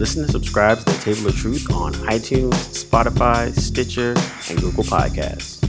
Listen 0.00 0.22
and 0.22 0.32
subscribe 0.32 0.78
to 0.78 0.84
the 0.86 0.92
Table 0.92 1.28
of 1.28 1.36
Truth 1.36 1.70
on 1.70 1.92
iTunes, 1.92 2.54
Spotify, 2.72 3.52
Stitcher, 3.52 4.14
and 4.48 4.58
Google 4.58 4.82
Podcasts. 4.82 5.60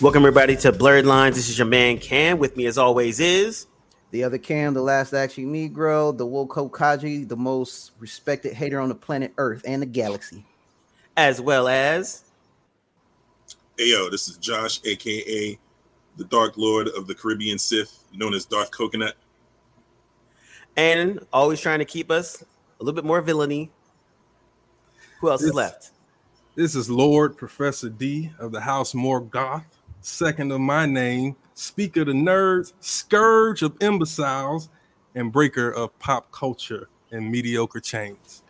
Welcome 0.00 0.22
everybody 0.22 0.54
to 0.58 0.70
Blurred 0.70 1.06
Lines. 1.06 1.34
This 1.34 1.48
is 1.48 1.58
your 1.58 1.66
man 1.66 1.98
Cam. 1.98 2.38
With 2.38 2.56
me, 2.56 2.66
as 2.66 2.78
always, 2.78 3.18
is 3.18 3.66
the 4.12 4.22
other 4.22 4.38
Cam, 4.38 4.74
the 4.74 4.80
last 4.80 5.12
actually 5.12 5.46
Negro, 5.46 6.16
the 6.16 6.24
Woko 6.24 6.70
Kaji, 6.70 7.26
the 7.26 7.36
most 7.36 7.90
respected 7.98 8.52
hater 8.52 8.78
on 8.78 8.88
the 8.88 8.94
planet 8.94 9.32
Earth 9.38 9.62
and 9.66 9.82
the 9.82 9.86
galaxy, 9.86 10.44
as 11.16 11.40
well 11.40 11.66
as. 11.66 12.22
Hey 13.76 13.90
yo, 13.90 14.08
this 14.08 14.28
is 14.28 14.36
Josh, 14.36 14.80
aka 14.84 15.58
the 16.16 16.24
Dark 16.26 16.56
Lord 16.56 16.86
of 16.88 17.08
the 17.08 17.14
Caribbean 17.16 17.58
Sith, 17.58 18.03
known 18.16 18.34
as 18.34 18.44
Darth 18.44 18.70
Coconut. 18.70 19.14
And 20.76 21.20
always 21.32 21.60
trying 21.60 21.78
to 21.78 21.84
keep 21.84 22.10
us 22.10 22.42
a 22.42 22.82
little 22.82 22.94
bit 22.94 23.04
more 23.04 23.20
villainy. 23.20 23.70
Who 25.20 25.30
else 25.30 25.40
this, 25.40 25.50
is 25.50 25.54
left? 25.54 25.90
This 26.54 26.74
is 26.74 26.90
Lord 26.90 27.36
Professor 27.36 27.88
D 27.88 28.30
of 28.38 28.52
the 28.52 28.60
House 28.60 28.94
More 28.94 29.20
Goth, 29.20 29.66
second 30.00 30.52
of 30.52 30.60
my 30.60 30.86
name, 30.86 31.36
speaker 31.54 32.00
of 32.00 32.08
the 32.08 32.12
nerds, 32.12 32.72
scourge 32.80 33.62
of 33.62 33.76
imbeciles, 33.80 34.68
and 35.14 35.32
breaker 35.32 35.70
of 35.70 35.96
pop 35.98 36.30
culture 36.32 36.88
and 37.12 37.30
mediocre 37.30 37.80
chains. 37.80 38.42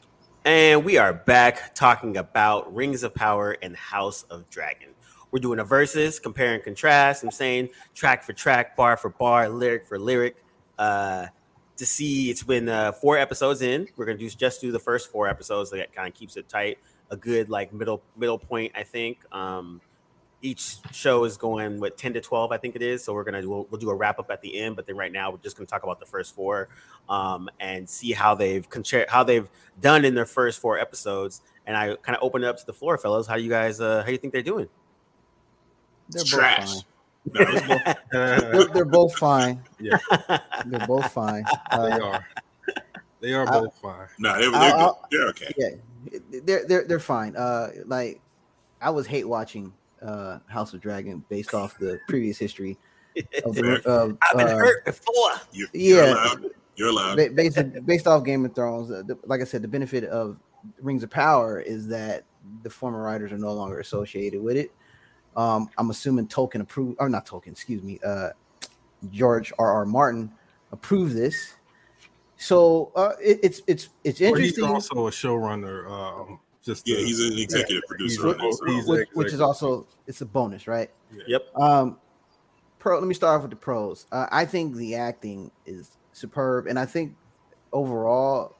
And 0.46 0.84
we 0.84 0.98
are 0.98 1.12
back 1.12 1.74
talking 1.74 2.16
about 2.16 2.74
Rings 2.74 3.02
of 3.02 3.14
Power 3.14 3.56
and 3.62 3.77
House 3.77 4.24
of 4.24 4.48
Dragon. 4.50 4.91
We're 5.34 5.40
doing 5.40 5.58
a 5.58 5.64
verses, 5.64 6.20
compare 6.20 6.54
and 6.54 6.62
contrast. 6.62 7.24
I'm 7.24 7.32
saying 7.32 7.70
track 7.92 8.22
for 8.22 8.32
track, 8.32 8.76
bar 8.76 8.96
for 8.96 9.08
bar, 9.08 9.48
lyric 9.48 9.84
for 9.84 9.98
lyric. 9.98 10.36
Uh, 10.78 11.26
to 11.76 11.84
see 11.84 12.30
it's 12.30 12.44
been 12.44 12.68
uh, 12.68 12.92
four 12.92 13.18
episodes 13.18 13.60
in. 13.60 13.88
We're 13.96 14.04
gonna 14.06 14.16
do 14.16 14.30
just 14.30 14.60
do 14.60 14.70
the 14.70 14.78
first 14.78 15.10
four 15.10 15.26
episodes. 15.26 15.70
So 15.70 15.76
that 15.76 15.92
kind 15.92 16.06
of 16.06 16.14
keeps 16.14 16.36
it 16.36 16.48
tight. 16.48 16.78
A 17.10 17.16
good 17.16 17.48
like 17.50 17.72
middle 17.72 18.00
middle 18.16 18.38
point, 18.38 18.70
I 18.76 18.84
think. 18.84 19.24
Um, 19.34 19.80
each 20.41 20.76
show 20.92 21.24
is 21.24 21.36
going 21.36 21.80
with 21.80 21.96
10 21.96 22.12
to 22.12 22.20
12 22.20 22.52
i 22.52 22.58
think 22.58 22.76
it 22.76 22.82
is 22.82 23.02
so 23.02 23.14
we're 23.14 23.24
gonna 23.24 23.41
we'll, 23.48 23.66
we'll 23.70 23.80
do 23.80 23.88
a 23.88 23.94
wrap 23.94 24.19
up 24.19 24.30
at 24.30 24.42
the 24.42 24.60
end 24.60 24.76
but 24.76 24.86
then 24.86 24.94
right 24.94 25.10
now 25.10 25.30
we're 25.30 25.38
just 25.38 25.56
gonna 25.56 25.66
talk 25.66 25.84
about 25.84 25.98
the 25.98 26.04
first 26.04 26.34
four 26.34 26.69
um, 27.08 27.48
and 27.60 27.88
see 27.88 28.12
how 28.12 28.34
they've 28.34 28.69
how 29.08 29.24
they've 29.24 29.48
done 29.80 30.04
in 30.04 30.14
their 30.14 30.26
first 30.26 30.60
four 30.60 30.78
episodes 30.78 31.41
and 31.66 31.78
i 31.78 31.96
kind 32.02 32.14
of 32.14 32.22
open 32.22 32.44
it 32.44 32.46
up 32.46 32.58
to 32.58 32.66
the 32.66 32.74
floor 32.74 32.98
fellas 32.98 33.26
how 33.26 33.36
you 33.36 33.48
guys 33.48 33.80
uh 33.80 34.00
how 34.00 34.04
do 34.04 34.12
you 34.12 34.19
think 34.19 34.34
they're 34.34 34.42
doing 34.42 34.69
they're 36.08 36.22
both 36.22 36.30
Trash. 36.30 36.72
fine. 36.72 36.83
they're, 38.12 38.64
they're, 38.74 38.84
both 38.84 39.16
fine. 39.16 39.62
Yeah, 39.80 39.98
they're 40.66 40.86
both 40.86 41.10
fine. 41.12 41.44
Uh, 41.70 41.88
they 41.88 42.00
are. 42.00 42.27
They 43.20 43.33
are 43.33 43.47
both 43.47 43.74
fine. 43.80 44.06
No, 44.19 44.38
they're, 44.38 44.50
they're, 44.50 44.91
they're, 45.10 45.28
okay. 45.28 45.55
Yeah, 45.56 45.70
they're 46.44 46.66
they're 46.66 46.84
they're 46.84 47.00
fine. 47.00 47.34
Uh, 47.36 47.70
like 47.86 48.20
I 48.82 48.91
was 48.91 49.06
hate 49.06 49.27
watching 49.27 49.72
uh 50.02 50.41
House 50.47 50.75
of 50.75 50.80
Dragon 50.80 51.25
based 51.28 51.55
off 51.55 51.78
the 51.78 51.98
previous 52.08 52.38
history. 52.38 52.77
Of 53.44 53.55
the, 53.55 53.80
uh, 53.86 54.12
I've 54.22 54.38
been 54.38 54.48
uh, 54.48 54.58
hurt 54.58 54.84
before. 54.84 55.30
You're, 55.52 55.69
you're 55.72 56.05
yeah, 56.05 56.12
allowed. 56.12 56.44
you're 56.77 56.88
allowed. 56.88 57.16
Based 57.34 57.58
based 57.86 58.06
off 58.06 58.25
Game 58.25 58.44
of 58.44 58.55
Thrones, 58.55 58.91
uh, 58.91 59.02
the, 59.06 59.16
like 59.25 59.41
I 59.41 59.44
said, 59.44 59.62
the 59.62 59.69
benefit 59.69 60.05
of 60.05 60.36
Rings 60.82 61.02
of 61.02 61.10
Power 61.10 61.60
is 61.60 61.86
that 61.88 62.25
the 62.62 62.70
former 62.70 63.02
writers 63.02 63.32
are 63.32 63.38
no 63.38 63.52
longer 63.52 63.80
associated 63.80 64.42
with 64.42 64.56
it. 64.56 64.72
Um, 65.36 65.68
I'm 65.78 65.90
assuming 65.90 66.28
Tolkien 66.28 66.60
approved, 66.60 66.96
or 67.00 67.08
not 67.08 67.27
Tolkien, 67.27 67.52
excuse 67.52 67.82
me, 67.82 67.98
uh, 68.04 68.30
George 69.10 69.52
R. 69.58 69.72
R. 69.72 69.84
Martin 69.84 70.32
approved 70.72 71.14
this. 71.14 71.54
So 72.36 72.92
uh, 72.96 73.12
it, 73.20 73.41
it's 73.42 73.62
it's 73.66 73.88
it's 74.03 74.20
interesting. 74.20 74.64
Well, 74.64 74.75
he's 74.75 74.91
also 74.91 75.06
a 75.09 75.10
showrunner. 75.10 75.91
Um, 75.91 76.41
just 76.62 76.86
yeah, 76.88 76.98
he's 76.98 77.20
an 77.20 77.38
executive 77.38 77.82
yeah, 77.84 77.88
producer. 77.88 78.34
He's, 78.41 78.60
he's 78.66 78.86
which, 78.86 79.09
which, 79.12 79.32
is 79.32 79.41
also 79.41 79.86
it's 80.06 80.20
a 80.20 80.26
bonus, 80.26 80.66
right? 80.66 80.91
Yeah. 81.12 81.22
Yep. 81.26 81.56
Um, 81.56 81.98
pro. 82.78 82.98
Let 82.98 83.06
me 83.06 83.14
start 83.14 83.36
off 83.36 83.42
with 83.42 83.50
the 83.50 83.56
pros. 83.56 84.06
Uh, 84.10 84.26
I 84.30 84.44
think 84.44 84.76
the 84.76 84.94
acting 84.94 85.50
is 85.66 85.97
superb, 86.12 86.66
and 86.66 86.78
I 86.78 86.86
think 86.86 87.14
overall 87.72 88.56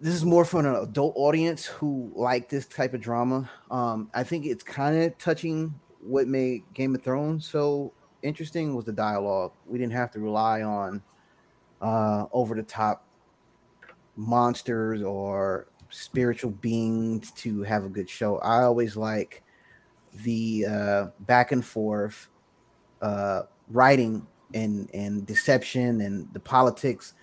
this 0.00 0.14
is 0.14 0.24
more 0.24 0.44
for 0.44 0.60
an 0.60 0.66
adult 0.66 1.14
audience 1.16 1.66
who 1.66 2.12
like 2.14 2.48
this 2.48 2.66
type 2.66 2.94
of 2.94 3.00
drama. 3.00 3.50
Um, 3.70 4.10
I 4.14 4.22
think 4.22 4.46
it's 4.46 4.62
kind 4.62 5.02
of 5.02 5.18
touching 5.18 5.74
what 6.00 6.28
made 6.28 6.62
Game 6.74 6.94
of 6.94 7.02
Thrones 7.02 7.46
so 7.46 7.92
interesting 8.22 8.74
was 8.74 8.84
the 8.84 8.92
dialogue. 8.92 9.52
We 9.66 9.78
didn't 9.78 9.92
have 9.92 10.10
to 10.12 10.20
rely 10.20 10.62
on 10.62 11.02
uh, 11.80 12.26
over 12.32 12.54
the 12.54 12.62
top 12.62 13.04
monsters 14.16 15.02
or 15.02 15.68
spiritual 15.90 16.50
beings 16.50 17.30
to 17.32 17.62
have 17.62 17.84
a 17.84 17.88
good 17.88 18.08
show. 18.08 18.38
I 18.38 18.62
always 18.62 18.96
like 18.96 19.42
the 20.24 20.66
uh, 20.66 21.06
back 21.20 21.52
and 21.52 21.64
forth 21.64 22.28
uh, 23.00 23.42
writing 23.68 24.26
and 24.54 24.90
and 24.94 25.26
deception 25.26 26.00
and 26.00 26.32
the 26.32 26.40
politics 26.40 27.14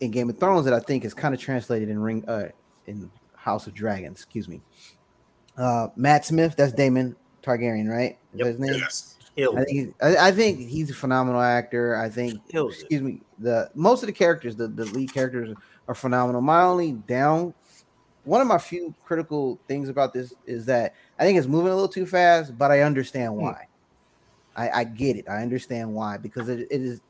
in 0.00 0.10
Game 0.10 0.30
of 0.30 0.38
Thrones 0.38 0.64
that 0.64 0.74
I 0.74 0.80
think 0.80 1.04
is 1.04 1.14
kind 1.14 1.34
of 1.34 1.40
translated 1.40 1.88
in 1.88 1.98
Ring 1.98 2.24
uh 2.28 2.48
in 2.86 3.10
House 3.34 3.66
of 3.66 3.74
Dragons. 3.74 4.18
Excuse 4.18 4.48
me. 4.48 4.60
Uh, 5.56 5.88
Matt 5.96 6.24
Smith, 6.24 6.54
that's 6.56 6.72
Daemon 6.72 7.16
Targaryen, 7.42 7.88
right? 7.90 8.16
Is 8.32 8.38
yep. 8.38 8.46
his 8.46 8.58
name? 8.58 8.74
Yes. 8.74 9.16
I 9.56 9.64
think, 9.64 9.94
I, 10.02 10.16
I 10.16 10.32
think 10.32 10.58
he's 10.58 10.90
a 10.90 10.94
phenomenal 10.94 11.40
actor. 11.40 11.96
I 11.96 12.08
think, 12.08 12.40
excuse 12.48 13.02
me, 13.02 13.20
the 13.38 13.70
most 13.74 14.02
of 14.02 14.08
the 14.08 14.12
characters, 14.12 14.56
the, 14.56 14.66
the 14.66 14.84
lead 14.86 15.12
characters 15.12 15.56
are 15.86 15.94
phenomenal. 15.94 16.40
My 16.40 16.62
only 16.62 16.92
down, 16.92 17.54
one 18.24 18.40
of 18.40 18.48
my 18.48 18.58
few 18.58 18.94
critical 19.04 19.60
things 19.68 19.88
about 19.88 20.12
this 20.12 20.34
is 20.46 20.66
that 20.66 20.94
I 21.20 21.24
think 21.24 21.38
it's 21.38 21.46
moving 21.46 21.70
a 21.70 21.74
little 21.74 21.88
too 21.88 22.06
fast, 22.06 22.58
but 22.58 22.72
I 22.72 22.80
understand 22.80 23.34
hmm. 23.34 23.42
why. 23.42 23.68
I, 24.56 24.70
I 24.80 24.84
get 24.84 25.16
it. 25.16 25.28
I 25.28 25.40
understand 25.42 25.94
why 25.94 26.16
because 26.16 26.48
it, 26.48 26.66
it 26.68 26.82
is 26.82 27.00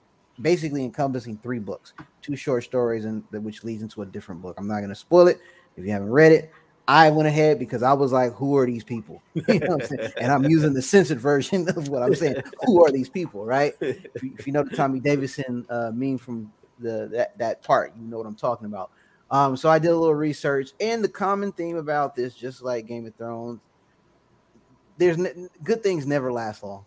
basically 0.40 0.84
encompassing 0.84 1.38
three 1.38 1.58
books, 1.58 1.92
two 2.22 2.36
short 2.36 2.64
stories, 2.64 3.04
and 3.04 3.24
which 3.30 3.64
leads 3.64 3.82
into 3.82 4.02
a 4.02 4.06
different 4.06 4.42
book. 4.42 4.56
I'm 4.58 4.66
not 4.66 4.78
going 4.78 4.88
to 4.88 4.94
spoil 4.94 5.28
it 5.28 5.40
if 5.76 5.84
you 5.84 5.92
haven't 5.92 6.10
read 6.10 6.32
it. 6.32 6.52
I 6.86 7.10
went 7.10 7.28
ahead 7.28 7.58
because 7.58 7.82
I 7.82 7.92
was 7.92 8.12
like, 8.12 8.32
"Who 8.34 8.56
are 8.56 8.64
these 8.64 8.82
people?" 8.82 9.22
You 9.48 9.60
know 9.60 9.74
I'm 9.74 10.10
and 10.18 10.32
I'm 10.32 10.44
using 10.44 10.72
the 10.72 10.80
censored 10.80 11.20
version 11.20 11.68
of 11.76 11.88
what 11.88 12.02
I'm 12.02 12.14
saying. 12.14 12.36
Who 12.64 12.82
are 12.84 12.90
these 12.90 13.10
people? 13.10 13.44
Right? 13.44 13.74
If 13.80 14.22
you, 14.22 14.32
if 14.38 14.46
you 14.46 14.54
know 14.54 14.62
the 14.62 14.74
Tommy 14.74 14.98
Davidson 14.98 15.66
uh, 15.68 15.90
meme 15.92 16.16
from 16.16 16.50
the 16.78 17.08
that 17.12 17.36
that 17.38 17.62
part, 17.62 17.92
you 18.00 18.06
know 18.06 18.16
what 18.16 18.26
I'm 18.26 18.34
talking 18.34 18.66
about. 18.66 18.90
Um, 19.30 19.58
so 19.58 19.68
I 19.68 19.78
did 19.78 19.88
a 19.88 19.96
little 19.96 20.14
research, 20.14 20.70
and 20.80 21.04
the 21.04 21.08
common 21.08 21.52
theme 21.52 21.76
about 21.76 22.16
this, 22.16 22.34
just 22.34 22.62
like 22.62 22.86
Game 22.86 23.06
of 23.06 23.14
Thrones, 23.14 23.60
there's 24.96 25.18
n- 25.18 25.50
good 25.62 25.82
things 25.82 26.06
never 26.06 26.32
last 26.32 26.62
long. 26.62 26.86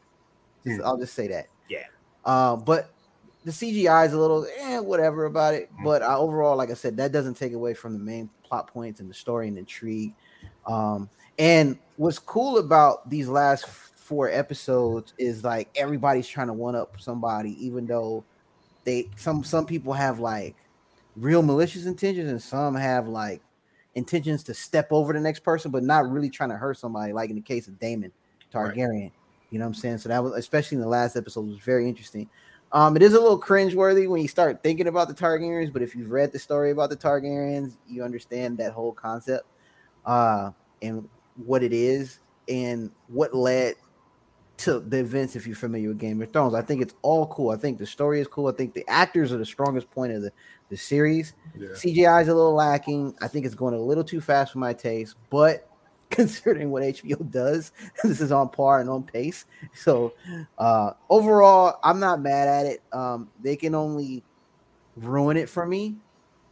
Just, 0.65 0.81
mm. 0.81 0.83
I'll 0.83 0.97
just 0.97 1.13
say 1.13 1.27
that. 1.27 1.47
Yeah. 1.69 1.85
Uh, 2.25 2.55
but 2.55 2.91
the 3.43 3.51
CGI 3.51 4.05
is 4.05 4.13
a 4.13 4.19
little 4.19 4.45
eh, 4.59 4.79
whatever 4.79 5.25
about 5.25 5.53
it, 5.53 5.71
mm-hmm. 5.73 5.83
but 5.83 6.01
uh, 6.01 6.17
overall, 6.17 6.55
like 6.55 6.69
I 6.69 6.75
said, 6.75 6.97
that 6.97 7.11
doesn't 7.11 7.35
take 7.35 7.53
away 7.53 7.73
from 7.73 7.93
the 7.93 7.99
main 7.99 8.29
plot 8.43 8.67
points 8.67 8.99
and 8.99 9.09
the 9.09 9.13
story 9.13 9.47
and 9.47 9.57
intrigue. 9.57 10.13
Um, 10.67 11.09
and 11.39 11.77
what's 11.97 12.19
cool 12.19 12.59
about 12.59 13.09
these 13.09 13.27
last 13.27 13.65
four 13.65 14.29
episodes 14.29 15.13
is 15.17 15.43
like 15.43 15.69
everybody's 15.75 16.27
trying 16.27 16.47
to 16.47 16.53
one 16.53 16.75
up 16.75 16.99
somebody, 16.99 17.57
even 17.65 17.87
though 17.87 18.23
they 18.83 19.09
some 19.15 19.43
some 19.43 19.65
people 19.65 19.93
have 19.93 20.19
like 20.19 20.55
real 21.15 21.41
malicious 21.41 21.85
intentions 21.85 22.29
and 22.29 22.41
some 22.41 22.75
have 22.75 23.07
like 23.07 23.41
intentions 23.95 24.43
to 24.43 24.53
step 24.53 24.87
over 24.91 25.13
the 25.13 25.19
next 25.19 25.39
person, 25.41 25.71
but 25.71 25.83
not 25.83 26.09
really 26.09 26.29
trying 26.29 26.49
to 26.49 26.57
hurt 26.57 26.77
somebody. 26.77 27.13
Like 27.13 27.29
in 27.29 27.35
the 27.35 27.41
case 27.41 27.67
of 27.67 27.79
Daemon 27.79 28.11
Targaryen, 28.53 29.03
right. 29.03 29.11
you 29.49 29.59
know 29.59 29.65
what 29.65 29.69
I'm 29.69 29.73
saying? 29.75 29.97
So 29.99 30.09
that 30.09 30.23
was 30.23 30.33
especially 30.33 30.75
in 30.75 30.81
the 30.81 30.89
last 30.89 31.15
episode 31.15 31.47
was 31.47 31.59
very 31.59 31.87
interesting. 31.87 32.29
Um, 32.73 32.95
it 32.95 33.01
is 33.01 33.13
a 33.13 33.19
little 33.19 33.39
cringeworthy 33.39 34.07
when 34.07 34.21
you 34.21 34.27
start 34.27 34.63
thinking 34.63 34.87
about 34.87 35.07
the 35.07 35.13
Targaryens, 35.13 35.73
but 35.73 35.81
if 35.81 35.95
you've 35.95 36.11
read 36.11 36.31
the 36.31 36.39
story 36.39 36.71
about 36.71 36.89
the 36.89 36.95
Targaryens, 36.95 37.75
you 37.87 38.03
understand 38.03 38.57
that 38.59 38.71
whole 38.71 38.93
concept 38.93 39.45
uh, 40.05 40.51
and 40.81 41.07
what 41.35 41.63
it 41.63 41.73
is 41.73 42.19
and 42.47 42.91
what 43.07 43.33
led 43.33 43.75
to 44.57 44.79
the 44.79 44.99
events. 44.99 45.35
If 45.35 45.45
you're 45.45 45.55
familiar 45.55 45.89
with 45.89 45.99
Game 45.99 46.21
of 46.21 46.31
Thrones, 46.31 46.53
I 46.53 46.61
think 46.61 46.81
it's 46.81 46.93
all 47.01 47.27
cool. 47.27 47.49
I 47.49 47.57
think 47.57 47.77
the 47.77 47.85
story 47.85 48.21
is 48.21 48.27
cool. 48.27 48.47
I 48.47 48.53
think 48.53 48.73
the 48.73 48.87
actors 48.87 49.33
are 49.33 49.37
the 49.37 49.45
strongest 49.45 49.91
point 49.91 50.13
of 50.13 50.21
the, 50.21 50.31
the 50.69 50.77
series. 50.77 51.33
Yeah. 51.57 51.69
CGI 51.69 52.21
is 52.21 52.29
a 52.29 52.35
little 52.35 52.55
lacking. 52.55 53.15
I 53.21 53.27
think 53.27 53.45
it's 53.45 53.55
going 53.55 53.73
a 53.73 53.79
little 53.79 54.03
too 54.03 54.21
fast 54.21 54.53
for 54.53 54.59
my 54.59 54.73
taste, 54.73 55.15
but 55.29 55.67
considering 56.17 56.69
what 56.71 56.83
HBO 56.83 57.29
does. 57.31 57.71
this 58.03 58.21
is 58.21 58.31
on 58.31 58.49
par 58.49 58.79
and 58.81 58.89
on 58.89 59.03
pace. 59.03 59.45
So 59.73 60.13
uh 60.57 60.91
overall, 61.09 61.79
I'm 61.83 61.99
not 61.99 62.21
mad 62.21 62.47
at 62.47 62.65
it. 62.65 62.83
Um 62.93 63.29
they 63.41 63.55
can 63.55 63.73
only 63.75 64.23
ruin 64.95 65.37
it 65.37 65.49
for 65.49 65.65
me. 65.65 65.95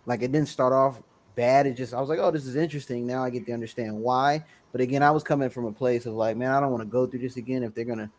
Like 0.06 0.22
it 0.24 0.32
didn't 0.32 0.48
start 0.50 0.74
off 0.74 1.02
bad. 1.36 1.68
It 1.68 1.74
just 1.76 1.94
I 1.94 2.00
was 2.00 2.10
like, 2.10 2.20
oh, 2.20 2.32
this 2.32 2.46
is 2.46 2.56
interesting. 2.56 3.06
Now 3.06 3.24
I 3.24 3.30
get 3.30 3.46
to 3.46 3.52
understand 3.54 3.96
why. 3.98 4.44
But 4.72 4.82
again, 4.82 5.02
I 5.04 5.12
was 5.12 5.24
coming 5.24 5.50
from 5.50 5.66
a 5.66 5.72
place 5.72 6.06
of 6.06 6.14
like, 6.14 6.38
man, 6.38 6.52
I 6.52 6.60
don't 6.60 6.72
want 6.72 6.82
to 6.82 6.90
go 6.90 7.06
through 7.08 7.20
this 7.20 7.38
again 7.38 7.64
if 7.64 7.74
they're 7.74 7.86
gonna 7.86 8.10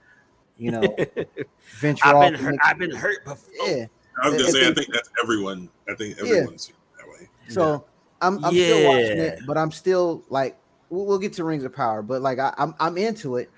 you 0.58 0.70
know, 0.70 0.82
venture 1.80 2.06
I've 2.06 2.14
off. 2.16 2.30
been 2.32 2.34
hurt. 2.40 2.54
I've 2.62 2.78
been 2.78 2.94
hurt 2.94 3.24
before. 3.24 3.66
yeah. 3.66 3.86
I 4.22 4.28
was 4.28 4.34
I- 4.34 4.36
gonna 4.36 4.48
I 4.48 4.50
say, 4.50 4.60
I 4.60 4.64
think- 4.64 4.76
think 4.76 4.92
that's 4.92 5.10
everyone. 5.22 5.70
I 5.88 5.94
think 5.94 6.16
Yeah. 6.18 6.24
everyone's 6.24 6.70
that 6.98 7.08
way. 7.08 7.28
So 7.48 7.86
I'm, 8.20 8.44
I'm 8.44 8.52
still 8.52 8.88
watching 8.88 9.18
it, 9.18 9.38
but 9.46 9.56
I'm 9.56 9.70
still 9.72 10.22
like, 10.28 10.58
we'll, 10.90 11.06
we'll 11.06 11.18
get 11.18 11.32
to 11.34 11.44
Rings 11.44 11.64
of 11.64 11.72
Power, 11.74 12.02
but 12.02 12.20
like 12.20 12.38
I, 12.38 12.52
I'm 12.58 12.74
I'm 12.78 12.98
into 12.98 13.36
it. 13.36 13.50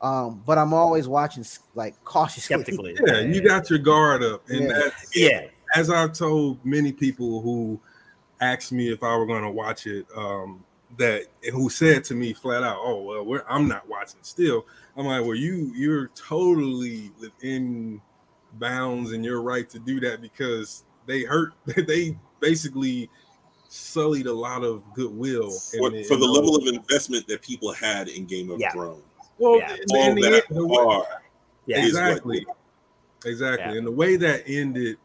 Um, 0.00 0.42
but 0.44 0.58
I'm 0.58 0.74
always 0.74 1.08
watching 1.08 1.44
like 1.74 2.02
cautiously. 2.04 2.54
Skeptically. 2.56 2.96
Yeah, 3.06 3.20
you 3.20 3.40
got 3.40 3.70
your 3.70 3.78
guard 3.78 4.22
up, 4.22 4.48
and 4.48 4.68
Yeah. 4.68 4.72
that's 4.72 5.16
Yeah. 5.16 5.46
as 5.74 5.90
I've 5.90 6.12
told 6.12 6.64
many 6.64 6.92
people 6.92 7.40
who 7.40 7.80
asked 8.40 8.70
me 8.70 8.92
if 8.92 9.02
I 9.02 9.16
were 9.16 9.26
going 9.26 9.44
to 9.44 9.50
watch 9.50 9.86
it, 9.86 10.06
um, 10.14 10.62
that 10.98 11.22
who 11.52 11.70
said 11.70 12.04
to 12.04 12.14
me 12.14 12.32
flat 12.34 12.62
out, 12.62 12.76
"Oh 12.80 13.02
well, 13.02 13.24
we're, 13.24 13.44
I'm 13.48 13.66
not 13.66 13.88
watching." 13.88 14.20
Still, 14.22 14.66
I'm 14.96 15.06
like, 15.06 15.22
"Well, 15.22 15.34
you 15.34 15.72
you're 15.74 16.08
totally 16.08 17.10
within 17.18 18.00
bounds 18.58 19.12
and 19.12 19.24
your 19.24 19.42
right 19.42 19.68
to 19.70 19.78
do 19.78 20.00
that 20.00 20.20
because 20.20 20.84
they 21.06 21.22
hurt. 21.22 21.54
They 21.86 22.16
basically 22.40 23.08
sullied 23.84 24.26
a 24.26 24.32
lot 24.32 24.62
of 24.62 24.82
goodwill 24.94 25.50
For, 25.50 25.92
in- 25.92 26.04
for 26.04 26.14
in 26.14 26.20
the 26.20 26.26
level 26.26 26.54
of 26.56 26.66
investment 26.72 27.26
that 27.26 27.42
people 27.42 27.72
had 27.72 28.08
in 28.08 28.24
Game 28.24 28.50
of 28.50 28.60
Yeah. 28.60 28.70
Thrones, 28.72 29.02
Well, 29.38 29.58
Yeah. 29.58 29.76
all 29.90 30.10
in 30.10 30.20
that 30.20 30.32
end, 30.34 30.42
the 30.50 30.64
way- 30.66 30.76
are 30.78 31.06
Yeah. 31.66 31.84
exactly 31.84 32.46
exactly 33.24 33.72
Yeah. 33.72 33.78
and 33.78 33.86
the 33.86 33.90
way 33.90 34.16
that 34.16 34.44
ended 34.46 34.96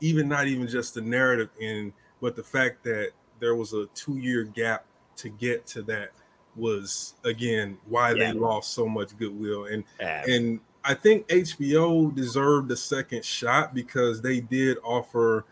even 0.00 0.26
not 0.28 0.46
even 0.46 0.68
just 0.68 0.94
the 0.94 1.00
narrative 1.02 1.50
end 1.60 1.92
but 2.20 2.34
the 2.36 2.42
fact 2.42 2.82
that 2.84 3.10
there 3.40 3.56
was 3.56 3.72
a 3.74 3.86
two 3.94 4.16
year 4.16 4.44
gap 4.44 4.84
to 5.16 5.28
get 5.28 5.66
to 5.66 5.82
that 5.82 6.12
was 6.56 7.14
again 7.24 7.76
why 7.88 8.12
Yeah. 8.14 8.32
they 8.32 8.38
lost 8.38 8.72
so 8.72 8.88
much 8.88 9.16
goodwill 9.18 9.64
and 9.66 9.84
Yeah. 10.00 10.24
and 10.26 10.60
i 10.84 10.94
think 10.94 11.26
hbo 11.28 12.14
deserved 12.14 12.70
a 12.70 12.76
second 12.76 13.24
shot 13.24 13.74
because 13.74 14.22
they 14.22 14.40
did 14.40 14.78
offer 14.84 15.44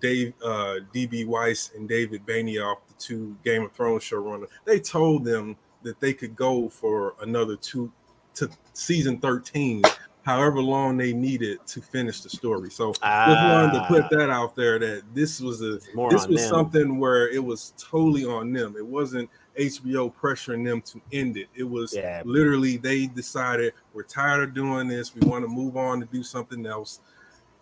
dave 0.00 0.34
uh 0.44 0.76
db 0.94 1.26
weiss 1.26 1.70
and 1.74 1.88
david 1.88 2.24
benioff 2.26 2.76
the 2.88 2.94
two 2.98 3.36
game 3.42 3.62
of 3.62 3.72
thrones 3.72 4.02
showrunners 4.02 4.48
they 4.66 4.78
told 4.78 5.24
them 5.24 5.56
that 5.82 5.98
they 6.00 6.12
could 6.12 6.36
go 6.36 6.68
for 6.68 7.14
another 7.22 7.56
two 7.56 7.90
to 8.34 8.50
season 8.74 9.18
13 9.18 9.82
however 10.24 10.60
long 10.60 10.98
they 10.98 11.12
needed 11.14 11.58
to 11.66 11.80
finish 11.80 12.20
the 12.20 12.28
story 12.28 12.68
so 12.70 12.92
just 12.92 13.42
wanted 13.42 13.72
to 13.72 13.84
put 13.88 14.04
Ah, 14.04 14.08
that 14.10 14.30
out 14.30 14.54
there 14.54 14.78
that 14.78 15.02
this 15.14 15.40
was 15.40 15.62
a 15.62 15.78
more 15.94 16.10
this 16.10 16.26
was 16.26 16.42
them. 16.42 16.48
something 16.50 16.98
where 16.98 17.28
it 17.30 17.42
was 17.42 17.72
totally 17.78 18.24
on 18.24 18.52
them. 18.52 18.74
It 18.76 18.86
wasn't 18.86 19.28
HBO 19.58 20.14
pressuring 20.14 20.64
them 20.64 20.80
to 20.82 21.00
end 21.12 21.36
it. 21.36 21.48
It 21.54 21.64
was 21.64 21.94
Yeah. 21.94 22.22
literally 22.24 22.76
they 22.76 23.06
decided 23.06 23.72
we're 23.92 24.04
tired 24.04 24.42
of 24.48 24.54
doing 24.54 24.86
this. 24.88 25.14
We 25.14 25.26
want 25.28 25.44
to 25.44 25.48
move 25.48 25.76
on 25.76 26.00
to 26.00 26.06
do 26.06 26.22
something 26.22 26.64
else, 26.66 27.00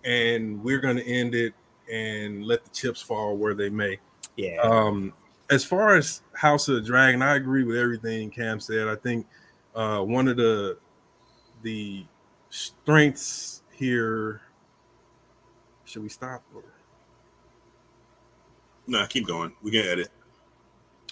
and 0.04 0.62
we're 0.62 0.80
going 0.80 0.96
to 0.96 1.06
end 1.06 1.34
it 1.34 1.54
and 1.92 2.44
let 2.44 2.64
the 2.64 2.70
chips 2.70 3.00
fall 3.00 3.36
where 3.36 3.54
they 3.54 3.68
may. 3.68 3.98
Yeah. 4.36 4.60
Um, 4.62 5.12
as 5.50 5.64
far 5.64 5.96
as 5.96 6.22
House 6.32 6.68
of 6.68 6.76
the 6.76 6.80
Dragon, 6.80 7.22
I 7.22 7.36
agree 7.36 7.64
with 7.64 7.76
everything 7.76 8.30
Cam 8.30 8.60
said. 8.60 8.88
I 8.88 8.96
think 8.96 9.26
uh, 9.74 10.00
one 10.00 10.28
of 10.28 10.36
the 10.36 10.78
the 11.62 12.04
strengths 12.50 13.62
here. 13.72 14.42
Should 15.84 16.02
we 16.02 16.08
stop? 16.08 16.42
Or? 16.54 16.64
nah. 18.86 19.06
Keep 19.06 19.28
going. 19.28 19.52
We 19.62 19.70
can 19.70 19.86
edit. 19.86 20.08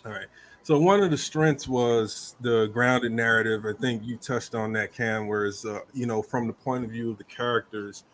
All 0.05 0.12
right. 0.12 0.26
So 0.62 0.79
one 0.79 1.03
of 1.03 1.11
the 1.11 1.19
strengths 1.19 1.69
was 1.69 2.37
the 2.41 2.69
grounded 2.69 3.12
narrative. 3.12 3.67
I 3.67 3.75
think 3.75 4.03
you 4.05 4.17
touched 4.17 4.55
on 4.55 4.73
that, 4.73 4.93
Cam, 4.93 5.29
whereas 5.29 5.65
uh, 5.65 5.81
you 5.93 6.06
know, 6.06 6.23
from 6.23 6.47
the 6.47 6.55
point 6.55 6.85
of 6.85 6.91
view 6.91 7.11
of 7.11 7.19
the 7.19 7.25
characters, 7.25 8.05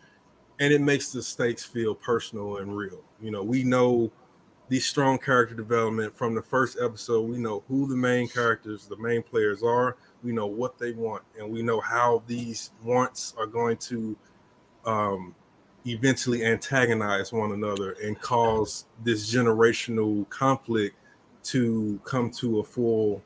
and 0.61 0.71
it 0.71 0.79
makes 0.79 1.11
the 1.11 1.23
stakes 1.23 1.65
feel 1.65 1.95
personal 1.95 2.57
and 2.57 2.77
real. 2.77 3.01
You 3.19 3.31
know, 3.31 3.41
we 3.41 3.63
know 3.63 4.11
the 4.69 4.79
strong 4.79 5.17
character 5.17 5.55
development 5.55 6.15
from 6.15 6.35
the 6.35 6.41
first 6.41 6.77
episode. 6.79 7.27
We 7.27 7.39
know 7.39 7.63
who 7.67 7.87
the 7.87 7.95
main 7.95 8.27
characters, 8.27 8.85
the 8.85 8.95
main 8.97 9.23
players 9.23 9.63
are. 9.63 9.97
We 10.23 10.31
know 10.31 10.45
what 10.45 10.77
they 10.77 10.91
want, 10.91 11.23
and 11.37 11.51
we 11.51 11.63
know 11.63 11.81
how 11.81 12.21
these 12.27 12.69
wants 12.83 13.33
are 13.39 13.47
going 13.47 13.77
to 13.77 14.15
um, 14.85 15.33
eventually 15.87 16.45
antagonize 16.45 17.33
one 17.33 17.53
another 17.53 17.93
and 18.03 18.21
cause 18.21 18.85
this 19.03 19.33
generational 19.33 20.29
conflict 20.29 20.95
to 21.45 21.99
come 22.03 22.29
to 22.29 22.59
a 22.59 22.63
full 22.63 23.23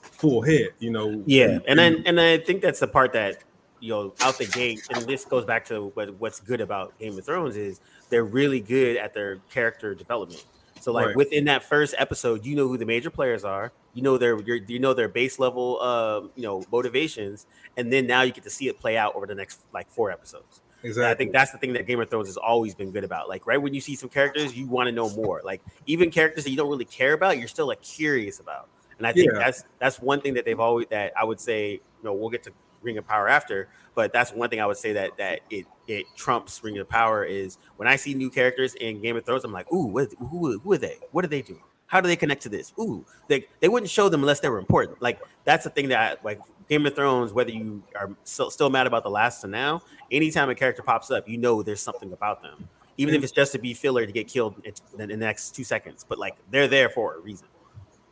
full 0.00 0.42
head 0.42 0.68
you 0.78 0.90
know 0.90 1.22
Yeah, 1.26 1.58
and 1.66 1.78
then 1.78 2.02
and 2.06 2.20
I 2.20 2.38
think 2.38 2.62
that's 2.62 2.80
the 2.80 2.86
part 2.86 3.12
that 3.12 3.42
you 3.80 3.90
know 3.90 4.14
out 4.20 4.38
the 4.38 4.46
gate, 4.46 4.84
and 4.88 5.06
this 5.06 5.24
goes 5.24 5.44
back 5.44 5.64
to 5.66 5.86
what 5.94 6.14
what's 6.18 6.40
good 6.40 6.60
about 6.60 6.98
Game 6.98 7.18
of 7.18 7.24
Thrones 7.26 7.56
is 7.56 7.80
they're 8.10 8.24
really 8.24 8.60
good 8.60 8.96
at 8.96 9.14
their 9.14 9.40
character 9.50 9.94
development. 9.94 10.42
So 10.78 10.92
like 10.92 11.10
Right. 11.10 11.14
within 11.14 11.44
that 11.46 11.64
first 11.64 11.94
episode, 11.98 12.44
you 12.44 12.54
know 12.54 12.68
who 12.68 12.78
the 12.78 12.86
major 12.86 13.10
players 13.10 13.44
are, 13.44 13.72
you 13.92 14.02
know 14.02 14.18
their 14.18 14.40
your, 14.42 14.56
you 14.56 14.78
know 14.78 14.94
their 14.94 15.08
base 15.08 15.38
level 15.38 15.80
um, 15.80 16.30
you 16.36 16.42
know 16.42 16.66
motivations, 16.70 17.46
and 17.76 17.92
then 17.92 18.06
now 18.06 18.22
you 18.22 18.32
get 18.32 18.44
to 18.44 18.50
see 18.50 18.68
it 18.68 18.78
play 18.78 18.96
out 18.96 19.14
over 19.16 19.26
the 19.26 19.34
next 19.34 19.66
like 19.72 19.90
four 19.90 20.10
episodes. 20.10 20.62
And 21.00 21.06
exactly 21.06 21.08
I 21.08 21.14
think 21.14 21.32
that's 21.32 21.52
the 21.52 21.58
thing 21.58 21.74
that 21.74 21.86
Game 21.86 22.00
of 22.00 22.10
Thrones 22.10 22.28
has 22.28 22.36
always 22.36 22.74
been 22.74 22.90
good 22.92 23.04
about. 23.04 23.28
Like 23.28 23.46
right 23.46 23.58
when 23.60 23.74
you 23.74 23.80
see 23.80 23.94
some 23.96 24.08
characters, 24.10 24.56
you 24.56 24.68
want 24.68 24.88
to 24.88 24.92
know 24.92 25.08
more. 25.10 25.40
Like 25.44 25.62
even 25.86 26.10
characters 26.10 26.44
that 26.44 26.50
you 26.50 26.56
don't 26.56 26.70
really 26.70 26.84
care 26.84 27.12
about, 27.12 27.38
you're 27.38 27.48
still 27.48 27.66
like 27.68 27.82
curious 27.82 28.40
about. 28.40 28.68
And 28.98 29.06
I 29.06 29.12
think 29.12 29.34
Yeah. 29.34 29.38
that's 29.38 29.62
that's 29.80 30.00
one 30.00 30.20
thing 30.20 30.34
that 30.34 30.44
they've 30.44 30.58
always 30.58 30.86
that 30.90 31.12
I 31.16 31.24
would 31.24 31.40
say, 31.40 31.72
you 31.72 32.02
know, 32.02 32.14
we'll 32.14 32.30
get 32.30 32.42
to 32.44 32.54
Ring 32.82 32.98
of 32.98 33.06
Power 33.06 33.28
after, 33.28 33.68
but 33.94 34.12
that's 34.12 34.32
one 34.32 34.48
thing 34.50 34.60
I 34.60 34.66
would 34.66 34.76
say 34.76 34.92
that 34.92 35.16
that 35.18 35.40
it 35.50 35.66
it 35.86 36.06
trumps 36.16 36.62
Ring 36.62 36.78
of 36.78 36.88
Power 36.88 37.24
is 37.24 37.58
when 37.76 37.88
I 37.88 37.96
see 37.96 38.14
new 38.14 38.30
characters 38.30 38.74
in 38.74 39.00
Game 39.00 39.16
of 39.16 39.24
Thrones, 39.24 39.44
I'm 39.44 39.52
like, 39.52 39.72
ooh, 39.72 39.86
what, 39.86 40.08
who 40.18 40.58
who 40.58 40.72
are 40.72 40.78
they? 40.78 40.96
What 41.12 41.22
do 41.22 41.28
they 41.28 41.42
do? 41.42 41.58
How 41.86 42.00
do 42.02 42.06
they 42.08 42.16
connect 42.16 42.42
to 42.42 42.48
this? 42.50 42.72
Ooh, 42.78 43.04
they 43.28 43.46
they 43.60 43.68
wouldn't 43.68 43.90
show 43.90 44.08
them 44.08 44.20
unless 44.20 44.40
they 44.40 44.48
were 44.48 44.58
important. 44.58 45.00
Like 45.02 45.20
that's 45.44 45.64
the 45.64 45.70
thing 45.70 45.88
that 45.88 46.24
like 46.24 46.40
Game 46.68 46.84
of 46.86 46.94
Thrones, 46.94 47.32
whether 47.32 47.50
you 47.50 47.82
are 47.96 48.10
still, 48.24 48.50
still 48.50 48.68
mad 48.68 48.86
about 48.86 49.02
the 49.04 49.10
last 49.10 49.40
to 49.40 49.46
now, 49.48 49.82
anytime 50.10 50.50
a 50.50 50.54
character 50.54 50.82
pops 50.82 51.10
up, 51.10 51.26
you 51.28 51.38
know 51.38 51.62
there's 51.62 51.80
something 51.80 52.12
about 52.12 52.42
them, 52.42 52.68
even 52.98 53.14
if 53.14 53.22
it's 53.22 53.32
just 53.32 53.52
to 53.52 53.58
be 53.58 53.72
filler 53.72 54.04
to 54.04 54.12
get 54.12 54.28
killed 54.28 54.54
in 54.64 55.00
in 55.00 55.08
the 55.08 55.16
next 55.16 55.54
two 55.56 55.64
seconds. 55.64 56.04
But 56.06 56.18
like 56.18 56.36
they're 56.50 56.68
there 56.68 56.90
for 56.90 57.14
a 57.16 57.20
reason. 57.20 57.48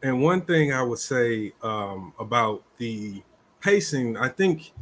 and 0.02 0.22
one 0.22 0.42
thing 0.42 0.72
i 0.72 0.82
would 0.82 0.98
say 0.98 1.52
um, 1.62 2.12
about 2.18 2.62
the 2.78 3.22
pacing 3.60 4.16
i 4.16 4.28
think 4.28 4.72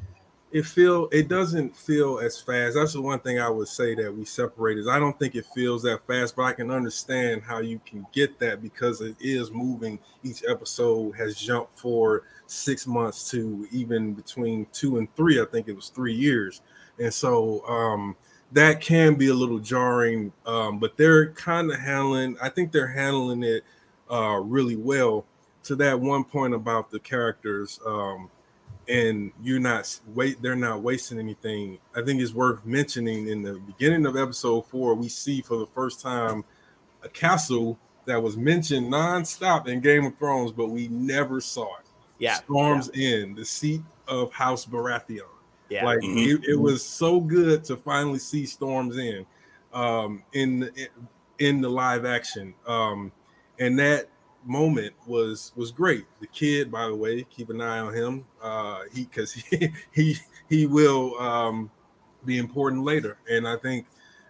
it 0.54 0.64
feel 0.64 1.08
it 1.10 1.26
doesn't 1.26 1.76
feel 1.76 2.20
as 2.20 2.40
fast. 2.40 2.76
That's 2.76 2.92
the 2.92 3.02
one 3.02 3.18
thing 3.18 3.40
i 3.40 3.50
would 3.50 3.66
say 3.66 3.96
that 3.96 4.16
we 4.16 4.24
separate 4.24 4.78
is 4.78 4.86
i 4.86 5.00
don't 5.00 5.18
think 5.18 5.34
it 5.34 5.46
feels 5.52 5.82
that 5.82 6.06
fast 6.06 6.36
but 6.36 6.42
i 6.44 6.52
can 6.52 6.70
understand 6.70 7.42
how 7.42 7.58
you 7.58 7.80
can 7.84 8.06
get 8.12 8.38
that 8.38 8.62
because 8.62 9.00
it 9.00 9.16
is 9.20 9.50
moving. 9.50 9.98
Each 10.22 10.44
episode 10.48 11.16
has 11.16 11.36
jumped 11.36 11.76
for 11.76 12.22
six 12.46 12.86
months 12.86 13.28
to 13.32 13.66
even 13.72 14.14
between 14.14 14.66
two 14.72 14.98
and 14.98 15.12
three 15.16 15.42
i 15.42 15.44
think 15.44 15.66
it 15.66 15.74
was 15.74 15.88
three 15.88 16.14
years. 16.14 16.62
And 17.00 17.12
so 17.12 17.66
um 17.66 18.16
that 18.52 18.80
can 18.80 19.16
be 19.16 19.28
a 19.28 19.34
little 19.34 19.58
jarring 19.58 20.32
um 20.46 20.78
but 20.78 20.96
they're 20.96 21.32
kind 21.32 21.72
of 21.72 21.80
handling 21.80 22.36
i 22.40 22.48
think 22.48 22.70
they're 22.70 22.86
handling 22.86 23.42
it 23.42 23.64
uh 24.08 24.38
really 24.40 24.76
well. 24.76 25.24
To 25.64 25.74
that 25.76 25.98
one 25.98 26.22
point 26.22 26.54
about 26.54 26.90
the 26.92 27.00
characters 27.00 27.80
um 27.84 28.30
and 28.88 29.32
you're 29.42 29.60
not 29.60 29.98
wait 30.14 30.40
they're 30.42 30.56
not 30.56 30.82
wasting 30.82 31.18
anything 31.18 31.78
i 31.96 32.02
think 32.02 32.20
it's 32.20 32.34
worth 32.34 32.64
mentioning 32.66 33.28
in 33.28 33.42
the 33.42 33.54
beginning 33.54 34.04
of 34.06 34.16
episode 34.16 34.62
four 34.66 34.94
we 34.94 35.08
see 35.08 35.40
for 35.40 35.56
the 35.56 35.66
first 35.66 36.00
time 36.00 36.44
a 37.02 37.08
castle 37.08 37.78
that 38.06 38.22
was 38.22 38.36
mentioned 38.36 38.92
nonstop 38.92 39.66
in 39.66 39.80
game 39.80 40.04
of 40.04 40.16
thrones 40.18 40.52
but 40.52 40.68
we 40.68 40.88
never 40.88 41.40
saw 41.40 41.64
it. 41.78 41.86
Yeah, 42.18 42.34
Storm's 42.34 42.90
End 42.94 43.36
the 43.36 43.44
seat 43.44 43.82
of 44.06 44.32
house 44.32 44.64
baratheon. 44.66 45.22
Yeah, 45.70 45.84
like 45.86 45.98
Mhm. 46.00 46.26
it, 46.26 46.44
it 46.50 46.56
was 46.60 46.84
so 46.84 47.18
good 47.20 47.64
to 47.64 47.76
finally 47.76 48.18
see 48.18 48.44
Storm's 48.46 48.98
End 48.98 49.26
um 49.72 50.22
in 50.34 50.70
in 51.38 51.60
the 51.60 51.68
live 51.68 52.04
action 52.04 52.54
um 52.66 53.10
and 53.58 53.78
that 53.78 54.08
moment 54.44 54.94
was 55.06 55.52
was 55.56 55.70
great. 55.70 56.04
The 56.20 56.26
kid 56.26 56.70
by 56.70 56.86
the 56.86 56.94
way 56.94 57.24
keep 57.24 57.50
an 57.50 57.60
eye 57.60 57.78
on 57.78 57.94
him 57.94 58.24
uh 58.42 58.82
he 58.92 59.04
because 59.04 59.32
he 59.50 59.70
he 59.92 60.16
he 60.48 60.66
will 60.66 61.18
um 61.18 61.70
be 62.24 62.38
important 62.38 62.84
later. 62.84 63.18
And 63.30 63.46
i 63.46 63.56
think 63.56 63.86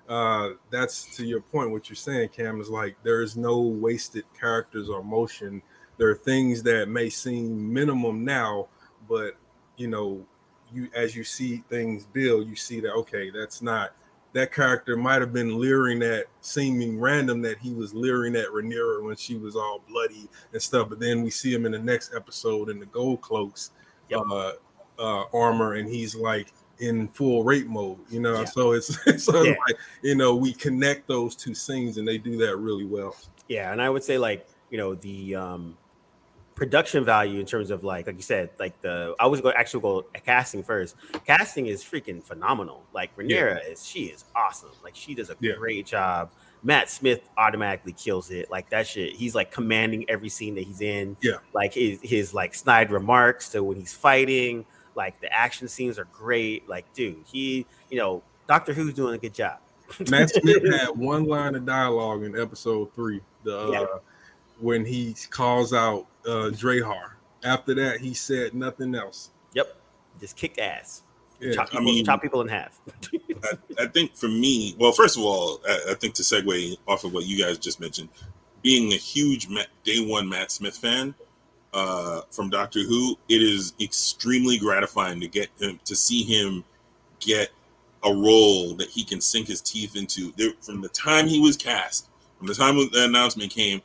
uh 0.08 0.50
that's 0.70 1.16
to 1.16 1.24
your 1.24 1.40
point 1.40 1.70
what 1.70 1.88
you're 1.88 1.96
saying 1.96 2.28
cam 2.28 2.60
is 2.60 2.68
like 2.68 2.96
there 3.02 3.22
is 3.22 3.36
no 3.36 3.60
wasted 3.60 4.24
characters 4.38 4.88
or 4.88 5.02
motion. 5.02 5.62
There 5.96 6.10
are 6.10 6.16
things 6.16 6.62
that 6.64 6.88
may 6.88 7.08
seem 7.08 7.72
minimum 7.72 8.24
now 8.24 8.68
but 9.08 9.34
you 9.76 9.88
know 9.88 10.24
you 10.72 10.88
as 10.94 11.14
you 11.14 11.24
see 11.24 11.62
things 11.68 12.04
build 12.06 12.48
you 12.48 12.56
see 12.56 12.80
that 12.80 12.92
okay 12.92 13.30
that's 13.30 13.62
not 13.62 13.92
that 14.34 14.52
character 14.52 14.96
might 14.96 15.20
have 15.22 15.32
been 15.32 15.58
leering 15.58 16.02
at 16.02 16.26
seeming 16.42 17.00
random 17.00 17.40
that 17.40 17.56
he 17.58 17.72
was 17.72 17.94
leering 17.94 18.36
at 18.36 18.46
Rhaenyra 18.48 19.02
when 19.02 19.16
she 19.16 19.36
was 19.36 19.56
all 19.56 19.80
bloody 19.88 20.28
and 20.52 20.60
stuff 20.60 20.88
but 20.90 21.00
then 21.00 21.22
we 21.22 21.30
see 21.30 21.52
him 21.54 21.64
in 21.66 21.72
the 21.72 21.78
next 21.78 22.14
episode 22.14 22.68
in 22.68 22.78
the 22.78 22.86
gold 22.86 23.20
cloaks 23.22 23.70
Yep. 24.10 24.20
uh 24.30 24.52
uh, 24.98 25.24
armor 25.32 25.74
and 25.74 25.88
he's 25.88 26.14
like 26.14 26.52
in 26.78 27.08
full 27.08 27.42
rape 27.42 27.66
mode, 27.66 27.98
you 28.10 28.20
know. 28.20 28.40
Yeah. 28.40 28.44
So 28.44 28.72
it's 28.72 28.96
so 29.24 29.42
Yeah. 29.42 29.54
like 29.66 29.76
you 30.02 30.14
know 30.14 30.34
we 30.36 30.52
connect 30.52 31.08
those 31.08 31.34
two 31.34 31.54
scenes 31.54 31.96
and 31.98 32.06
they 32.06 32.18
do 32.18 32.36
that 32.38 32.56
really 32.58 32.84
well. 32.84 33.16
Yeah, 33.48 33.72
and 33.72 33.80
I 33.82 33.90
would 33.90 34.04
say 34.04 34.18
like 34.18 34.46
you 34.70 34.78
know 34.78 34.94
the 34.94 35.34
um 35.34 35.76
production 36.54 37.04
value 37.04 37.40
in 37.40 37.46
terms 37.46 37.70
of 37.70 37.82
like 37.82 38.06
like 38.06 38.16
you 38.16 38.22
said 38.22 38.50
like 38.60 38.80
the 38.80 39.14
I 39.18 39.26
was 39.26 39.40
going 39.40 39.54
to 39.54 39.58
actually 39.58 39.80
go 39.80 40.02
casting 40.24 40.62
first. 40.62 40.94
Casting 41.26 41.66
is 41.66 41.82
freaking 41.82 42.22
phenomenal. 42.22 42.84
Like 42.92 43.16
Rhaenyra 43.16 43.70
is 43.72 43.84
she 43.86 44.04
is 44.04 44.24
awesome. 44.36 44.70
Like 44.82 44.94
she 44.94 45.14
does 45.14 45.30
a 45.30 45.36
Yeah. 45.40 45.54
great 45.58 45.86
job. 45.86 46.30
Matt 46.62 46.88
Smith 46.88 47.20
automatically 47.36 47.92
kills 47.92 48.30
it. 48.30 48.50
Like 48.50 48.70
that 48.70 48.86
shit. 48.86 49.14
He's 49.14 49.34
like 49.34 49.50
commanding 49.50 50.08
every 50.08 50.28
scene 50.28 50.54
that 50.54 50.64
he's 50.64 50.80
in. 50.80 51.16
Yeah. 51.20 51.38
Like 51.52 51.74
his 51.74 51.98
his 52.02 52.32
like 52.32 52.54
snide 52.54 52.90
remarks 52.90 53.48
to 53.50 53.62
when 53.64 53.76
he's 53.76 53.92
fighting. 53.92 54.64
Like 54.94 55.20
the 55.20 55.32
action 55.32 55.66
scenes 55.68 55.98
are 55.98 56.06
great. 56.12 56.68
Like 56.68 56.90
dude, 56.92 57.24
he 57.26 57.66
you 57.90 57.98
know 57.98 58.22
Doctor 58.46 58.72
Who's 58.72 58.94
doing 58.94 59.14
a 59.14 59.18
good 59.18 59.34
job. 59.34 59.58
Matt 60.08 60.30
Smith 60.30 60.62
had 60.72 60.90
one 60.90 61.24
line 61.24 61.54
of 61.56 61.66
dialogue 61.66 62.22
in 62.22 62.38
episode 62.40 62.94
three, 62.94 63.20
the 63.42 63.58
uh, 63.58 63.70
Yeah. 63.70 63.86
When 64.64 64.84
he 64.84 65.14
calls 65.30 65.72
out 65.72 66.06
uh 66.26 66.50
Drahar. 66.50 67.12
After 67.44 67.74
that, 67.74 68.00
he 68.00 68.14
said 68.14 68.54
nothing 68.54 68.94
else. 68.94 69.30
Yep. 69.52 69.76
Just 70.18 70.36
kick 70.36 70.58
ass. 70.58 71.02
Yeah. 71.38 71.52
chop, 71.52 71.66
I 71.66 71.70
people, 71.70 71.84
mean- 71.84 72.04
chop 72.04 72.22
people 72.22 72.40
in 72.40 72.48
half. 72.48 72.80
I, 73.12 73.82
I 73.82 73.86
think 73.86 74.16
for 74.16 74.28
me, 74.28 74.74
well, 74.78 74.92
first 74.92 75.18
of 75.18 75.24
all, 75.24 75.60
I, 75.68 75.90
I 75.90 75.94
think 75.94 76.14
to 76.14 76.22
segue 76.22 76.76
off 76.88 77.04
of 77.04 77.12
what 77.12 77.26
you 77.26 77.36
guys 77.42 77.58
just 77.58 77.80
mentioned, 77.80 78.08
being 78.62 78.92
a 78.92 78.96
huge 78.96 79.48
Matt, 79.48 79.66
day 79.84 79.98
one 80.06 80.26
Matt 80.26 80.50
Smith 80.50 80.76
fan 80.78 81.14
uh, 81.74 82.22
from 82.30 82.48
Doctor 82.48 82.80
Who, 82.80 83.18
it 83.28 83.42
is 83.42 83.74
extremely 83.78 84.56
gratifying 84.56 85.20
to 85.20 85.28
get 85.28 85.50
him 85.60 85.78
to 85.84 85.94
see 85.94 86.22
him 86.22 86.64
get 87.20 87.50
a 88.04 88.10
role 88.14 88.74
that 88.74 88.88
he 88.88 89.04
can 89.04 89.20
sink 89.20 89.48
his 89.48 89.60
teeth 89.60 89.96
into. 89.96 90.32
There, 90.38 90.52
from 90.62 90.80
the 90.80 90.88
time 90.88 91.26
he 91.26 91.40
was 91.40 91.58
cast, 91.58 92.08
from 92.38 92.46
the 92.46 92.54
time 92.54 92.76
the 92.76 93.04
announcement 93.04 93.50
came, 93.50 93.82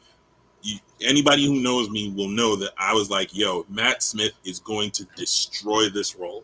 you, 0.62 0.80
anybody 1.02 1.46
who 1.46 1.62
knows 1.62 1.90
me 1.90 2.14
will 2.16 2.28
know 2.28 2.56
that 2.56 2.72
I 2.78 2.94
was 2.94 3.10
like, 3.10 3.36
"Yo, 3.36 3.66
Matt 3.70 4.04
Smith 4.04 4.34
is 4.44 4.60
going 4.60 4.92
to 4.92 5.06
destroy 5.16 5.90
this 5.90 6.16
role." 6.16 6.44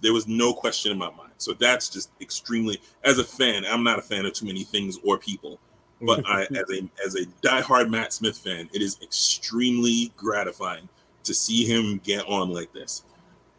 There 0.00 0.12
was 0.12 0.26
no 0.26 0.52
question 0.52 0.90
in 0.90 0.98
my 0.98 1.10
mind. 1.10 1.32
So 1.38 1.52
that's 1.52 1.88
just 1.88 2.10
extremely. 2.20 2.80
As 3.04 3.18
a 3.18 3.24
fan, 3.24 3.64
I'm 3.64 3.84
not 3.84 3.98
a 3.98 4.02
fan 4.02 4.26
of 4.26 4.32
too 4.32 4.46
many 4.46 4.64
things 4.64 4.98
or 5.04 5.18
people, 5.18 5.58
but 6.00 6.24
I, 6.26 6.42
as 6.50 6.70
a 6.70 6.90
as 7.04 7.14
a 7.16 7.26
diehard 7.42 7.90
Matt 7.90 8.12
Smith 8.12 8.38
fan, 8.38 8.68
it 8.72 8.82
is 8.82 8.98
extremely 9.02 10.12
gratifying 10.16 10.88
to 11.24 11.34
see 11.34 11.64
him 11.64 12.00
get 12.04 12.26
on 12.26 12.50
like 12.50 12.72
this. 12.72 13.04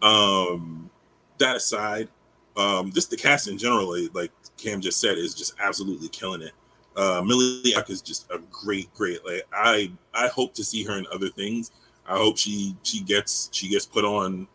Um, 0.01 0.89
that 1.37 1.55
aside, 1.55 2.09
um, 2.57 2.91
just 2.91 3.09
the 3.09 3.17
cast 3.17 3.47
in 3.47 3.57
general, 3.57 3.95
like 4.13 4.31
Cam 4.57 4.81
just 4.81 4.99
said, 4.99 5.17
is 5.17 5.33
just 5.33 5.53
absolutely 5.59 6.09
killing 6.09 6.41
it. 6.41 6.51
Uh, 6.95 7.23
Milly 7.25 7.73
Alcock 7.73 7.89
is 7.89 8.01
just 8.01 8.29
a 8.31 8.39
great, 8.51 8.93
great. 8.93 9.25
Like 9.25 9.43
I, 9.51 9.91
I 10.13 10.27
hope 10.27 10.53
to 10.55 10.63
see 10.63 10.83
her 10.83 10.97
in 10.97 11.05
other 11.11 11.29
things. 11.29 11.71
I 12.07 12.17
hope 12.17 12.37
she 12.37 12.75
she 12.83 13.01
gets 13.01 13.49
she 13.51 13.69
gets 13.69 13.85
put 13.85 14.03
on 14.05 14.47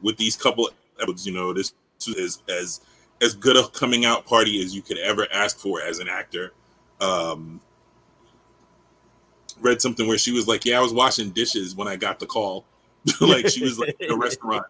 with 0.00 0.16
these 0.16 0.36
couple 0.36 0.70
episodes. 1.00 1.26
You 1.26 1.32
know, 1.32 1.52
this 1.52 1.74
is 2.06 2.42
as 2.48 2.80
as 3.20 3.34
good 3.34 3.56
a 3.56 3.68
coming 3.68 4.04
out 4.04 4.26
party 4.26 4.62
as 4.62 4.74
you 4.74 4.82
could 4.82 4.98
ever 4.98 5.26
ask 5.32 5.58
for 5.58 5.80
as 5.82 5.98
an 5.98 6.08
actor. 6.08 6.52
Um, 7.00 7.60
read 9.60 9.80
something 9.80 10.06
where 10.08 10.18
she 10.18 10.32
was 10.32 10.48
like, 10.48 10.64
"Yeah, 10.64 10.78
I 10.78 10.82
was 10.82 10.92
washing 10.92 11.30
dishes 11.30 11.76
when 11.76 11.88
I 11.88 11.96
got 11.96 12.18
the 12.18 12.26
call." 12.26 12.64
like 13.20 13.48
she 13.48 13.62
was 13.62 13.78
like 13.78 13.96
in 14.00 14.10
a 14.12 14.16
restaurant 14.16 14.64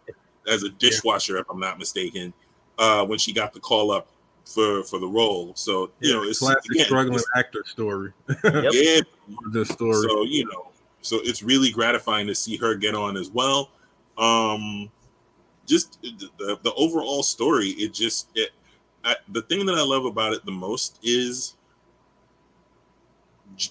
as 0.49 0.63
a 0.63 0.69
dishwasher, 0.79 1.39
if 1.39 1.49
I'm 1.51 1.61
not 1.61 1.79
mistaken, 1.79 2.33
uh, 2.79 3.05
when 3.05 3.19
she 3.19 3.33
got 3.33 3.53
the 3.53 3.61
call 3.61 3.91
up 3.91 4.09
for 4.45 4.83
for 4.85 4.99
the 4.99 5.07
role. 5.07 5.53
So 5.55 5.91
you 6.01 6.13
know, 6.13 6.23
it's 6.25 6.39
classic 6.41 6.71
again, 6.73 6.87
struggling 6.87 7.15
it's- 7.19 7.31
actor 7.37 7.63
story. 7.67 8.13
Yep. 8.45 8.73
yeah, 8.73 9.01
The 9.51 9.65
story. 9.65 10.07
so 10.09 10.23
you 10.25 10.45
know, 10.47 10.69
so 11.01 11.21
it's 11.23 11.43
really 11.43 11.71
gratifying 11.71 12.27
to 12.27 12.35
see 12.35 12.57
her 12.59 12.75
get 12.75 12.95
on 12.95 13.17
as 13.17 13.31
well. 13.31 13.71
Um, 14.19 14.91
just 15.67 16.01
the 16.03 16.29
the, 16.39 16.59
the 16.63 16.75
overall 16.75 17.23
story, 17.23 17.69
it 17.71 17.93
just 17.95 18.29
it. 18.35 18.51
I, 19.05 19.17
the 19.31 19.43
thing 19.43 19.67
that 19.67 19.75
I 19.75 19.83
love 19.83 20.05
about 20.05 20.33
it 20.33 20.45
the 20.45 20.53
most 20.53 20.99
is 21.03 21.57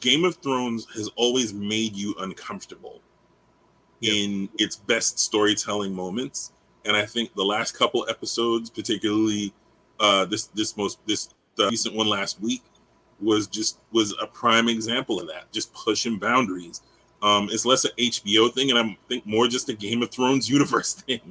Game 0.01 0.25
of 0.25 0.35
Thrones 0.37 0.85
has 0.95 1.09
always 1.15 1.53
made 1.53 1.95
you 1.95 2.13
uncomfortable 2.19 3.01
in 4.01 4.49
its 4.57 4.75
best 4.75 5.19
storytelling 5.19 5.93
moments, 5.93 6.51
and 6.85 6.95
I 6.97 7.05
think 7.05 7.33
the 7.35 7.43
last 7.45 7.73
couple 7.77 8.05
episodes, 8.09 8.69
particularly 8.69 9.53
uh, 10.01 10.25
this 10.25 10.47
this 10.47 10.75
most 10.75 10.99
this 11.07 11.29
the 11.55 11.67
recent 11.69 11.95
one 11.95 12.07
last 12.07 12.41
week, 12.41 12.63
was 13.21 13.47
just 13.47 13.79
was 13.93 14.13
a 14.21 14.27
prime 14.27 14.67
example 14.67 15.21
of 15.21 15.27
that. 15.27 15.49
Just 15.53 15.73
pushing 15.73 16.17
boundaries. 16.17 16.81
Um, 17.21 17.49
it's 17.51 17.65
less 17.65 17.85
an 17.85 17.91
HBO 17.97 18.51
thing, 18.51 18.71
and 18.71 18.79
I 18.79 18.97
think 19.07 19.25
more 19.25 19.47
just 19.47 19.69
a 19.69 19.73
Game 19.73 20.01
of 20.01 20.09
Thrones 20.11 20.49
universe 20.57 20.93
thing. 20.93 21.21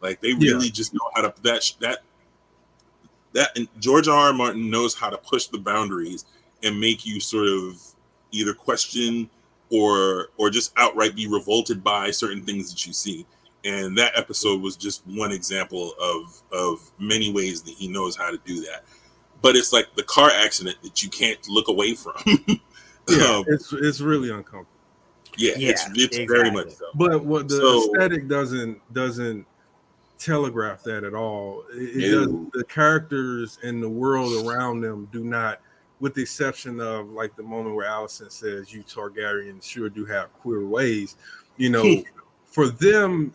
Like 0.00 0.20
they 0.20 0.28
Yeah. 0.38 0.52
really 0.52 0.70
just 0.70 0.92
know 0.94 1.10
how 1.16 1.22
to 1.22 1.34
that 1.42 1.72
that 1.80 1.98
that 3.32 3.56
and 3.56 3.66
George 3.80 4.08
R. 4.08 4.28
R. 4.28 4.32
Martin 4.32 4.70
knows 4.70 4.94
how 4.94 5.10
to 5.10 5.16
push 5.18 5.46
the 5.46 5.58
boundaries 5.58 6.24
and 6.62 6.78
make 6.78 7.06
you 7.06 7.20
sort 7.20 7.48
of 7.48 7.80
either 8.30 8.52
question 8.52 9.28
or 9.70 10.28
or 10.36 10.50
just 10.50 10.72
outright 10.76 11.14
be 11.16 11.26
revolted 11.26 11.82
by 11.82 12.10
certain 12.10 12.42
things 12.44 12.70
that 12.70 12.86
you 12.86 12.92
see. 12.92 13.26
And 13.64 13.96
that 13.98 14.12
episode 14.16 14.62
was 14.62 14.76
just 14.76 15.02
one 15.06 15.32
example 15.32 15.94
of 16.00 16.42
of 16.52 16.90
many 16.98 17.32
ways 17.32 17.62
that 17.62 17.74
he 17.74 17.88
knows 17.88 18.16
how 18.16 18.30
to 18.30 18.38
do 18.44 18.60
that. 18.62 18.84
But 19.42 19.56
it's 19.56 19.72
like 19.72 19.94
the 19.96 20.02
car 20.04 20.30
accident 20.30 20.76
that 20.82 21.02
you 21.02 21.08
can't 21.10 21.38
look 21.48 21.68
away 21.68 21.94
from. 21.94 22.14
yeah, 23.08 23.24
Um, 23.24 23.44
it's 23.48 23.72
it's 23.72 24.00
really 24.00 24.30
uncomfortable. 24.30 24.66
yeah, 25.36 25.54
Yeah, 25.56 25.70
it's 25.70 25.84
it's 25.94 26.16
very 26.30 26.50
much 26.50 26.70
so. 26.70 26.86
But 26.94 27.24
what 27.24 27.48
the 27.48 27.56
So- 27.56 27.94
aesthetic 27.94 28.28
doesn't 28.28 28.80
doesn't 28.94 29.44
telegraph 30.18 30.82
that 30.84 31.04
at 31.04 31.14
all. 31.14 31.62
It, 31.72 32.04
it 32.04 32.10
does, 32.10 32.26
the 32.52 32.64
characters 32.64 33.58
and 33.62 33.82
the 33.82 33.88
world 33.88 34.46
around 34.46 34.80
them 34.80 35.08
do 35.12 35.22
not, 35.24 35.60
with 36.00 36.14
the 36.14 36.22
exception 36.22 36.80
of 36.80 37.10
like 37.10 37.36
the 37.36 37.42
moment 37.42 37.74
where 37.76 37.88
Alicent 37.88 38.32
says, 38.32 38.72
"You 38.72 38.82
Targaryens 38.82 39.64
sure 39.64 39.88
do 39.88 40.04
have 40.06 40.32
queer 40.34 40.64
ways." 40.66 41.16
You 41.56 41.70
know, 41.70 42.02
for 42.46 42.68
them, 42.68 43.32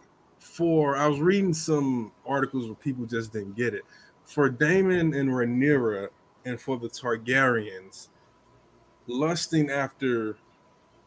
for 0.54 0.96
I 0.96 1.08
was 1.08 1.20
reading 1.20 1.54
some 1.54 2.12
articles 2.28 2.68
where 2.68 2.76
people 2.76 3.06
just 3.06 3.34
didn't 3.34 3.56
get 3.56 3.74
it. 3.74 3.84
For 4.26 4.50
Daemon 4.50 5.14
and 5.16 5.30
Rhaenyra, 5.30 6.10
and 6.46 6.62
for 6.62 6.78
the 6.78 6.88
Targaryens, 6.90 8.10
lusting 9.08 9.72
after 9.72 10.38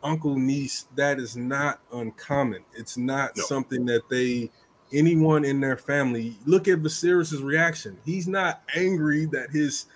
uncle 0.03 0.37
niece 0.37 0.87
that 0.95 1.19
is 1.19 1.37
not 1.37 1.81
uncommon 1.93 2.62
it's 2.75 2.99
not 2.99 3.35
No. 3.37 3.45
something 3.45 3.87
that 3.87 4.09
they 4.11 4.50
anyone 4.93 5.45
in 5.45 5.59
their 5.59 5.79
family 5.79 6.37
look 6.45 6.69
at 6.69 6.81
Viserys's 6.81 7.43
reaction 7.43 7.97
he's 8.05 8.29
not 8.29 8.62
angry 8.76 9.25
that 9.26 9.50
his 9.50 9.87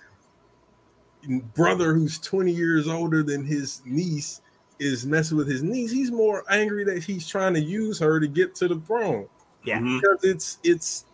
brother 1.54 1.92
who's 1.92 2.18
20 2.18 2.50
years 2.50 2.88
older 2.88 3.22
than 3.22 3.44
his 3.44 3.82
niece 3.84 4.40
is 4.78 5.04
messing 5.04 5.36
with 5.36 5.46
his 5.46 5.62
niece 5.62 5.90
he's 5.92 6.10
more 6.10 6.42
angry 6.50 6.82
that 6.84 7.02
he's 7.04 7.28
trying 7.28 7.52
to 7.52 7.60
use 7.60 7.98
her 7.98 8.18
to 8.18 8.26
get 8.26 8.54
to 8.54 8.68
the 8.68 8.80
throne 8.80 9.28
Yeah. 9.64 9.78
Mhm. 9.80 10.00
because 10.00 10.24
it's 10.24 10.58
it's 10.64 11.04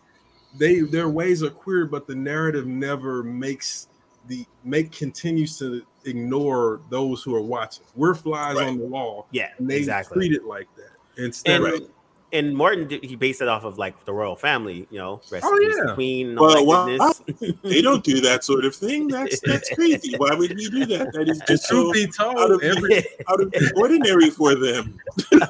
they 0.57 0.81
their 0.81 1.09
ways 1.09 1.43
are 1.43 1.51
queer 1.51 1.85
but 1.87 2.07
the 2.07 2.15
narrative 2.15 2.67
never 2.67 3.23
makes 3.23 3.89
the 4.29 4.45
make 4.65 4.91
continues 4.93 5.59
to 5.59 5.83
ignore 6.05 6.81
those 6.91 7.23
who 7.23 7.35
are 7.35 7.43
watching 7.43 7.85
we're 7.95 8.15
flies 8.15 8.57
Right. 8.57 8.69
on 8.69 8.79
the 8.79 8.85
wall 8.87 9.27
Yeah, 9.33 9.49
and 9.59 9.69
they 9.69 9.79
exactly. 9.79 10.17
treat 10.29 10.33
it 10.33 10.45
like 10.45 10.69
that 10.77 11.23
instead 11.23 11.63
And, 11.63 11.75
of 11.83 11.91
and 12.33 12.57
Martin 12.57 12.89
did- 12.89 13.05
he 13.05 13.15
based 13.17 13.41
it 13.41 13.49
off 13.49 13.65
of 13.65 13.79
like 13.79 14.05
the 14.05 14.13
royal 14.13 14.35
family, 14.37 14.87
you 14.91 14.99
know, 14.99 15.21
rest 15.31 15.45
Oh, 15.49 15.57
in 15.57 15.71
the 15.71 15.85
yeah. 15.89 15.95
queen, 15.95 16.29
and 16.31 16.39
all 16.39 16.47
Well, 16.67 16.87
that 16.87 16.99
well, 16.99 17.53
they 17.63 17.81
don't 17.83 18.03
do 18.05 18.21
that 18.21 18.45
sort 18.45 18.65
of 18.65 18.75
thing. 18.75 19.09
That's 19.09 19.41
that's 19.41 19.71
crazy. 19.75 20.15
Why 20.17 20.35
would 20.35 20.51
he 20.59 20.69
do 20.69 20.87
that? 20.87 21.13
That 21.13 21.29
is 21.29 21.41
just 21.47 21.65
so 21.67 21.93
truth 21.93 22.17
be 22.19 22.25
out 22.25 22.51
of- 22.51 22.63
every 22.63 22.99
out 23.29 23.41
of 23.41 23.51
the 23.53 23.73
ordinary 23.77 24.31
for 24.31 24.55
them. 24.55 24.99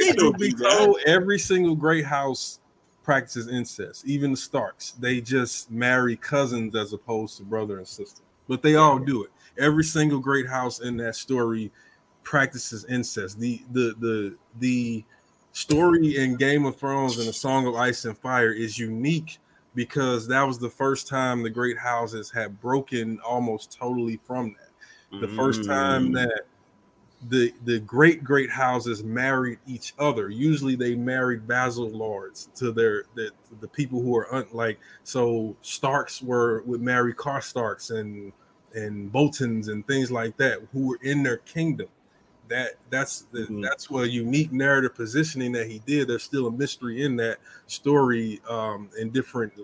They 0.00 0.12
don't 0.12 0.36
be 0.38 0.52
told 0.52 0.98
every 1.06 1.38
single 1.38 1.74
great 1.76 2.04
house 2.04 2.58
practices 3.04 3.48
incest 3.48 4.04
even 4.06 4.30
the 4.32 4.36
starks 4.36 4.92
they 5.00 5.20
just 5.20 5.70
marry 5.72 6.16
cousins 6.16 6.74
as 6.76 6.92
opposed 6.92 7.36
to 7.36 7.42
brother 7.42 7.78
and 7.78 7.86
sister 7.86 8.22
but 8.48 8.62
they 8.62 8.76
all 8.76 8.96
do 8.98 9.24
it 9.24 9.30
every 9.58 9.82
single 9.82 10.20
great 10.20 10.46
house 10.46 10.80
in 10.80 10.96
that 10.96 11.16
story 11.16 11.70
practices 12.22 12.84
incest 12.86 13.38
the 13.40 13.60
the 13.72 13.94
the 14.00 14.34
the 14.60 15.04
story 15.52 16.16
in 16.16 16.36
game 16.36 16.64
of 16.64 16.76
thrones 16.76 17.18
and 17.18 17.28
the 17.28 17.32
song 17.32 17.66
of 17.66 17.74
ice 17.74 18.04
and 18.04 18.16
fire 18.18 18.52
is 18.52 18.78
unique 18.78 19.38
because 19.74 20.26
that 20.28 20.42
was 20.42 20.58
the 20.58 20.68
first 20.68 21.08
time 21.08 21.42
the 21.42 21.50
great 21.50 21.78
houses 21.78 22.30
had 22.30 22.60
broken 22.60 23.18
almost 23.20 23.76
totally 23.78 24.18
from 24.24 24.54
that 24.58 25.20
the 25.20 25.28
first 25.28 25.64
time 25.64 26.08
Mm. 26.08 26.14
that 26.14 26.46
the 27.28 27.52
the 27.64 27.78
great 27.80 28.24
great 28.24 28.50
houses 28.50 29.04
married 29.04 29.58
each 29.66 29.94
other. 29.98 30.28
Usually 30.28 30.74
they 30.74 30.94
married 30.94 31.42
vassal 31.42 31.88
lords 31.88 32.48
to 32.56 32.72
their 32.72 33.04
the, 33.14 33.30
the 33.60 33.68
people 33.68 34.02
who 34.02 34.16
are 34.16 34.34
un, 34.34 34.46
like 34.52 34.80
so 35.04 35.54
Starks 35.60 36.20
were 36.22 36.62
would 36.62 36.80
marry 36.80 37.14
Karstarks 37.14 37.96
and 37.96 38.32
and 38.74 39.12
Boltons 39.12 39.68
and 39.68 39.86
things 39.86 40.10
like 40.10 40.36
that 40.38 40.60
who 40.72 40.88
were 40.88 40.98
in 41.02 41.22
their 41.22 41.36
kingdom. 41.38 41.88
That 42.52 42.74
that's 42.90 43.22
the, 43.32 43.46
Mhm. 43.46 43.62
that's 43.62 43.88
what 43.88 44.10
unique 44.10 44.52
narrative 44.52 44.94
positioning 44.94 45.52
that 45.52 45.68
he 45.68 45.78
did. 45.86 46.08
There's 46.08 46.22
still 46.22 46.46
a 46.48 46.52
mystery 46.52 47.02
in 47.02 47.16
that 47.16 47.38
story 47.66 48.42
um 48.48 48.90
and 49.00 49.10
different 49.10 49.54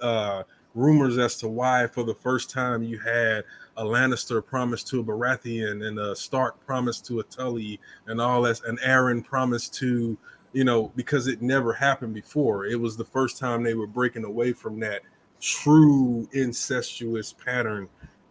uh 0.00 0.44
rumors 0.76 1.18
as 1.18 1.36
to 1.38 1.48
why 1.48 1.88
for 1.88 2.04
the 2.04 2.14
first 2.14 2.48
time 2.48 2.84
you 2.84 3.00
had 3.00 3.42
a 3.76 3.82
Lannister 3.84 4.44
promised 4.46 4.86
to 4.88 5.00
a 5.00 5.04
Baratheon 5.04 5.84
and 5.84 5.98
a 5.98 6.14
Stark 6.14 6.64
promised 6.64 7.04
to 7.06 7.18
a 7.18 7.24
Tully 7.24 7.80
and 8.06 8.20
all 8.20 8.42
that, 8.42 8.60
and 8.64 8.78
Arryn 8.80 9.24
promised 9.24 9.74
to, 9.74 10.16
you 10.52 10.62
know, 10.62 10.92
because 10.94 11.26
it 11.26 11.42
never 11.42 11.72
happened 11.72 12.14
before. 12.14 12.66
It 12.66 12.78
was 12.78 12.96
the 12.96 13.04
first 13.04 13.38
time 13.38 13.64
they 13.64 13.74
were 13.74 13.88
breaking 13.88 14.24
away 14.24 14.52
from 14.52 14.78
that 14.80 15.02
true 15.40 16.28
incestuous 16.32 17.32
pattern. 17.32 17.88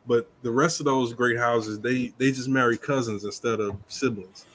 But 0.10 0.28
the 0.42 0.50
rest 0.52 0.80
of 0.82 0.88
those 0.88 1.14
great 1.14 1.38
houses, 1.38 1.80
they 1.80 2.12
they 2.18 2.32
just 2.32 2.50
marry 2.50 2.78
cousins 2.78 3.24
instead 3.24 3.60
of 3.62 3.78
siblings. 3.88 4.46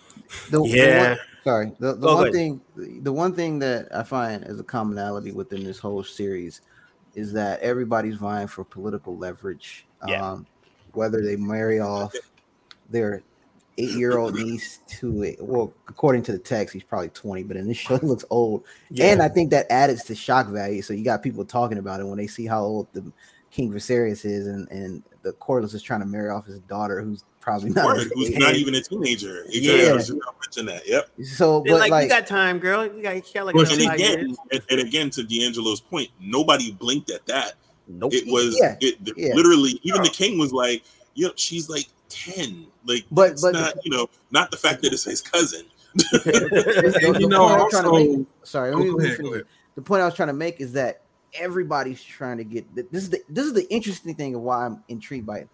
The, 0.50 0.58
the 0.58 0.64
Yeah. 0.68 1.08
one- 1.10 1.18
sorry. 1.44 1.72
The, 1.78 1.94
the 1.94 2.06
Go 2.08 2.14
one 2.16 2.22
ahead. 2.24 2.34
thing 2.34 2.60
the 3.02 3.12
one 3.12 3.32
thing 3.32 3.60
that 3.60 3.88
I 3.94 4.02
find 4.02 4.42
as 4.44 4.58
a 4.58 4.64
commonality 4.64 5.30
within 5.30 5.62
this 5.62 5.78
whole 5.78 6.02
series 6.02 6.60
is 7.14 7.32
that 7.34 7.60
everybody's 7.60 8.16
vying 8.16 8.48
for 8.48 8.64
political 8.64 9.16
leverage. 9.16 9.86
Yeah. 10.08 10.28
Um, 10.32 10.46
whether 10.92 11.22
they 11.22 11.36
marry 11.36 11.78
off 11.78 12.12
their 12.90 13.22
eight-year-old 13.78 14.34
niece 14.34 14.80
to 14.88 15.22
a 15.24 15.36
well, 15.40 15.72
according 15.88 16.22
to 16.24 16.32
the 16.32 16.38
text, 16.38 16.72
he's 16.74 16.82
probably 16.82 17.08
20, 17.10 17.44
but 17.44 17.56
in 17.56 17.68
this 17.68 17.76
show 17.76 17.96
he 18.00 18.06
looks 18.06 18.24
old. 18.30 18.64
Yeah. 18.90 19.06
And 19.12 19.22
I 19.22 19.28
think 19.28 19.50
that 19.50 19.70
adds 19.70 20.02
to 20.04 20.14
shock 20.16 20.48
value. 20.48 20.82
So 20.82 20.94
you 20.94 21.04
got 21.04 21.22
people 21.22 21.44
talking 21.44 21.78
about 21.78 22.00
it 22.00 22.06
when 22.06 22.18
they 22.18 22.26
see 22.26 22.46
how 22.46 22.62
old 22.64 22.88
the 22.92 23.04
King 23.52 23.72
Viserys 23.72 24.24
is, 24.24 24.48
and 24.48 24.68
and 24.70 25.02
the 25.24 25.32
Corlys 25.32 25.74
is 25.74 25.82
trying 25.82 26.00
to 26.00 26.06
marry 26.06 26.30
off 26.30 26.46
his 26.46 26.60
daughter, 26.60 27.00
who's 27.00 27.24
probably 27.40 27.70
not. 27.70 27.86
Word, 27.86 28.08
who's 28.14 28.30
age. 28.30 28.38
not 28.38 28.54
even 28.54 28.74
a 28.76 28.80
teenager. 28.82 29.44
Yeah. 29.48 29.72
Yeah, 29.72 29.90
I 29.90 29.92
was 29.94 30.06
just 30.08 30.20
gonna 30.20 30.36
mention 30.40 30.66
that. 30.66 30.86
Yep. 30.86 31.10
So, 31.24 31.62
They're 31.64 31.74
but 31.74 31.80
like, 31.80 31.90
like, 31.90 32.02
you 32.04 32.08
got 32.10 32.26
time, 32.26 32.58
girl. 32.58 32.84
You 32.86 33.02
got, 33.02 33.16
you 33.16 33.22
got 33.34 33.46
like 33.46 33.54
Well, 33.56 33.66
And 33.72 33.80
again, 33.92 34.36
and, 34.52 34.62
and 34.70 34.80
again, 34.80 35.10
to 35.10 35.24
D'Angelo's 35.24 35.80
point, 35.80 36.10
nobody 36.20 36.70
blinked 36.72 37.10
at 37.10 37.26
that. 37.26 37.54
Nope. 37.88 38.12
It 38.14 38.24
was 38.26 38.56
Yeah, 38.60 38.76
it 38.80 39.04
the- 39.04 39.14
yeah. 39.16 39.34
literally 39.34 39.80
even 39.82 40.02
the 40.02 40.08
king 40.10 40.38
was 40.38 40.52
like, 40.52 40.84
you 41.14 41.26
know, 41.26 41.32
she's 41.36 41.68
like 41.68 41.86
10. 42.10 42.66
Like 42.86 43.04
But- 43.10 43.32
it's 43.32 43.42
but- 43.42 43.54
not, 43.54 43.74
you 43.84 43.90
know, 43.90 44.08
not 44.30 44.50
the 44.50 44.56
fact 44.56 44.82
that 44.82 44.92
it's 44.92 45.04
his 45.04 45.20
cousin. 45.20 45.64
the, 45.94 47.00
And 47.06 47.14
the 47.14 47.20
you 47.20 47.28
know, 47.28 47.46
point 47.46 47.60
I 47.60 47.62
was 47.62 47.70
trying 47.70 47.82
to 47.84 47.88
also, 47.90 48.16
make, 48.18 48.26
sorry, 48.42 48.70
Oh, 48.72 48.76
let 48.78 48.84
me- 48.84 48.90
go 48.90 48.98
ahead, 48.98 49.10
go 49.10 49.16
finish 49.16 49.32
ahead. 49.32 49.46
the 49.76 49.82
point 49.82 50.02
I 50.02 50.04
was 50.06 50.14
trying 50.14 50.28
to 50.28 50.32
make 50.34 50.60
is 50.60 50.72
that 50.72 51.02
everybody's 51.34 52.02
trying 52.02 52.38
to 52.38 52.44
get 52.44 52.64
this 52.74 53.04
is 53.04 53.10
the 53.10 53.22
this 53.28 53.46
is 53.46 53.52
the 53.52 53.68
interesting 53.72 54.14
thing 54.14 54.34
of 54.34 54.40
why 54.42 54.66
I'm 54.66 54.82
intrigued 54.88 55.26
by 55.26 55.46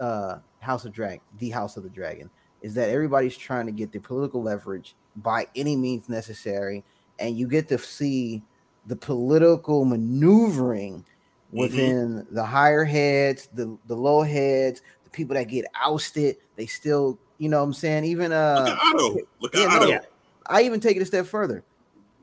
uh 0.00 0.38
House 0.60 0.84
of 0.84 0.92
Dragon, 0.92 1.20
the 1.38 1.50
House 1.50 1.76
of 1.76 1.82
the 1.82 1.90
Dragon, 1.90 2.30
is 2.62 2.74
that 2.74 2.88
everybody's 2.88 3.36
trying 3.36 3.66
to 3.66 3.72
get 3.72 3.92
the 3.92 3.98
political 3.98 4.42
leverage 4.42 4.94
by 5.16 5.46
any 5.54 5.76
means 5.76 6.08
necessary, 6.08 6.82
and 7.18 7.36
you 7.36 7.46
get 7.46 7.68
to 7.68 7.78
see 7.78 8.42
the 8.86 8.96
political 8.96 9.84
maneuvering 9.84 11.04
within 11.52 12.26
the 12.32 12.44
higher 12.44 12.84
heads, 12.84 13.48
the 13.54 13.76
the 13.86 13.94
low 13.96 14.22
heads, 14.22 14.82
the 15.04 15.10
people 15.10 15.34
that 15.34 15.44
get 15.44 15.64
ousted, 15.74 16.36
they 16.56 16.66
still, 16.66 17.18
you 17.38 17.48
know 17.48 17.58
what 17.58 17.64
I'm 17.64 17.72
saying? 17.72 18.04
Even 18.04 18.32
uh 18.32 18.64
Look 18.66 18.68
at 18.68 18.94
Otto. 18.94 19.18
Look 19.40 19.54
at 19.54 19.60
yeah, 19.60 19.66
no, 19.68 19.76
Otto. 19.76 19.88
Yeah. 19.88 20.00
I 20.46 20.62
even 20.62 20.80
take 20.80 20.96
it 20.96 21.02
a 21.02 21.06
step 21.06 21.26
further. 21.26 21.62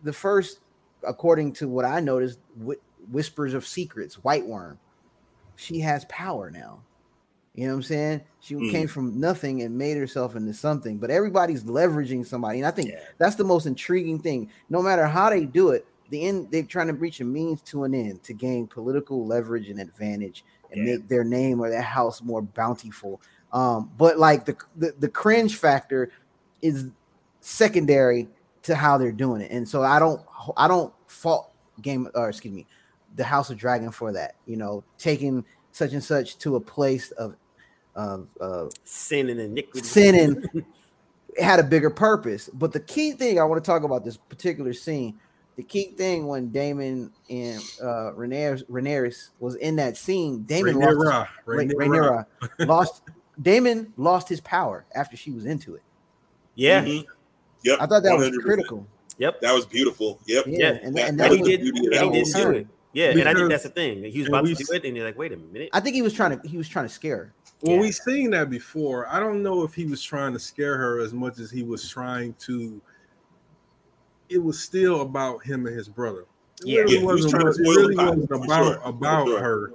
The 0.03 0.13
first, 0.13 0.59
according 1.07 1.53
to 1.53 1.67
what 1.67 1.85
I 1.85 1.99
noticed, 1.99 2.39
whi- 2.55 2.77
whispers 3.11 3.53
of 3.53 3.67
secrets, 3.67 4.15
White 4.23 4.45
Worm, 4.45 4.79
she 5.55 5.79
has 5.79 6.05
power 6.05 6.49
now. 6.49 6.81
You 7.53 7.65
know 7.67 7.73
what 7.73 7.77
I'm 7.79 7.83
saying? 7.83 8.21
She 8.39 8.55
Mm. 8.55 8.71
came 8.71 8.87
from 8.87 9.19
nothing 9.19 9.61
and 9.61 9.77
made 9.77 9.97
herself 9.97 10.35
into 10.37 10.53
something. 10.53 10.97
But 10.97 11.11
everybody's 11.11 11.63
leveraging 11.65 12.25
somebody, 12.25 12.59
and 12.59 12.67
I 12.67 12.71
think 12.71 12.89
Yeah. 12.89 12.99
that's 13.17 13.35
the 13.35 13.43
most 13.43 13.65
intriguing 13.65 14.19
thing. 14.19 14.49
No 14.69 14.81
matter 14.81 15.05
how 15.05 15.29
they 15.29 15.45
do 15.45 15.71
it, 15.71 15.85
the 16.09 16.23
end 16.23 16.47
they're 16.51 16.63
trying 16.63 16.87
to 16.87 16.93
reach 16.93 17.19
a 17.21 17.25
means 17.25 17.61
to 17.63 17.83
an 17.83 17.93
end 17.93 18.23
to 18.23 18.33
gain 18.33 18.67
political 18.67 19.25
leverage 19.25 19.69
and 19.69 19.79
advantage 19.79 20.43
and 20.71 20.85
Yeah. 20.85 20.93
make 20.95 21.07
their 21.09 21.23
name 21.25 21.59
or 21.59 21.69
their 21.69 21.81
house 21.81 22.21
more 22.21 22.41
bountiful. 22.41 23.21
Um, 23.53 23.91
but 23.97 24.17
like 24.17 24.45
the, 24.45 24.55
the 24.77 24.95
the 24.99 25.09
cringe 25.09 25.57
factor 25.57 26.09
is 26.61 26.85
secondary 27.41 28.29
to 28.63 28.75
how 28.75 28.97
they're 28.97 29.11
doing 29.11 29.41
it. 29.41 29.51
And 29.51 29.67
so 29.67 29.83
I 29.83 29.99
don't 29.99 30.21
I 30.55 30.67
don't 30.67 30.93
fault 31.07 31.51
game 31.81 32.07
or 32.15 32.29
excuse 32.29 32.53
me, 32.53 32.65
the 33.15 33.23
House 33.23 33.49
of 33.49 33.57
Dragon 33.57 33.91
for 33.91 34.11
that. 34.13 34.35
You 34.45 34.57
know, 34.57 34.83
taking 34.97 35.43
such 35.71 35.93
and 35.93 36.03
such 36.03 36.37
to 36.39 36.55
a 36.55 36.59
place 36.59 37.11
of 37.11 37.35
of 37.95 38.27
uh, 38.39 38.67
Sin 38.85 39.29
and 39.29 39.39
iniquity. 39.39 39.85
sin 39.85 40.15
and 40.15 40.63
it 41.35 41.43
had 41.43 41.59
a 41.59 41.63
bigger 41.63 41.89
purpose. 41.89 42.49
But 42.53 42.71
the 42.71 42.79
key 42.79 43.11
thing 43.13 43.39
I 43.39 43.43
want 43.43 43.61
to 43.63 43.65
talk 43.69 43.83
about 43.83 44.05
this 44.05 44.15
particular 44.17 44.71
scene, 44.73 45.19
the 45.57 45.63
key 45.63 45.91
thing 45.97 46.25
when 46.27 46.49
Daemon 46.51 47.11
and 47.29 47.59
uh 47.81 48.11
Rhaenyra, 48.15 48.63
Rhaenyra 48.69 49.29
was 49.39 49.55
in 49.55 49.75
that 49.77 49.97
scene, 49.97 50.43
Daemon 50.43 50.75
lost, 50.75 50.97
Rhaenyra, 50.97 51.27
Rha- 51.45 51.65
Rhaenyra. 51.65 52.25
Rhaenyra 52.59 52.67
lost 52.67 53.01
Daemon 53.41 53.91
lost 53.97 54.29
his 54.29 54.39
power 54.41 54.85
after 54.95 55.17
she 55.17 55.31
was 55.31 55.45
into 55.45 55.75
it. 55.75 55.81
Yeah. 56.55 56.83
Mhm. 56.85 57.05
Yep. 57.63 57.77
I 57.81 57.85
thought 57.87 58.03
that 58.03 58.17
was 58.17 58.29
100%. 58.29 58.41
critical. 58.41 58.87
Yep. 59.17 59.41
That 59.41 59.53
was 59.53 59.65
beautiful. 59.65 60.19
Yep. 60.27 60.45
Yeah, 60.47 60.57
Yeah. 60.57 60.79
and, 60.83 60.95
That- 60.95 61.09
and 61.09 61.19
that 61.19 61.23
that 61.29 61.29
was 61.31 61.37
he 61.37 61.41
was, 61.41 61.51
the 61.51 61.71
beauty 61.71 61.87
of 61.87 61.93
that 61.93 62.03
he 62.03 62.23
did 62.23 62.33
do 62.33 62.49
it. 62.51 62.67
Yeah. 62.93 63.11
And 63.11 63.23
I 63.27 63.33
think 63.33 63.49
that's 63.49 63.63
the 63.63 63.69
thing. 63.69 64.03
He 64.03 64.19
was 64.19 64.27
about 64.27 64.43
we 64.43 64.53
to 64.55 64.63
do 64.63 64.73
it, 64.73 64.85
and 64.85 64.95
you're 64.95 65.05
like, 65.05 65.17
wait 65.17 65.31
a 65.31 65.37
minute. 65.37 65.69
I 65.73 65.79
think 65.79 65.95
he 65.95 66.01
was 66.01 66.13
trying 66.13 66.39
to 66.39 66.47
he 66.47 66.57
was 66.57 66.67
trying 66.67 66.85
to 66.85 66.93
scare 66.93 67.17
her. 67.17 67.33
Well, 67.61 67.75
Yeah. 67.75 67.81
we've 67.81 67.95
seen 67.95 68.31
that 68.31 68.49
before. 68.49 69.07
I 69.07 69.19
don't 69.19 69.43
know 69.43 69.63
if 69.63 69.73
he 69.73 69.85
was 69.85 70.01
trying 70.01 70.33
to 70.33 70.39
scare 70.39 70.77
her 70.77 70.99
as 70.99 71.13
much 71.13 71.39
as 71.39 71.51
he 71.51 71.63
was 71.63 71.87
trying 71.87 72.33
to. 72.39 72.81
It 74.29 74.39
was 74.41 74.59
still 74.59 75.01
about 75.01 75.43
him 75.43 75.65
and 75.67 75.75
his 75.75 75.87
brother. 75.89 76.21
It 76.61 76.67
Yeah. 76.67 76.79
really 76.81 76.93
Yeah, 76.93 76.99
he 76.99 77.05
was 77.05 77.23
wasn't, 77.23 77.31
trying 77.31 77.43
to 77.43 77.49
it 77.49 77.53
spoil 77.55 77.75
really 77.75 77.95
wasn't 77.95 78.23
about 78.31 78.63
sure, 78.65 78.81
about 78.83 79.27
sure. 79.27 79.39
her, 79.39 79.73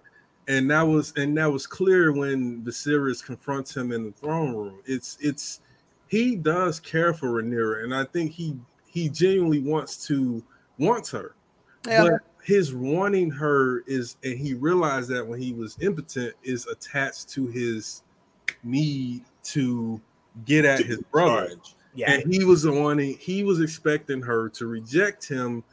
and 0.49 0.71
that 0.71 0.83
was 0.83 1.13
and 1.17 1.37
that 1.39 1.51
was 1.53 1.67
clear 1.67 2.13
when 2.13 2.63
Viserys 2.63 3.25
confronts 3.25 3.77
him 3.77 3.93
in 3.93 4.05
the 4.05 4.13
throne 4.13 4.55
room. 4.55 4.81
It's 4.85 5.17
it's 5.21 5.61
he 6.09 6.37
does 6.37 6.79
care 6.81 7.13
for 7.15 7.43
Rhaenyra, 7.43 7.83
and 7.85 7.95
I 7.95 8.05
think 8.05 8.33
he 8.33 8.57
he 8.87 9.09
genuinely 9.09 9.61
wants 9.61 10.07
to 10.09 10.43
wants 10.79 11.11
her. 11.11 11.35
Yeah. 11.87 12.03
But 12.03 12.21
his 12.43 12.75
wanting 12.75 13.31
her 13.31 13.81
is, 13.87 14.17
and 14.23 14.39
he 14.39 14.55
realized 14.55 15.09
that 15.11 15.27
when 15.27 15.41
he 15.41 15.53
was 15.53 15.77
impotent, 15.81 16.35
is 16.43 16.67
attached 16.67 17.29
to 17.31 17.47
his 17.47 18.03
need 18.63 19.25
to 19.45 20.01
get 20.45 20.65
at 20.65 20.81
his 20.81 20.99
be 20.99 21.05
brother. 21.11 21.55
Yeah. 21.95 22.13
And 22.13 22.33
he 22.33 22.45
was 22.45 22.63
the 22.63 22.73
one, 22.73 22.99
he 22.99 23.43
was 23.43 23.61
expecting 23.61 24.21
her 24.23 24.49
to 24.51 24.67
reject 24.67 25.27
him. 25.27 25.65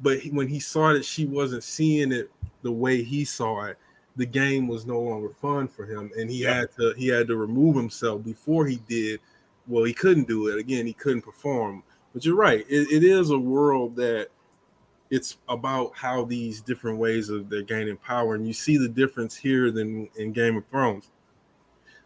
But 0.00 0.18
he- 0.20 0.30
when 0.30 0.48
he 0.48 0.60
saw 0.60 0.92
that 0.92 1.04
she 1.04 1.24
wasn't 1.24 1.64
seeing 1.64 2.12
it 2.12 2.30
the 2.62 2.72
way 2.72 3.02
he 3.02 3.24
saw 3.24 3.64
it, 3.64 3.78
the 4.16 4.26
game 4.26 4.68
was 4.68 4.86
no 4.86 5.00
longer 5.00 5.30
fun 5.40 5.66
for 5.66 5.84
him. 5.84 6.10
And 6.16 6.30
he 6.30 6.42
Yeah. 6.42 6.54
had 6.60 6.72
to, 6.76 6.94
he 6.96 7.08
had 7.08 7.26
to 7.28 7.36
remove 7.36 7.76
himself 7.76 8.22
before 8.24 8.66
he 8.66 8.76
did. 8.88 9.20
Well, 9.66 9.84
he 9.84 9.94
couldn't 9.94 10.28
do 10.28 10.48
it. 10.48 10.58
Again, 10.58 10.86
he 10.86 10.92
couldn't 10.92 11.22
perform. 11.22 11.82
But 12.12 12.24
you're 12.24 12.36
right. 12.36 12.64
It, 12.68 12.92
it 12.92 13.02
is 13.02 13.30
a 13.30 13.38
world 13.38 13.96
that 13.96 14.28
it's 15.10 15.38
about 15.48 15.92
how 15.94 16.24
these 16.24 16.60
different 16.60 16.98
ways 16.98 17.28
of 17.28 17.48
they're 17.48 17.62
gaining 17.62 17.96
power, 17.96 18.34
and 18.34 18.46
you 18.46 18.52
see 18.52 18.76
the 18.76 18.88
difference 18.88 19.36
here 19.36 19.70
than 19.70 20.08
in 20.16 20.32
Game 20.32 20.56
of 20.56 20.66
Thrones. 20.68 21.10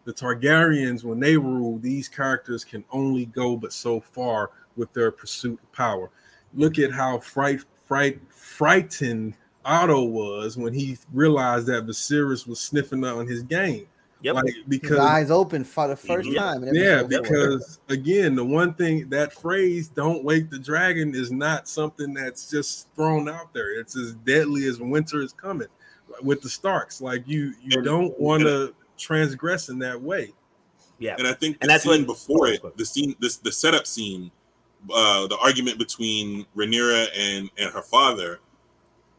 The 0.04 0.12
Targaryens, 0.12 1.04
when 1.04 1.20
they 1.20 1.37
rule, 1.37 1.78
these 1.78 2.08
characters 2.08 2.64
can 2.64 2.84
only 2.90 3.26
go 3.26 3.56
but 3.56 3.72
so 3.72 4.00
far 4.00 4.50
with 4.76 4.92
their 4.92 5.11
pursuit 5.11 5.61
of 5.62 5.72
power. 5.72 6.11
Look 6.54 6.78
at 6.78 6.92
how 6.92 7.18
fright, 7.18 7.61
fright, 7.87 8.20
frightened 8.30 9.34
Otto 9.64 10.04
was 10.04 10.56
when 10.56 10.72
he 10.72 10.96
realized 11.12 11.66
that 11.66 11.87
Viserys 11.87 12.46
was 12.46 12.58
sniffing 12.58 13.04
on 13.04 13.26
his 13.26 13.42
game. 13.42 13.87
Yep. 14.22 14.35
Like 14.35 14.46
His 14.46 14.54
because 14.66 14.98
eyes 14.98 15.31
open 15.31 15.62
for 15.64 15.87
the 15.88 15.94
1st 15.96 16.28
Mhm. 16.31 16.37
time. 16.37 16.64
yeah, 16.74 17.02
episode 17.04 17.11
four. 17.11 17.20
because 17.22 17.81
again, 17.88 18.35
the 18.35 18.44
one 18.44 18.74
thing 18.74 19.09
that 19.11 19.33
phrase 19.33 19.88
"Don't 19.88 20.24
wake 20.24 20.50
the 20.50 20.59
dragon" 20.59 21.14
is 21.14 21.31
not 21.31 21.68
something 21.68 22.12
that's 22.14 22.50
just 22.50 22.88
thrown 22.96 23.28
out 23.28 23.52
there. 23.54 23.78
It's 23.78 23.96
as 23.96 24.14
deadly 24.24 24.66
as 24.66 24.81
winter 24.81 25.22
is 25.22 25.33
coming 25.33 25.68
with 26.22 26.42
the 26.42 26.48
Starks. 26.48 27.00
Like 27.00 27.22
you, 27.28 27.54
you 27.62 27.76
And- 27.78 27.85
don't 27.85 28.18
want 28.18 28.42
to 28.42 28.74
transgress 28.96 29.68
in 29.68 29.78
that 29.81 30.00
way. 30.02 30.33
Yeah. 30.98 31.14
And 31.16 31.28
I 31.28 31.33
think 31.33 31.59
And 31.61 31.70
that's 31.70 31.85
scene 31.85 32.04
what- 32.04 32.07
before 32.09 32.48
it, 32.48 32.61
the 32.76 32.85
scene, 32.85 33.14
this 33.20 33.37
the 33.37 33.52
setup 33.52 33.87
scene, 33.87 34.33
uh, 34.92 35.28
the 35.28 35.37
argument 35.38 35.78
between 35.78 36.44
Rhaenyra 36.57 37.07
and 37.16 37.50
and 37.57 37.70
her 37.72 37.83
father 37.83 38.40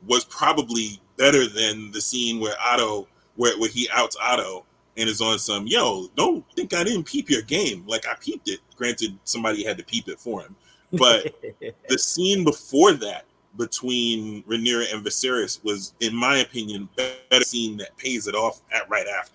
was 0.06 0.26
probably 0.26 1.00
better 1.16 1.48
than 1.48 1.92
the 1.92 2.02
scene 2.02 2.42
where 2.42 2.56
Otto, 2.62 3.08
where 3.38 3.58
where 3.58 3.70
he 3.70 3.88
outs 3.94 4.18
Otto 4.22 4.66
and 4.98 5.10
is 5.10 5.22
on 5.22 5.40
some 5.40 5.68
yo. 5.68 6.08
Don't 6.16 6.44
think 6.56 6.74
I 6.74 6.84
didn't 6.84 7.04
peep 7.06 7.30
your 7.30 7.42
game. 7.44 7.84
Like 7.88 8.08
I 8.08 8.16
peeped 8.20 8.50
it. 8.50 8.60
Granted, 8.76 9.18
somebody 9.24 9.64
had 9.64 9.78
to 9.78 9.84
peep 9.84 10.08
it 10.08 10.20
for 10.20 10.42
him, 10.42 10.56
but 10.94 11.34
the 11.90 11.98
scene 12.00 12.44
before 12.44 12.94
that 12.94 13.26
between 13.58 14.44
Rhaenyra 14.44 14.94
and 14.94 15.04
Viserys 15.06 15.62
was, 15.64 15.94
in 16.00 16.16
my 16.16 16.38
opinion, 16.38 16.88
better 16.96 17.44
scene 17.44 17.78
that 17.78 17.96
pays 17.98 18.28
it 18.28 18.36
off 18.36 18.62
at 18.72 18.88
right 18.90 19.08
after. 19.08 19.34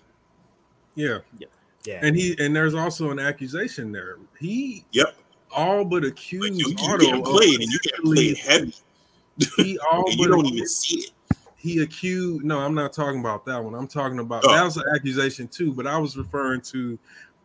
Yeah. 0.95 1.19
yeah, 1.37 1.47
yeah. 1.85 1.99
And 2.01 2.15
he 2.15 2.35
and 2.39 2.55
there's 2.55 2.73
also 2.73 3.11
an 3.11 3.19
accusation 3.19 3.91
there. 3.91 4.17
He 4.39 4.85
Yep. 4.91 5.15
all 5.51 5.83
but 5.85 6.03
Like 6.03 6.13
accused 6.13 6.55
you, 6.59 6.69
you 6.69 6.75
Otto 6.79 6.97
getting 6.97 7.19
of 7.19 7.25
played, 7.25 7.59
and 7.61 7.71
you 7.71 7.79
get 7.79 7.93
potentially- 7.95 8.15
played 8.15 8.37
heavy, 8.37 8.73
He 9.57 9.77
all 9.91 10.09
and 10.09 10.17
but 10.17 10.23
you 10.23 10.27
don't 10.29 10.45
even 10.47 10.67
see 10.67 10.99
it. 10.99 11.11
He 11.65 11.81
accused 11.81 12.43
no 12.43 12.59
i'm 12.59 12.75
not 12.75 12.93
talking 12.93 13.19
about 13.19 13.43
that 13.45 13.61
one 13.63 13.73
i'm 13.73 13.87
talking 13.87 14.19
about 14.19 14.43
Oh. 14.45 14.53
that 14.53 14.63
was 14.63 14.77
an 14.77 14.83
accusation 14.95 15.47
too 15.47 15.73
but 15.73 15.87
i 15.87 15.97
was 15.97 16.15
referring 16.15 16.61
to 16.61 16.97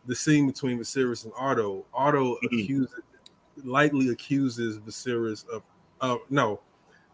the 0.07 0.15
scene 0.15 0.47
between 0.47 0.79
Viserys 0.79 1.25
and 1.25 1.33
Otto. 1.39 1.85
Otto 1.93 2.37
Mhm. 2.43 2.47
accuses 2.47 2.95
lightly 3.65 4.09
accuses 4.09 4.79
Viserys 4.79 5.47
of 5.49 5.63
uh 6.01 6.17
no 6.31 6.61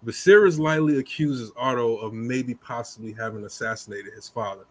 Viserys 0.04 0.58
lightly 0.58 0.98
accuses 0.98 1.50
Otto 1.56 1.96
of 1.96 2.12
maybe 2.12 2.54
possibly 2.54 3.12
having 3.12 3.44
assassinated 3.44 4.12
his 4.14 4.28
father 4.28 4.64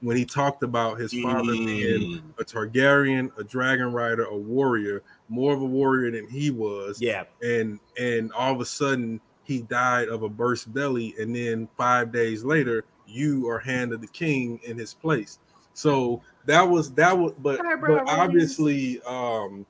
when 0.00 0.16
he 0.16 0.24
talked 0.24 0.62
about 0.62 1.00
his 1.00 1.12
father 1.22 1.52
being 1.52 2.20
Mm. 2.20 2.22
a 2.38 2.44
Targaryen, 2.44 3.36
a 3.38 3.42
dragon 3.42 3.92
rider, 3.92 4.24
a 4.24 4.36
warrior, 4.36 5.02
more 5.28 5.52
of 5.54 5.60
a 5.62 5.66
warrior 5.66 6.10
than 6.12 6.28
he 6.28 6.50
was 6.50 7.00
yeah, 7.00 7.24
and 7.42 7.80
and 7.98 8.32
all 8.32 8.52
of 8.54 8.60
a 8.60 8.64
sudden 8.66 9.20
he 9.46 9.62
died 9.62 10.08
of 10.08 10.22
a 10.22 10.28
burst 10.28 10.72
belly 10.74 11.14
and 11.18 11.34
then 11.34 11.68
five 11.76 12.12
days 12.12 12.44
later 12.44 12.84
you 13.06 13.48
are 13.48 13.58
handed 13.58 14.00
the 14.00 14.08
king 14.08 14.60
in 14.64 14.76
his 14.76 14.92
place. 14.92 15.38
So 15.72 16.22
that 16.46 16.62
was 16.62 16.92
that 16.94 17.16
was 17.16 17.32
but, 17.38 17.64
Eyebrow 17.64 18.04
but 18.04 18.08
obviously 18.08 19.00
um 19.06 19.64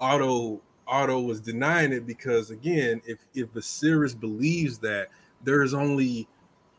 otto 0.00 0.60
otto 0.86 1.20
was 1.20 1.40
denying 1.40 1.92
it 1.92 2.06
because 2.06 2.50
again 2.50 3.02
if 3.04 3.18
if 3.34 3.52
Viserys 3.52 4.18
believes 4.18 4.78
that 4.78 5.08
there 5.42 5.62
is 5.62 5.74
only 5.74 6.26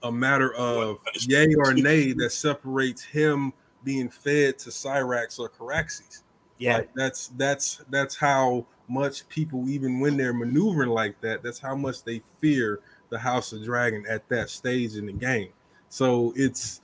a 0.03 0.11
matter 0.11 0.53
of 0.55 0.97
yay 1.27 1.53
or 1.57 1.73
nay 1.73 2.13
that 2.13 2.31
separates 2.31 3.03
him 3.03 3.53
being 3.83 4.09
fed 4.09 4.57
to 4.59 4.69
Syrax 4.69 5.39
or 5.39 5.49
Caraxes. 5.49 6.23
Yeah, 6.57 6.77
like, 6.77 6.89
that's 6.95 7.27
that's 7.38 7.81
that's 7.89 8.15
how 8.15 8.65
much 8.88 9.28
people, 9.30 9.69
even 9.69 10.00
when 10.00 10.17
they're 10.17 10.34
maneuvering 10.34 10.89
like 10.89 11.19
that, 11.21 11.43
that's 11.43 11.60
how 11.60 11.76
much 11.76 12.04
they 12.04 12.21
fear 12.39 12.80
the 13.10 13.19
House 13.19 13.54
of 13.54 13.63
Dragon 13.63 14.06
at 14.10 14.28
that 14.30 14.50
stage 14.50 14.95
in 14.95 15.06
the 15.06 15.13
game. 15.13 15.50
So 15.89 16.34
it's 16.36 16.82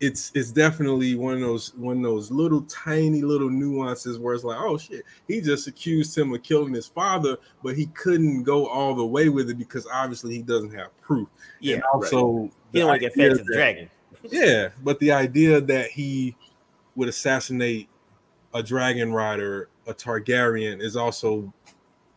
it's 0.00 0.32
it's 0.34 0.50
definitely 0.50 1.14
one 1.14 1.34
of 1.34 1.40
those 1.40 1.74
one 1.74 1.98
of 1.98 2.02
those 2.02 2.30
little 2.30 2.62
tiny 2.62 3.22
little 3.22 3.48
nuances 3.48 4.18
where 4.18 4.34
it's 4.34 4.42
like, 4.44 4.58
oh 4.60 4.76
shit, 4.76 5.04
he 5.28 5.40
just 5.40 5.68
accused 5.68 6.18
him 6.18 6.34
of 6.34 6.42
killing 6.42 6.74
his 6.74 6.86
father, 6.88 7.36
but 7.62 7.76
he 7.76 7.86
couldn't 7.86 8.42
go 8.42 8.66
all 8.66 8.94
the 8.94 9.06
way 9.06 9.28
with 9.28 9.48
it 9.48 9.58
because 9.58 9.86
obviously 9.92 10.34
he 10.34 10.42
doesn't 10.42 10.74
have 10.74 10.88
proof. 11.00 11.28
yeah. 11.60 11.76
And 11.76 11.84
also, 11.94 12.50
He 12.72 12.80
don't 12.80 12.88
want 12.88 13.00
to 13.00 13.06
get 13.08 13.14
fed 13.14 13.38
to 13.38 13.44
the 13.44 13.54
dragon. 13.54 13.90
yeah, 14.28 14.70
but 14.82 14.98
the 14.98 15.12
idea 15.12 15.60
that 15.60 15.90
he 15.90 16.36
would 16.96 17.08
assassinate 17.08 17.88
a 18.54 18.62
dragon 18.62 19.12
rider, 19.12 19.68
a 19.86 19.94
Targaryen, 19.94 20.80
is 20.80 20.96
also 20.96 21.52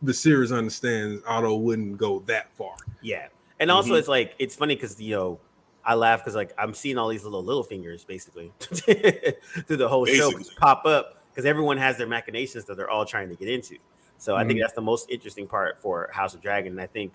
the 0.02 0.14
series 0.14 0.52
understands 0.52 1.22
Otto 1.26 1.56
wouldn't 1.56 1.96
go 1.98 2.20
that 2.26 2.52
far. 2.54 2.74
Yeah, 3.00 3.28
and 3.60 3.70
also 3.70 3.94
Mhm. 3.94 3.98
it's 3.98 4.08
like 4.08 4.34
it's 4.38 4.54
funny 4.54 4.74
because 4.74 5.00
you 5.00 5.14
know 5.14 5.40
I 5.84 5.94
laugh 5.94 6.20
because 6.20 6.34
like 6.34 6.52
I'm 6.58 6.74
seeing 6.74 6.98
all 6.98 7.08
these 7.08 7.24
little 7.24 7.42
little 7.42 7.62
fingers 7.62 8.04
basically 8.04 8.52
through 8.60 9.76
the 9.76 9.88
whole 9.88 10.04
show 10.06 10.32
pop 10.58 10.84
up 10.84 11.22
because 11.30 11.46
everyone 11.46 11.76
has 11.78 11.96
their 11.96 12.06
machinations 12.06 12.64
that 12.66 12.76
they're 12.76 12.90
all 12.90 13.04
trying 13.04 13.28
to 13.28 13.34
get 13.36 13.48
into. 13.48 13.76
So 14.18 14.34
I 14.34 14.44
think 14.44 14.58
Mhm. 14.58 14.62
that's 14.62 14.72
the 14.72 14.80
most 14.80 15.10
interesting 15.10 15.46
part 15.46 15.78
for 15.78 16.08
House 16.12 16.34
of 16.34 16.40
Dragon, 16.40 16.72
and 16.72 16.80
I 16.80 16.86
think 16.86 17.12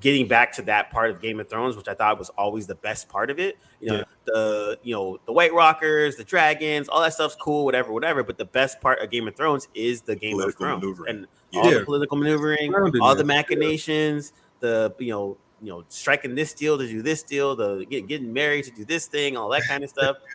getting 0.00 0.26
back 0.26 0.52
to 0.52 0.62
that 0.62 0.90
part 0.90 1.10
of 1.10 1.20
Game 1.20 1.38
of 1.40 1.48
Thrones, 1.48 1.76
which 1.76 1.86
I 1.88 1.94
thought 1.94 2.18
was 2.18 2.30
always 2.30 2.66
the 2.66 2.74
best 2.74 3.08
part 3.08 3.30
of 3.30 3.38
it. 3.38 3.58
You 3.80 3.88
know, 3.88 3.96
Yeah. 3.98 4.04
the 4.26 4.78
you 4.82 4.94
know 4.94 5.18
the 5.26 5.32
White 5.32 5.52
Walkers, 5.54 6.16
the 6.16 6.24
dragons, 6.24 6.88
all 6.88 7.00
that 7.02 7.12
stuff's 7.14 7.36
cool, 7.36 7.64
whatever, 7.64 7.92
whatever. 7.92 8.22
But 8.22 8.38
the 8.38 8.44
best 8.46 8.80
part 8.80 9.00
of 9.00 9.10
Game 9.10 9.28
of 9.28 9.36
Thrones 9.36 9.68
is 9.74 10.00
the 10.02 10.16
Game 10.16 10.36
Political 10.36 10.66
of 10.66 10.80
Thrones 10.82 11.00
and 11.08 11.26
Yeah. 11.52 11.60
all 11.60 11.70
the 11.70 11.84
political 11.84 12.16
maneuvering, 12.16 12.74
all 13.00 13.14
the 13.14 13.20
it. 13.20 13.26
machinations, 13.26 14.32
the 14.60 14.94
you 14.98 15.10
know 15.12 15.36
you 15.62 15.68
know 15.68 15.84
striking 15.88 16.34
this 16.34 16.54
deal 16.54 16.78
to 16.78 16.86
do 16.86 17.02
this 17.02 17.22
deal, 17.22 17.54
the 17.54 17.84
get, 17.88 18.06
getting 18.06 18.32
married 18.32 18.64
to 18.64 18.70
do 18.70 18.84
this 18.84 19.06
thing, 19.06 19.36
all 19.36 19.48
that 19.50 19.62
kind 19.68 19.84
of 19.84 19.90
stuff. 19.90 20.16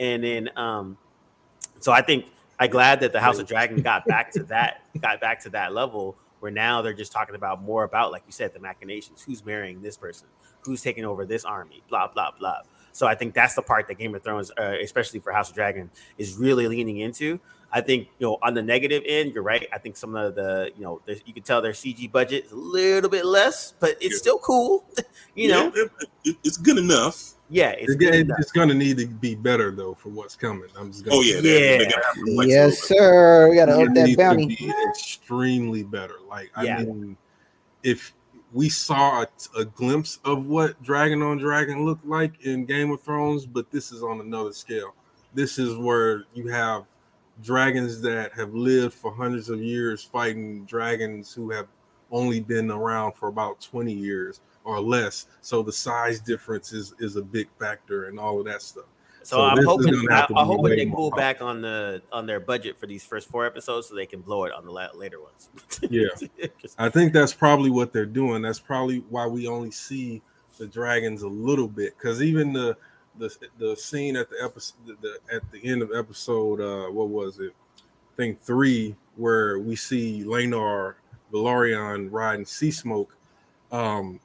And 0.00 0.24
then 0.24 0.50
um, 0.56 0.96
so 1.80 1.92
I 1.92 2.02
think 2.02 2.26
I'm 2.58 2.68
glad 2.70 3.00
that 3.00 3.12
the 3.12 3.20
House 3.20 3.38
of 3.38 3.46
Dragon 3.46 3.80
got 3.80 4.04
back 4.06 4.32
to 4.32 4.42
that, 4.44 4.82
got 5.00 5.20
back 5.20 5.40
to 5.44 5.50
that 5.50 5.72
level 5.72 6.16
where 6.44 6.52
now 6.52 6.82
they're 6.82 6.92
just 6.92 7.10
talking 7.10 7.34
about 7.34 7.62
more 7.62 7.84
about, 7.84 8.12
like 8.12 8.22
you 8.26 8.32
said, 8.32 8.52
the 8.52 8.60
machinations. 8.60 9.22
Who's 9.22 9.42
marrying 9.46 9.80
this 9.80 9.96
person? 9.96 10.28
Who's 10.60 10.82
taking 10.82 11.06
over 11.06 11.24
this 11.24 11.42
army? 11.46 11.82
Blah 11.88 12.08
blah 12.08 12.32
blah. 12.38 12.58
So 12.92 13.06
I 13.06 13.14
think 13.14 13.32
that's 13.32 13.54
the 13.54 13.62
part 13.62 13.88
that 13.88 13.94
Game 13.94 14.14
of 14.14 14.22
Thrones, 14.22 14.50
uh, 14.58 14.74
especially 14.82 15.20
for 15.20 15.32
House 15.32 15.48
of 15.48 15.54
Dragon, 15.54 15.90
is 16.18 16.34
really 16.36 16.68
leaning 16.68 16.98
into. 16.98 17.40
I 17.72 17.80
think 17.80 18.08
you 18.18 18.26
know 18.26 18.38
on 18.42 18.52
the 18.52 18.62
negative 18.62 19.02
end, 19.06 19.32
you're 19.32 19.42
right. 19.42 19.66
I 19.72 19.78
think 19.78 19.96
some 19.96 20.14
of 20.14 20.34
the 20.34 20.70
you 20.76 20.82
know 20.82 21.00
you 21.24 21.32
can 21.32 21.42
tell 21.44 21.62
their 21.62 21.72
CG 21.72 22.12
budget 22.12 22.44
is 22.44 22.52
a 22.52 22.56
little 22.56 23.08
bit 23.08 23.24
less, 23.24 23.72
but 23.80 23.92
it's 24.02 24.16
Yeah. 24.16 24.18
still 24.18 24.38
cool. 24.40 24.84
you 25.34 25.48
know, 25.48 25.72
it- 25.74 25.90
it- 26.24 26.36
it's 26.44 26.58
good 26.58 26.76
enough. 26.76 27.33
Yeah, 27.50 27.70
it's 27.70 27.92
It's, 27.92 28.30
it's 28.38 28.52
going 28.52 28.68
to 28.68 28.74
need 28.74 28.98
to 28.98 29.06
be 29.06 29.34
better 29.34 29.70
though 29.70 29.94
for 29.94 30.08
what's 30.08 30.36
coming. 30.36 30.68
I'm 30.78 30.90
just 30.90 31.04
going. 31.04 31.16
Oh 31.18 31.22
yeah, 31.22 31.40
they, 31.40 31.72
Yeah. 31.72 31.78
they 31.78 31.84
gotta 31.84 32.04
have 32.06 32.14
to 32.14 32.34
flex 32.34 32.46
a 32.46 32.54
Yes, 32.54 32.90
little 32.90 32.98
sir. 32.98 33.50
We 33.50 33.56
gotta 33.56 33.72
up 33.80 33.94
that 33.94 34.16
bounty. 34.16 34.46
be 34.46 34.72
extremely 34.88 35.82
better. 35.82 36.14
Like 36.28 36.50
Yeah. 36.62 36.78
I 36.78 36.84
mean, 36.84 37.16
if 37.82 38.14
we 38.52 38.68
saw 38.68 39.22
a, 39.22 39.26
a 39.60 39.64
glimpse 39.64 40.20
of 40.24 40.46
what 40.46 40.80
Dragon 40.82 41.22
on 41.22 41.38
Dragon 41.38 41.84
looked 41.84 42.06
like 42.06 42.40
in 42.46 42.64
Game 42.64 42.90
of 42.92 43.00
Thrones, 43.02 43.46
but 43.46 43.70
this 43.70 43.92
is 43.92 44.02
on 44.02 44.20
another 44.20 44.52
scale. 44.52 44.94
This 45.34 45.58
is 45.58 45.76
where 45.76 46.24
you 46.34 46.46
have 46.48 46.84
dragons 47.42 48.00
that 48.02 48.32
have 48.32 48.54
lived 48.54 48.94
for 48.94 49.12
hundreds 49.12 49.50
of 49.50 49.60
years 49.60 50.04
fighting 50.04 50.64
dragons 50.66 51.34
who 51.34 51.50
have 51.50 51.66
only 52.12 52.38
been 52.38 52.70
around 52.70 53.12
for 53.12 53.28
about 53.28 53.60
20 53.60 53.92
years 53.92 54.40
or 54.64 54.80
less. 54.80 55.26
So 55.42 55.62
the 55.62 55.72
size 55.72 56.20
difference 56.20 56.72
is 56.72 56.94
is 56.98 57.16
a 57.16 57.22
big 57.22 57.48
factor 57.58 58.06
and 58.06 58.18
all 58.18 58.40
of 58.40 58.46
that 58.46 58.62
stuff. 58.62 58.86
So, 59.24 59.36
So 59.36 59.42
I'm 59.42 59.64
hoping 59.64 59.94
I, 60.10 60.20
am 60.20 60.46
hoping 60.46 60.76
they 60.76 60.86
pull 60.86 61.10
back 61.10 61.40
on 61.40 61.62
the 61.62 62.02
on 62.12 62.26
their 62.26 62.40
budget 62.40 62.78
for 62.78 62.86
these 62.86 63.04
first 63.04 63.28
four 63.28 63.46
episodes 63.46 63.88
so 63.88 63.94
they 63.94 64.06
can 64.06 64.20
blow 64.20 64.44
it 64.44 64.52
on 64.52 64.66
the 64.66 64.70
la- 64.70 64.92
later 64.94 65.18
ones. 65.20 65.48
Yeah. 65.88 66.08
I 66.78 66.90
think 66.90 67.14
that's 67.14 67.32
probably 67.32 67.70
what 67.70 67.92
they're 67.92 68.04
doing. 68.04 68.42
That's 68.42 68.58
probably 68.58 68.98
why 69.08 69.26
we 69.26 69.46
only 69.46 69.70
see 69.70 70.20
the 70.58 70.66
dragons 70.66 71.22
a 71.22 71.28
little 71.28 71.68
bit. 71.68 71.96
Because 71.96 72.22
even 72.22 72.52
the 72.52 72.76
the 73.18 73.34
the 73.58 73.76
scene 73.76 74.16
at 74.16 74.28
the 74.28 74.36
episode 74.42 74.98
the, 75.00 75.18
at 75.32 75.42
the 75.52 75.64
end 75.64 75.80
of 75.80 75.90
episode 75.94 76.60
uh 76.60 76.90
what 76.90 77.08
was 77.08 77.38
it? 77.38 77.54
I 77.78 78.16
think 78.16 78.42
three, 78.42 78.94
where 79.16 79.58
we 79.58 79.74
see 79.74 80.22
Laenor 80.24 80.96
Velaryon 81.32 82.08
riding 82.10 82.44
Sea 82.44 82.70
Smoke. 82.70 83.16
Um 83.72 84.20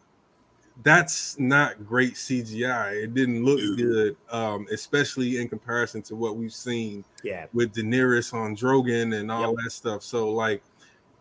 that's 0.83 1.37
not 1.39 1.85
great 1.85 2.13
CGI. 2.13 3.03
It 3.03 3.13
didn't 3.13 3.43
look 3.43 3.59
Dude. 3.59 3.77
good, 3.77 4.17
um, 4.31 4.67
especially 4.71 5.37
in 5.37 5.49
comparison 5.49 6.01
to 6.03 6.15
what 6.15 6.37
we've 6.37 6.53
seen 6.53 7.03
yeah, 7.23 7.47
with 7.53 7.73
Daenerys 7.73 8.33
on 8.33 8.55
Drogon 8.55 9.19
and 9.19 9.31
all 9.31 9.55
that 9.55 9.71
stuff. 9.71 10.03
So 10.03 10.29
like 10.31 10.63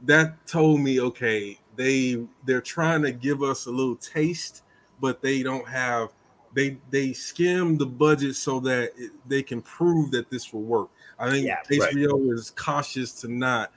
that 0.02 0.46
told 0.46 0.80
me, 0.80 1.00
okay, 1.00 1.58
they 1.76 2.24
they're 2.44 2.60
trying 2.60 3.02
to 3.02 3.12
give 3.12 3.42
us 3.42 3.66
a 3.66 3.70
little 3.70 3.96
taste, 3.96 4.62
but 5.00 5.22
they 5.22 5.42
don't 5.42 5.66
have 5.66 6.10
they 6.54 6.78
they 6.90 7.12
skim 7.12 7.76
the 7.76 7.86
budget 7.86 8.36
so 8.36 8.60
that 8.60 8.92
it, 8.96 9.10
they 9.26 9.42
can 9.42 9.60
prove 9.62 10.10
that 10.12 10.30
this 10.30 10.52
will 10.52 10.62
work. 10.62 10.90
I 11.18 11.30
think 11.30 11.46
Yeah, 11.46 11.56
right. 11.56 11.94
HBO 11.94 12.32
is 12.32 12.50
cautious 12.50 13.12
to 13.20 13.28
not 13.28 13.72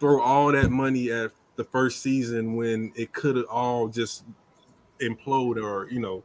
throw 0.00 0.20
all 0.20 0.50
that 0.52 0.70
money 0.70 1.10
at 1.12 1.30
the 1.56 1.64
first 1.64 2.02
season 2.02 2.56
when 2.56 2.92
it 2.96 3.12
could 3.12 3.36
have 3.36 3.46
all 3.46 3.86
just 3.86 4.24
implode 5.00 5.62
or 5.62 5.88
you 5.90 6.00
know 6.00 6.22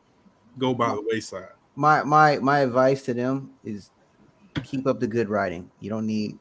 go 0.57 0.73
by 0.73 0.89
the 0.89 1.01
wayside. 1.01 1.49
My 1.75 2.03
my 2.03 2.37
my 2.39 2.59
advice 2.59 3.03
to 3.03 3.13
them 3.13 3.51
is 3.63 3.91
keep 4.63 4.87
up 4.87 4.99
the 4.99 5.07
good 5.07 5.29
writing. 5.29 5.69
You 5.79 5.89
don't 5.89 6.05
need 6.05 6.37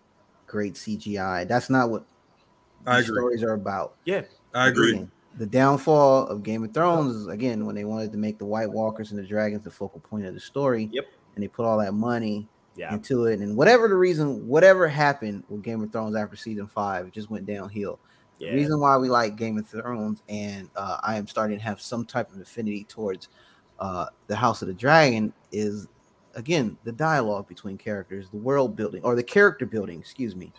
great 0.46 0.74
CGI. 0.74 1.46
That's 1.46 1.70
not 1.70 1.90
what 1.90 2.04
I 2.86 3.00
agree. 3.00 3.14
stories 3.14 3.42
are 3.42 3.54
about. 3.54 3.94
yeah, 4.04 4.22
I 4.54 4.68
agree. 4.68 4.92
Again, 4.92 5.10
The 5.36 5.46
downfall 5.46 6.26
of 6.26 6.42
Game 6.42 6.64
of 6.64 6.72
Thrones 6.72 7.14
is 7.14 7.26
again 7.28 7.66
when 7.66 7.74
they 7.74 7.84
wanted 7.84 8.12
to 8.12 8.18
make 8.18 8.38
the 8.38 8.46
White 8.46 8.70
Walkers 8.70 9.10
and 9.10 9.18
the 9.18 9.26
dragons 9.26 9.64
the 9.64 9.70
focal 9.70 10.00
point 10.00 10.26
of 10.26 10.34
the 10.34 10.40
story. 10.40 10.88
Yep. 10.92 11.04
And 11.34 11.44
they 11.44 11.48
put 11.48 11.64
all 11.64 11.78
that 11.78 11.94
money 11.94 12.48
yeah, 12.74 12.92
into 12.92 13.26
it, 13.26 13.40
and 13.40 13.56
whatever 13.56 13.88
the 13.88 13.94
reason, 13.94 14.46
whatever 14.48 14.88
happened 14.88 15.44
with 15.48 15.62
Game 15.62 15.82
of 15.82 15.92
Thrones 15.92 16.16
after 16.16 16.36
season 16.36 16.66
five, 16.66 17.06
it 17.06 17.12
just 17.12 17.30
went 17.30 17.46
downhill. 17.46 18.00
Yeah. 18.38 18.52
Reason 18.52 18.78
why 18.78 18.96
we 18.96 19.08
like 19.08 19.36
Game 19.36 19.58
of 19.58 19.66
Thrones, 19.66 20.22
and 20.28 20.70
uh, 20.76 20.98
I 21.02 21.16
am 21.16 21.26
starting 21.26 21.58
to 21.58 21.64
have 21.64 21.80
some 21.80 22.04
type 22.04 22.32
of 22.32 22.40
affinity 22.40 22.84
towards 22.84 23.28
uh, 23.80 24.06
the 24.28 24.36
House 24.36 24.62
of 24.62 24.68
the 24.68 24.74
Dragon, 24.74 25.32
is 25.50 25.88
again 26.34 26.76
the 26.84 26.92
dialogue 26.92 27.48
between 27.48 27.76
characters, 27.76 28.28
the 28.30 28.36
world 28.36 28.76
building 28.76 29.02
or 29.02 29.16
the 29.16 29.22
character 29.22 29.66
building, 29.66 29.98
excuse 29.98 30.36
me, 30.36 30.52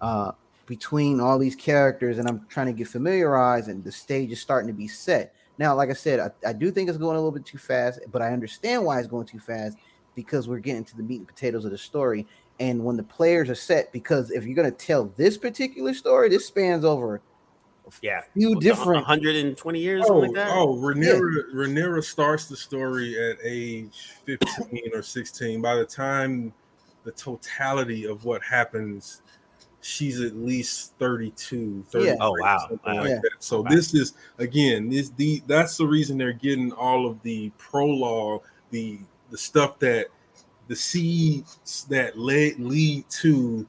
uh, 0.00 0.32
between 0.66 1.20
all 1.20 1.38
these 1.38 1.56
characters, 1.56 2.18
and 2.18 2.28
I'm 2.28 2.46
trying 2.48 2.66
to 2.66 2.72
get 2.72 2.88
familiarized, 2.88 3.68
and 3.68 3.82
the 3.82 3.92
stage 3.92 4.30
is 4.30 4.40
starting 4.40 4.68
to 4.68 4.74
be 4.74 4.88
set. 4.88 5.34
Now, 5.56 5.74
like 5.74 5.90
I 5.90 5.94
said, 5.94 6.20
I, 6.20 6.48
I 6.48 6.52
do 6.52 6.70
think 6.70 6.88
it's 6.88 6.98
going 6.98 7.16
a 7.16 7.18
little 7.18 7.32
bit 7.32 7.46
too 7.46 7.58
fast, 7.58 8.00
but 8.10 8.22
I 8.22 8.32
understand 8.32 8.84
why 8.84 8.98
it's 8.98 9.08
going 9.08 9.26
too 9.26 9.38
fast 9.38 9.78
because 10.14 10.48
we're 10.48 10.58
getting 10.58 10.84
to 10.84 10.96
the 10.96 11.02
meat 11.02 11.18
and 11.18 11.28
potatoes 11.28 11.64
of 11.64 11.70
the 11.70 11.78
story. 11.78 12.26
And 12.60 12.84
when 12.84 12.96
the 12.96 13.02
players 13.02 13.50
are 13.50 13.54
set, 13.54 13.92
because 13.92 14.30
if 14.30 14.44
you're 14.44 14.54
going 14.54 14.70
to 14.70 14.76
tell 14.76 15.06
this 15.16 15.36
particular 15.36 15.92
story, 15.92 16.28
this 16.28 16.46
spans 16.46 16.84
over 16.84 17.20
yeah, 18.00 18.22
few 18.32 18.58
different 18.60 19.06
120 19.06 19.78
years, 19.78 20.04
Oh, 20.08 20.18
like 20.18 20.32
that. 20.32 20.48
oh, 20.50 20.76
Rhaenyra, 20.76 21.52
Rhaenyra 21.54 22.02
starts 22.02 22.46
the 22.46 22.56
story 22.56 23.18
at 23.18 23.36
age 23.44 24.12
15 24.24 24.90
or 24.94 25.02
16. 25.02 25.60
By 25.60 25.74
the 25.76 25.84
time 25.84 26.52
the 27.04 27.12
totality 27.12 28.06
of 28.06 28.24
what 28.24 28.42
happens, 28.42 29.22
she's 29.82 30.20
at 30.20 30.34
least 30.34 30.94
32, 30.98 31.84
Yeah. 31.94 32.14
Oh, 32.20 32.32
wow. 32.40 32.58
Wow. 32.84 33.02
like 33.02 33.10
Yeah. 33.10 33.18
that. 33.22 33.32
So 33.40 33.60
Wow. 33.60 33.70
this 33.70 33.94
is 33.94 34.14
again, 34.38 34.88
this 34.88 35.10
the 35.10 35.42
that's 35.46 35.76
the 35.76 35.86
reason 35.86 36.16
they're 36.16 36.32
getting 36.32 36.72
all 36.72 37.06
of 37.06 37.22
the 37.22 37.50
prologue, 37.58 38.42
the 38.70 38.98
the 39.30 39.38
stuff 39.38 39.78
that 39.80 40.06
the 40.68 40.76
seeds 40.76 41.86
that 41.88 42.18
led 42.18 42.58
lead 42.58 43.08
to 43.10 43.66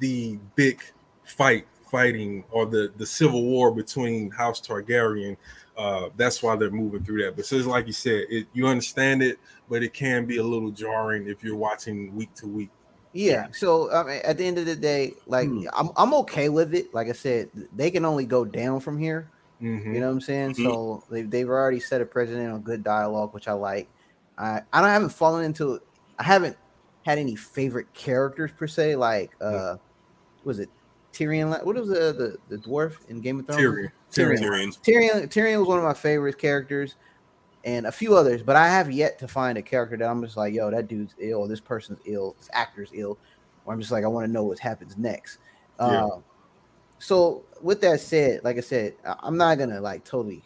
the 0.00 0.38
big 0.54 0.82
fight 1.24 1.66
fighting 1.90 2.44
or 2.50 2.66
the 2.66 2.92
the 2.96 3.06
civil 3.06 3.42
war 3.44 3.70
between 3.70 4.30
House 4.30 4.60
Targaryen. 4.60 5.36
Uh, 5.76 6.08
that's 6.16 6.42
why 6.42 6.56
they're 6.56 6.70
moving 6.70 7.04
through 7.04 7.22
that. 7.22 7.36
But 7.36 7.46
so 7.46 7.56
it's 7.56 7.66
like 7.66 7.86
you 7.86 7.92
said, 7.92 8.24
it, 8.28 8.48
you 8.52 8.66
understand 8.66 9.22
it, 9.22 9.38
but 9.70 9.82
it 9.82 9.94
can 9.94 10.26
be 10.26 10.38
a 10.38 10.42
little 10.42 10.72
jarring 10.72 11.28
if 11.28 11.44
you're 11.44 11.56
watching 11.56 12.14
week 12.16 12.34
to 12.34 12.48
week. 12.48 12.70
Yeah. 13.12 13.46
So 13.52 13.90
I 13.92 14.02
mean, 14.02 14.20
at 14.24 14.36
the 14.38 14.44
end 14.44 14.58
of 14.58 14.66
the 14.66 14.76
day, 14.76 15.14
like 15.26 15.48
Hmm. 15.48 15.66
I'm 15.74 15.90
I'm 15.96 16.14
okay 16.14 16.48
with 16.48 16.74
it. 16.74 16.92
Like 16.92 17.08
I 17.08 17.12
said, 17.12 17.48
they 17.74 17.90
can 17.90 18.04
only 18.04 18.26
go 18.26 18.44
down 18.44 18.80
from 18.80 18.98
here. 18.98 19.30
Mhm. 19.62 19.94
You 19.94 20.00
know 20.00 20.06
what 20.06 20.12
I'm 20.12 20.20
saying? 20.20 20.52
Mhm. 20.52 20.64
So 20.64 21.04
they've 21.10 21.30
they've 21.30 21.48
already 21.48 21.80
set 21.80 22.00
a 22.00 22.04
precedent 22.04 22.52
on 22.52 22.60
good 22.60 22.84
dialogue, 22.84 23.32
which 23.32 23.48
I 23.48 23.52
like. 23.52 23.88
I 24.36 24.62
I 24.72 24.80
don't 24.80 24.90
I 24.90 24.92
haven't 24.92 25.10
fallen 25.10 25.44
into 25.44 25.80
I 26.18 26.24
haven't 26.24 26.56
had 27.04 27.18
any 27.18 27.36
favorite 27.36 27.92
characters 27.94 28.50
per 28.56 28.66
se. 28.66 28.96
Like 28.96 29.32
uh, 29.40 29.76
was 30.44 30.58
it 30.58 30.68
Tyrion? 31.12 31.50
What 31.64 31.76
was 31.76 31.88
the 31.88 32.38
the, 32.48 32.56
the 32.56 32.62
dwarf 32.62 32.96
in 33.08 33.20
Game 33.20 33.40
of 33.40 33.46
Thrones? 33.46 33.60
Tyrion. 33.62 33.92
Tyrion. 34.12 34.38
Tyrion. 34.38 34.78
Tyrion 34.82 35.28
Tyrion 35.28 35.58
was 35.58 35.68
one 35.68 35.78
of 35.78 35.84
my 35.84 35.94
favorite 35.94 36.38
characters, 36.38 36.96
and 37.64 37.86
a 37.86 37.92
few 37.92 38.16
others, 38.16 38.42
but 38.42 38.56
I 38.56 38.68
have 38.68 38.90
yet 38.90 39.18
to 39.18 39.28
find 39.28 39.58
a 39.58 39.62
character 39.62 39.96
that 39.96 40.08
I'm 40.08 40.22
just 40.22 40.36
like, 40.36 40.54
yo, 40.54 40.70
that 40.70 40.88
dude's 40.88 41.14
ill, 41.18 41.40
or 41.40 41.48
this 41.48 41.60
person's 41.60 41.98
ill, 42.06 42.34
this 42.38 42.48
actor's 42.52 42.90
ill, 42.94 43.18
or 43.64 43.74
I'm 43.74 43.80
just 43.80 43.92
like, 43.92 44.04
I 44.04 44.08
want 44.08 44.26
to 44.26 44.32
know 44.32 44.44
what 44.44 44.58
happens 44.58 44.96
next. 44.96 45.38
Yeah. 45.80 46.04
Uh, 46.04 46.20
so 46.98 47.44
with 47.60 47.80
that 47.82 48.00
said, 48.00 48.42
like 48.44 48.56
I 48.56 48.60
said, 48.60 48.94
I'm 49.04 49.36
not 49.36 49.58
gonna 49.58 49.80
like 49.80 50.04
totally 50.04 50.42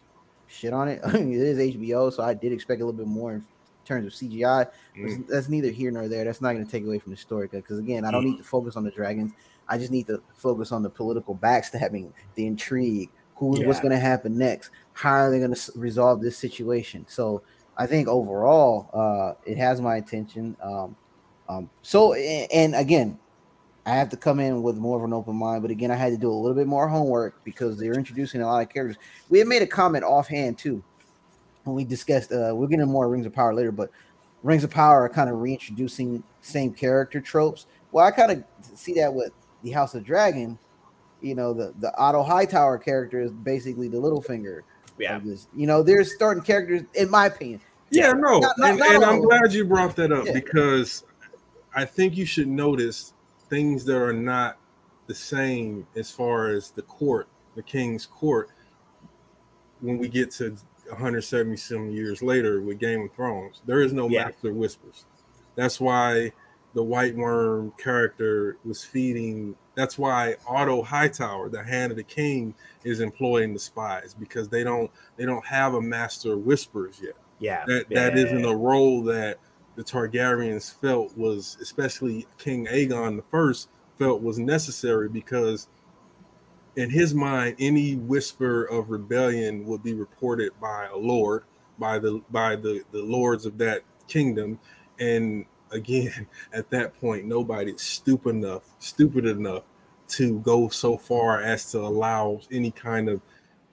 shit 0.46 0.72
on 0.72 0.88
it. 0.88 1.00
I 1.04 1.12
mean, 1.18 1.32
it 1.32 1.40
is 1.40 1.76
HBO, 1.76 2.12
so 2.12 2.22
I 2.22 2.34
did 2.34 2.52
expect 2.52 2.80
a 2.80 2.84
little 2.84 2.98
bit 2.98 3.06
more 3.06 3.40
terms 3.82 4.06
of 4.06 4.12
CGI. 4.12 4.68
Mm. 4.98 5.26
That's 5.26 5.48
neither 5.48 5.70
here 5.70 5.90
nor 5.90 6.08
there. 6.08 6.24
That's 6.24 6.40
not 6.40 6.52
going 6.52 6.64
to 6.64 6.70
take 6.70 6.84
away 6.84 6.98
from 6.98 7.12
the 7.12 7.16
story 7.16 7.48
because 7.50 7.78
again, 7.78 8.04
I 8.04 8.10
don't 8.10 8.24
need 8.24 8.38
to 8.38 8.44
focus 8.44 8.76
on 8.76 8.84
the 8.84 8.90
dragons. 8.90 9.32
I 9.68 9.78
just 9.78 9.90
need 9.90 10.06
to 10.08 10.20
focus 10.34 10.72
on 10.72 10.82
the 10.82 10.90
political 10.90 11.34
backstabbing, 11.36 12.12
the 12.34 12.46
intrigue, 12.46 13.10
who's 13.36 13.60
what's 13.60 13.80
going 13.80 13.92
to 13.92 13.98
happen 13.98 14.36
next, 14.38 14.70
how 14.92 15.12
are 15.12 15.30
they 15.30 15.38
going 15.38 15.54
to 15.54 15.72
resolve 15.74 16.20
this 16.20 16.36
situation. 16.36 17.04
So 17.08 17.42
I 17.76 17.86
think 17.86 18.08
overall, 18.08 18.90
uh, 18.92 19.34
it 19.44 19.56
has 19.58 19.80
my 19.80 19.96
attention. 19.96 20.56
Um, 20.62 20.96
um, 21.48 21.70
so 21.82 22.14
and 22.14 22.74
again, 22.74 23.18
I 23.84 23.90
have 23.94 24.10
to 24.10 24.16
come 24.16 24.38
in 24.38 24.62
with 24.62 24.76
more 24.76 24.96
of 24.96 25.04
an 25.04 25.12
open 25.12 25.34
mind, 25.34 25.62
but 25.62 25.70
again, 25.70 25.90
I 25.90 25.96
had 25.96 26.10
to 26.10 26.16
do 26.16 26.30
a 26.30 26.34
little 26.34 26.54
bit 26.54 26.68
more 26.68 26.86
homework 26.86 27.42
because 27.42 27.78
they're 27.78 27.94
introducing 27.94 28.40
a 28.40 28.46
lot 28.46 28.62
of 28.62 28.68
characters. 28.68 29.02
We 29.28 29.40
had 29.40 29.48
made 29.48 29.62
a 29.62 29.66
comment 29.66 30.04
offhand 30.04 30.58
too 30.58 30.84
when 31.64 31.76
we 31.76 31.84
discussed. 31.84 32.32
Uh, 32.32 32.52
we'll 32.54 32.68
get 32.68 32.80
into 32.80 32.86
more 32.86 33.08
Rings 33.08 33.26
of 33.26 33.32
Power 33.32 33.54
later, 33.54 33.72
but 33.72 33.90
Rings 34.42 34.64
of 34.64 34.70
Power 34.70 35.02
are 35.02 35.08
kind 35.08 35.30
of 35.30 35.40
reintroducing 35.40 36.22
same 36.40 36.72
character 36.72 37.20
tropes. 37.20 37.66
Well, 37.92 38.04
I 38.04 38.10
kind 38.10 38.32
of 38.32 38.44
see 38.76 38.94
that 38.94 39.12
with 39.12 39.32
the 39.62 39.70
House 39.70 39.94
of 39.94 40.04
Dragon. 40.04 40.58
You 41.20 41.34
know, 41.34 41.52
the 41.52 41.72
the 41.78 41.96
Otto 41.96 42.22
Hightower 42.22 42.78
character 42.78 43.20
is 43.20 43.30
basically 43.30 43.88
the 43.88 43.98
Littlefinger. 43.98 44.62
yeah. 44.98 45.16
of 45.16 45.24
this. 45.24 45.46
You 45.54 45.66
know, 45.66 45.82
there's 45.82 46.18
certain 46.18 46.42
characters, 46.42 46.82
in 46.94 47.10
my 47.10 47.26
opinion. 47.26 47.60
Yeah, 47.90 48.12
no, 48.12 48.38
Not- 48.40 48.58
not- 48.58 48.70
and, 48.70 48.78
not 48.78 48.94
and 48.96 49.04
I'm 49.04 49.20
glad 49.20 49.52
you 49.52 49.64
brought 49.64 49.94
that 49.96 50.12
up 50.12 50.26
Yeah. 50.26 50.32
because 50.32 51.04
I 51.74 51.84
think 51.84 52.16
you 52.16 52.24
should 52.24 52.48
notice 52.48 53.12
things 53.50 53.84
that 53.84 53.96
are 53.96 54.12
not 54.12 54.58
the 55.06 55.14
same 55.14 55.86
as 55.96 56.10
far 56.10 56.48
as 56.48 56.70
the 56.70 56.82
court, 56.82 57.28
the 57.54 57.62
king's 57.62 58.06
court, 58.06 58.48
when 59.80 59.98
we 59.98 60.08
get 60.08 60.30
to 60.32 60.56
170 60.92 61.56
some 61.56 61.90
years 61.90 62.22
later 62.22 62.60
with 62.60 62.78
Game 62.78 63.02
of 63.02 63.12
Thrones. 63.12 63.62
There 63.66 63.80
is 63.80 63.92
no 63.92 64.08
Yeah. 64.08 64.26
master 64.26 64.52
whispers. 64.52 65.06
That's 65.56 65.80
why 65.80 66.32
the 66.74 66.82
White 66.82 67.16
Worm 67.16 67.72
character 67.78 68.56
was 68.64 68.84
feeding. 68.84 69.56
That's 69.74 69.98
why 69.98 70.36
Otto 70.46 70.82
Hightower, 70.82 71.48
the 71.48 71.62
Hand 71.62 71.92
of 71.92 71.96
the 71.96 72.02
King, 72.02 72.54
is 72.84 73.00
employing 73.00 73.52
the 73.52 73.58
spies 73.58 74.14
because 74.18 74.48
they 74.48 74.64
don't 74.64 74.90
they 75.16 75.24
don't 75.24 75.44
have 75.46 75.74
a 75.74 75.80
master 75.80 76.36
whispers 76.36 77.00
yet 77.02 77.16
Yeah. 77.40 77.64
that 77.66 77.86
yeah, 77.90 78.10
that 78.10 78.18
isn't 78.18 78.44
a 78.44 78.56
role 78.56 79.02
that 79.04 79.38
the 79.76 79.82
Targaryens 79.84 80.72
felt 80.80 81.16
was, 81.16 81.56
especially 81.60 82.26
King 82.38 82.66
Aegon 82.66 83.16
the 83.16 83.22
First, 83.30 83.68
felt 83.98 84.22
was 84.22 84.38
necessary 84.38 85.08
because, 85.08 85.68
in 86.76 86.90
his 86.90 87.14
mind, 87.14 87.56
any 87.58 87.96
whisper 87.96 88.64
of 88.64 88.90
rebellion 88.90 89.64
would 89.66 89.82
be 89.82 89.94
reported 89.94 90.52
by 90.60 90.86
a 90.86 90.96
lord, 90.96 91.44
by 91.78 91.98
the 91.98 92.22
by 92.30 92.56
the 92.56 92.82
the 92.92 93.02
lords 93.02 93.46
of 93.46 93.58
that 93.58 93.82
kingdom, 94.08 94.58
and 94.98 95.44
again, 95.70 96.26
at 96.52 96.70
that 96.70 96.98
point, 97.00 97.26
nobody's 97.26 97.82
stupid 97.82 98.30
enough, 98.36 98.62
stupid 98.78 99.26
enough 99.26 99.64
to 100.08 100.38
go 100.40 100.68
so 100.68 100.96
far 100.96 101.40
as 101.40 101.70
to 101.72 101.78
allow 101.80 102.40
any 102.50 102.70
kind 102.70 103.08
of 103.08 103.20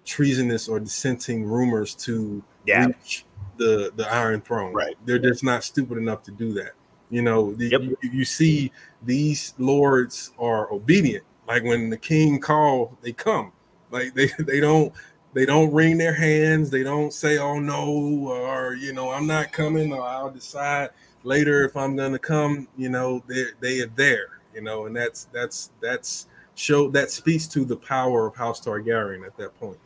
treasonous 0.06 0.68
or 0.70 0.80
dissenting 0.80 1.44
rumors 1.46 1.94
to 1.96 2.44
Yeah. 2.66 2.88
reach 2.88 3.26
the 3.58 3.92
the 3.96 4.12
Iron 4.12 4.42
Throne. 4.42 4.74
Right. 4.74 4.96
They're 5.06 5.20
just 5.20 5.44
not 5.44 5.64
stupid 5.64 5.98
enough 5.98 6.24
to 6.24 6.32
do 6.32 6.54
that. 6.54 6.72
You 7.10 7.22
know, 7.24 7.54
the, 7.54 7.70
Yep. 7.70 7.82
you, 7.82 7.98
you 8.02 8.26
see 8.26 8.72
these 9.04 9.54
lords 9.58 10.32
are 10.40 10.72
obedient. 10.72 11.24
Like 11.50 11.64
when 11.64 11.90
the 11.90 11.98
king 11.98 12.40
call, 12.40 12.96
they 13.02 13.12
come. 13.12 13.52
Like 13.90 14.14
they 14.14 14.30
they 14.40 14.60
don't 14.60 14.94
they 15.34 15.46
don't 15.46 15.74
wring 15.74 15.98
their 15.98 16.14
hands. 16.14 16.70
They 16.70 16.84
don't 16.84 17.12
say, 17.12 17.40
"Oh 17.40 17.60
no," 17.60 18.30
or 18.30 18.76
you 18.76 18.94
know, 18.94 19.10
"I'm 19.10 19.26
not 19.26 19.52
coming," 19.52 19.92
or 19.92 20.02
"I'll 20.02 20.30
decide 20.30 20.92
later 21.24 21.66
if 21.66 21.76
I'm 21.76 21.96
going 21.96 22.14
to 22.14 22.20
come." 22.20 22.68
You 22.78 22.90
know, 22.90 23.24
they 23.28 23.46
they 23.60 23.82
are 23.82 23.92
there. 23.96 24.40
You 24.54 24.62
know, 24.62 24.86
and 24.86 24.96
that's 24.96 25.26
that's 25.34 25.72
that's 25.82 26.28
show 26.54 26.88
that 26.92 27.10
speaks 27.10 27.48
to 27.48 27.66
the 27.66 27.78
power 27.78 28.28
of 28.28 28.36
House 28.36 28.62
Targaryen 28.64 29.26
at 29.26 29.36
that 29.38 29.60
point. 29.60 29.80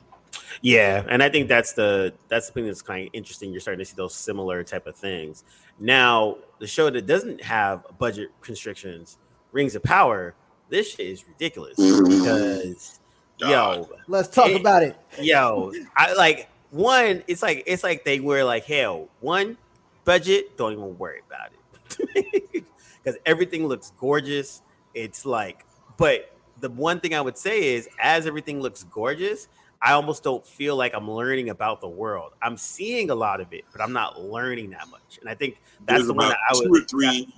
Yeah, 0.61 1.05
and 1.09 1.23
I 1.23 1.29
think 1.29 1.47
that's 1.47 1.73
the 1.73 2.13
that's 2.27 2.47
the 2.47 2.53
thing 2.53 2.65
that's 2.65 2.81
kind 2.81 3.07
of 3.07 3.09
interesting. 3.13 3.51
You're 3.51 3.61
starting 3.61 3.79
to 3.79 3.85
see 3.85 3.95
those 3.95 4.13
similar 4.13 4.65
type 4.65 4.85
of 4.85 4.97
things. 4.97 5.45
Now, 5.79 6.37
the 6.59 6.67
show 6.67 6.89
that 6.89 7.05
doesn't 7.05 7.41
have 7.41 7.85
budget 7.99 8.31
constrictions, 8.41 9.17
Rings 9.51 9.75
of 9.75 9.83
Power, 9.83 10.35
this 10.73 10.89
shit 10.89 11.05
is 11.05 11.25
ridiculous 11.27 11.77
mm-hmm. 11.77 12.03
because 12.05 12.99
yo, 13.37 13.87
Let's 14.07 14.27
talk 14.27 14.49
It- 14.49 14.59
about 14.59 14.81
it. 14.81 14.97
yo, 15.21 15.71
I 15.95 16.13
like 16.13 16.49
one. 16.71 17.23
It's 17.27 17.43
like 17.43 17.63
it's 17.67 17.83
like 17.83 18.03
they 18.03 18.19
were 18.19 18.43
like 18.43 18.65
hell. 18.65 19.07
One 19.21 19.57
budget, 20.03 20.57
don't 20.57 20.73
even 20.73 20.97
worry 20.97 21.21
about 21.27 21.51
it 21.53 22.65
because 23.03 23.19
everything 23.25 23.67
looks 23.67 23.93
gorgeous. 23.99 24.63
It's 24.95 25.25
like, 25.25 25.63
but 25.97 26.35
the 26.59 26.71
one 26.71 26.99
thing 26.99 27.13
I 27.13 27.21
would 27.21 27.37
say 27.37 27.75
is, 27.75 27.87
as 28.01 28.25
everything 28.25 28.59
looks 28.59 28.83
gorgeous, 28.85 29.47
I 29.79 29.93
almost 29.93 30.23
don't 30.23 30.45
feel 30.45 30.75
like 30.75 30.95
I'm 30.95 31.09
learning 31.09 31.49
about 31.49 31.81
the 31.81 31.87
world. 31.87 32.31
I'm 32.41 32.57
seeing 32.57 33.11
a 33.11 33.15
lot 33.15 33.41
of 33.41 33.53
it, 33.53 33.65
but 33.71 33.79
I'm 33.81 33.93
not 33.93 34.21
learning 34.21 34.71
that 34.71 34.87
much. 34.89 35.19
And 35.19 35.29
I 35.29 35.35
think 35.35 35.61
that's 35.85 35.99
There's 35.99 36.07
the 36.07 36.13
one 36.13 36.29
that 36.29 36.37
I 36.49 36.53
two 36.53 36.69
would 36.69 36.83
or 36.83 36.85
three, 36.85 37.31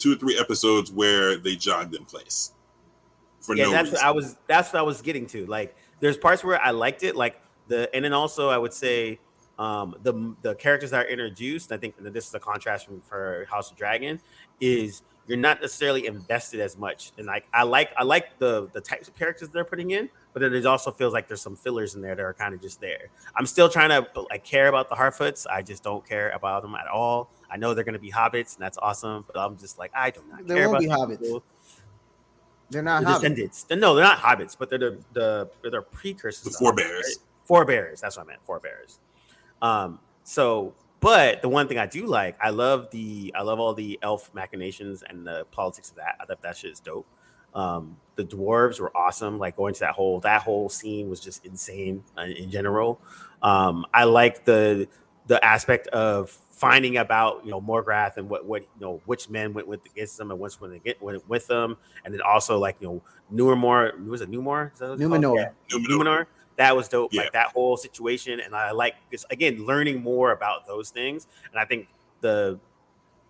two, 0.00 0.12
or 0.12 0.16
three 0.16 0.38
episodes 0.38 0.90
where 0.90 1.36
they 1.36 1.54
jogged 1.54 1.94
in 1.94 2.04
place 2.04 2.52
for 3.40 3.56
yeah, 3.56 3.64
no 3.64 3.70
that's 3.72 3.90
reason. 3.90 3.94
what 3.94 4.04
I 4.04 4.10
was. 4.10 4.36
That's 4.46 4.72
what 4.72 4.78
I 4.78 4.82
was 4.82 5.02
getting 5.02 5.26
to. 5.28 5.46
Like, 5.46 5.74
there's 6.00 6.16
parts 6.16 6.44
where 6.44 6.60
I 6.60 6.70
liked 6.70 7.02
it, 7.02 7.16
like 7.16 7.40
the, 7.68 7.92
and 7.94 8.04
then 8.04 8.12
also 8.12 8.50
I 8.50 8.58
would 8.58 8.72
say 8.72 9.18
um, 9.58 9.96
the 10.02 10.34
the 10.42 10.54
characters 10.54 10.90
that 10.90 11.06
are 11.06 11.08
introduced. 11.08 11.72
I 11.72 11.76
think 11.76 11.94
this 11.98 12.28
is 12.28 12.34
a 12.34 12.40
contrast 12.40 12.86
from 12.86 13.00
for 13.00 13.46
House 13.50 13.70
of 13.70 13.76
Dragon. 13.76 14.20
Is 14.60 15.02
you're 15.26 15.38
not 15.38 15.60
necessarily 15.60 16.06
invested 16.06 16.60
as 16.60 16.76
much, 16.76 17.12
and 17.16 17.26
like 17.26 17.46
I 17.52 17.62
like 17.62 17.92
I 17.96 18.04
like 18.04 18.38
the 18.38 18.68
the 18.72 18.80
types 18.80 19.08
of 19.08 19.16
characters 19.16 19.48
they're 19.48 19.64
putting 19.64 19.92
in, 19.92 20.10
but 20.32 20.40
then 20.40 20.52
it 20.54 20.66
also 20.66 20.90
feels 20.90 21.12
like 21.12 21.26
there's 21.26 21.42
some 21.42 21.56
fillers 21.56 21.94
in 21.94 22.02
there 22.02 22.14
that 22.14 22.22
are 22.22 22.34
kind 22.34 22.54
of 22.54 22.60
just 22.60 22.80
there. 22.80 23.08
I'm 23.36 23.46
still 23.46 23.68
trying 23.68 23.90
to 23.90 24.06
like 24.30 24.44
care 24.44 24.68
about 24.68 24.88
the 24.88 24.96
Harfoots. 24.96 25.46
I 25.50 25.62
just 25.62 25.82
don't 25.82 26.06
care 26.06 26.30
about 26.30 26.62
them 26.62 26.74
at 26.74 26.88
all. 26.88 27.30
I 27.50 27.56
know 27.56 27.74
they're 27.74 27.84
gonna 27.84 27.98
be 27.98 28.10
hobbits, 28.10 28.54
and 28.56 28.62
that's 28.62 28.78
awesome. 28.78 29.24
But 29.26 29.38
I'm 29.40 29.56
just 29.58 29.78
like, 29.78 29.90
I 29.94 30.10
do 30.10 30.20
not 30.30 30.46
There 30.46 30.56
care 30.56 30.68
won't 30.70 30.84
about 30.84 31.08
be 31.08 31.14
hobbits. 31.16 31.20
people. 31.22 31.42
They're 32.70 32.82
not 32.82 33.02
The 33.02 33.08
hobbits. 33.10 33.14
descendants. 33.14 33.66
No, 33.70 33.94
they're 33.94 34.04
not 34.04 34.18
hobbits, 34.18 34.56
but 34.58 34.70
they're 34.70 34.78
the 34.78 34.98
the 35.12 35.50
they're 35.62 35.70
the 35.72 35.82
precursors. 35.82 36.44
The 36.44 36.50
to 36.50 36.56
forebears. 36.58 37.04
right? 37.06 37.26
Forebears. 37.44 38.00
That's 38.00 38.16
what 38.16 38.24
I 38.26 38.28
meant. 38.28 38.40
Forebears. 38.44 38.98
Um. 39.60 39.98
So, 40.22 40.74
but 41.00 41.42
the 41.42 41.48
one 41.48 41.66
thing 41.66 41.78
I 41.78 41.86
do 41.86 42.06
like, 42.06 42.36
I 42.40 42.50
love 42.50 42.88
the 42.92 43.34
I 43.36 43.42
love 43.42 43.58
all 43.58 43.74
the 43.74 43.98
elf 44.02 44.30
machinations 44.34 45.02
and 45.08 45.26
the 45.26 45.44
politics 45.50 45.90
of 45.90 45.96
that. 45.96 46.16
I 46.20 46.26
thought 46.26 46.42
that 46.42 46.56
shit 46.56 46.70
is 46.70 46.80
dope. 46.80 47.06
Um, 47.52 47.96
the 48.14 48.22
dwarves 48.22 48.78
were 48.78 48.96
awesome. 48.96 49.38
Like 49.40 49.56
going 49.56 49.74
to 49.74 49.80
that 49.80 49.94
whole 49.94 50.20
that 50.20 50.42
whole 50.42 50.68
scene 50.68 51.10
was 51.10 51.18
just 51.18 51.44
insane 51.44 52.04
uh, 52.16 52.22
in 52.22 52.48
general. 52.50 53.00
Um, 53.42 53.84
I 53.92 54.04
like 54.04 54.44
the 54.44 54.86
the 55.30 55.42
aspect 55.44 55.86
of 55.88 56.28
finding 56.28 56.96
about 56.96 57.44
you 57.44 57.52
know 57.52 57.60
Morgoth 57.60 58.16
and 58.16 58.28
what 58.28 58.44
what 58.44 58.62
you 58.62 58.80
know 58.80 59.00
which 59.06 59.30
men 59.30 59.52
went 59.52 59.68
with 59.68 59.78
against 59.86 60.18
them 60.18 60.32
and 60.32 60.40
which 60.40 60.54
when 60.54 60.72
they 60.72 60.80
get 60.80 61.00
went 61.00 61.26
with 61.28 61.46
them, 61.46 61.76
and 62.04 62.12
then 62.12 62.20
also 62.20 62.58
like 62.58 62.78
you 62.80 62.88
know 62.88 63.02
Numenor 63.32 64.04
was 64.08 64.22
it 64.22 64.28
Numor? 64.28 64.72
Is 64.74 64.80
that 64.80 64.88
what 64.88 65.00
it's 65.00 65.08
called? 65.08 65.22
Numenor. 65.22 65.36
Yeah. 65.36 65.78
Numenor. 65.78 65.88
Numenor. 65.88 66.26
That 66.56 66.76
was 66.76 66.88
dope. 66.88 67.12
Yeah. 67.12 67.22
Like 67.22 67.32
that 67.34 67.52
whole 67.52 67.76
situation, 67.76 68.40
and 68.40 68.56
I 68.56 68.72
like 68.72 68.96
just 69.12 69.24
again 69.30 69.64
learning 69.64 70.02
more 70.02 70.32
about 70.32 70.66
those 70.66 70.90
things. 70.90 71.28
And 71.52 71.60
I 71.60 71.64
think 71.64 71.86
the 72.22 72.58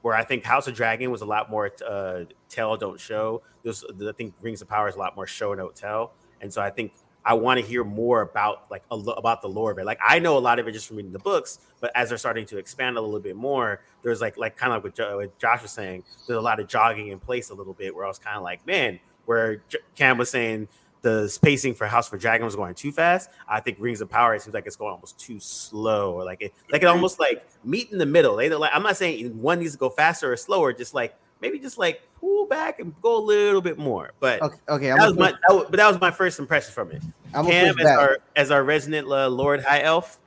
where 0.01 0.15
I 0.15 0.25
think 0.25 0.43
House 0.43 0.69
of 0.69 0.75
Dragon 0.75 1.11
was 1.11 1.21
a 1.21 1.27
lot 1.27 1.51
more 1.51 1.71
uh, 1.87 2.21
tell 2.49 2.79
don't 2.79 2.99
show. 2.99 3.43
This 3.63 3.85
I 3.85 4.13
think 4.13 4.33
Rings 4.41 4.63
of 4.63 4.71
Power 4.71 4.89
is 4.89 4.95
a 4.95 4.99
lot 4.99 5.17
more 5.17 5.27
show 5.27 5.55
don't 5.55 5.77
tell. 5.77 6.15
And 6.41 6.51
so 6.51 6.63
I 6.63 6.71
think 6.71 6.93
I 7.25 7.35
want 7.35 7.61
to 7.61 7.67
hear 7.67 7.85
more 7.85 8.23
about 8.23 8.71
like 8.71 8.83
a, 8.91 8.95
about 8.95 9.43
the 9.43 9.49
lore 9.49 9.73
of 9.73 9.79
it. 9.79 9.85
Like 9.85 9.99
I 10.07 10.19
know 10.19 10.39
a 10.39 10.41
lot 10.41 10.59
of 10.59 10.67
it 10.67 10.73
just 10.73 10.87
from 10.87 10.97
reading 10.97 11.13
the 11.13 11.19
books, 11.19 11.59
but 11.81 11.93
as 11.95 12.09
they're 12.09 12.19
starting 12.19 12.47
to 12.47 12.59
expand 12.59 12.97
a 12.97 13.01
little 13.01 13.21
bit 13.21 13.37
more, 13.37 13.83
there's 14.03 14.21
like 14.21 14.37
like 14.37 14.57
kind 14.57 14.73
of 14.73 14.79
like 14.79 14.85
what, 14.85 14.95
jo- 14.95 15.17
what 15.17 15.39
Josh 15.39 15.63
was 15.63 15.71
saying. 15.71 16.05
There's 16.27 16.39
a 16.39 16.43
lot 16.43 16.61
of 16.61 16.69
jogging 16.69 17.09
in 17.09 17.19
place 17.19 17.51
a 17.51 17.55
little 17.55 17.75
bit 17.75 17.95
where 17.95 18.05
I 18.05 18.09
was 18.09 18.19
kind 18.19 18.37
of 18.37 18.43
like, 18.43 18.67
man, 18.67 18.99
where 19.27 19.63
J- 19.69 19.79
Cam 19.97 20.19
was 20.19 20.31
saying 20.31 20.69
the 21.03 21.29
spacing 21.29 21.75
for 21.75 21.87
House 21.87 22.09
for 22.09 22.19
Dragon 22.19 22.45
was 22.45 22.57
going 22.57 22.75
too 22.75 22.93
fast. 22.93 23.31
I 23.49 23.61
think 23.61 23.79
Rings 23.81 24.01
of 24.01 24.11
Power 24.11 24.35
it 24.35 24.43
seems 24.43 24.55
like 24.55 24.67
it's 24.67 24.77
going 24.77 24.93
almost 24.93 25.19
too 25.19 25.41
slow, 25.41 26.15
or 26.15 26.25
like 26.25 26.43
it 26.43 26.55
like 26.71 26.83
it 26.83 26.87
almost 26.87 27.21
like 27.21 27.47
meet 27.65 27.91
in 27.93 27.99
the 27.99 28.07
middle. 28.07 28.37
They 28.37 28.49
like 28.51 28.71
I'm 28.75 28.83
not 28.83 28.97
saying 28.97 29.41
one 29.41 29.61
needs 29.61 29.73
to 29.73 29.79
go 29.79 29.91
faster 29.91 30.33
or 30.33 30.37
slower, 30.37 30.73
just 30.73 30.95
like 30.95 31.15
maybe 31.41 31.59
just 31.59 31.79
like 31.79 32.03
pull 32.21 32.47
back 32.47 32.79
and 32.79 32.95
go 33.03 33.17
a 33.19 33.25
little 33.25 33.61
bit 33.63 33.79
more. 33.79 34.13
But 34.21 34.43
Okay, 34.43 34.57
okay 34.69 34.89
that 34.89 35.07
was 35.07 35.17
my 35.17 35.33
that 35.33 35.55
was, 35.55 35.67
but 35.71 35.77
that 35.79 35.89
was 35.89 36.01
my 36.01 36.11
first 36.11 36.39
impression 36.39 36.73
from 36.73 36.91
it. 36.93 37.03
I'm 37.35 37.47
Cam 37.47 37.79
as 37.79 37.87
our 37.87 38.19
as 38.37 38.51
our 38.51 38.63
resident 38.65 39.09
uh, 39.09 39.29
Lord 39.29 39.63
High 39.63 39.83
Elf. 39.83 40.19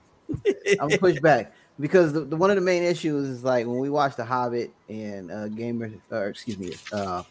I'm 0.80 0.88
gonna 0.90 0.98
push 0.98 1.20
back 1.20 1.54
because 1.80 2.14
the, 2.14 2.22
the 2.22 2.36
one 2.36 2.50
of 2.50 2.56
the 2.56 2.62
main 2.62 2.84
issues 2.84 3.28
is 3.28 3.44
like 3.44 3.66
when 3.68 3.80
we 3.80 3.90
watch 3.90 4.16
The 4.16 4.26
Hobbit 4.26 4.74
and 4.90 5.32
uh 5.32 5.48
Gamer 5.50 5.92
or 6.12 6.28
excuse 6.28 6.58
me, 6.58 6.74
uh 6.92 7.24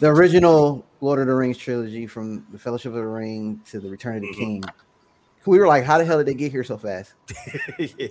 the 0.00 0.08
original 0.08 0.84
Lord 1.00 1.20
of 1.20 1.28
the 1.28 1.34
Rings 1.34 1.56
trilogy 1.56 2.06
from 2.06 2.44
the 2.50 2.58
Fellowship 2.58 2.90
of 2.90 2.96
the 2.96 3.06
Ring 3.06 3.60
to 3.70 3.78
the 3.80 3.88
Return 3.88 4.16
of 4.16 4.22
the 4.22 4.28
Mhm. 4.28 4.36
King. 4.38 4.64
We 5.46 5.58
were 5.58 5.68
like, 5.68 5.84
how 5.84 5.98
the 5.98 6.04
hell 6.04 6.18
did 6.18 6.26
they 6.26 6.34
get 6.34 6.50
here 6.50 6.64
so 6.64 6.78
fast? 6.78 7.12
yeah. 7.78 7.86
You 7.98 8.08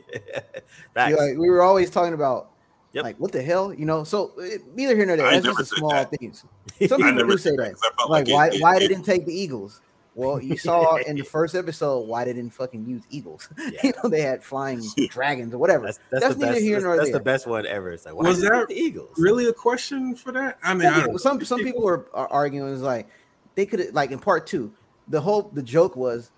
Facts. 0.93 1.11
know, 1.11 1.17
like, 1.17 1.37
we 1.37 1.49
were 1.49 1.61
always 1.63 1.89
talking 1.89 2.13
about 2.13 2.52
Yep. 2.93 3.03
like 3.03 3.17
what 3.17 3.31
the 3.31 3.41
hell, 3.41 3.73
you 3.73 3.85
know. 3.85 4.03
So 4.03 4.31
it, 4.37 4.61
neither 4.75 4.95
here 4.95 5.05
nor 5.05 5.17
there. 5.17 5.25
I 5.27 5.39
That's 5.39 5.45
just 5.45 5.57
the 5.57 5.65
said 5.65 5.77
small 5.77 5.89
that. 5.91 6.11
things. 6.11 6.45
Some 6.87 7.01
people 7.01 7.27
do 7.27 7.37
say 7.37 7.51
that. 7.51 7.57
that. 7.57 7.73
'cause 7.73 7.81
I 7.83 7.95
felt 7.97 8.09
Like 8.11 8.29
it- 8.29 8.33
why 8.33 8.47
it- 8.49 8.61
why 8.61 8.75
it- 8.75 8.79
they 8.79 8.87
didn't 8.87 9.03
take 9.05 9.25
the 9.25 9.33
Eagles? 9.33 9.81
Well, 10.15 10.39
you 10.39 10.55
saw 10.57 10.95
in 11.07 11.15
the 11.15 11.23
first 11.23 11.55
episode 11.55 12.01
why 12.01 12.23
they 12.23 12.33
didn't 12.33 12.53
fucking 12.53 12.85
use 12.87 13.01
eagles. 13.09 13.49
Yeah. 13.57 13.79
you 13.83 13.93
know, 14.03 14.09
they 14.09 14.21
had 14.21 14.43
flying 14.43 14.83
dragons 15.09 15.55
or 15.55 15.57
whatever. 15.57 15.85
That's, 15.85 15.99
that's, 16.11 16.21
That's 16.23 16.35
the 16.35 16.39
neither 16.41 16.53
best. 16.53 16.63
here 16.63 16.75
That's, 16.75 16.83
nor 16.83 16.97
that's 16.97 17.11
the 17.11 17.19
best 17.19 17.47
one 17.47 17.65
ever. 17.65 17.89
It's 17.91 18.05
like, 18.05 18.13
why 18.13 18.29
Was 18.29 18.39
did 18.41 18.51
that 18.51 18.67
the 18.67 18.75
Eagles? 18.75 19.09
Really, 19.17 19.47
a 19.47 19.53
question 19.53 20.15
for 20.15 20.31
that? 20.33 20.59
I 20.63 20.75
mean, 20.75 20.83
Yeah, 20.83 20.99
don't 20.99 21.11
know. 21.13 21.17
some 21.17 21.43
some 21.43 21.61
people 21.61 21.81
were 21.81 22.05
are 22.13 22.27
arguing 22.27 22.71
is 22.73 22.81
like 22.83 23.07
they 23.55 23.65
could 23.65 23.91
like 23.95 24.11
in 24.11 24.19
part 24.19 24.45
two, 24.45 24.71
the 25.07 25.19
whole 25.19 25.49
the 25.53 25.63
joke 25.63 25.95
was 25.95 26.29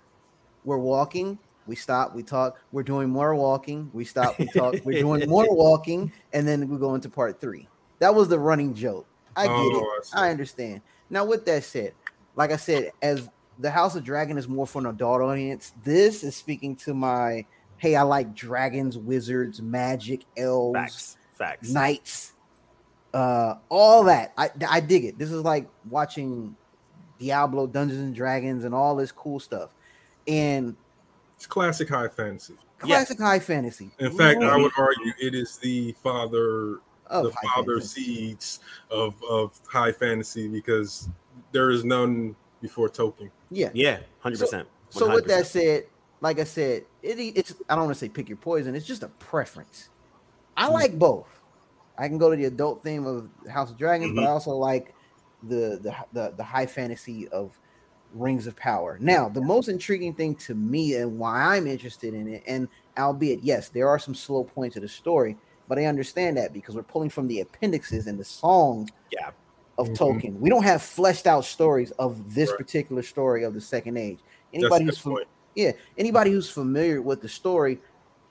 we're 0.64 0.78
walking, 0.78 1.38
we 1.66 1.76
stop, 1.76 2.14
we 2.14 2.22
talk, 2.22 2.58
we're 2.72 2.82
doing 2.82 3.08
more 3.10 3.34
walking, 3.34 3.90
we 3.92 4.04
stop, 4.04 4.38
we 4.38 4.46
talk, 4.46 4.74
we're 4.84 5.00
doing 5.00 5.26
more 5.28 5.46
walking, 5.54 6.12
and 6.32 6.46
then 6.46 6.68
we 6.68 6.78
go 6.78 6.94
into 6.94 7.08
part 7.08 7.40
three. 7.40 7.68
That 7.98 8.14
was 8.14 8.28
the 8.28 8.38
running 8.38 8.74
joke. 8.74 9.06
I 9.36 9.46
get 9.46 9.52
Oh, 9.56 9.94
it. 9.98 10.08
I. 10.14 10.28
I 10.28 10.30
understand. 10.30 10.80
Now, 11.10 11.24
with 11.24 11.44
that 11.46 11.64
said, 11.64 11.92
like 12.36 12.50
I 12.52 12.56
said, 12.56 12.92
as 13.02 13.28
the 13.58 13.70
House 13.70 13.94
of 13.96 14.04
Dragon 14.04 14.36
is 14.38 14.48
more 14.48 14.66
for 14.66 14.78
an 14.80 14.86
adult 14.86 15.22
audience, 15.22 15.72
this 15.82 16.22
is 16.24 16.36
speaking 16.36 16.76
to 16.76 16.94
my 16.94 17.44
hey, 17.78 17.94
I 17.94 18.02
like 18.02 18.34
dragons, 18.34 18.96
wizards, 18.96 19.60
magic, 19.60 20.24
elves, 20.36 20.74
Facts. 20.78 21.16
Facts. 21.34 21.70
knights, 21.70 22.32
uh, 23.12 23.56
all 23.68 24.04
that. 24.04 24.32
I 24.38 24.50
I 24.68 24.80
dig 24.80 25.04
it. 25.04 25.18
This 25.18 25.30
is 25.30 25.42
like 25.42 25.68
watching 25.90 26.56
Diablo, 27.18 27.66
Dungeons 27.66 28.00
and 28.00 28.14
Dragons, 28.14 28.64
and 28.64 28.74
all 28.74 28.96
this 28.96 29.12
cool 29.12 29.40
stuff. 29.40 29.74
And 30.26 30.76
It's 31.46 31.52
classic 31.52 31.88
high 31.88 32.08
fantasy. 32.08 32.54
Yes. 32.84 33.06
classic 33.06 33.20
high 33.20 33.38
fantasy. 33.38 33.92
In 34.00 34.10
fact, 34.10 34.42
I 34.42 34.56
would 34.56 34.72
mm-hmm. 34.72 34.80
argue 34.80 35.12
it 35.20 35.32
is 35.32 35.58
the 35.58 35.92
father, 36.02 36.80
of 37.06 37.26
the 37.26 37.30
high 37.30 37.54
father 37.54 37.74
fantasy. 37.78 38.02
seeds 38.02 38.60
of 38.90 39.14
of 39.30 39.60
high 39.68 39.92
fantasy 39.92 40.48
because 40.48 41.08
there 41.52 41.70
is 41.70 41.84
none 41.84 42.34
before 42.60 42.88
Tolkien. 42.88 43.30
Yeah. 43.50 43.70
Yeah, 43.74 44.00
hundred 44.18 44.40
percent. 44.40 44.66
So 44.88 45.14
with 45.14 45.26
that 45.26 45.46
said, 45.46 45.84
like 46.20 46.40
I 46.40 46.44
said, 46.44 46.84
it, 47.00 47.20
it's 47.20 47.54
I 47.68 47.76
don't 47.76 47.84
want 47.84 47.94
to 47.94 48.00
say 48.00 48.08
pick 48.08 48.28
your 48.28 48.38
poison. 48.38 48.74
It's 48.74 48.84
just 48.86 49.04
a 49.04 49.08
preference. 49.08 49.90
I 50.56 50.64
mm-hmm. 50.64 50.72
like 50.74 50.98
both. 50.98 51.28
I 51.96 52.08
can 52.08 52.18
go 52.18 52.28
to 52.28 52.36
the 52.36 52.46
adult 52.46 52.82
theme 52.82 53.06
of 53.06 53.30
House 53.48 53.70
of 53.70 53.78
Dragons, 53.78 54.16
but 54.16 54.22
mm-hmm. 54.22 54.28
I 54.28 54.32
also 54.32 54.50
like 54.50 54.96
the, 55.44 55.78
the 55.80 55.94
the 56.12 56.34
the 56.38 56.44
high 56.44 56.66
fantasy 56.66 57.28
of 57.28 57.56
Rings 58.14 58.46
of 58.46 58.56
Power. 58.56 58.98
Now, 59.00 59.28
the 59.28 59.40
most 59.40 59.68
intriguing 59.68 60.14
thing 60.14 60.34
to 60.36 60.54
me 60.54 60.94
and 60.96 61.18
why 61.18 61.56
I'm 61.56 61.66
interested 61.66 62.14
in 62.14 62.28
it, 62.28 62.42
and 62.46 62.68
albeit 62.98 63.42
yes, 63.42 63.68
there 63.68 63.88
are 63.88 63.98
some 63.98 64.14
slow 64.14 64.44
points 64.44 64.76
of 64.76 64.82
the 64.82 64.88
story, 64.88 65.36
but 65.68 65.78
I 65.78 65.84
understand 65.86 66.36
that 66.36 66.52
because 66.52 66.74
we're 66.74 66.82
pulling 66.82 67.10
from 67.10 67.26
the 67.26 67.40
appendixes 67.40 68.06
and 68.06 68.18
the 68.18 68.24
songs 68.24 68.90
Yeah. 69.10 69.30
of 69.78 69.88
Mhm. 69.88 69.96
Tolkien. 69.96 70.40
We 70.40 70.48
don't 70.48 70.62
have 70.62 70.80
fleshed 70.82 71.26
out 71.26 71.44
stories 71.44 71.90
of 71.92 72.34
this 72.34 72.50
Right. 72.50 72.58
particular 72.58 73.02
story 73.02 73.42
of 73.44 73.52
the 73.54 73.60
Second 73.60 73.96
Age. 73.98 74.18
Anybody 74.54 74.84
a 74.84 74.86
who's 74.86 74.98
fam- 74.98 75.18
yeah, 75.54 75.72
anybody 75.98 76.30
who's 76.30 76.48
familiar 76.48 77.02
with 77.02 77.20
the 77.20 77.28
story 77.28 77.78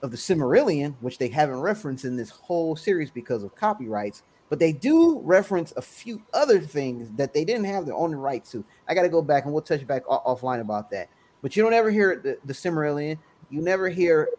of 0.01 0.11
the 0.11 0.17
Silmarillion, 0.17 0.95
which 1.01 1.17
they 1.17 1.27
haven't 1.27 1.59
referenced 1.61 2.05
in 2.05 2.15
this 2.15 2.29
whole 2.29 2.75
series 2.75 3.11
because 3.11 3.43
of 3.43 3.55
copyrights, 3.55 4.23
but 4.49 4.59
they 4.59 4.71
do 4.71 5.19
reference 5.23 5.71
a 5.75 5.81
few 5.81 6.21
other 6.33 6.59
things 6.59 7.09
that 7.17 7.33
they 7.33 7.43
didn't 7.45 7.65
have 7.65 7.85
their 7.85 7.95
own 7.95 8.13
right 8.13 8.43
to. 8.45 8.63
I 8.87 8.93
got 8.93 9.01
to 9.03 9.09
go 9.09 9.21
back 9.21 9.45
and 9.45 9.53
we'll 9.53 9.63
touch 9.63 9.85
back 9.87 10.03
o- 10.07 10.21
offline 10.35 10.61
about 10.61 10.89
that. 10.91 11.09
But 11.41 11.55
you 11.55 11.63
don't 11.63 11.73
ever 11.73 11.89
hear 11.91 12.15
the, 12.23 12.37
the 12.45 12.53
Silmarillion. 12.53 13.17
You 13.49 13.61
never 13.61 13.89
hear 13.89 14.29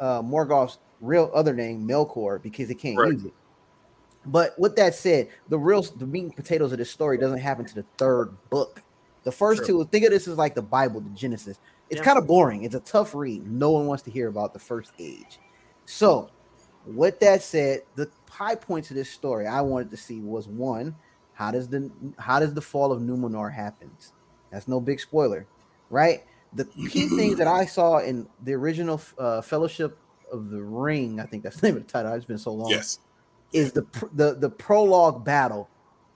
uh, 0.00 0.22
Morgoth's 0.22 0.78
real 1.00 1.30
other 1.34 1.54
name, 1.54 1.86
Melkor, 1.86 2.40
because 2.42 2.68
they 2.68 2.74
can't 2.74 2.98
Right. 2.98 3.12
use 3.12 3.24
it. 3.24 3.32
But 4.26 4.58
with 4.58 4.76
that 4.76 4.94
said, 4.94 5.28
the 5.48 5.58
real 5.58 5.82
the 5.82 6.06
meat 6.06 6.24
and 6.24 6.36
potatoes 6.36 6.72
of 6.72 6.78
this 6.78 6.90
story 6.90 7.16
doesn't 7.18 7.38
happen 7.38 7.64
to 7.64 7.74
the 7.74 7.84
third 7.96 8.36
book. 8.50 8.82
The 9.24 9.32
first 9.32 9.64
True. 9.64 9.84
two, 9.84 9.88
think 9.90 10.04
of 10.04 10.10
this 10.10 10.28
as 10.28 10.36
like 10.36 10.54
the 10.54 10.62
Bible, 10.62 11.00
the 11.00 11.10
Genesis. 11.10 11.58
It's 11.90 11.98
Yeah. 12.00 12.04
kind 12.04 12.18
of 12.18 12.26
boring. 12.26 12.64
It's 12.64 12.74
a 12.74 12.80
tough 12.80 13.14
read. 13.14 13.50
No 13.50 13.70
one 13.70 13.86
wants 13.86 14.02
to 14.04 14.10
hear 14.10 14.28
about 14.28 14.52
the 14.52 14.58
first 14.58 14.92
age. 14.98 15.38
So, 15.86 16.28
with 16.94 17.20
that 17.20 17.42
said, 17.42 17.82
the 17.94 18.10
high 18.30 18.54
points 18.54 18.90
of 18.90 18.96
this 18.96 19.10
story 19.10 19.46
I 19.46 19.60
wanted 19.60 19.90
to 19.90 19.96
see 19.96 20.20
was 20.20 20.48
one, 20.48 20.94
how 21.34 21.50
does 21.50 21.68
the 21.68 21.90
how 22.18 22.40
does 22.40 22.54
the 22.54 22.60
fall 22.60 22.90
of 22.92 23.00
Numenor 23.00 23.52
happens? 23.52 24.12
That's 24.50 24.66
no 24.68 24.80
big 24.80 24.98
spoiler, 25.00 25.46
right? 25.90 26.24
The 26.54 26.64
key 26.64 27.08
thing 27.08 27.36
that 27.36 27.46
I 27.46 27.66
saw 27.66 27.98
in 27.98 28.26
the 28.42 28.54
original 28.54 29.00
uh, 29.18 29.42
Fellowship 29.42 29.98
of 30.32 30.50
the 30.50 30.62
Ring, 30.62 31.20
I 31.20 31.26
think 31.26 31.42
that's 31.42 31.60
the 31.60 31.68
name 31.68 31.76
of 31.76 31.86
the 31.86 31.92
title. 31.92 32.12
It's 32.14 32.24
been 32.24 32.38
so 32.38 32.52
long 32.52 32.70
Yes. 32.70 32.98
is 33.52 33.72
the 33.72 33.86
the 34.14 34.34
the 34.34 34.50
prologue 34.50 35.24
battle. 35.24 35.68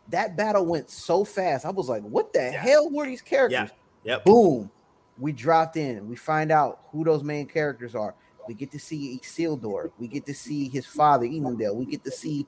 That 0.09 0.37
battle 0.37 0.67
went 0.67 0.91
so 0.91 1.25
fast. 1.25 1.65
I 1.65 1.71
was 1.71 1.89
like, 1.89 2.03
"What 2.03 2.33
the 2.33 2.41
Yeah. 2.41 2.51
hell 2.63 2.91
were 2.91 3.07
these 3.07 3.23
characters?" 3.23 3.71
Yeah. 4.05 4.15
Yep. 4.15 4.25
Boom, 4.25 4.71
we 5.19 5.33
dropped 5.33 5.77
in. 5.77 6.09
We 6.09 6.17
find 6.17 6.51
out 6.51 6.81
who 6.91 7.05
those 7.05 7.23
main 7.23 7.47
characters 7.47 7.95
are. 7.95 8.15
We 8.49 8.55
get 8.55 8.71
to 8.73 8.79
see 8.79 9.19
Isildur. 9.23 9.91
We 9.99 10.09
get 10.09 10.27
to 10.27 10.35
see 10.35 10.69
his 10.69 10.87
father 10.87 11.27
Elendil. 11.27 11.75
We 11.75 11.87
get 11.87 12.05
to 12.05 12.11
see 12.11 12.47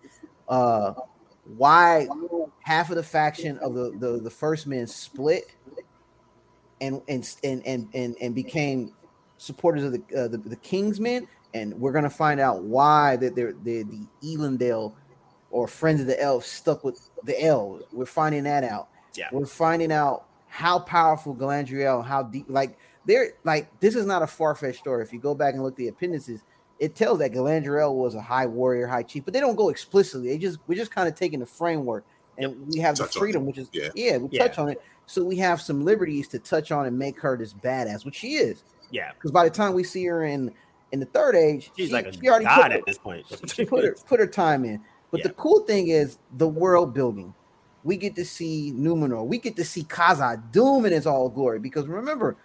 uh 0.49 0.95
why 1.57 2.07
half 2.61 2.91
of 2.91 2.97
the 2.97 3.03
faction 3.03 3.59
of 3.59 3.75
the 3.75 3.93
the, 3.99 4.21
the 4.21 4.31
first 4.31 4.67
men 4.67 4.87
split 4.87 5.45
and 6.81 7.01
and 7.09 7.37
and 7.45 7.67
and 7.67 7.89
and, 7.95 8.17
and 8.21 8.35
became 8.35 8.93
supporters 9.37 9.85
of 9.85 9.93
the, 9.93 10.03
uh, 10.17 10.29
the 10.29 10.39
the 10.39 10.57
Kingsmen, 10.57 11.27
and 11.55 11.75
we're 11.75 11.93
gonna 11.93 12.11
find 12.11 12.41
out 12.41 12.63
why 12.63 13.17
that 13.17 13.35
they're, 13.35 13.53
they're 13.53 13.85
the 13.85 14.07
Elendil 14.23 14.95
or 15.51 15.69
friends 15.69 16.01
of 16.01 16.07
the 16.07 16.21
elves 16.21 16.47
stuck 16.47 16.83
with 16.83 17.09
the 17.23 17.41
elves. 17.43 17.85
We're 17.93 18.07
finding 18.07 18.45
that 18.45 18.65
out. 18.65 18.89
Yeah. 19.15 19.29
We're 19.31 19.47
finding 19.47 19.93
out 19.93 20.27
how 20.49 20.81
powerful 20.81 21.35
Galadriel, 21.35 22.05
how 22.05 22.25
deep, 22.25 22.47
like 22.49 22.77
they're 23.07 23.35
like 23.45 23.69
this 23.81 23.95
is 23.95 24.07
not 24.07 24.23
a 24.23 24.27
far 24.27 24.55
fetched 24.55 24.79
story. 24.81 25.03
If 25.03 25.13
you 25.13 25.21
go 25.21 25.35
back 25.35 25.55
and 25.55 25.63
look 25.63 25.75
at 25.75 25.79
the 25.79 25.89
appendices, 25.89 26.43
it 26.79 26.95
tells 26.95 27.19
that 27.21 27.33
Galadriel 27.33 27.95
was 27.95 28.15
a 28.15 28.21
high 28.21 28.47
warrior, 28.47 28.87
high 28.87 29.03
chief, 29.03 29.25
but 29.25 29.35
they 29.35 29.41
don't 29.41 29.57
go 29.57 29.69
explicitly. 29.69 30.29
They 30.29 30.39
just 30.39 30.59
we're 30.67 30.79
just 30.79 30.91
kind 30.91 31.09
of 31.09 31.15
taking 31.15 31.41
the 31.41 31.47
framework 31.47 32.05
and 32.39 32.67
we 32.73 32.81
have 32.81 32.97
Touch 32.97 33.13
the 33.15 33.19
freedom, 33.21 33.47
which 33.47 33.59
is 33.59 33.69
Yeah. 33.73 33.89
yeah, 33.95 34.17
we 34.17 34.29
Yeah. 34.31 34.47
touch 34.47 34.59
on 34.59 34.69
it. 34.69 34.83
So 35.07 35.23
we 35.25 35.37
have 35.37 35.61
some 35.61 35.85
liberties 35.85 36.29
to 36.29 36.39
touch 36.39 36.73
on 36.73 36.87
and 36.87 36.99
make 36.99 37.21
her 37.21 37.37
this 37.37 37.53
badass, 37.53 38.05
which 38.05 38.17
she 38.17 38.35
is. 38.35 38.65
Yeah, 38.91 39.13
Because 39.13 39.31
by 39.31 39.45
the 39.45 39.51
time 39.51 39.75
we 39.75 39.85
see 39.85 40.05
her 40.07 40.25
in 40.25 40.53
in 40.93 41.01
the 41.01 41.07
third 41.07 41.35
age, 41.35 41.73
she's 41.77 41.89
she, 41.89 41.93
like 41.93 42.07
a 42.07 42.13
she 42.13 42.29
already 42.29 42.45
god 42.45 42.71
put, 42.71 42.73
at 42.73 42.87
this 42.87 42.99
point. 42.99 43.27
she 43.55 43.65
put 43.65 43.85
her 43.85 43.97
put 44.07 44.21
her 44.21 44.27
time 44.27 44.65
in. 44.65 44.81
But 45.11 45.23
the 45.23 45.31
cool 45.31 45.61
thing 45.61 45.89
is 45.89 46.19
the 46.39 46.49
world 46.49 46.93
building. 46.93 47.35
We 47.85 47.97
get 47.97 48.17
to 48.17 48.25
see 48.25 48.73
Numenor. 48.75 49.25
We 49.27 49.39
get 49.39 49.55
to 49.57 49.65
see 49.65 49.85
Khazad-dûm 49.85 50.87
in 50.87 50.93
his 50.93 51.07
all 51.07 51.29
glory. 51.29 51.59
Because 51.61 51.87
remember, 51.87 52.37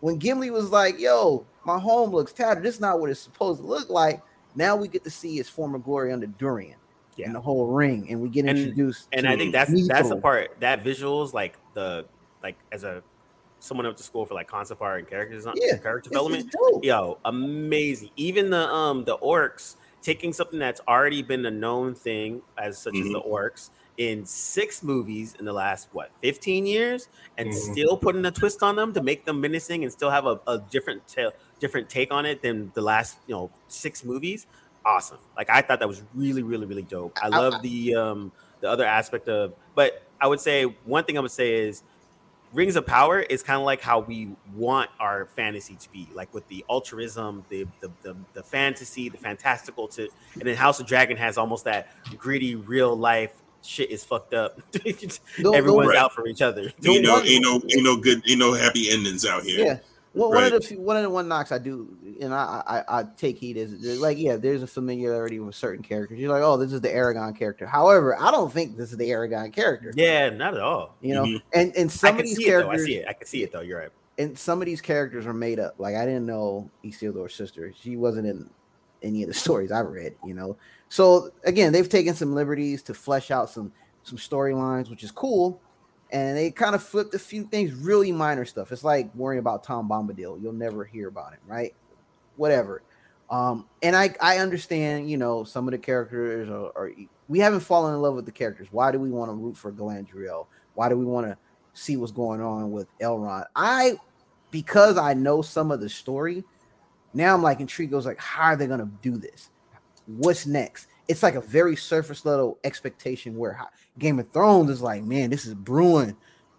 when 0.00 0.18
Gimli 0.18 0.50
was 0.50 0.70
like, 0.70 0.98
"Yo, 0.98 1.44
my 1.64 1.78
home 1.78 2.10
looks 2.10 2.32
tattered. 2.32 2.62
This 2.62 2.74
is 2.76 2.80
not 2.80 3.00
what 3.00 3.10
it's 3.10 3.20
supposed 3.20 3.60
to 3.60 3.66
look 3.66 3.88
like." 3.90 4.22
Now 4.54 4.74
we 4.76 4.88
get 4.88 5.04
to 5.04 5.10
see 5.10 5.36
his 5.36 5.48
former 5.48 5.78
glory 5.78 6.12
under 6.12 6.26
Durin 6.26 6.74
Yeah. 7.16 7.26
and 7.26 7.34
the 7.34 7.40
whole 7.40 7.66
ring, 7.66 8.06
and 8.10 8.20
we 8.20 8.28
get 8.28 8.46
introduced. 8.46 9.08
and 9.12 9.24
to 9.24 9.30
I 9.30 9.36
think 9.36 9.52
that's 9.52 9.86
that's 9.88 10.08
the 10.08 10.16
part 10.16 10.56
that 10.60 10.82
visuals 10.82 11.32
like 11.34 11.56
the 11.74 12.06
like 12.42 12.56
as 12.72 12.84
a 12.84 13.02
someone 13.58 13.86
went 13.86 13.96
to 13.96 14.02
school 14.02 14.24
for 14.26 14.34
like 14.34 14.46
concept 14.48 14.80
art 14.80 15.00
and 15.00 15.08
character 15.08 15.34
design, 15.34 15.54
Yeah, 15.56 15.76
character 15.78 16.08
development. 16.10 16.54
Yo, 16.82 17.18
amazing. 17.24 18.10
Even 18.16 18.50
the 18.50 18.68
um 18.72 19.04
the 19.04 19.18
orcs 19.18 19.76
taking 20.02 20.32
something 20.32 20.58
that's 20.58 20.80
already 20.86 21.20
been 21.22 21.44
a 21.46 21.50
known 21.50 21.94
thing 21.94 22.40
as 22.58 22.78
such 22.78 22.94
as 22.96 23.04
the 23.08 23.20
Mm-hmm. 23.20 23.28
orcs 23.32 23.70
in 23.98 24.24
six 24.26 24.82
movies 24.82 25.34
in 25.38 25.44
the 25.44 25.52
last 25.52 25.88
what 25.92 26.10
15 26.20 26.66
years 26.66 27.08
and 27.38 27.48
Mhm. 27.48 27.72
still 27.72 27.96
putting 27.96 28.24
a 28.26 28.30
twist 28.30 28.62
on 28.62 28.76
them 28.76 28.92
to 28.92 29.02
make 29.02 29.24
them 29.24 29.40
menacing 29.40 29.84
and 29.84 29.92
still 29.92 30.10
have 30.10 30.26
a, 30.26 30.38
a 30.46 30.58
different 30.70 31.02
ta- 31.08 31.30
different 31.60 31.88
take 31.88 32.12
on 32.12 32.26
it 32.26 32.42
than 32.42 32.70
the 32.74 32.82
last 32.82 33.16
you 33.26 33.34
know 33.34 33.50
six 33.68 34.04
movies 34.04 34.46
awesome 34.84 35.18
like 35.36 35.48
i 35.48 35.62
thought 35.62 35.78
that 35.80 35.88
was 35.88 36.02
really 36.14 36.42
really 36.42 36.66
really 36.66 36.82
dope 36.82 37.16
i 37.22 37.26
I- 37.26 37.28
love 37.30 37.62
the 37.62 37.94
um 37.94 38.32
the 38.60 38.68
other 38.70 38.84
aspect 38.84 39.28
of 39.28 39.54
but 39.74 40.02
i 40.20 40.26
would 40.26 40.40
say 40.40 40.64
one 40.64 41.04
thing 41.04 41.16
i 41.16 41.20
would 41.20 41.30
say 41.30 41.54
is 41.66 41.82
Rings 42.52 42.76
of 42.76 42.86
Power 42.86 43.18
is 43.18 43.42
kind 43.42 43.58
of 43.58 43.66
like 43.66 43.80
how 43.82 43.98
we 43.98 44.30
want 44.54 44.88
our 45.00 45.26
fantasy 45.34 45.74
to 45.74 45.90
be, 45.90 46.08
like 46.14 46.32
with 46.32 46.46
the 46.46 46.64
altruism, 46.70 47.44
the 47.48 47.66
the, 47.80 47.90
the 48.02 48.16
the 48.34 48.42
fantasy, 48.42 49.08
the 49.08 49.18
fantastical. 49.18 49.88
To 49.88 50.08
and 50.34 50.42
then 50.42 50.54
House 50.56 50.78
of 50.78 50.86
Dragon 50.86 51.16
has 51.16 51.36
almost 51.38 51.64
that 51.64 51.88
gritty, 52.16 52.54
real 52.54 52.96
life 52.96 53.32
shit 53.66 53.90
is 53.90 54.04
fucked 54.04 54.34
up. 54.34 54.60
No- 55.38 55.52
Everyone's 55.52 55.88
Right. 55.88 55.98
out 55.98 56.12
for 56.12 56.26
each 56.26 56.42
other. 56.42 56.70
Ain't 56.84 57.02
no, 57.04 57.14
one- 57.14 57.26
ain't 57.26 57.42
no, 57.44 57.54
ain't 57.70 57.82
no 57.84 57.96
good, 57.96 58.22
ain't 58.28 58.38
no 58.38 58.52
happy 58.54 58.90
endings 58.90 59.24
out 59.26 59.42
here. 59.42 59.58
Yeah. 59.64 59.78
Well, 60.14 60.30
one 60.30 60.44
of 60.44 60.52
the 60.52 60.60
few- 60.62 60.80
one 60.80 60.96
of 60.96 61.02
the 61.02 61.10
one 61.10 61.28
knocks 61.28 61.52
I 61.52 61.58
do, 61.58 61.94
and 62.22 62.32
I 62.32 62.62
I, 62.88 63.00
I 63.00 63.04
take 63.18 63.36
heed 63.36 63.58
is 63.58 63.74
is 63.74 64.00
like 64.00 64.16
yeah, 64.16 64.36
there's 64.36 64.62
a 64.62 64.66
familiarity 64.66 65.40
with 65.40 65.54
certain 65.54 65.82
characters. 65.82 66.18
You're 66.18 66.30
like, 66.30 66.42
oh, 66.42 66.56
this 66.56 66.72
is 66.72 66.80
the 66.80 66.88
Aragorn 66.88 67.36
character. 67.38 67.66
However, 67.66 68.18
I 68.18 68.30
don't 68.30 68.50
think 68.50 68.78
this 68.78 68.92
is 68.92 68.96
the 68.96 69.10
Aragorn 69.10 69.52
character. 69.52 69.92
Yeah, 69.94 70.30
not 70.30 70.54
at 70.54 70.60
all. 70.62 70.94
You 71.02 71.14
know, 71.14 71.24
Mhm. 71.24 71.42
and 71.52 71.76
and 71.76 71.90
I 71.90 71.92
some 71.92 72.16
of 72.18 72.22
these 72.24 72.36
see 72.38 72.48
it. 72.48 72.64
I 72.64 72.76
see 72.78 72.94
it. 72.96 73.06
I 73.06 73.12
can 73.12 73.26
see 73.26 73.42
it 73.42 73.52
though. 73.52 73.60
You're 73.60 73.78
right. 73.80 73.90
and 74.18 74.38
some 74.38 74.62
of 74.62 74.66
these 74.66 74.80
characters 74.80 75.26
are 75.26 75.34
made 75.34 75.58
up. 75.60 75.74
Like 75.76 75.96
I 75.96 76.06
didn't 76.06 76.24
know 76.24 76.70
Isildur's 76.82 77.34
sister. 77.34 77.74
She 77.78 77.98
wasn't 77.98 78.26
in 78.26 78.48
any 79.02 79.22
of 79.22 79.28
the 79.28 79.34
stories 79.44 79.70
I've 79.70 79.88
read. 79.88 80.14
You 80.24 80.32
know, 80.32 80.56
so 80.88 81.30
again, 81.44 81.72
they've 81.72 81.88
taken 81.88 82.14
some 82.14 82.34
liberties 82.34 82.82
to 82.84 82.94
flesh 82.94 83.30
out 83.30 83.50
some 83.50 83.72
some 84.02 84.18
storylines, 84.18 84.88
which 84.88 85.02
is 85.02 85.10
cool. 85.10 85.60
And 86.12 86.36
they 86.36 86.52
kind 86.52 86.76
of 86.76 86.82
flipped 86.82 87.14
a 87.14 87.18
few 87.18 87.44
things, 87.44 87.72
really 87.74 88.12
minor 88.12 88.44
stuff. 88.44 88.70
It's 88.70 88.84
like 88.84 89.12
worrying 89.14 89.40
about 89.40 89.64
Tom 89.64 89.88
Bombadil. 89.88 90.40
You'll 90.40 90.52
never 90.52 90.84
hear 90.84 91.08
about 91.08 91.32
him, 91.32 91.40
right? 91.48 91.74
Whatever. 92.36 92.82
Um, 93.28 93.66
and 93.82 93.96
I 93.96 94.14
I 94.20 94.38
understand, 94.38 95.10
you 95.10 95.16
know, 95.16 95.42
some 95.42 95.66
of 95.66 95.72
the 95.72 95.78
characters 95.78 96.48
are, 96.48 96.70
are 96.76 96.92
we 97.28 97.40
haven't 97.40 97.60
fallen 97.60 97.94
in 97.94 98.00
love 98.00 98.14
with 98.14 98.24
the 98.24 98.32
characters. 98.32 98.68
Why 98.70 98.92
do 98.92 99.00
we 99.00 99.10
want 99.10 99.30
to 99.30 99.34
root 99.34 99.56
for 99.56 99.72
Galadriel? 99.72 100.46
Why 100.74 100.88
do 100.88 100.96
we 100.96 101.04
want 101.04 101.26
to 101.26 101.36
see 101.72 101.96
what's 101.96 102.12
going 102.12 102.40
on 102.40 102.70
with 102.70 102.86
Elrond? 103.00 103.46
I 103.56 103.96
because 104.52 104.96
I 104.96 105.14
know 105.14 105.42
some 105.42 105.72
of 105.72 105.80
the 105.80 105.88
story, 105.88 106.44
now 107.14 107.34
I'm 107.34 107.42
like 107.42 107.58
intrigued. 107.58 107.90
Goes 107.90 108.06
like, 108.06 108.20
how 108.20 108.50
are 108.50 108.56
they 108.56 108.68
gonna 108.68 108.88
do 109.02 109.18
this? 109.18 109.50
What's 110.06 110.46
next? 110.46 110.88
It's 111.08 111.22
like 111.22 111.34
a 111.34 111.40
very 111.40 111.76
surface 111.76 112.24
level 112.24 112.58
expectation 112.64 113.36
where 113.36 113.60
Game 113.98 114.18
of 114.18 114.28
Thrones 114.30 114.70
is 114.70 114.82
like, 114.82 115.04
man, 115.04 115.30
this 115.30 115.46
is 115.46 115.54
brewing. 115.54 116.16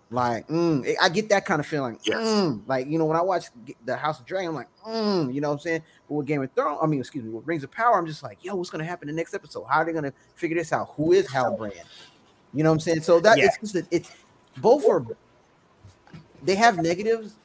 Like, 0.10 0.48
mm, 0.48 0.96
I 1.02 1.10
get 1.10 1.28
that 1.30 1.46
kind 1.46 1.60
of 1.60 1.66
feeling. 1.66 2.00
Yes. 2.04 2.18
Mm, 2.18 2.62
like, 2.66 2.88
you 2.88 2.98
know, 2.98 3.06
when 3.06 3.18
I 3.18 3.22
watch 3.22 3.48
the 3.84 3.98
House 3.98 4.22
of 4.22 4.26
Dragon, 4.26 4.50
I'm 4.50 4.56
like, 4.56 4.70
mm, 4.88 5.34
you 5.34 5.42
know 5.42 5.50
what 5.50 5.56
I'm 5.56 5.60
saying? 5.60 5.82
But 6.08 6.16
with 6.16 6.28
Game 6.28 6.42
of 6.42 6.52
Thrones, 6.54 6.80
I 6.82 6.88
mean, 6.88 7.02
excuse 7.02 7.26
me, 7.26 7.30
with 7.30 7.46
Rings 7.46 7.66
of 7.66 7.72
Power, 7.72 7.98
I'm 7.98 8.08
just 8.08 8.24
like, 8.24 8.44
yo, 8.44 8.56
what's 8.56 8.70
gonna 8.70 8.86
happen 8.86 9.10
in 9.10 9.16
the 9.16 9.20
next 9.20 9.34
episode? 9.34 9.66
How 9.66 9.80
are 9.80 9.86
they 9.86 9.92
gonna 9.92 10.14
figure 10.36 10.58
this 10.58 10.72
out? 10.72 10.94
Who 10.96 11.12
is 11.12 11.28
Halbrand? 11.28 11.74
You 12.54 12.64
know 12.64 12.70
what 12.70 12.76
I'm 12.76 12.80
saying? 12.80 13.02
So 13.02 13.20
that 13.20 13.38
Yeah. 13.38 13.46
it's 13.46 13.58
just 13.58 13.76
a, 13.76 13.86
it's 13.92 14.10
both 14.58 14.88
are 14.88 15.06
they 16.44 16.56
have 16.56 16.78
negatives, 16.78 17.36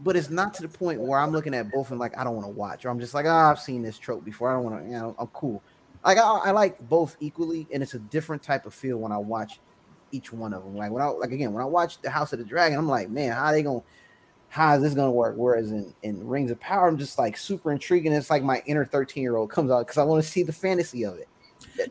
but 0.00 0.16
it's 0.16 0.30
not 0.30 0.54
to 0.54 0.62
the 0.62 0.68
point 0.68 1.00
where 1.00 1.18
I'm 1.18 1.30
looking 1.30 1.54
at 1.54 1.70
both 1.70 1.90
and 1.90 1.98
like 1.98 2.16
I 2.18 2.24
don't 2.24 2.34
want 2.34 2.46
to 2.46 2.52
watch, 2.52 2.84
or 2.84 2.90
I'm 2.90 3.00
just 3.00 3.14
like, 3.14 3.26
ah, 3.26 3.50
I've 3.50 3.60
seen 3.60 3.82
this 3.82 3.98
trope 3.98 4.24
before. 4.24 4.50
I 4.50 4.54
don't 4.54 4.64
want 4.64 4.82
to, 4.82 4.90
you 4.90 4.98
know, 4.98 5.14
I'm 5.18 5.28
cool. 5.28 5.62
Like 6.04 6.18
I, 6.18 6.22
I 6.22 6.50
like 6.50 6.78
both 6.88 7.16
equally, 7.20 7.66
and 7.72 7.82
it's 7.82 7.94
a 7.94 7.98
different 7.98 8.42
type 8.42 8.66
of 8.66 8.74
feel 8.74 8.98
when 8.98 9.12
I 9.12 9.18
watch 9.18 9.60
each 10.12 10.32
one 10.32 10.52
of 10.52 10.64
them. 10.64 10.76
Like 10.76 10.90
when 10.90 11.02
I 11.02 11.06
like 11.06 11.32
again 11.32 11.52
when 11.52 11.62
I 11.62 11.66
watch 11.66 12.00
the 12.00 12.10
House 12.10 12.32
of 12.32 12.38
the 12.38 12.44
Dragon, 12.44 12.78
I'm 12.78 12.88
like, 12.88 13.10
man, 13.10 13.32
how 13.32 13.52
they 13.52 13.62
gonna 13.62 13.82
how 14.48 14.74
is 14.76 14.82
this 14.82 14.94
gonna 14.94 15.10
work? 15.10 15.34
Whereas 15.36 15.70
in, 15.70 15.94
in 16.02 16.26
Rings 16.26 16.50
of 16.50 16.60
Power, 16.60 16.88
I'm 16.88 16.98
just 16.98 17.18
like 17.18 17.36
super 17.36 17.72
intriguing. 17.72 18.12
It's 18.12 18.30
like 18.30 18.42
my 18.42 18.62
inner 18.66 18.84
13 18.84 19.22
year 19.22 19.36
old 19.36 19.50
comes 19.50 19.70
out 19.70 19.86
because 19.86 19.98
I 19.98 20.04
want 20.04 20.22
to 20.22 20.28
see 20.28 20.42
the 20.42 20.52
fantasy 20.52 21.04
of 21.04 21.18
it. 21.18 21.28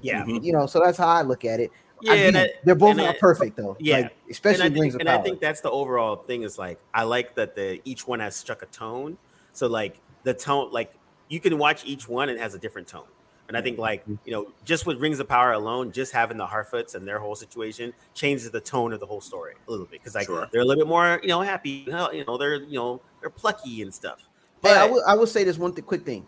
Yeah. 0.01 0.25
You 0.25 0.53
know, 0.53 0.65
so 0.65 0.79
that's 0.79 0.97
how 0.97 1.07
I 1.07 1.21
look 1.21 1.45
at 1.45 1.59
it. 1.59 1.71
Yeah, 2.01 2.11
I 2.11 2.15
and 2.15 2.35
do- 2.35 2.47
they're 2.63 2.75
both 2.75 2.97
not 2.97 3.15
I- 3.15 3.19
perfect 3.19 3.55
though. 3.57 3.77
Yeah. 3.79 3.97
like, 4.01 4.15
especially 4.29 4.65
and 4.65 4.75
I 4.75 4.79
Rings 4.79 4.93
think, 4.93 4.95
of 4.95 4.99
and 5.01 5.07
Power. 5.09 5.19
I 5.19 5.23
think 5.23 5.39
that's 5.39 5.61
the 5.61 5.71
overall 5.71 6.15
thing 6.17 6.43
is 6.43 6.57
like 6.57 6.79
I 6.93 7.03
like 7.03 7.35
that 7.35 7.55
the 7.55 7.81
each 7.85 8.07
one 8.07 8.19
has 8.19 8.35
struck 8.35 8.61
a 8.61 8.65
tone. 8.67 9.17
So 9.53 9.67
like 9.67 9.99
the 10.23 10.33
tone, 10.33 10.71
like 10.71 10.93
you 11.29 11.39
can 11.39 11.57
watch 11.57 11.85
each 11.85 12.07
one 12.09 12.29
and 12.29 12.37
it 12.37 12.41
has 12.41 12.53
a 12.53 12.59
different 12.59 12.87
tone. 12.87 13.05
And 13.47 13.55
I 13.55 13.61
think 13.61 13.77
like 13.77 14.01
mm-hmm. 14.01 14.15
you 14.25 14.31
know, 14.33 14.51
just 14.65 14.85
with 14.85 14.99
Rings 14.99 15.19
of 15.19 15.27
Power 15.29 15.53
alone, 15.53 15.91
just 15.91 16.11
having 16.11 16.37
the 16.37 16.45
Harfoots 16.47 16.95
and 16.95 17.07
their 17.07 17.19
whole 17.19 17.35
situation 17.35 17.93
changes 18.13 18.49
the 18.51 18.59
tone 18.59 18.91
of 18.91 18.99
the 18.99 19.05
whole 19.05 19.21
story 19.21 19.53
a 19.67 19.71
little 19.71 19.85
bit 19.85 19.99
because 20.01 20.15
like 20.15 20.25
Sure. 20.25 20.49
they're 20.51 20.61
a 20.61 20.65
little 20.65 20.83
bit 20.83 20.89
more 20.89 21.19
you 21.21 21.29
know 21.29 21.41
happy. 21.41 21.85
You 21.87 22.25
know, 22.25 22.37
they're 22.37 22.55
you 22.55 22.73
know 22.77 23.01
they're 23.21 23.29
plucky 23.29 23.81
and 23.83 23.93
stuff. 23.93 24.19
Hey, 24.63 24.71
I 24.73 24.87
But- 24.87 24.91
will, 24.91 25.03
I 25.07 25.13
will 25.15 25.27
say 25.27 25.43
this 25.43 25.57
one 25.59 25.73
th- 25.73 25.85
quick 25.85 26.03
thing. 26.05 26.25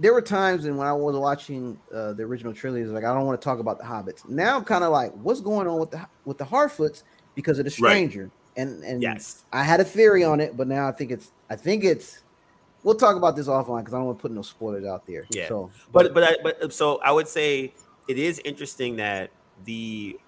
There 0.00 0.14
were 0.14 0.22
times 0.22 0.64
and 0.64 0.78
when 0.78 0.86
I 0.86 0.92
was 0.94 1.14
watching 1.14 1.78
uh, 1.94 2.14
the 2.14 2.22
original 2.22 2.54
trilogy, 2.54 2.86
like 2.86 3.04
I 3.04 3.12
don't 3.12 3.26
want 3.26 3.38
to 3.40 3.44
talk 3.44 3.58
about 3.58 3.78
the 3.78 3.84
hobbits. 3.84 4.26
Now 4.28 4.56
I'm 4.56 4.64
kind 4.64 4.82
of 4.82 4.90
like, 4.92 5.12
what's 5.12 5.40
going 5.42 5.68
on 5.68 5.78
with 5.78 5.90
the 5.90 6.06
with 6.24 6.38
the 6.38 6.44
Harfoots 6.44 7.02
because 7.34 7.58
of 7.58 7.66
the 7.66 7.70
Right. 7.82 7.90
stranger? 7.92 8.30
And 8.56 8.82
and 8.82 9.02
yes, 9.02 9.44
I 9.52 9.62
had 9.62 9.78
a 9.78 9.84
theory 9.84 10.24
on 10.24 10.40
it, 10.40 10.56
but 10.56 10.66
now 10.66 10.88
I 10.88 10.92
think 10.92 11.10
it's 11.10 11.32
I 11.50 11.56
think 11.56 11.84
it's 11.84 12.22
we'll 12.82 12.94
talk 12.94 13.14
about 13.14 13.36
this 13.36 13.46
offline 13.46 13.80
because 13.80 13.92
I 13.92 13.98
don't 13.98 14.06
want 14.06 14.18
to 14.18 14.22
put 14.22 14.32
no 14.32 14.42
spoilers 14.42 14.86
out 14.86 15.06
there. 15.06 15.26
Yeah. 15.30 15.48
So, 15.48 15.70
but 15.92 16.14
but 16.14 16.24
I, 16.24 16.36
but 16.42 16.72
so 16.72 16.98
I 17.02 17.12
would 17.12 17.28
say 17.28 17.74
it 18.08 18.18
is 18.18 18.40
interesting 18.44 18.96
that 18.96 19.30
the 19.66 20.18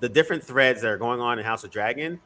the 0.00 0.08
different 0.10 0.44
threads 0.44 0.82
that 0.82 0.88
are 0.88 0.98
going 0.98 1.20
on 1.20 1.38
in 1.38 1.44
House 1.44 1.64
of 1.64 1.70
Dragon, 1.70 2.20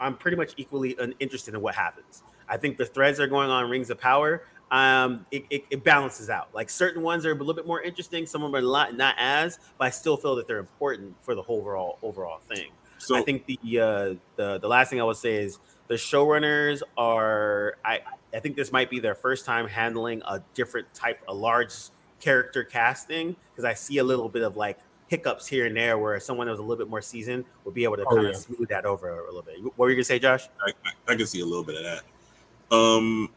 I'm 0.00 0.16
pretty 0.16 0.36
much 0.36 0.52
equally 0.56 0.98
un- 0.98 1.14
interested 1.20 1.54
in 1.54 1.60
what 1.60 1.74
happens. 1.76 2.24
I 2.48 2.56
think 2.56 2.76
the 2.76 2.86
threads 2.86 3.18
that 3.18 3.24
are 3.24 3.28
going 3.28 3.50
on 3.50 3.64
in 3.64 3.70
Rings 3.70 3.88
of 3.88 3.98
Power, 3.98 4.42
um, 4.70 5.26
it, 5.30 5.44
it, 5.50 5.64
it 5.70 5.84
balances 5.84 6.30
out. 6.30 6.48
Like 6.54 6.70
certain 6.70 7.02
ones 7.02 7.24
are 7.26 7.32
a 7.32 7.34
little 7.34 7.54
bit 7.54 7.66
more 7.66 7.80
interesting, 7.82 8.26
some 8.26 8.42
of 8.42 8.52
them 8.52 8.58
are 8.58 8.66
not, 8.66 8.96
not 8.96 9.14
as, 9.18 9.58
but 9.78 9.86
I 9.86 9.90
still 9.90 10.16
feel 10.16 10.34
that 10.36 10.46
they're 10.46 10.58
important 10.58 11.14
for 11.22 11.34
the 11.34 11.42
whole 11.42 11.58
overall 11.58 11.98
overall 12.02 12.40
thing. 12.40 12.70
So 12.98 13.16
I 13.16 13.22
think 13.22 13.44
the 13.46 13.80
uh, 13.80 14.14
the 14.36 14.58
the 14.58 14.68
last 14.68 14.90
thing 14.90 15.00
I 15.00 15.04
would 15.04 15.16
say 15.16 15.36
is 15.36 15.58
the 15.88 15.94
showrunners 15.94 16.82
are 16.96 17.76
I 17.84 18.00
I 18.32 18.40
think 18.40 18.56
this 18.56 18.72
might 18.72 18.88
be 18.88 18.98
their 18.98 19.14
first 19.14 19.44
time 19.44 19.68
handling 19.68 20.22
a 20.26 20.42
different 20.54 20.92
type, 20.94 21.20
a 21.28 21.34
large 21.34 21.72
character 22.20 22.64
casting 22.64 23.36
because 23.52 23.64
I 23.64 23.74
see 23.74 23.98
a 23.98 24.04
little 24.04 24.28
bit 24.28 24.42
of 24.42 24.56
like 24.56 24.78
hiccups 25.08 25.46
here 25.46 25.66
and 25.66 25.76
there 25.76 25.98
where 25.98 26.18
someone 26.18 26.46
that 26.46 26.52
was 26.52 26.60
a 26.60 26.62
little 26.62 26.82
bit 26.82 26.88
more 26.88 27.02
seasoned 27.02 27.44
would 27.64 27.74
be 27.74 27.84
able 27.84 27.96
to 27.96 28.04
Oh, 28.04 28.14
kind 28.14 28.22
yeah. 28.22 28.30
of 28.30 28.36
smooth 28.36 28.68
that 28.68 28.86
over 28.86 29.10
a 29.20 29.26
little 29.26 29.42
bit. 29.42 29.62
What 29.62 29.78
were 29.78 29.90
you 29.90 29.96
gonna 29.96 30.04
say, 30.04 30.18
Josh? 30.18 30.48
I, 30.66 30.72
I, 30.86 31.12
I 31.12 31.16
can 31.16 31.26
see 31.26 31.40
a 31.40 31.46
little 31.46 31.64
bit 31.64 31.76
of 31.76 31.84
that. 31.84 32.74
Um, 32.74 33.28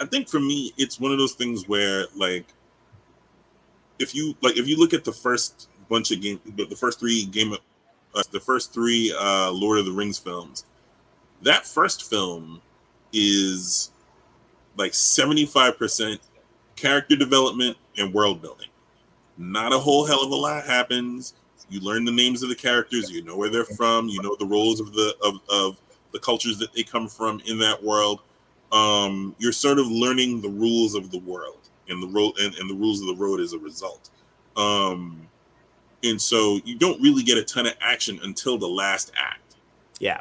I 0.00 0.06
think 0.06 0.28
for 0.28 0.40
me, 0.40 0.72
it's 0.78 0.98
one 0.98 1.12
of 1.12 1.18
those 1.18 1.34
things 1.34 1.68
where 1.68 2.06
like, 2.16 2.46
if 3.98 4.14
you 4.14 4.34
like, 4.40 4.56
if 4.56 4.66
you 4.66 4.78
look 4.78 4.94
at 4.94 5.04
the 5.04 5.12
first 5.12 5.68
bunch 5.88 6.10
of 6.10 6.22
game, 6.22 6.40
the 6.56 6.76
first 6.76 6.98
three 6.98 7.26
game, 7.26 7.52
uh, 8.14 8.22
the 8.32 8.40
first 8.40 8.72
three 8.72 9.14
uh, 9.18 9.50
Lord 9.52 9.78
of 9.78 9.84
the 9.84 9.92
Rings 9.92 10.18
films, 10.18 10.64
that 11.42 11.66
first 11.66 12.08
film 12.08 12.62
is 13.12 13.90
like 14.76 14.94
seventy 14.94 15.44
five 15.44 15.76
percent 15.76 16.20
character 16.76 17.14
development 17.14 17.76
and 17.98 18.12
world 18.14 18.40
building. 18.40 18.68
Not 19.36 19.72
a 19.72 19.78
whole 19.78 20.06
hell 20.06 20.24
of 20.24 20.30
a 20.30 20.34
lot 20.36 20.64
happens. 20.64 21.34
You 21.68 21.80
learn 21.80 22.04
the 22.04 22.12
names 22.12 22.42
of 22.42 22.48
the 22.48 22.54
characters. 22.54 23.10
You 23.10 23.22
know 23.22 23.36
where 23.36 23.50
they're 23.50 23.64
from. 23.64 24.08
You 24.08 24.22
know 24.22 24.34
the 24.38 24.46
roles 24.46 24.80
of 24.80 24.92
the 24.92 25.14
of, 25.22 25.40
of 25.50 25.80
the 26.12 26.18
cultures 26.18 26.58
that 26.58 26.72
they 26.72 26.82
come 26.82 27.06
from 27.06 27.40
in 27.44 27.58
that 27.58 27.82
world. 27.82 28.22
Um, 28.72 29.34
you're 29.38 29.52
sort 29.52 29.78
of 29.78 29.86
learning 29.86 30.40
the 30.40 30.48
rules 30.48 30.94
of 30.94 31.10
the 31.10 31.18
world 31.20 31.68
and 31.88 32.02
the 32.02 32.06
road 32.06 32.34
and, 32.38 32.54
and 32.56 32.70
the 32.70 32.74
rules 32.74 33.00
of 33.00 33.06
the 33.06 33.16
road 33.16 33.40
as 33.40 33.52
a 33.52 33.58
result. 33.58 34.10
Um, 34.56 35.26
and 36.02 36.20
so 36.20 36.60
you 36.64 36.76
don't 36.76 37.00
really 37.02 37.22
get 37.22 37.36
a 37.36 37.42
ton 37.42 37.66
of 37.66 37.74
action 37.80 38.20
until 38.22 38.56
the 38.58 38.68
last 38.68 39.12
act. 39.18 39.56
Yeah. 39.98 40.20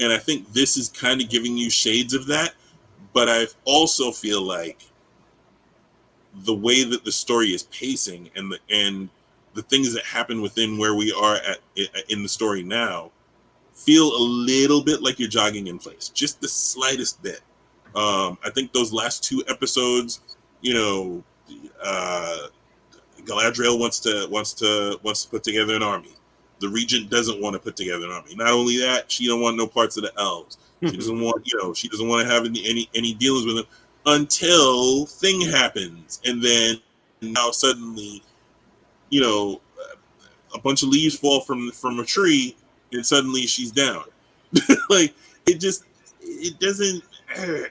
And 0.00 0.12
I 0.12 0.18
think 0.18 0.52
this 0.52 0.76
is 0.76 0.88
kind 0.90 1.22
of 1.22 1.30
giving 1.30 1.56
you 1.56 1.70
shades 1.70 2.12
of 2.14 2.26
that, 2.26 2.54
but 3.12 3.28
I 3.28 3.46
also 3.64 4.10
feel 4.10 4.42
like 4.42 4.82
the 6.44 6.54
way 6.54 6.84
that 6.84 7.04
the 7.04 7.12
story 7.12 7.48
is 7.48 7.62
pacing 7.64 8.30
and 8.36 8.52
the 8.52 8.58
and 8.70 9.08
the 9.54 9.62
things 9.62 9.94
that 9.94 10.04
happen 10.04 10.42
within 10.42 10.76
where 10.76 10.94
we 10.94 11.10
are 11.12 11.36
at 11.36 11.58
in 12.10 12.22
the 12.22 12.28
story 12.28 12.62
now 12.62 13.10
feel 13.76 14.06
a 14.08 14.22
little 14.22 14.82
bit 14.82 15.02
like 15.02 15.18
you're 15.18 15.28
jogging 15.28 15.68
in 15.68 15.78
place, 15.78 16.08
just 16.08 16.40
the 16.40 16.48
slightest 16.48 17.22
bit. 17.22 17.40
Um, 17.94 18.36
I 18.44 18.50
think 18.50 18.72
those 18.72 18.92
last 18.92 19.22
two 19.22 19.44
episodes, 19.48 20.20
you 20.60 20.74
know, 20.74 21.24
uh, 21.84 22.48
Galadriel 23.24 23.78
wants 23.78 24.00
to 24.00 24.26
wants 24.30 24.52
to 24.54 24.98
wants 25.02 25.24
to 25.24 25.30
put 25.30 25.44
together 25.44 25.76
an 25.76 25.82
army. 25.82 26.14
The 26.58 26.68
Regent 26.68 27.10
doesn't 27.10 27.40
want 27.40 27.54
to 27.54 27.60
put 27.60 27.76
together 27.76 28.06
an 28.06 28.12
army. 28.12 28.34
Not 28.34 28.48
only 28.48 28.78
that, 28.78 29.12
she 29.12 29.26
don't 29.26 29.40
want 29.40 29.56
no 29.56 29.66
parts 29.66 29.96
of 29.96 30.02
the 30.02 30.12
elves. 30.18 30.58
She 30.84 30.96
doesn't 30.96 31.20
want, 31.20 31.46
you 31.46 31.58
know, 31.58 31.72
she 31.72 31.88
doesn't 31.88 32.06
want 32.06 32.26
to 32.26 32.32
have 32.32 32.44
any 32.44 32.66
any, 32.66 32.88
any 32.94 33.14
dealings 33.14 33.46
with 33.46 33.56
them 33.56 33.66
until 34.04 35.06
thing 35.06 35.40
happens, 35.40 36.20
and 36.24 36.42
then 36.42 36.76
now 37.22 37.50
suddenly, 37.50 38.22
you 39.10 39.20
know, 39.20 39.60
a 40.54 40.58
bunch 40.58 40.82
of 40.82 40.90
leaves 40.90 41.18
fall 41.18 41.40
from 41.40 41.70
from 41.72 41.98
a 41.98 42.04
tree, 42.04 42.56
and 42.92 43.04
suddenly 43.04 43.46
she's 43.46 43.70
down. 43.70 44.04
like 44.90 45.14
it 45.46 45.60
just 45.60 45.84
it 46.20 46.58
doesn't 46.60 47.02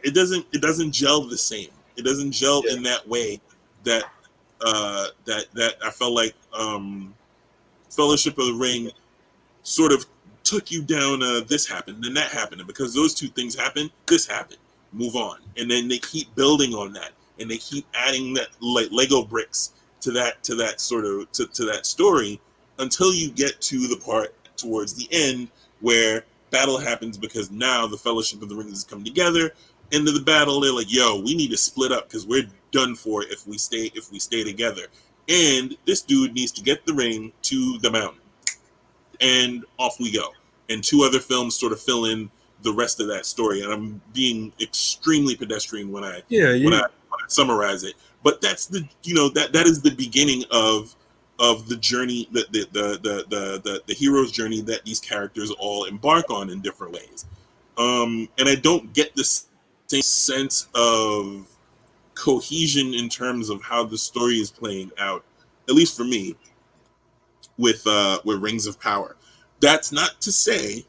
it 0.04 0.14
doesn't 0.14 0.46
it 0.52 0.62
doesn't 0.62 0.92
gel 0.92 1.22
the 1.22 1.38
same. 1.38 1.70
It 1.98 2.04
doesn't 2.04 2.32
gel 2.32 2.64
yeah. 2.66 2.74
in 2.74 2.84
that 2.84 3.08
way 3.08 3.40
that 3.84 4.04
uh 4.62 5.08
that 5.26 5.46
that 5.54 5.76
I 5.84 5.90
felt 5.90 6.14
like 6.14 6.34
um 6.54 7.14
Fellowship 7.90 8.38
of 8.38 8.48
the 8.48 8.54
Ring 8.54 8.92
sort 9.64 9.92
of 9.92 10.06
took 10.44 10.70
you 10.70 10.84
down 10.84 11.24
uh 11.24 11.42
this 11.48 11.66
happened 11.66 12.04
then 12.04 12.14
that 12.14 12.30
happened 12.30 12.62
and 12.62 12.68
because 12.68 12.94
those 12.94 13.16
two 13.16 13.28
things 13.30 13.56
happened 13.56 13.90
this 14.06 14.28
happened 14.28 14.60
move 14.94 15.16
on 15.16 15.40
and 15.58 15.70
then 15.70 15.88
they 15.88 15.98
keep 15.98 16.34
building 16.36 16.74
on 16.74 16.94
that 16.94 17.12
and 17.40 17.50
they 17.50 17.58
keep 17.58 17.86
adding 17.96 18.34
that 18.34 18.48
like 18.62 18.88
lego 18.92 19.24
bricks 19.24 19.74
to 20.02 20.12
that 20.12 20.44
to 20.44 20.54
that 20.54 20.80
sort 20.80 21.04
of 21.04 21.32
to, 21.32 21.48
to 21.48 21.66
that 21.66 21.86
story 21.86 22.40
until 22.80 23.14
you 23.14 23.32
get 23.32 23.60
to 23.60 23.88
the 23.88 23.98
part 23.98 24.36
towards 24.58 24.94
the 24.94 25.08
end 25.12 25.50
where 25.82 26.26
battle 26.52 26.78
happens 26.78 27.18
because 27.18 27.52
now 27.52 27.86
the 27.88 27.98
fellowship 27.98 28.42
of 28.42 28.50
the 28.50 28.56
ring 28.56 28.70
has 28.70 28.84
come 28.84 29.04
together. 29.04 29.52
Into 29.92 30.12
the 30.12 30.22
battle 30.22 30.60
they're 30.60 30.74
like 30.74 30.92
yo 30.92 31.22
we 31.22 31.36
need 31.36 31.52
to 31.52 31.58
split 31.58 31.92
up 31.92 32.08
because 32.08 32.26
we're 32.26 32.48
done 32.72 32.96
for 32.96 33.24
if 33.24 33.48
we 33.48 33.58
stay 33.58 33.92
if 33.94 34.12
we 34.12 34.20
stay 34.20 34.44
together. 34.44 34.88
And 35.28 35.76
this 35.86 36.02
dude 36.02 36.34
needs 36.34 36.52
to 36.54 36.62
get 36.62 36.86
the 36.86 36.94
ring 36.94 37.32
to 37.44 37.78
the 37.80 37.92
mountain. 37.92 38.22
And 39.22 39.66
off 39.78 40.00
we 40.00 40.12
go. 40.12 40.34
And 40.70 40.84
two 40.84 41.04
other 41.04 41.20
films 41.20 41.56
sort 41.56 41.72
of 41.72 41.80
fill 41.80 42.06
in 42.06 42.30
the 42.62 42.74
rest 42.74 43.00
of 43.00 43.08
that 43.08 43.26
story. 43.26 43.62
And 43.62 43.72
i'm 43.72 44.02
being 44.14 44.52
extremely 44.60 45.36
pedestrian 45.36 45.92
when 45.92 46.04
i 46.04 46.22
yeah, 46.30 46.52
yeah. 46.52 46.66
When, 46.66 46.74
I, 46.74 46.82
when 46.82 47.22
i 47.24 47.28
summarize 47.28 47.84
it. 47.84 47.94
But 48.24 48.42
that's 48.42 48.66
the 48.66 48.88
you 49.04 49.14
know 49.14 49.30
that 49.30 49.54
that 49.54 49.68
is 49.68 49.82
the 49.82 49.92
beginning 49.92 50.44
of 50.52 50.96
of 51.40 51.68
the 51.68 51.76
journey 51.78 52.28
the 52.32 52.46
the 52.52 52.68
the 52.72 52.82
the 53.02 53.26
the, 53.30 53.62
the, 53.64 53.82
the 53.88 53.94
hero's 53.94 54.32
journey 54.32 54.62
that 54.62 54.84
these 54.86 55.00
characters 55.00 55.52
all 55.52 55.86
embark 55.86 56.30
on 56.30 56.50
in 56.50 56.62
different 56.62 56.94
ways. 56.94 57.26
Um 57.78 58.30
and 58.38 58.48
i 58.48 58.56
don't 58.56 58.94
get 58.94 59.16
this 59.16 59.48
same 59.88 60.02
sense 60.02 60.68
of 60.74 61.46
cohesion 62.14 62.94
in 62.94 63.10
terms 63.10 63.50
of 63.50 63.62
how 63.62 63.84
the 63.84 63.98
story 63.98 64.36
is 64.36 64.50
playing 64.50 64.90
out 64.98 65.24
at 65.68 65.76
least 65.76 65.98
for 65.98 66.06
me 66.06 66.36
with 67.58 67.86
uh 67.86 68.20
with 68.24 68.42
rings 68.42 68.68
of 68.68 68.80
power. 68.80 69.16
That's 69.60 69.92
not 69.92 70.20
to 70.22 70.32
say 70.32 70.86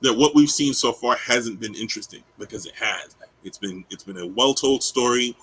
that 0.00 0.14
what 0.14 0.34
we've 0.34 0.50
seen 0.50 0.74
so 0.74 0.92
far 0.92 1.16
hasn't 1.16 1.60
been 1.60 1.74
interesting 1.74 2.22
because 2.38 2.66
it 2.66 2.74
has. 2.74 3.16
It's 3.42 3.58
been 3.58 3.84
it's 3.90 4.04
been 4.04 4.18
a 4.18 4.26
well-told 4.26 4.82
story. 4.82 5.36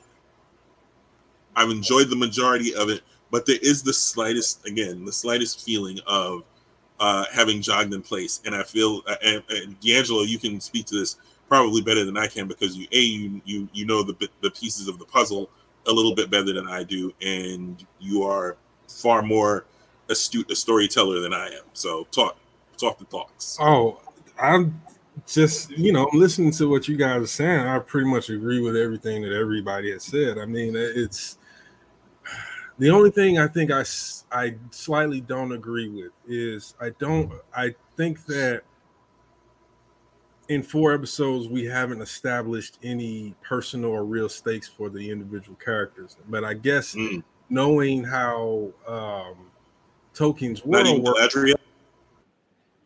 I've 1.56 1.70
enjoyed 1.70 2.10
the 2.10 2.16
majority 2.16 2.74
of 2.74 2.90
it 2.90 3.02
but 3.32 3.46
there 3.46 3.60
is 3.62 3.82
the 3.82 3.94
slightest 3.94 4.66
again 4.68 5.04
the 5.06 5.12
slightest 5.12 5.66
feeling 5.66 6.00
of 6.06 6.44
uh, 7.02 7.26
having 7.34 7.62
jogged 7.62 7.94
in 7.94 8.02
place. 8.02 8.42
And 8.46 8.56
i 8.56 8.64
feel 8.64 9.02
uh, 9.08 9.16
and, 9.24 9.44
and 9.50 9.80
d'angelo 9.80 10.22
you 10.22 10.38
can 10.38 10.62
speak 10.62 10.86
to 10.88 11.00
this 11.00 11.18
probably 11.50 11.82
better 11.82 12.06
than 12.06 12.16
i 12.16 12.28
can 12.28 12.48
because 12.48 12.78
you 12.78 12.88
a 12.92 13.00
you 13.00 13.42
you, 13.44 13.68
you 13.74 13.86
know 13.86 14.04
the, 14.04 14.30
the 14.42 14.52
pieces 14.52 14.88
of 14.88 15.00
the 15.00 15.06
puzzle 15.06 15.50
a 15.88 15.92
little 15.92 16.14
bit 16.14 16.30
better 16.30 16.54
than 16.54 16.68
i 16.68 16.84
do 16.84 17.12
and 17.22 17.86
you 18.00 18.24
are 18.24 18.56
far 18.88 19.22
more 19.22 19.66
astute 20.10 20.50
a 20.52 20.56
storyteller 20.56 21.20
than 21.22 21.34
i 21.34 21.48
am. 21.48 21.64
So 21.74 22.06
talk 22.12 22.38
talk 22.78 23.00
the 23.00 23.06
talks. 23.06 23.58
Oh 23.60 24.00
i'm 24.40 24.80
just 25.28 25.72
you 25.72 25.92
know 25.92 26.10
listening 26.14 26.52
to 26.52 26.70
what 26.70 26.88
you 26.88 26.98
guys 26.98 27.22
are 27.22 27.28
saying. 27.28 27.66
I 27.66 27.80
pretty 27.80 28.10
much 28.10 28.30
agree 28.30 28.62
with 28.62 28.78
everything 28.78 29.24
that 29.24 29.34
everybody 29.34 29.92
has 29.92 30.04
said. 30.04 30.38
I 30.38 30.46
mean 30.46 30.76
it's 30.76 31.38
the 32.82 32.90
only 32.90 33.12
thing 33.12 33.38
I 33.38 33.48
think 33.48 33.70
I, 33.70 33.84
I 34.32 34.56
slightly 34.72 35.22
don't 35.22 35.52
agree 35.52 35.88
with 35.88 36.12
is 36.28 36.74
I 36.82 36.90
don't 36.98 37.32
I 37.56 37.76
think 37.96 38.26
that 38.26 38.64
in 40.50 40.64
four 40.64 40.92
episodes 40.92 41.48
we 41.48 41.64
haven't 41.64 42.02
established 42.02 42.80
any 42.82 43.36
personal 43.44 43.92
or 43.92 44.04
real 44.04 44.28
stakes 44.28 44.68
for 44.68 44.90
the 44.90 45.12
individual 45.12 45.56
characters. 45.64 46.18
But 46.28 46.44
I 46.44 46.56
guess 46.56 46.96
mm. 46.96 47.22
knowing 47.52 48.04
how 48.04 48.72
um, 48.88 49.36
Tolkien's 50.16 50.66
world 50.66 51.04
works, 51.04 51.36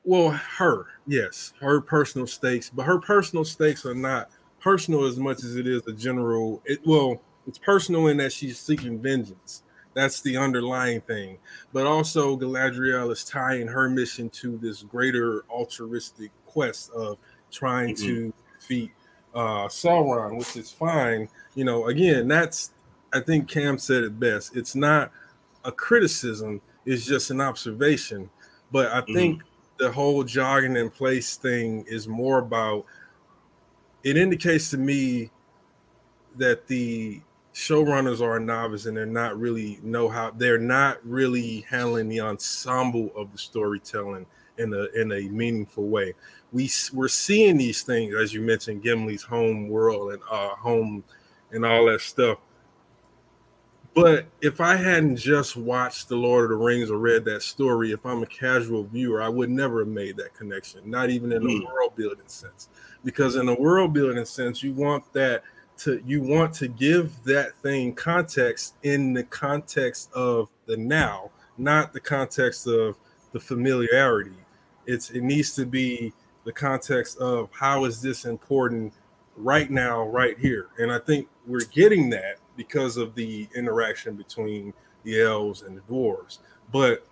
well, 0.03 0.29
her 0.31 0.87
yes, 1.07 1.53
her 1.61 1.79
personal 1.79 2.27
stakes, 2.27 2.69
but 2.69 2.83
her 2.83 2.99
personal 2.99 3.45
stakes 3.45 3.85
are 3.85 3.95
not 3.95 4.29
personal 4.59 5.05
as 5.05 5.17
much 5.17 5.45
as 5.45 5.55
it 5.55 5.67
is 5.67 5.87
a 5.87 5.93
general. 5.93 6.61
It 6.65 6.81
well, 6.85 7.21
it's 7.47 7.57
personal 7.57 8.07
in 8.07 8.17
that 8.17 8.33
she's 8.33 8.59
seeking 8.59 8.99
vengeance 8.99 9.61
that's 9.95 10.21
the 10.21 10.37
underlying 10.37 11.01
thing. 11.01 11.39
But 11.73 11.87
also, 11.87 12.37
Galadriel 12.37 13.11
is 13.11 13.23
tying 13.23 13.67
her 13.67 13.89
mission 13.89 14.29
to 14.31 14.57
this 14.57 14.83
greater 14.83 15.45
altruistic 15.49 16.31
quest 16.45 16.91
of 16.91 17.17
trying 17.49 17.95
mm-hmm. 17.95 18.05
to 18.05 18.33
defeat 18.59 18.91
uh, 19.33 19.67
Sauron, 19.67 20.37
which 20.37 20.55
is 20.57 20.69
fine. 20.69 21.29
You 21.55 21.63
know, 21.63 21.87
again, 21.87 22.27
that's 22.27 22.71
I 23.13 23.21
think 23.21 23.47
Cam 23.47 23.77
said 23.77 24.03
it 24.03 24.19
best. 24.19 24.55
It's 24.55 24.75
not 24.75 25.11
a 25.63 25.71
criticism; 25.71 26.61
it's 26.85 27.05
just 27.05 27.31
an 27.31 27.39
observation. 27.39 28.29
But 28.71 28.91
I 28.91 29.01
think 29.01 29.39
mm-hmm. 29.39 29.47
the 29.77 29.91
whole 29.91 30.23
jogging 30.23 30.75
in 30.75 30.89
place 30.89 31.37
thing 31.37 31.85
is 31.87 32.07
more 32.07 32.39
about. 32.39 32.85
It 34.03 34.17
indicates 34.17 34.69
to 34.69 34.77
me 34.77 35.31
that 36.35 36.67
the 36.67 37.21
showrunners 37.55 38.19
are 38.19 38.35
a 38.35 38.39
novice 38.39 38.85
and 38.85 38.97
they're 38.97 39.05
not 39.05 39.39
really 39.39 39.79
know 39.81 40.09
how 40.09 40.29
they're 40.31 40.59
not 40.59 40.99
really 41.05 41.65
handling 41.69 42.09
the 42.09 42.19
ensemble 42.19 43.09
of 43.15 43.31
the 43.31 43.37
storytelling 43.37 44.25
in 44.57 44.73
a 44.73 44.87
in 44.99 45.13
a 45.13 45.21
meaningful 45.29 45.87
way. 45.87 46.13
We 46.51 46.69
we're 46.93 47.07
seeing 47.07 47.57
these 47.57 47.81
things 47.81 48.13
as 48.13 48.33
you 48.33 48.41
mentioned, 48.41 48.83
Gimli's 48.83 49.23
home 49.23 49.69
world 49.69 50.11
and 50.11 50.21
uh, 50.29 50.49
home 50.49 51.05
and 51.51 51.65
all 51.65 51.85
that 51.85 52.01
stuff. 52.01 52.39
But 53.93 54.25
if 54.41 54.59
I 54.59 54.75
hadn't 54.75 55.15
just 55.15 55.55
watched 55.55 56.09
The 56.09 56.17
Lord 56.17 56.43
of 56.43 56.49
the 56.49 56.65
Rings 56.65 56.91
or 56.91 56.97
read 56.97 57.23
that 57.23 57.41
story, 57.41 57.93
if 57.93 58.05
I'm 58.05 58.21
a 58.21 58.25
casual 58.25 58.83
viewer, 58.83 59.21
I 59.21 59.29
would 59.29 59.49
never 59.49 59.79
have 59.79 59.87
made 59.87 60.17
that 60.17 60.33
connection, 60.33 60.81
not 60.89 61.09
even 61.09 61.31
in 61.31 61.41
a 61.41 61.65
world 61.65 61.95
building 61.95 62.27
sense. 62.27 62.67
Because 63.05 63.37
in 63.37 63.47
a 63.47 63.53
world 63.53 63.93
building 63.93 64.25
sense, 64.25 64.61
you 64.61 64.73
want 64.73 65.13
that 65.13 65.43
to 65.79 66.01
you 66.05 66.21
want 66.21 66.53
to 66.55 66.67
give 66.67 67.23
that 67.23 67.55
thing 67.57 67.93
context 67.93 68.75
in 68.83 69.13
the 69.13 69.23
context 69.23 70.11
of 70.13 70.49
the 70.65 70.77
now, 70.77 71.31
not 71.57 71.93
the 71.93 71.99
context 71.99 72.67
of 72.67 72.97
the 73.31 73.39
familiarity. 73.39 74.37
It's 74.85 75.09
it 75.09 75.21
needs 75.21 75.53
to 75.55 75.65
be 75.65 76.13
the 76.45 76.51
context 76.51 77.17
of 77.17 77.49
how 77.51 77.85
is 77.85 78.01
this 78.01 78.25
important 78.25 78.93
right 79.35 79.69
now, 79.69 80.07
right 80.07 80.37
here. 80.37 80.67
And 80.77 80.91
I 80.91 80.99
think 80.99 81.27
we're 81.45 81.65
getting 81.71 82.09
that 82.11 82.37
because 82.55 82.97
of 82.97 83.15
the 83.15 83.47
interaction 83.55 84.15
between 84.15 84.73
the 85.03 85.21
elves 85.21 85.63
and 85.63 85.77
the 85.77 85.81
dwarves. 85.81 86.39
But 86.71 87.05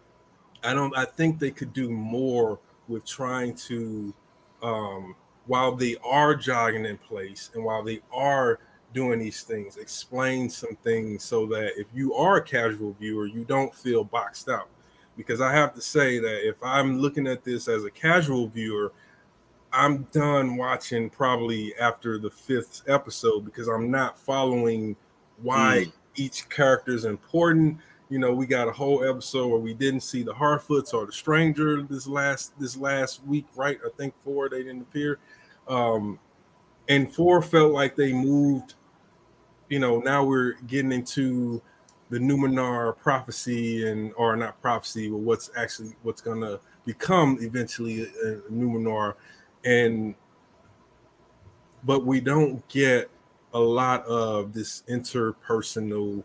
I 0.64 0.74
don't 0.74 0.96
I 0.98 1.06
think 1.06 1.40
they 1.40 1.52
could 1.52 1.74
do 1.74 1.90
more 1.90 2.60
with 2.88 3.06
trying 3.06 3.56
to 3.56 4.14
um 4.62 5.16
while 5.46 5.76
they 5.76 5.98
are 6.04 6.36
jogging 6.36 6.86
in 6.86 6.98
place 6.98 7.52
and 7.54 7.64
while 7.64 7.84
they 7.84 8.02
are 8.14 8.60
doing 8.94 9.20
these 9.20 9.42
things, 9.42 9.78
explain 9.78 10.50
some 10.50 10.76
things 10.84 11.24
so 11.24 11.46
that 11.48 11.74
if 11.78 11.88
you 11.94 12.14
are 12.14 12.38
a 12.38 12.44
casual 12.44 12.96
viewer, 13.00 13.26
you 13.26 13.44
don't 13.44 13.74
feel 13.74 14.04
boxed 14.04 14.50
out. 14.50 14.70
Because 15.18 15.42
I 15.42 15.52
have 15.54 15.74
to 15.76 15.82
say 15.82 16.20
that 16.20 16.48
if 16.48 16.56
I'm 16.64 17.00
looking 17.00 17.28
at 17.28 17.44
this 17.44 17.68
as 17.68 17.84
a 17.84 17.92
casual 17.92 18.48
viewer, 18.48 18.94
I'm 19.72 20.04
done 20.12 20.56
watching 20.56 21.10
probably 21.10 21.76
after 21.76 22.18
the 22.18 22.30
fifth 22.30 22.84
episode 22.88 23.44
because 23.44 23.68
I'm 23.68 23.90
not 23.92 24.18
following 24.18 24.96
why 25.42 25.86
mm. 25.88 25.92
each 26.16 26.48
character 26.50 26.94
is 26.94 27.06
important. 27.06 27.80
You 28.14 28.20
know, 28.20 28.32
we 28.32 28.46
got 28.46 28.68
a 28.68 28.72
whole 28.72 29.04
episode 29.04 29.48
where 29.48 29.60
we 29.60 29.74
didn't 29.74 30.02
see 30.02 30.22
the 30.22 30.36
Harfoots 30.36 30.94
or 30.94 31.08
the 31.08 31.12
Stranger 31.12 31.82
this 31.82 32.06
last 32.06 32.54
this 32.60 32.78
last 32.78 33.26
week, 33.26 33.48
right? 33.56 33.80
I 33.84 33.90
think 33.98 34.14
four 34.24 34.50
they 34.50 34.60
didn't 34.62 34.82
appear, 34.82 35.18
um, 35.68 36.20
and 36.88 37.12
four 37.12 37.42
felt 37.42 37.72
like 37.72 37.96
they 37.96 38.14
moved. 38.14 38.76
You 39.68 39.80
know, 39.80 39.98
now 39.98 40.24
we're 40.24 40.54
getting 40.68 40.92
into 40.92 41.60
the 42.12 42.20
Numenor 42.20 42.96
prophecy 43.00 43.90
and 43.90 44.14
or 44.16 44.36
not 44.36 44.62
prophecy, 44.62 45.10
but 45.10 45.18
what's 45.18 45.50
actually 45.58 45.96
what's 46.04 46.22
gonna 46.22 46.60
become 46.86 47.40
eventually 47.42 48.04
a, 48.04 48.34
a 48.34 48.42
Numenor, 48.52 49.16
and 49.66 50.14
but 51.84 52.06
we 52.06 52.22
don't 52.22 52.68
get 52.68 53.10
a 53.56 53.60
lot 53.60 54.06
of 54.06 54.54
this 54.54 54.84
interpersonal 54.88 56.24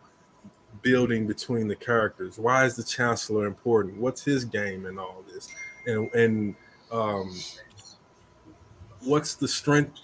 building 0.83 1.27
between 1.27 1.69
the 1.69 1.77
characters. 1.77 2.39
Why 2.39 2.65
is 2.65 2.77
the 2.77 2.83
Chancellor 2.83 3.47
important? 3.47 3.97
What's 3.99 4.23
his 4.23 4.45
game 4.45 4.87
in 4.87 4.99
all 4.99 5.25
this? 5.33 5.49
And 5.87 6.13
and 6.15 6.55
um, 6.91 7.35
what's 9.05 9.35
the 9.35 9.49
strength 9.49 9.99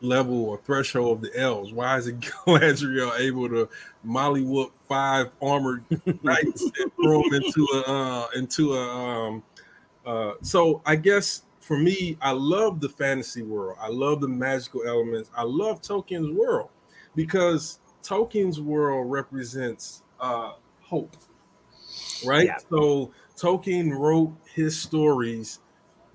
level 0.00 0.44
or 0.44 0.58
threshold 0.58 1.18
of 1.18 1.22
the 1.22 1.40
elves? 1.40 1.72
Why 1.72 1.98
is 1.98 2.06
it 2.06 2.20
Galadriel 2.20 3.18
able 3.18 3.48
to 3.48 3.68
molly 4.04 4.42
whoop 4.42 4.72
five 4.88 5.30
armored 5.42 5.84
knights 6.22 6.62
and 6.62 6.92
throw 7.02 7.22
them 7.22 7.34
into 7.34 7.66
a 7.74 7.80
uh, 7.80 8.26
into 8.36 8.74
a 8.74 8.88
um, 8.88 9.42
uh, 10.06 10.32
so 10.42 10.80
I 10.86 10.96
guess 10.96 11.42
for 11.68 11.76
me, 11.76 12.16
I 12.22 12.30
love 12.30 12.80
the 12.80 12.88
fantasy 12.88 13.42
world. 13.42 13.76
I 13.78 13.88
love 13.88 14.22
the 14.22 14.28
magical 14.28 14.86
elements. 14.86 15.30
I 15.36 15.42
love 15.42 15.82
Tolkien's 15.82 16.30
world 16.34 16.70
because 17.14 17.78
Tolkien's 18.02 18.58
world 18.58 19.10
represents 19.10 20.02
uh, 20.20 20.52
hope, 20.80 21.16
right? 22.24 22.46
Yeah. 22.46 22.58
So 22.70 23.12
Tolkien 23.36 23.96
wrote 23.96 24.34
his 24.54 24.78
stories 24.78 25.60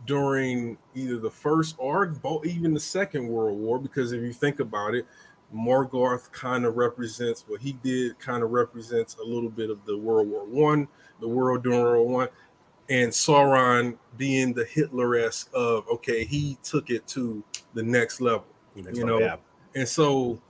during 0.05 0.77
either 0.95 1.17
the 1.17 1.31
first 1.31 1.75
or 1.77 2.13
even 2.45 2.73
the 2.73 2.79
second 2.79 3.27
world 3.27 3.57
war 3.57 3.79
because 3.79 4.11
if 4.11 4.21
you 4.21 4.33
think 4.33 4.59
about 4.59 4.93
it 4.93 5.05
morgoth 5.55 6.31
kind 6.31 6.65
of 6.65 6.75
represents 6.75 7.45
what 7.47 7.61
he 7.61 7.73
did 7.83 8.17
kind 8.19 8.43
of 8.43 8.51
represents 8.51 9.15
a 9.17 9.23
little 9.23 9.49
bit 9.49 9.69
of 9.69 9.85
the 9.85 9.97
world 9.97 10.27
war 10.27 10.45
one 10.45 10.87
the 11.21 11.27
world 11.27 11.63
during 11.63 11.79
world 11.79 12.07
war 12.07 12.17
one 12.17 12.27
and 12.89 13.11
sauron 13.11 13.97
being 14.17 14.51
the 14.53 14.65
hitler-esque 14.65 15.49
of 15.53 15.87
okay 15.87 16.25
he 16.25 16.57
took 16.63 16.89
it 16.89 17.05
to 17.07 17.43
the 17.75 17.83
next 17.83 18.19
level 18.19 18.45
next 18.75 18.97
you 18.97 19.05
know 19.05 19.19
yeah. 19.19 19.35
and 19.75 19.87
so 19.87 20.41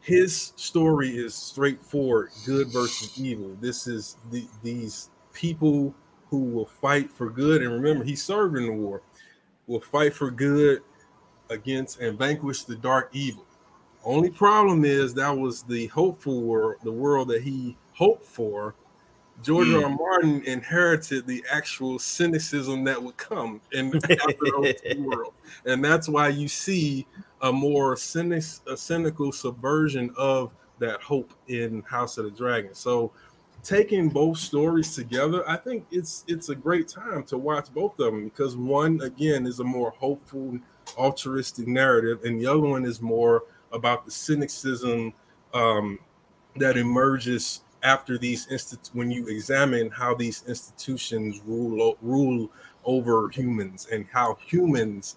his 0.00 0.52
story 0.56 1.10
is 1.10 1.34
straightforward 1.34 2.30
good 2.46 2.68
versus 2.68 3.20
evil 3.20 3.56
this 3.60 3.86
is 3.86 4.16
the, 4.30 4.46
these 4.62 5.10
people 5.32 5.94
who 6.30 6.38
will 6.38 6.66
fight 6.66 7.10
for 7.10 7.28
good. 7.28 7.62
And 7.62 7.72
remember, 7.72 8.04
he 8.04 8.16
served 8.16 8.56
in 8.56 8.66
the 8.66 8.72
war, 8.72 9.02
will 9.66 9.80
fight 9.80 10.14
for 10.14 10.30
good 10.30 10.82
against 11.50 12.00
and 12.00 12.16
vanquish 12.16 12.62
the 12.64 12.76
dark 12.76 13.10
evil. 13.12 13.44
Only 14.04 14.30
problem 14.30 14.84
is 14.84 15.12
that 15.14 15.36
was 15.36 15.62
the 15.62 15.88
hopeful 15.88 16.40
world, 16.42 16.76
the 16.84 16.92
world 16.92 17.28
that 17.28 17.42
he 17.42 17.76
hoped 17.92 18.24
for. 18.24 18.74
George 19.42 19.68
mm. 19.68 19.82
R. 19.82 19.90
Martin 19.90 20.42
inherited 20.44 21.26
the 21.26 21.42
actual 21.50 21.98
cynicism 21.98 22.84
that 22.84 23.02
would 23.02 23.16
come 23.16 23.60
in 23.72 23.90
the 23.90 24.96
world, 24.98 25.32
and 25.64 25.82
that's 25.82 26.08
why 26.08 26.28
you 26.28 26.46
see 26.46 27.06
a 27.42 27.52
more 27.52 27.96
cynic, 27.96 28.44
a 28.66 28.76
cynical 28.76 29.32
subversion 29.32 30.12
of 30.16 30.52
that 30.78 31.00
hope 31.02 31.32
in 31.48 31.82
House 31.82 32.18
of 32.18 32.24
the 32.24 32.30
Dragon. 32.30 32.74
So 32.74 33.12
taking 33.62 34.08
both 34.08 34.38
stories 34.38 34.94
together, 34.94 35.48
I 35.48 35.56
think 35.56 35.86
it's 35.90 36.24
it's 36.26 36.48
a 36.48 36.54
great 36.54 36.88
time 36.88 37.22
to 37.24 37.38
watch 37.38 37.72
both 37.72 37.98
of 37.98 38.12
them 38.12 38.24
because 38.24 38.56
one 38.56 39.00
again 39.02 39.46
is 39.46 39.60
a 39.60 39.64
more 39.64 39.92
hopeful, 39.98 40.58
altruistic 40.98 41.66
narrative, 41.66 42.24
and 42.24 42.40
the 42.40 42.46
other 42.46 42.60
one 42.60 42.84
is 42.84 43.00
more 43.00 43.44
about 43.72 44.04
the 44.04 44.10
cynicism 44.10 45.12
um, 45.54 45.98
that 46.56 46.76
emerges 46.76 47.62
after 47.82 48.18
these 48.18 48.46
institu- 48.48 48.94
when 48.94 49.10
you 49.10 49.26
examine 49.28 49.90
how 49.90 50.14
these 50.14 50.44
institutions 50.46 51.40
rule 51.46 51.96
rule 52.02 52.50
over 52.84 53.28
humans 53.28 53.88
and 53.92 54.06
how 54.12 54.36
humans 54.46 55.16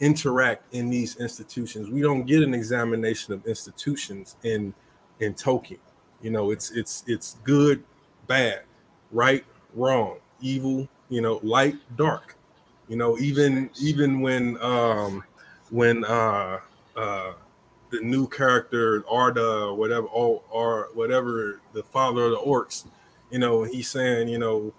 interact 0.00 0.74
in 0.74 0.90
these 0.90 1.16
institutions. 1.16 1.90
We 1.90 2.00
don't 2.00 2.24
get 2.24 2.42
an 2.42 2.54
examination 2.54 3.32
of 3.32 3.46
institutions 3.46 4.36
in 4.42 4.74
in 5.20 5.34
Tolkien. 5.34 5.78
You 6.20 6.30
know, 6.30 6.50
it's 6.50 6.70
it's 6.70 7.04
it's 7.06 7.36
good, 7.44 7.82
bad, 8.26 8.62
right, 9.12 9.44
wrong, 9.74 10.18
evil. 10.40 10.88
You 11.10 11.20
know, 11.20 11.38
light, 11.42 11.76
dark. 11.96 12.36
You 12.88 12.96
know, 12.96 13.18
even 13.18 13.70
even 13.80 14.20
when 14.20 14.60
um 14.62 15.22
when 15.70 16.04
uh 16.04 16.60
uh 16.96 17.32
the 17.90 18.00
new 18.00 18.26
character 18.26 19.04
Arda 19.08 19.72
whatever 19.74 20.06
or, 20.08 20.42
or 20.50 20.88
whatever 20.94 21.60
the 21.72 21.82
father 21.82 22.24
of 22.24 22.30
the 22.32 22.38
orcs, 22.38 22.86
you 23.30 23.38
know, 23.38 23.62
he's 23.62 23.88
saying, 23.88 24.28
you 24.28 24.38
know, 24.38 24.72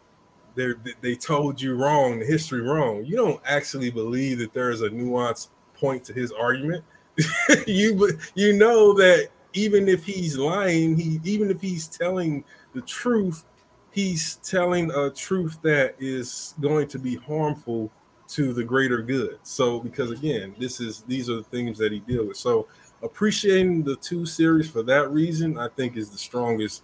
they 0.55 0.73
they 1.01 1.15
told 1.15 1.61
you 1.61 1.75
wrong, 1.75 2.19
the 2.19 2.25
history 2.25 2.61
wrong. 2.61 3.03
You 3.05 3.15
don't 3.15 3.41
actually 3.45 3.91
believe 3.91 4.39
that 4.39 4.53
there 4.53 4.71
is 4.71 4.81
a 4.81 4.89
nuanced 4.89 5.49
point 5.75 6.03
to 6.05 6.13
his 6.13 6.31
argument. 6.31 6.83
you 7.67 8.17
you 8.35 8.53
know 8.53 8.93
that 8.93 9.29
even 9.53 9.87
if 9.87 10.05
he's 10.05 10.37
lying, 10.37 10.97
he 10.97 11.19
even 11.23 11.49
if 11.49 11.61
he's 11.61 11.87
telling 11.87 12.43
the 12.73 12.81
truth, 12.81 13.45
he's 13.91 14.35
telling 14.37 14.91
a 14.91 15.09
truth 15.09 15.57
that 15.61 15.95
is 15.99 16.53
going 16.59 16.87
to 16.89 16.99
be 16.99 17.15
harmful 17.15 17.91
to 18.27 18.53
the 18.53 18.63
greater 18.63 19.01
good. 19.01 19.39
So 19.43 19.79
because 19.79 20.11
again, 20.11 20.55
this 20.59 20.79
is 20.79 21.03
these 21.07 21.29
are 21.29 21.37
the 21.37 21.43
things 21.43 21.77
that 21.77 21.91
he 21.91 21.99
deals 21.99 22.27
with. 22.27 22.37
So 22.37 22.67
appreciating 23.03 23.83
the 23.83 23.95
two 23.97 24.25
series 24.25 24.69
for 24.69 24.83
that 24.83 25.11
reason, 25.11 25.57
I 25.57 25.69
think 25.69 25.95
is 25.95 26.09
the 26.09 26.17
strongest 26.17 26.83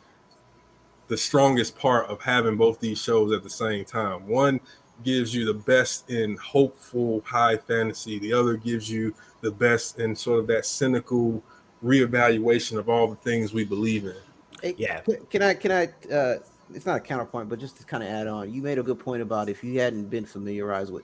the 1.12 1.18
strongest 1.18 1.78
part 1.78 2.08
of 2.08 2.22
having 2.22 2.56
both 2.56 2.80
these 2.80 2.98
shows 2.98 3.34
at 3.34 3.44
the 3.44 3.50
same 3.50 3.84
time. 3.84 4.26
One 4.26 4.62
gives 5.04 5.36
you 5.36 5.44
the 5.44 5.54
best 5.54 6.10
in 6.10 6.38
hopeful 6.38 7.22
high 7.26 7.58
fantasy. 7.58 8.18
The 8.18 8.32
other 8.32 8.56
gives 8.56 8.90
you 8.90 9.14
the 9.42 9.52
best 9.52 10.00
in 10.00 10.16
sort 10.16 10.40
of 10.40 10.48
that 10.48 10.66
cynical 10.66 11.44
reevaluation 11.84 12.78
of 12.78 12.88
all 12.88 13.10
the 13.10 13.18
things 13.18 13.54
we 13.54 13.66
believe 13.66 14.06
in. 14.06 14.16
Hey, 14.62 14.74
yeah. 14.78 15.02
Can 15.30 15.42
I 15.42 15.54
can 15.54 15.72
I 15.74 15.90
uh 16.10 16.38
it's 16.74 16.86
not 16.86 16.96
a 16.96 17.02
counterpoint, 17.02 17.50
but 17.50 17.60
just 17.60 17.76
to 17.76 17.84
kind 17.84 18.04
of 18.04 18.10
add 18.10 18.28
on, 18.28 18.54
you 18.54 18.62
made 18.62 18.78
a 18.80 18.84
good 18.84 19.00
point 19.00 19.22
about 19.22 19.50
if 19.50 19.66
you 19.66 19.82
hadn't 19.82 20.06
been 20.06 20.26
familiarized 20.26 20.94
with 20.94 21.04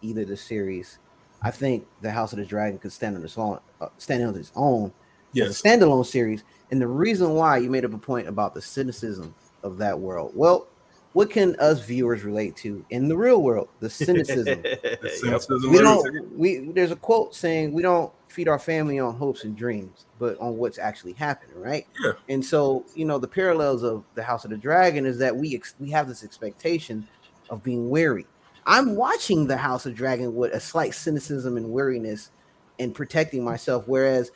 either 0.00 0.24
the 0.24 0.36
series, 0.36 0.98
I 1.42 1.50
think 1.50 1.88
the 2.02 2.12
House 2.12 2.32
of 2.32 2.38
the 2.38 2.44
Dragon 2.44 2.78
could 2.78 2.92
stand 2.92 3.16
on 3.16 3.24
its 3.24 3.36
own, 3.36 3.58
uh, 3.80 3.88
stand 3.98 4.22
on 4.22 4.36
its 4.36 4.52
own, 4.54 4.92
yes, 5.32 5.60
standalone 5.60 6.06
series. 6.06 6.44
And 6.70 6.80
the 6.80 6.86
reason 6.86 7.30
why 7.30 7.58
you 7.58 7.68
made 7.68 7.84
up 7.84 7.92
a 7.92 7.98
point 7.98 8.28
about 8.28 8.54
the 8.54 8.62
cynicism 8.62 9.34
of 9.62 9.78
that 9.78 9.98
world, 9.98 10.32
well, 10.34 10.66
what 11.12 11.28
can 11.28 11.56
us 11.56 11.84
viewers 11.84 12.22
relate 12.22 12.56
to 12.56 12.84
in 12.90 13.08
the 13.08 13.16
real 13.16 13.42
world? 13.42 13.68
The 13.80 13.90
cynicism. 13.90 14.62
the 14.62 15.10
cynicism 15.16 15.70
we 15.70 15.78
don't. 15.78 16.38
We 16.38 16.58
there's 16.70 16.92
a 16.92 16.96
quote 16.96 17.34
saying 17.34 17.72
we 17.72 17.82
don't 17.82 18.12
feed 18.28 18.48
our 18.48 18.58
family 18.58 18.98
on 19.00 19.14
hopes 19.16 19.44
and 19.44 19.56
dreams, 19.56 20.06
but 20.18 20.38
on 20.38 20.56
what's 20.56 20.78
actually 20.78 21.14
happening, 21.14 21.60
right? 21.60 21.86
Yeah. 22.00 22.12
And 22.28 22.44
so, 22.44 22.84
you 22.94 23.04
know, 23.04 23.18
the 23.18 23.26
parallels 23.26 23.82
of 23.82 24.04
the 24.14 24.22
House 24.22 24.44
of 24.44 24.50
the 24.50 24.56
Dragon 24.56 25.04
is 25.04 25.18
that 25.18 25.36
we 25.36 25.54
ex- 25.56 25.74
we 25.80 25.90
have 25.90 26.06
this 26.06 26.22
expectation 26.22 27.06
of 27.50 27.62
being 27.64 27.90
wary. 27.90 28.26
I'm 28.66 28.94
watching 28.94 29.46
the 29.46 29.56
House 29.56 29.86
of 29.86 29.94
Dragon 29.94 30.36
with 30.36 30.52
a 30.52 30.60
slight 30.60 30.94
cynicism 30.94 31.56
and 31.56 31.72
weariness 31.72 32.30
and 32.78 32.94
protecting 32.94 33.42
myself, 33.44 33.84
whereas 33.88 34.30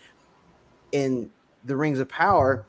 in 0.92 1.30
the 1.64 1.76
Rings 1.76 2.00
of 2.00 2.08
Power, 2.08 2.66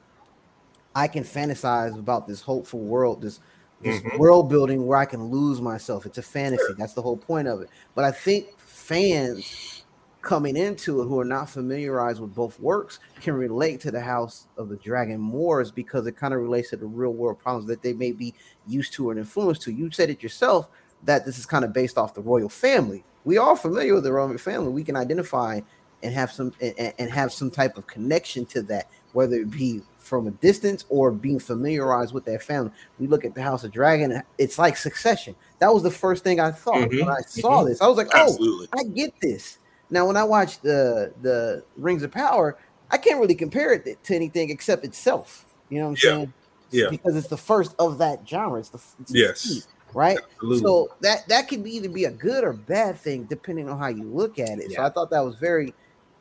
I 0.96 1.08
can 1.08 1.24
fantasize 1.24 2.00
about 2.00 2.28
this 2.28 2.42
hopeful 2.42 2.80
world, 2.80 3.22
this 3.22 3.42
this 3.82 4.02
mm-hmm. 4.02 4.18
world 4.18 4.50
building 4.50 4.88
where 4.88 4.98
I 4.98 5.06
can 5.06 5.26
lose 5.26 5.62
myself. 5.62 6.06
It's 6.06 6.18
a 6.18 6.24
fantasy. 6.24 6.74
That's 6.78 6.94
the 6.94 7.02
whole 7.02 7.18
point 7.18 7.48
of 7.48 7.62
it. 7.62 7.70
But 7.94 8.06
I 8.06 8.12
think 8.12 8.58
fans 8.58 9.84
coming 10.22 10.58
into 10.58 11.02
it 11.02 11.06
who 11.06 11.20
are 11.20 11.26
not 11.26 11.50
familiarized 11.50 12.20
with 12.20 12.34
both 12.34 12.60
works 12.60 13.00
can 13.22 13.36
relate 13.36 13.80
to 13.82 13.92
the 13.92 14.02
House 14.02 14.48
of 14.58 14.70
the 14.70 14.78
Dragon 14.78 15.20
more 15.20 15.62
is 15.62 15.72
because 15.72 16.08
it 16.08 16.16
kind 16.18 16.34
of 16.34 16.42
relates 16.42 16.72
to 16.72 16.78
the 16.78 16.86
real 16.86 17.14
world 17.14 17.38
problems 17.38 17.68
that 17.68 17.84
they 17.84 17.94
may 17.94 18.12
be 18.12 18.34
used 18.66 18.94
to 18.94 19.10
or 19.10 19.18
influenced 19.18 19.62
to. 19.64 19.72
You 19.72 19.92
said 19.92 20.10
it 20.10 20.24
yourself 20.24 20.70
that 21.04 21.26
this 21.26 21.38
is 21.38 21.46
kind 21.46 21.64
of 21.64 21.74
based 21.74 21.98
off 21.98 22.16
the 22.16 22.22
royal 22.22 22.50
family. 22.50 23.04
We 23.24 23.38
are 23.38 23.56
familiar 23.56 23.94
with 23.94 24.04
the 24.04 24.14
royal 24.14 24.36
family. 24.38 24.70
We 24.70 24.84
can 24.84 24.96
identify 24.96 25.60
and 26.02 26.14
have 26.14 26.32
some 26.32 26.54
and, 26.62 26.94
and 26.98 27.12
have 27.12 27.32
some 27.32 27.52
type 27.52 27.78
of 27.78 27.88
connection 27.88 28.46
to 28.48 28.62
that 28.64 28.90
whether 29.14 29.38
it 29.38 29.50
be 29.50 29.82
from 30.06 30.28
a 30.28 30.32
distance 30.32 30.86
or 30.90 31.12
being 31.12 31.40
familiarized 31.40 32.14
with 32.14 32.26
that 32.26 32.44
family. 32.44 32.72
We 33.00 33.08
look 33.08 33.26
at 33.26 33.34
the 33.34 33.42
House 33.42 33.64
of 33.64 33.72
Dragon, 33.72 34.22
it's 34.38 34.60
like 34.60 34.78
Succession. 34.78 35.36
That 35.60 35.74
was 35.74 35.84
the 35.84 35.92
first 35.92 36.24
thing 36.24 36.40
I 36.40 36.52
thought 36.52 36.76
Mhm, 36.90 37.00
when 37.02 37.10
I 37.10 37.22
saw 37.28 37.64
mhm. 37.64 37.68
this. 37.70 37.82
I 37.82 37.88
was 37.88 37.98
like, 37.98 38.08
oh, 38.14 38.22
Absolutely. 38.32 38.68
I 38.74 38.84
get 38.94 39.14
this. 39.22 39.58
Now, 39.90 40.06
when 40.08 40.18
I 40.18 40.24
watch 40.24 40.62
the 40.62 41.14
the 41.22 41.64
Rings 41.76 42.04
of 42.04 42.12
Power, 42.12 42.58
I 42.92 42.98
can't 42.98 43.20
really 43.20 43.36
compare 43.36 43.74
it 43.74 44.04
to 44.04 44.16
anything 44.16 44.50
except 44.50 44.86
itself. 44.86 45.48
You 45.70 45.80
know 45.80 45.86
what 45.86 45.90
I'm 45.92 45.96
Yeah. 46.10 46.16
saying? 46.18 46.34
Yeah. 46.72 46.88
Because 46.90 47.16
it's 47.16 47.28
the 47.28 47.38
first 47.38 47.76
of 47.80 47.98
that 48.00 48.28
genre. 48.28 48.60
It's 48.60 48.70
the 48.70 48.82
it's 49.00 49.12
the 49.12 49.20
Yes. 49.20 49.68
right. 49.94 50.20
Absolutely. 50.36 50.60
So 50.60 50.90
that 51.02 51.28
that 51.30 51.48
could 51.48 51.64
be 51.64 51.76
either 51.76 51.90
be 51.90 52.06
a 52.06 52.12
good 52.12 52.44
or 52.44 52.54
bad 52.54 53.00
thing 53.00 53.26
depending 53.26 53.70
on 53.70 53.80
how 53.80 53.88
you 53.88 54.04
look 54.10 54.40
at 54.40 54.60
it. 54.60 54.72
So 54.72 54.84
I 54.84 54.90
thought 54.90 55.10
that 55.12 55.24
was 55.24 55.36
very 55.36 55.74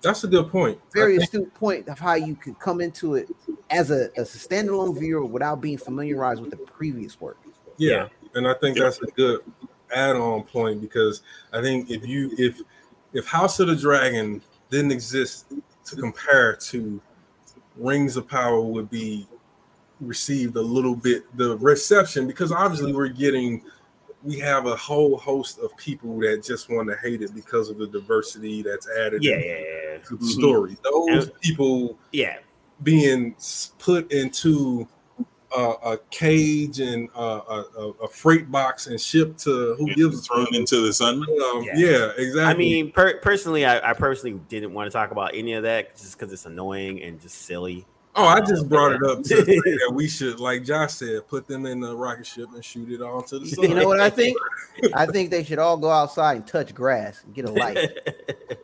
That's 0.05 0.23
a 0.23 0.29
good 0.29 0.51
point. 0.51 0.79
Very 0.93 1.17
astute 1.17 1.53
point 1.55 1.89
of 1.89 1.99
how 1.99 2.15
you 2.15 2.37
could 2.37 2.59
come 2.59 2.81
into 2.81 3.15
it 3.15 3.29
as 3.71 3.91
a 3.91 4.11
as 4.17 4.35
a 4.35 4.39
standalone 4.39 4.99
viewer 4.99 5.25
without 5.25 5.61
being 5.61 5.79
familiarized 5.79 6.41
with 6.41 6.51
the 6.51 6.59
previous 6.59 7.21
work. 7.21 7.39
yeah, 7.79 8.09
and 8.35 8.47
I 8.47 8.55
think 8.55 8.79
that's 8.79 9.01
a 9.03 9.07
good 9.07 9.41
add-on 9.95 10.43
point 10.43 10.81
because 10.81 11.23
I 11.53 11.61
think 11.61 11.91
if 11.91 12.07
you 12.07 12.31
if 12.37 12.61
if 13.13 13.27
House 13.27 13.61
of 13.61 13.69
the 13.69 13.77
Dragon 13.77 14.43
didn't 14.71 14.93
exist 14.93 15.53
to 15.87 15.97
compare 15.97 16.57
to 16.57 17.01
Rings 17.77 18.17
of 18.17 18.29
Power 18.29 18.61
would 18.61 18.91
be 18.91 19.27
received 20.01 20.57
a 20.57 20.63
little 20.63 20.95
bit 20.95 21.25
the 21.37 21.57
reception 21.59 22.27
because 22.27 22.53
obviously 22.53 22.93
we're 22.93 23.09
getting 23.09 23.63
we 24.25 24.39
have 24.39 24.67
a 24.67 24.75
whole 24.75 25.17
host 25.19 25.59
of 25.59 25.77
people 25.77 26.19
that 26.21 26.43
just 26.43 26.71
want 26.71 26.89
to 26.89 26.97
hate 26.97 27.23
it 27.23 27.35
because 27.35 27.69
of 27.69 27.79
the 27.79 27.87
diversity 27.87 28.63
that's 28.63 28.89
added 28.99 29.23
Yeah, 29.23 29.37
yeah, 29.37 29.59
yeah, 29.59 29.99
the 30.11 30.27
story. 30.27 30.77
Those 30.83 31.31
people 31.43 31.99
yeah. 32.11 32.39
being 32.83 33.37
put 33.79 34.11
into 34.11 34.89
uh, 35.55 35.75
a 35.85 35.99
cage 36.11 36.81
and 36.81 37.09
uh, 37.15 37.63
a, 37.79 37.93
a, 38.03 38.09
freight 38.09 38.51
box 38.51 38.89
and 38.89 39.01
shipped 39.01 39.39
to 39.39 39.75
who 39.79 39.95
gives 39.95 40.19
a 40.19 40.23
thrown 40.23 40.53
into 40.53 40.85
the 40.85 40.93
sun. 40.93 41.23
Um, 41.23 41.63
Yeah. 41.63 41.73
yeah. 41.77 42.11
exactly. 42.17 42.43
I 42.43 42.55
mean, 42.55 42.91
per- 42.91 43.19
personally, 43.19 43.65
I, 43.65 43.91
I 43.91 43.93
personally 43.93 44.41
didn't 44.49 44.73
want 44.73 44.91
to 44.91 44.93
talk 44.93 45.13
about 45.13 45.33
any 45.35 45.53
of 45.53 45.63
that 45.63 45.97
just 45.97 46.19
because 46.19 46.33
it's 46.33 46.47
annoying 46.47 47.03
and 47.03 47.21
just 47.21 47.43
silly. 47.43 47.87
Oh, 48.17 48.27
I 48.27 48.41
just 48.41 48.69
brought 48.69 48.93
it 48.93 49.03
up 49.03 49.23
to 49.23 49.29
say 49.29 49.43
that 49.45 49.93
we 49.93 50.09
should, 50.09 50.41
like 50.41 50.65
Josh 50.65 50.95
said, 50.95 51.27
put 51.29 51.47
them 51.47 51.67
in 51.67 51.81
the 51.81 51.95
rocket 51.95 52.27
ship 52.27 52.49
and 52.55 52.65
shoot 52.65 52.91
it 52.91 53.03
onto 53.03 53.39
the 53.39 53.47
sun. 53.47 53.69
You 53.69 53.75
know 53.75 53.89
what 53.89 54.01
I 54.01 54.11
think? 54.11 54.37
I 54.95 55.07
think 55.07 55.31
they 55.31 55.45
should 55.45 55.59
all 55.59 55.77
go 55.77 55.91
outside 55.91 56.37
and 56.37 56.47
touch 56.47 56.75
grass 56.75 57.23
and 57.25 57.35
get 57.35 57.49
a 57.49 57.53
light. 57.53 57.75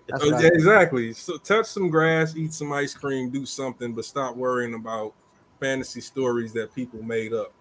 That's 0.09 0.24
Oh, 0.24 0.40
yeah, 0.40 0.48
exactly. 0.53 1.12
So 1.12 1.36
touch 1.38 1.66
some 1.66 1.88
grass, 1.88 2.36
eat 2.36 2.53
some 2.53 2.72
ice 2.72 2.94
cream, 2.94 3.30
do 3.30 3.46
something, 3.46 3.92
but 3.92 4.05
stop 4.05 4.36
worrying 4.36 4.74
about 4.74 5.14
fantasy 5.61 6.01
stories 6.01 6.53
that 6.55 6.74
people 6.74 7.03
made 7.03 7.32
up. 7.32 7.53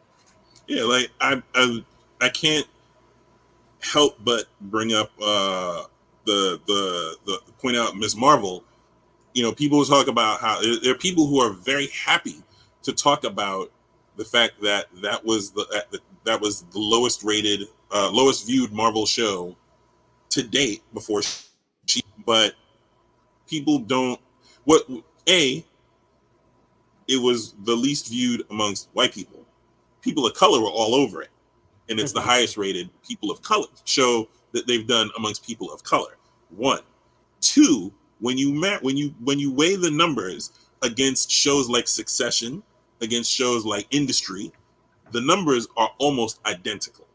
Yeah, 0.67 0.83
like 0.83 1.09
I, 1.19 1.41
I, 1.55 1.83
I 2.21 2.29
can't 2.29 2.67
help 3.81 4.17
but 4.23 4.45
bring 4.61 4.93
up 4.93 5.11
uh, 5.21 5.83
the 6.25 6.59
the 6.67 7.15
the 7.25 7.39
point 7.61 7.75
out 7.77 7.95
Miss 7.95 8.15
Marvel. 8.15 8.63
You 9.33 9.43
know, 9.43 9.51
people 9.51 9.83
talk 9.85 10.07
about 10.07 10.39
how 10.39 10.61
there 10.81 10.91
are 10.91 10.97
people 10.97 11.27
who 11.27 11.39
are 11.39 11.51
very 11.51 11.87
happy 11.87 12.43
to 12.83 12.93
talk 12.93 13.23
about 13.23 13.71
the 14.15 14.25
fact 14.25 14.61
that 14.61 14.87
that 15.01 15.23
was 15.23 15.51
the 15.51 15.85
that, 16.25 16.41
was 16.41 16.63
the 16.63 16.79
lowest 16.79 17.23
rated, 17.23 17.67
uh, 17.91 18.09
lowest 18.11 18.47
viewed 18.47 18.71
Marvel 18.71 19.05
show 19.05 19.55
to 20.29 20.43
date 20.43 20.83
before 20.93 21.21
she. 21.87 22.01
But 22.25 22.53
people 23.47 23.79
don't. 23.79 24.19
What 24.65 24.83
a 25.27 25.65
it 27.07 27.17
was 27.17 27.53
the 27.63 27.75
least 27.75 28.09
viewed 28.09 28.43
amongst 28.51 28.89
white 28.93 29.13
people. 29.13 29.45
People 30.01 30.25
of 30.27 30.33
color 30.33 30.61
were 30.61 30.69
all 30.69 30.93
over 30.93 31.21
it, 31.21 31.29
and 31.89 31.99
it's 31.99 32.13
the 32.13 32.21
highest 32.21 32.57
rated 32.57 32.89
people 33.07 33.31
of 33.31 33.41
color 33.41 33.67
show 33.85 34.27
that 34.51 34.67
they've 34.67 34.87
done 34.87 35.09
amongst 35.17 35.45
people 35.45 35.71
of 35.71 35.83
color. 35.83 36.17
One, 36.49 36.81
two. 37.41 37.93
When 38.19 38.37
you 38.37 38.53
ma- 38.53 38.79
when 38.81 38.97
you 38.97 39.13
when 39.23 39.39
you 39.39 39.51
weigh 39.51 39.75
the 39.75 39.91
numbers 39.91 40.51
against 40.81 41.31
shows 41.31 41.69
like 41.69 41.87
Succession, 41.87 42.63
against 43.01 43.31
shows 43.31 43.65
like 43.65 43.87
Industry, 43.91 44.51
the 45.11 45.21
numbers 45.21 45.67
are 45.77 45.89
almost 45.99 46.39
identical. 46.45 47.05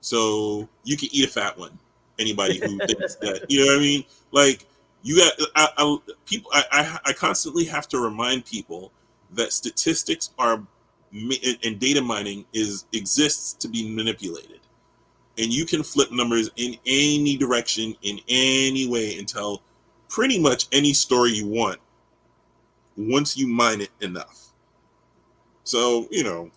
So 0.00 0.68
you 0.84 0.96
can 0.96 1.08
eat 1.12 1.28
a 1.28 1.30
fat 1.30 1.56
one. 1.58 1.78
Anybody 2.18 2.58
who 2.58 2.78
thinks 2.86 3.16
that, 3.16 3.46
you 3.48 3.60
know 3.60 3.72
what 3.72 3.78
I 3.78 3.80
mean? 3.80 4.04
Like 4.32 4.66
you 5.02 5.16
got 5.18 5.32
I, 5.56 5.68
I, 5.76 5.98
people. 6.26 6.50
I, 6.54 6.64
I 6.72 6.98
I 7.06 7.12
constantly 7.12 7.64
have 7.64 7.88
to 7.88 7.98
remind 7.98 8.44
people 8.44 8.92
that 9.32 9.52
statistics 9.52 10.30
are 10.38 10.62
and- 11.12 11.58
and 11.64 11.78
data 11.78 12.00
mining 12.00 12.44
is 12.52 12.84
exists 12.92 13.52
to 13.54 13.68
be 13.68 13.88
manipulated, 13.88 14.60
and 15.38 15.52
you 15.52 15.66
can 15.66 15.82
flip 15.82 16.10
numbers 16.12 16.50
in 16.56 16.76
any 16.86 17.36
direction 17.36 17.94
in 18.02 18.20
any 18.28 18.88
way 18.88 19.18
until 19.18 19.62
pretty 20.12 20.38
much 20.38 20.66
any 20.72 20.92
story 20.92 21.30
you 21.32 21.46
want 21.46 21.80
once 22.98 23.34
you 23.34 23.46
mine 23.48 23.80
it 23.80 23.88
enough. 24.02 24.48
So 25.64 26.06
you 26.10 26.22
know 26.22 26.50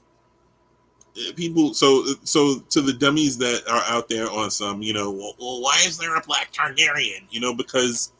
eh, 1.18 1.32
people 1.36 1.74
so 1.74 2.04
so 2.24 2.60
to 2.70 2.82
the 2.82 2.92
dummies 2.92 3.38
that 3.38 3.62
are 3.70 3.84
out 3.88 4.10
there 4.10 4.30
on 4.30 4.52
some 4.52 4.82
you 4.82 4.92
know 4.94 5.10
well, 5.10 5.36
well 5.40 5.62
why 5.62 5.82
is 5.88 5.98
there 5.98 6.16
a 6.18 6.22
black 6.22 6.52
targaryen? 6.52 7.22
You 7.30 7.40
know 7.40 7.54
because 7.56 8.12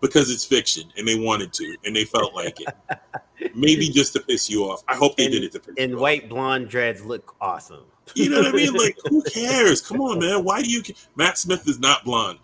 because 0.00 0.30
it's 0.30 0.44
fiction 0.44 0.84
and 0.96 1.08
they 1.08 1.18
wanted 1.18 1.52
to 1.54 1.76
and 1.84 1.96
they 1.96 2.04
felt 2.04 2.32
like 2.34 2.60
it. 2.60 2.68
Maybe 3.56 3.88
just 3.88 4.12
to 4.12 4.20
piss 4.20 4.48
you 4.48 4.62
off. 4.64 4.82
I 4.86 4.94
hope 4.94 5.16
they 5.16 5.24
And- 5.24 5.32
did 5.32 5.42
it 5.44 5.52
to 5.52 5.60
piss 5.60 5.74
And 5.78 5.96
white 5.96 6.28
blonde 6.28 6.68
dreads 6.68 7.04
look 7.04 7.34
awesome. 7.40 7.84
you 8.14 8.28
know 8.30 8.38
what 8.38 8.46
i 8.48 8.52
mean? 8.52 8.72
Like 8.74 8.96
who 9.08 9.22
cares? 9.38 9.80
Come 9.80 10.00
on 10.02 10.20
man. 10.20 10.44
Why 10.44 10.62
do 10.62 10.70
you 10.70 10.82
matt 11.16 11.36
smith 11.38 11.66
is 11.68 11.80
not 11.80 12.04
blonde 12.04 12.38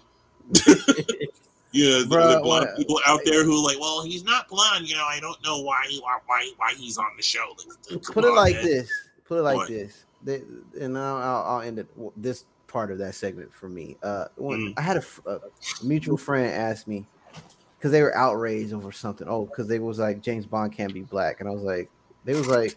the, 1.73 2.07
Bruh, 2.09 2.35
the 2.35 2.41
blonde 2.43 2.69
people 2.77 3.01
out 3.07 3.21
there 3.25 3.45
who 3.45 3.53
are 3.61 3.65
like, 3.65 3.79
well, 3.81 4.03
he's 4.03 4.25
not 4.25 4.49
blonde. 4.49 4.89
You 4.89 4.97
know, 4.97 5.05
I 5.07 5.21
don't 5.21 5.43
know 5.45 5.61
why 5.61 5.83
why 6.01 6.19
why, 6.27 6.51
why 6.57 6.73
he's 6.77 6.99
on 6.99 7.07
the 7.17 7.23
show. 7.23 7.55
Like, 7.91 8.03
Put 8.03 8.25
it 8.25 8.33
like 8.33 8.57
man. 8.57 8.65
this. 8.65 8.91
Put 9.25 9.39
it 9.39 9.43
like 9.43 9.57
What? 9.57 9.69
this. 9.69 10.05
They, 10.23 10.43
and 10.81 10.99
I'll, 10.99 11.43
I'll, 11.45 11.61
end 11.63 11.79
it. 11.79 11.87
This 12.21 12.45
part 12.67 12.91
of 12.91 12.99
that 12.99 13.15
segment 13.15 13.53
for 13.55 13.69
me. 13.69 13.97
Uh, 14.03 14.27
when 14.37 14.59
Mm. 14.61 14.75
I 14.77 14.83
had 14.83 14.97
a 14.99 15.41
mutual 15.83 16.17
friend 16.17 16.47
ask 16.47 16.87
me 16.87 17.07
because 17.79 17.91
they 17.93 18.03
were 18.03 18.15
outraged 18.17 18.73
over 18.75 18.93
something. 18.93 19.27
Oh, 19.29 19.47
because 19.47 19.67
they 19.69 19.79
was 19.79 19.99
like 19.99 20.21
James 20.21 20.47
Bond 20.47 20.73
can't 20.73 20.93
be 20.93 21.03
black, 21.03 21.41
and 21.41 21.49
I 21.49 21.53
was 21.53 21.63
like, 21.63 21.91
they 22.25 22.35
was 22.35 22.49
like, 22.49 22.77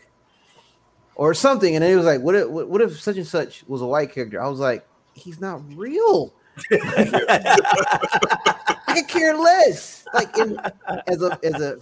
or 1.15 1.33
something, 1.33 1.75
and 1.75 1.83
then 1.83 1.91
it 1.91 1.95
was 1.95 2.05
like, 2.05 2.21
what 2.21 2.35
if 2.35 2.47
what 2.47 2.81
if 2.81 2.99
such 3.01 3.17
and 3.17 3.27
such 3.27 3.63
was 3.67 3.81
a 3.81 3.85
white 3.85 4.13
character? 4.13 4.41
I 4.41 4.47
was 4.47 4.59
like, 4.59 4.87
he's 5.13 5.41
not 5.41 5.61
real. 5.75 6.33
I 8.93 9.01
could 9.01 9.07
care 9.09 9.35
less. 9.37 10.07
Like 10.13 10.37
in, 10.37 10.59
as 11.07 11.21
a 11.21 11.37
as 11.43 11.59
a 11.59 11.77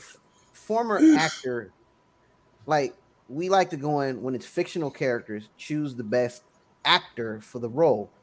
former 0.53 1.09
actor, 1.13 1.73
like 2.65 2.95
we 3.27 3.49
like 3.49 3.71
to 3.71 3.77
go 3.77 4.01
in 4.01 4.21
when 4.21 4.35
it's 4.35 4.47
fictional 4.47 4.91
characters, 4.91 5.49
choose 5.57 5.95
the 5.95 6.05
best 6.05 6.43
actor 6.85 7.41
for 7.41 7.59
the 7.59 7.69
role. 7.69 8.13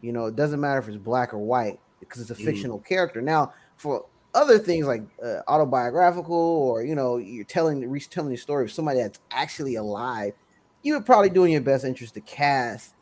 You 0.00 0.12
know, 0.12 0.26
it 0.26 0.36
doesn't 0.36 0.60
matter 0.60 0.80
if 0.80 0.88
it's 0.88 0.98
black 0.98 1.34
or 1.34 1.40
white 1.40 1.80
because 2.00 2.22
it's 2.22 2.30
a 2.32 2.36
Mhm. 2.38 2.44
fictional 2.44 2.80
character. 2.80 3.22
Now, 3.22 3.54
for 3.78 4.06
other 4.34 4.58
things 4.60 4.86
like 4.88 5.02
uh, 5.24 5.40
autobiographical 5.48 6.34
or 6.36 6.84
you 6.84 6.96
know, 6.96 7.18
you're 7.18 7.46
telling 7.46 7.88
retelling 7.90 8.30
the 8.32 8.38
story 8.38 8.64
of 8.64 8.72
somebody 8.72 9.00
that's 9.00 9.20
actually 9.32 9.76
alive, 9.76 10.34
you 10.82 10.94
would 10.94 11.06
probably 11.06 11.30
do 11.30 11.44
in 11.44 11.52
your 11.52 11.62
best 11.62 11.86
interest 11.86 12.14
to 12.16 12.22
cast 12.22 12.95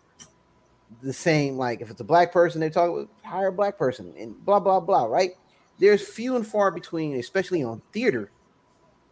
the 1.03 1.13
same. 1.13 1.57
Like 1.57 1.81
if 1.81 1.91
it's 1.91 2.01
a 2.01 2.05
black 2.05 2.33
person, 2.33 2.61
they 2.61 2.71
talk 2.71 2.93
with 2.93 3.09
hire 3.23 3.49
a 3.49 3.53
black 3.53 3.79
person 3.79 4.15
and 4.19 4.43
blah 4.45 4.61
blah 4.61 4.81
blah. 4.81 5.05
Right? 5.05 5.33
There's 5.79 6.07
few 6.07 6.37
and 6.37 6.47
far 6.47 6.71
between, 6.71 7.17
especially 7.17 7.63
on 7.63 7.83
theater, 7.93 8.31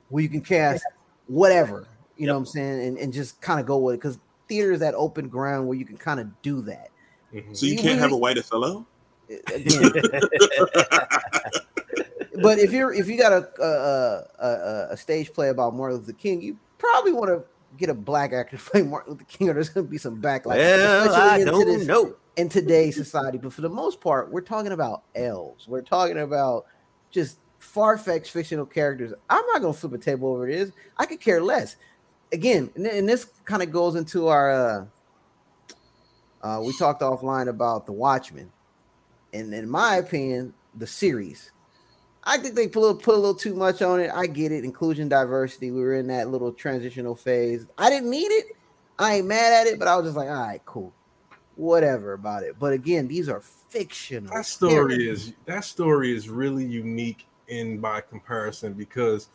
where 0.08 0.22
you 0.22 0.28
can 0.28 0.42
cast 0.42 0.84
whatever. 1.26 1.88
You 2.16 2.26
know 2.26 2.34
what 2.34 2.40
I'm 2.40 2.46
saying, 2.46 2.86
and, 2.86 2.98
and 2.98 3.12
just 3.12 3.40
kind 3.40 3.58
of 3.58 3.66
go 3.66 3.78
with 3.78 3.94
it 3.94 3.98
because 3.98 4.18
theater 4.48 4.72
is 4.72 4.80
that 4.80 4.94
open 4.94 5.28
ground 5.28 5.66
where 5.66 5.76
you 5.76 5.84
can 5.84 5.96
kind 5.96 6.20
of 6.20 6.42
do 6.42 6.60
that. 6.62 6.90
Mhm. 7.32 7.56
So 7.56 7.66
you 7.66 7.72
You 7.72 7.78
can't 7.78 7.98
have 7.98 8.12
a 8.12 8.16
white 8.16 8.38
Othello? 8.38 8.86
Again, 9.54 9.92
but 12.42 12.58
if 12.58 12.72
you're 12.72 12.92
if 12.92 13.08
you 13.08 13.16
got 13.16 13.32
a 13.32 13.48
a, 13.62 14.44
a 14.44 14.88
a 14.92 14.96
stage 14.96 15.32
play 15.32 15.48
about 15.48 15.74
Martin 15.74 15.98
Luther 15.98 16.12
King, 16.12 16.42
you 16.42 16.58
probably 16.76 17.12
want 17.12 17.28
to 17.30 17.42
get 17.76 17.88
a 17.88 17.94
black 17.94 18.32
actor 18.32 18.56
to 18.58 18.62
play 18.62 18.82
Martin 18.82 19.12
Luther 19.12 19.24
King, 19.24 19.50
or 19.50 19.54
there's 19.54 19.68
going 19.68 19.86
to 19.86 19.90
be 19.90 19.98
some 19.98 20.20
backlash. 20.20 20.56
well, 20.56 21.14
I 21.14 21.38
into 21.38 21.50
don't 21.50 21.66
this- 21.66 21.86
know. 21.86 22.14
in 22.36 22.48
today's 22.48 22.96
society. 22.96 23.38
But 23.38 23.52
for 23.52 23.60
the 23.62 23.68
most 23.68 24.00
part, 24.00 24.30
we're 24.30 24.40
talking 24.40 24.72
about 24.72 25.02
elves. 25.14 25.68
We're 25.68 25.82
talking 25.82 26.18
about 26.18 26.66
just 27.10 27.38
far-fetched 27.58 28.30
fictional 28.30 28.66
characters. 28.66 29.12
I'm 29.30 29.44
not 29.46 29.60
gonna 29.60 29.72
flip 29.72 29.92
a 29.92 29.98
table 29.98 30.32
over 30.32 30.46
this. 30.50 30.70
I 30.96 31.06
could 31.06 31.20
care 31.20 31.40
less. 31.42 31.76
Again, 32.32 32.70
and, 32.74 32.86
and 32.86 33.08
this 33.08 33.26
kind 33.44 33.62
of 33.62 33.70
goes 33.70 33.94
into 33.94 34.28
our. 34.28 34.50
Uh, 34.50 34.86
uh, 36.42 36.60
we 36.64 36.76
talked 36.76 37.02
offline 37.02 37.48
about 37.48 37.86
the 37.86 37.92
Watchmen, 37.92 38.50
and 39.32 39.54
in 39.54 39.68
my 39.68 39.96
opinion, 39.96 40.52
the 40.74 40.86
series 40.86 41.52
I 42.24 42.38
think 42.38 42.54
they 42.54 42.68
put 42.68 42.78
a, 42.78 42.82
little, 42.82 42.96
put 42.96 43.14
a 43.14 43.18
little 43.18 43.34
too 43.34 43.54
much 43.54 43.82
on 43.82 44.00
it. 44.00 44.10
I 44.14 44.26
get 44.26 44.52
it. 44.52 44.64
Inclusion, 44.64 45.08
diversity. 45.08 45.70
We 45.70 45.80
were 45.80 45.94
in 45.94 46.06
that 46.08 46.28
little 46.28 46.52
transitional 46.52 47.14
phase. 47.14 47.66
I 47.78 47.90
didn't 47.90 48.10
need 48.10 48.30
it. 48.30 48.56
I 48.98 49.16
ain't 49.16 49.26
mad 49.26 49.52
at 49.52 49.66
it, 49.66 49.78
but 49.78 49.88
I 49.88 49.96
was 49.96 50.06
just 50.06 50.16
like, 50.16 50.28
all 50.28 50.34
right, 50.34 50.64
cool, 50.64 50.92
whatever 51.56 52.12
about 52.12 52.44
it. 52.44 52.56
But 52.58 52.72
again, 52.72 53.08
these 53.08 53.28
are 53.28 53.40
fictional. 53.40 54.32
That 54.32 54.46
story 54.46 55.08
is 55.08 55.32
that 55.46 55.64
story 55.64 56.14
is 56.14 56.28
really 56.28 56.64
unique 56.64 57.26
in 57.48 57.78
by 57.78 58.02
comparison 58.02 58.74
because 58.74 59.28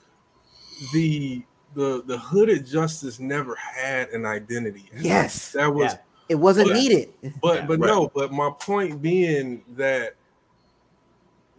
the 0.94 1.44
the 1.76 2.04
the 2.06 2.18
hooded 2.18 2.66
justice 2.66 3.20
never 3.20 3.56
had 3.56 4.10
an 4.10 4.26
identity. 4.26 4.90
Yes, 4.98 5.52
that 5.52 5.74
was 5.74 5.94
yeah. 5.94 6.00
it 6.30 6.36
wasn't 6.36 6.70
but, 6.70 6.76
needed. 6.76 7.14
But 7.42 7.68
but 7.68 7.80
right. 7.80 7.88
no, 7.88 8.12
but 8.14 8.32
my 8.32 8.52
point 8.60 9.02
being 9.02 9.64
that 9.76 10.16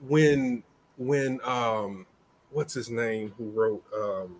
when 0.06 0.62
when 0.98 1.40
um 1.44 2.04
what's 2.50 2.74
his 2.74 2.90
name 2.90 3.32
who 3.38 3.50
wrote 3.50 3.84
um 3.94 4.36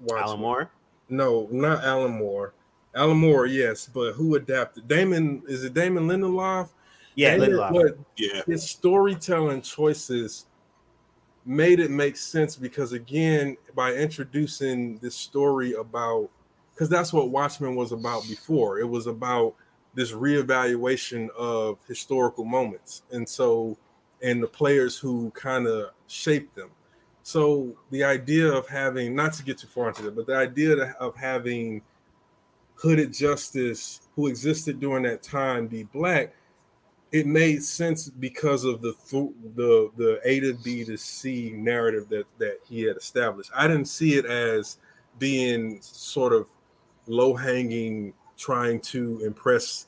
Watchmen? 0.00 0.22
Alan 0.28 0.40
Moore? 0.40 0.70
No, 1.08 1.48
not 1.50 1.84
Alan 1.84 2.12
Moore. 2.12 2.54
Alan 2.94 3.16
Moore, 3.18 3.46
yes, 3.46 3.88
but 3.92 4.12
who 4.12 4.36
adapted? 4.36 4.88
Damon 4.88 5.42
is 5.46 5.64
it 5.64 5.74
Damon 5.74 6.08
Lindelof? 6.08 6.70
Yeah, 7.14 7.32
Damon, 7.32 7.50
Lindelof. 7.50 7.72
But 7.72 7.98
yeah, 8.16 8.42
his 8.46 8.62
storytelling 8.62 9.62
choices 9.62 10.46
made 11.44 11.80
it 11.80 11.90
make 11.90 12.16
sense 12.16 12.56
because 12.56 12.92
again, 12.92 13.56
by 13.74 13.94
introducing 13.94 14.98
this 14.98 15.14
story 15.14 15.72
about 15.74 16.30
because 16.72 16.88
that's 16.88 17.12
what 17.12 17.30
Watchmen 17.30 17.74
was 17.74 17.90
about 17.92 18.22
before. 18.28 18.78
It 18.78 18.88
was 18.88 19.06
about 19.06 19.54
this 19.94 20.12
reevaluation 20.12 21.28
of 21.30 21.78
historical 21.88 22.44
moments, 22.44 23.02
and 23.10 23.28
so 23.28 23.76
and 24.22 24.42
the 24.42 24.46
players 24.46 24.98
who 24.98 25.30
kind 25.30 25.66
of 25.66 25.90
shaped 26.06 26.54
them. 26.54 26.70
So 27.22 27.76
the 27.90 28.04
idea 28.04 28.50
of 28.50 28.66
having, 28.68 29.14
not 29.14 29.34
to 29.34 29.42
get 29.42 29.58
too 29.58 29.66
far 29.66 29.88
into 29.88 30.08
it, 30.08 30.16
but 30.16 30.26
the 30.26 30.36
idea 30.36 30.92
of 30.98 31.14
having 31.14 31.82
hooded 32.74 33.12
justice 33.12 34.00
who 34.14 34.28
existed 34.28 34.80
during 34.80 35.02
that 35.02 35.22
time 35.22 35.66
be 35.66 35.82
black, 35.82 36.34
it 37.10 37.26
made 37.26 37.62
sense 37.62 38.08
because 38.08 38.64
of 38.64 38.82
the 38.82 38.94
the 39.56 39.90
the 39.96 40.20
A 40.24 40.40
to 40.40 40.54
B 40.54 40.84
to 40.84 40.96
C 40.96 41.52
narrative 41.54 42.08
that 42.10 42.26
that 42.38 42.58
he 42.68 42.82
had 42.82 42.96
established. 42.96 43.50
I 43.54 43.66
didn't 43.66 43.86
see 43.86 44.14
it 44.16 44.26
as 44.26 44.78
being 45.18 45.80
sort 45.80 46.32
of 46.32 46.46
low 47.06 47.34
hanging, 47.34 48.12
trying 48.36 48.80
to 48.80 49.20
impress 49.24 49.86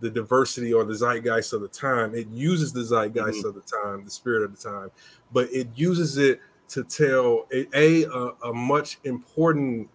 the 0.00 0.10
diversity 0.10 0.72
or 0.72 0.84
the 0.84 0.94
zeitgeist 0.94 1.52
of 1.52 1.60
the 1.60 1.68
time. 1.68 2.14
It 2.14 2.28
uses 2.28 2.72
the 2.72 2.82
zeitgeist 2.84 3.38
mm-hmm. 3.38 3.48
of 3.48 3.54
the 3.54 3.60
time, 3.60 4.04
the 4.04 4.10
spirit 4.10 4.42
of 4.42 4.56
the 4.56 4.68
time, 4.70 4.90
but 5.32 5.52
it 5.52 5.68
uses 5.74 6.18
it 6.18 6.40
to 6.68 6.84
tell 6.84 7.46
a 7.52 7.66
a, 7.74 8.04
a, 8.44 8.52
much 8.52 8.98
important 9.04 9.88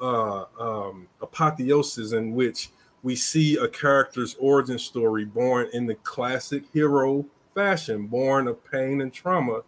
uh, 0.00 0.44
um, 0.58 1.08
apotheosis 1.20 2.12
in 2.12 2.34
which 2.34 2.70
we 3.02 3.16
see 3.16 3.56
a 3.56 3.68
character's 3.68 4.36
origin 4.38 4.78
story 4.78 5.24
born 5.24 5.68
in 5.72 5.86
the 5.86 5.94
classic 5.96 6.64
hero 6.72 7.24
fashion, 7.54 8.06
born 8.06 8.46
of 8.46 8.62
pain 8.70 9.00
and 9.00 9.12
trauma. 9.12 9.62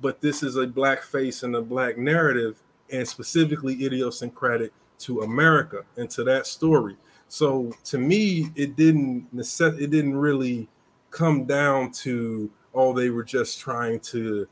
But 0.00 0.20
this 0.20 0.42
is 0.42 0.56
a 0.56 0.66
black 0.66 1.02
face 1.02 1.42
and 1.42 1.56
a 1.56 1.62
black 1.62 1.96
narrative, 1.96 2.62
and 2.92 3.08
specifically 3.08 3.84
idiosyncratic 3.84 4.72
to 4.98 5.22
America 5.22 5.84
and 5.96 6.10
to 6.10 6.24
that 6.24 6.46
story. 6.46 6.96
So 7.34 7.72
to 7.86 7.98
me, 7.98 8.52
it 8.54 8.76
didn't 8.76 9.26
necess- 9.34 9.80
it 9.80 9.90
didn't 9.90 10.16
really 10.16 10.68
come 11.10 11.46
down 11.46 11.90
to 12.04 12.48
oh 12.72 12.92
they 12.92 13.10
were 13.10 13.24
just 13.24 13.58
trying 13.58 13.98
to 14.14 14.46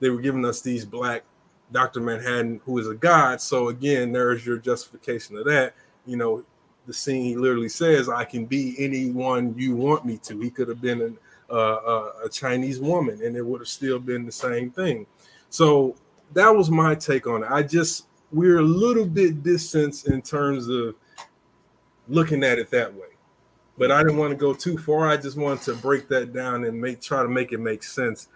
they 0.00 0.10
were 0.10 0.20
giving 0.20 0.44
us 0.44 0.60
these 0.60 0.84
black 0.84 1.22
Dr. 1.70 2.00
Manhattan 2.00 2.60
who 2.64 2.78
is 2.78 2.88
a 2.88 2.96
god. 2.96 3.40
So 3.40 3.68
again, 3.68 4.10
there's 4.10 4.44
your 4.44 4.56
justification 4.56 5.36
of 5.36 5.44
that. 5.44 5.74
You 6.04 6.16
know, 6.16 6.44
the 6.88 6.92
scene 6.92 7.22
he 7.22 7.36
literally 7.36 7.68
says, 7.68 8.08
"I 8.08 8.24
can 8.24 8.44
be 8.44 8.74
anyone 8.76 9.54
you 9.56 9.76
want 9.76 10.04
me 10.04 10.18
to." 10.24 10.40
He 10.40 10.50
could 10.50 10.66
have 10.66 10.80
been 10.80 11.02
an, 11.02 11.18
uh, 11.48 12.10
a 12.24 12.28
Chinese 12.28 12.80
woman, 12.80 13.22
and 13.22 13.36
it 13.36 13.46
would 13.46 13.60
have 13.60 13.68
still 13.68 14.00
been 14.00 14.26
the 14.26 14.32
same 14.32 14.72
thing. 14.72 15.06
So 15.48 15.94
that 16.34 16.50
was 16.50 16.72
my 16.72 16.96
take 16.96 17.28
on 17.28 17.44
it. 17.44 17.50
I 17.52 17.62
just 17.62 18.06
we're 18.32 18.58
a 18.58 18.62
little 18.62 19.06
bit 19.06 19.44
distant 19.44 20.06
in 20.06 20.22
terms 20.22 20.66
of 20.68 20.96
looking 22.08 22.44
at 22.44 22.58
it 22.58 22.70
that 22.70 22.94
way. 22.94 23.08
But 23.78 23.90
I 23.90 23.98
didn't 23.98 24.12
mm-hmm. 24.12 24.20
want 24.20 24.30
to 24.32 24.36
go 24.36 24.54
too 24.54 24.78
far. 24.78 25.06
I 25.06 25.16
just 25.16 25.36
wanted 25.36 25.62
to 25.64 25.74
break 25.74 26.08
that 26.08 26.32
down 26.32 26.64
and 26.64 26.80
make 26.80 27.00
try 27.00 27.22
to 27.22 27.28
make 27.28 27.52
it 27.52 27.58
make 27.58 27.82
sense 27.82 28.28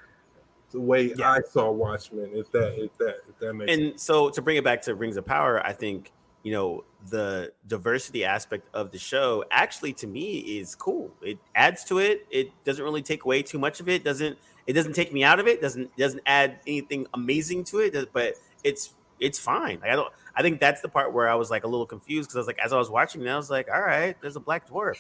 the 0.71 0.81
way 0.81 1.13
yeah. 1.17 1.31
I 1.31 1.41
saw 1.49 1.71
Watchmen. 1.71 2.31
If 2.35 2.51
that 2.53 2.73
mm-hmm. 2.73 2.85
if 2.85 2.99
that 2.99 3.17
if 3.29 3.39
that 3.39 3.55
makes 3.55 3.73
and 3.73 3.93
sense. 3.93 4.03
so 4.03 4.31
to 4.31 4.43
bring 4.43 4.57
it 4.57 4.65
back 4.65 4.83
to 4.83 4.95
Rings 4.95 5.17
of 5.17 5.27
Power, 5.27 5.65
I 5.65 5.73
think 5.73 6.13
you 6.43 6.53
know 6.53 6.85
the 7.09 7.53
diversity 7.67 8.25
aspect 8.25 8.69
of 8.75 8.91
the 8.91 8.99
show 8.99 9.45
actually 9.51 9.93
to 9.95 10.07
me 10.07 10.39
is 10.39 10.75
cool. 10.75 11.11
It 11.23 11.39
adds 11.55 11.85
to 11.85 11.99
it. 11.99 12.27
It 12.31 12.51
doesn't 12.65 12.85
really 12.85 13.03
take 13.03 13.25
away 13.25 13.43
too 13.43 13.59
much 13.59 13.81
of 13.81 13.89
it. 13.89 14.05
Doesn't 14.05 14.39
it 14.67 14.75
doesn't 14.75 14.95
take 14.95 15.13
me 15.13 15.25
out 15.25 15.41
of 15.41 15.47
it. 15.47 15.61
Doesn't 15.61 15.97
doesn't 15.97 16.23
add 16.27 16.61
anything 16.67 17.07
amazing 17.15 17.65
to 17.65 17.79
it. 17.79 18.13
But 18.13 18.35
it's 18.63 18.95
it's 19.19 19.39
fine. 19.39 19.81
Like 19.81 19.91
I 19.91 19.97
don't. 19.97 20.13
I 20.35 20.43
think 20.43 20.61
that's 20.61 20.81
the 20.81 20.89
part 20.89 21.13
where 21.13 21.29
I 21.29 21.35
was 21.35 21.51
like 21.51 21.65
a 21.65 21.69
little 21.69 21.87
confused 21.87 22.29
because 22.29 22.37
I 22.37 22.41
was 22.41 22.47
like, 22.47 22.59
as 22.59 22.73
I 22.73 22.79
was 22.79 22.91
watching, 22.91 23.27
I 23.29 23.37
was 23.37 23.51
like, 23.51 23.69
all 23.73 23.81
right, 23.81 24.17
there's 24.21 24.37
a 24.37 24.41
black 24.41 24.69
dwarf. 24.69 24.97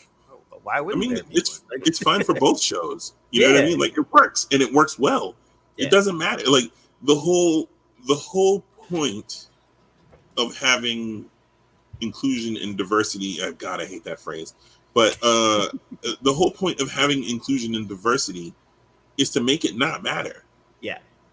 Why 0.62 0.80
would 0.80 0.96
I 0.96 0.98
mean 0.98 1.18
it's 1.30 1.62
like, 1.70 1.86
it's 1.86 1.98
fine 1.98 2.22
for 2.22 2.34
both 2.34 2.60
shows? 2.60 3.14
You 3.32 3.42
yeah. 3.42 3.48
know 3.48 3.54
what 3.54 3.62
I 3.62 3.66
mean? 3.66 3.78
Like 3.78 3.96
it 3.96 4.12
works 4.12 4.48
and 4.50 4.60
it 4.60 4.72
works 4.72 4.98
well. 4.98 5.36
Yeah. 5.76 5.86
It 5.86 5.92
doesn't 5.92 6.18
matter. 6.18 6.50
Like 6.50 6.64
the 7.02 7.14
whole 7.14 7.68
the 8.08 8.14
whole 8.16 8.64
point 8.88 9.46
of 10.36 10.56
having 10.56 11.26
inclusion 12.00 12.56
and 12.56 12.76
diversity. 12.76 13.40
Uh, 13.40 13.52
God, 13.52 13.80
I 13.80 13.86
hate 13.86 14.02
that 14.02 14.18
phrase. 14.18 14.54
But 14.94 15.16
uh, 15.22 15.68
the 16.22 16.32
whole 16.32 16.50
point 16.50 16.80
of 16.80 16.90
having 16.90 17.22
inclusion 17.22 17.76
and 17.76 17.88
diversity 17.88 18.52
is 19.16 19.30
to 19.30 19.40
make 19.40 19.64
it 19.64 19.76
not 19.76 20.02
matter. 20.02 20.44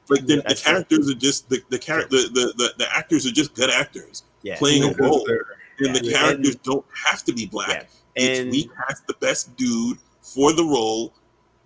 Yeah. 0.10 0.16
Like 0.16 0.26
the, 0.26 0.44
the 0.48 0.56
characters 0.56 1.10
are 1.10 1.16
just 1.16 1.50
the 1.50 1.62
the 1.70 1.80
character 1.80 2.18
the, 2.18 2.30
the, 2.34 2.54
the, 2.58 2.74
the 2.78 2.96
actors 2.96 3.26
are 3.26 3.32
just 3.32 3.54
good 3.54 3.70
actors 3.70 4.24
yeah. 4.42 4.58
playing 4.58 4.84
a 4.84 4.94
role, 4.94 5.28
and 5.80 5.96
the 5.96 6.12
characters 6.12 6.56
and, 6.56 6.64
don't 6.64 6.86
have 7.06 7.24
to 7.26 7.34
be 7.34 7.46
black. 7.46 7.90
Yeah. 8.16 8.24
And 8.24 8.52
we 8.52 8.70
cast 8.70 9.06
the 9.08 9.14
best 9.16 9.56
dude 9.58 9.98
for 10.22 10.54
the 10.54 10.64
role 10.64 11.14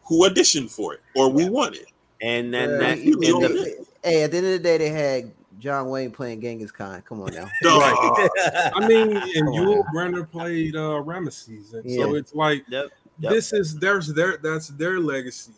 who 0.06 0.28
auditioned 0.28 0.70
for 0.70 0.94
it 0.94 1.02
or 1.16 1.30
we 1.30 1.50
want 1.50 1.76
it. 1.76 1.86
And 2.22 2.54
then 2.54 2.76
uh, 2.76 2.78
that, 2.78 2.98
the, 2.98 3.86
hey, 4.04 4.24
at 4.24 4.32
the 4.32 4.38
end 4.38 4.46
of 4.46 4.52
the 4.52 4.60
day, 4.60 4.78
they 4.78 4.90
had 4.90 5.32
John 5.58 5.90
Wayne 5.90 6.12
playing 6.12 6.42
Genghis 6.42 6.72
Khan. 6.72 7.02
Come 7.04 7.22
on 7.22 7.34
now. 7.34 7.48
I 7.64 8.86
mean, 8.88 9.16
and 9.16 9.48
Yul 9.50 9.84
Brynner 9.94 10.30
played 10.30 10.76
uh 10.76 11.02
Ramesses, 11.04 11.74
and 11.74 11.90
yeah. 11.90 12.04
so 12.04 12.16
it's 12.16 12.36
like 12.36 12.64
yep. 12.68 12.90
Yep. 13.20 13.32
this 13.32 13.54
is 13.54 13.78
there's 13.78 14.14
their 14.14 14.38
that's 14.38 14.68
their 14.70 15.00
legacy. 15.00 15.54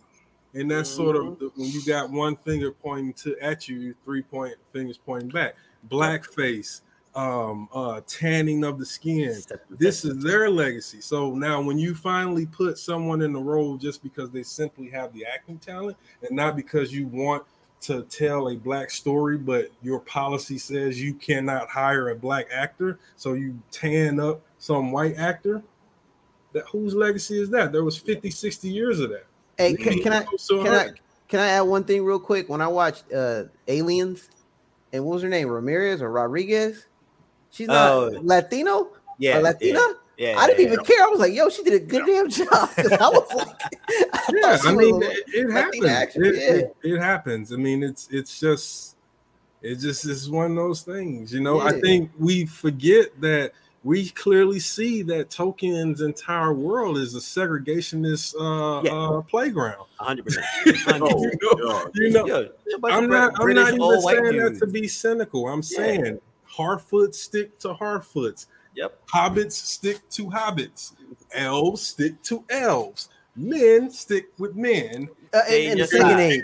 And 0.54 0.70
that's 0.70 0.90
mm-hmm. 0.90 1.04
sort 1.04 1.16
of 1.16 1.24
mm-hmm. 1.24 1.46
the, 1.46 1.52
when 1.56 1.70
you 1.72 1.84
got 1.86 2.10
one 2.10 2.36
finger 2.36 2.72
pointing 2.72 3.14
to 3.14 3.38
at 3.40 3.68
you, 3.68 3.96
three 4.06 4.22
point 4.22 4.56
fingers 4.72 4.98
pointing 4.98 5.30
back. 5.30 5.56
Blackface, 5.90 6.82
um, 7.16 7.68
uh, 7.74 8.02
tanning 8.08 8.64
of 8.64 8.80
the 8.80 8.86
skin. 8.86 9.42
This 9.70 10.06
is 10.06 10.24
their 10.24 10.50
legacy. 10.50 11.02
So 11.02 11.34
now, 11.34 11.62
when 11.62 11.78
you 11.78 11.94
finally 11.96 12.46
put 12.46 12.78
someone 12.78 13.22
in 13.22 13.34
the 13.34 13.40
role 13.40 13.78
just 13.78 14.02
because 14.04 14.32
they 14.32 14.44
simply 14.44 14.90
have 14.90 15.14
the 15.14 15.26
acting 15.26 15.60
talent 15.60 15.98
and 16.22 16.36
not 16.36 16.56
because 16.56 16.94
you 16.94 17.08
want 17.08 17.44
to 17.82 18.04
tell 18.04 18.50
a 18.50 18.56
black 18.56 18.90
story, 18.90 19.38
but 19.38 19.70
your 19.82 20.00
policy 20.00 20.58
says 20.58 21.02
you 21.02 21.14
cannot 21.14 21.70
hire 21.70 22.10
a 22.10 22.16
black 22.16 22.48
actor, 22.52 22.98
so 23.18 23.34
you 23.34 23.60
tan 23.72 24.20
up 24.20 24.42
some 24.58 24.92
white 24.92 25.18
actor. 25.18 25.62
That 26.54 26.66
whose 26.68 26.94
legacy 26.94 27.42
is 27.42 27.50
that? 27.50 27.72
There 27.72 27.84
was 27.84 27.98
50, 27.98 28.30
60 28.30 28.70
years 28.70 29.00
of 29.00 29.10
that. 29.10 29.26
Hey, 29.64 29.76
can, 29.76 30.00
can 30.00 30.14
I 30.14 30.26
so 30.38 30.64
can 30.64 30.74
I 30.74 30.90
can 31.28 31.40
I 31.40 31.48
add 31.48 31.62
one 31.62 31.84
thing 31.84 32.04
real 32.04 32.20
quick? 32.20 32.50
When 32.50 32.62
I 32.62 32.68
watched 32.68 33.12
uh 33.12 33.46
Aliens, 33.68 34.30
and 34.92 35.04
what 35.06 35.16
was 35.16 35.24
her 35.24 35.30
name? 35.30 35.48
Ramirez 35.48 36.02
or 36.02 36.12
Rodriguez? 36.12 36.88
She's 37.52 37.68
not 37.68 37.92
oh, 37.92 38.20
Latino. 38.22 38.90
Yeah, 39.18 39.40
Latina. 39.40 39.80
Yeah. 39.80 39.94
Yeah, 40.16 40.38
I 40.38 40.46
didn't 40.46 40.60
yeah, 40.60 40.66
even 40.68 40.80
yeah. 40.80 40.96
care. 40.96 41.04
I 41.04 41.08
was 41.08 41.20
like, 41.20 41.34
"Yo, 41.34 41.50
she 41.50 41.64
did 41.64 41.74
a 41.74 41.80
good 41.80 42.06
damn 42.06 42.30
job." 42.30 42.48
I 42.54 43.10
was 43.10 43.34
like, 43.34 43.62
I 44.14 44.30
"Yeah, 44.42 44.58
I 44.64 44.76
mean, 44.76 45.02
it, 45.02 45.24
it 45.28 45.52
happens. 45.52 46.16
It, 46.16 46.36
it, 46.36 46.76
it, 46.84 47.00
happens. 47.00 47.52
I 47.52 47.56
mean, 47.56 47.82
it's 47.82 48.08
it's 48.12 48.40
just 48.40 48.96
it 49.64 49.78
just 49.80 50.06
is 50.06 50.30
one 50.30 50.52
of 50.52 50.58
those 50.58 50.84
things, 50.84 51.34
you 51.34 51.40
know. 51.40 51.62
I 51.62 51.80
think 51.82 52.12
we 52.20 52.46
forget 52.46 53.20
that 53.22 53.54
we 53.84 54.10
clearly 54.10 54.60
see 54.60 55.02
that 55.04 55.30
Tolkien's 55.30 56.02
entire 56.02 56.54
world 56.54 56.98
is 56.98 57.16
a 57.16 57.20
segregationist 57.20 58.36
uh, 58.36 59.18
uh 59.18 59.22
playground. 59.24 59.86
100 59.98 60.26
percent. 60.26 60.46
You 61.96 62.10
know, 62.12 62.50
I'm 62.86 63.10
not. 63.10 63.34
I'm 63.40 63.54
not 63.54 63.74
even 63.74 64.02
saying 64.02 64.38
that 64.38 64.58
to 64.60 64.68
be 64.68 64.88
cynical. 64.88 65.48
I'm 65.48 65.64
saying 65.64 66.20
Harfoot 66.50 67.14
stick 67.14 67.60
to 67.60 67.74
Harfoots 67.74 68.48
Yep. 68.76 69.08
Hobbits 69.08 69.52
stick 69.54 70.08
to 70.12 70.26
hobbits. 70.28 70.94
Elves 71.34 71.82
stick 71.82 72.22
to 72.24 72.44
elves. 72.50 73.10
Men 73.36 73.90
stick 73.90 74.28
with 74.38 74.56
men. 74.56 75.10
Uh, 75.34 75.42
in, 75.50 75.72
in 75.72 75.78
the 75.80 75.88
singing 75.88 76.20
age. 76.20 76.44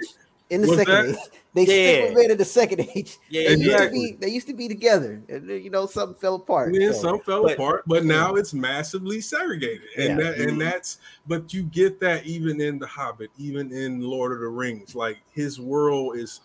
In 0.50 0.62
the 0.62 0.68
What's 0.68 0.80
second 0.80 1.14
that? 1.14 1.16
age. 1.16 1.32
They 1.54 1.66
still 1.66 1.76
Yeah. 1.78 2.06
invaded 2.10 2.38
the 2.38 2.46
second 2.46 2.82
age. 2.96 3.18
Yeah, 3.30 3.50
They 3.50 3.56
used 3.56 3.78
to 3.78 3.90
be 3.92 4.18
they 4.20 4.30
used 4.30 4.48
to 4.48 4.54
be 4.54 4.68
together, 4.68 5.22
and 5.30 5.50
uh, 5.50 5.54
you 5.54 5.70
know 5.70 5.86
something 5.86 6.20
fell 6.20 6.36
apart. 6.36 6.74
Yeah, 6.74 6.92
so- 6.92 7.02
some 7.02 7.20
fell 7.22 7.44
but- 7.44 7.54
apart, 7.54 7.84
but 7.88 8.06
now 8.06 8.36
it's 8.36 8.54
massively 8.54 9.22
segregated, 9.22 9.82
and 9.98 10.10
Yeah. 10.20 10.26
that 10.32 10.40
and 10.40 10.52
mm-hmm. 10.52 10.60
that's. 10.60 10.98
But 11.28 11.54
you 11.54 11.64
get 11.64 12.00
that 12.02 12.26
even 12.26 12.62
in 12.62 12.80
the 12.80 12.88
Hobbit, 12.88 13.30
even 13.38 13.72
in 13.72 14.02
Lord 14.02 14.32
of 14.32 14.40
the 14.40 14.48
Rings. 14.48 14.96
Like 14.96 15.18
his 15.32 15.60
world 15.60 16.18
is 16.18 16.42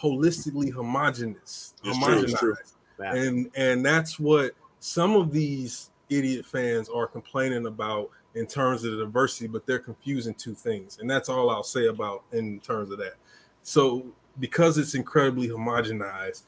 holistically 0.00 0.72
homogenous, 0.72 1.74
It's 1.84 1.98
true, 1.98 2.14
homogenized, 2.14 2.38
true. 2.38 2.54
Yeah. 2.98 3.14
and 3.14 3.50
and 3.54 3.84
that's 3.84 4.18
what 4.18 4.52
some 4.80 5.14
of 5.14 5.30
these 5.32 5.90
idiot 6.08 6.46
fans 6.46 6.88
are 6.88 7.06
complaining 7.06 7.66
about 7.66 8.10
in 8.34 8.46
terms 8.46 8.84
of 8.84 8.92
the 8.92 8.98
diversity. 8.98 9.46
But 9.46 9.66
they're 9.66 9.78
confusing 9.78 10.34
two 10.34 10.54
things, 10.54 10.98
and 11.00 11.10
that's 11.10 11.28
all 11.28 11.50
I'll 11.50 11.62
say 11.62 11.86
about 11.86 12.24
in 12.32 12.60
terms 12.60 12.90
of 12.90 12.98
that. 12.98 13.14
So 13.62 14.06
because 14.38 14.78
it's 14.78 14.94
incredibly 14.94 15.48
homogenized, 15.48 16.42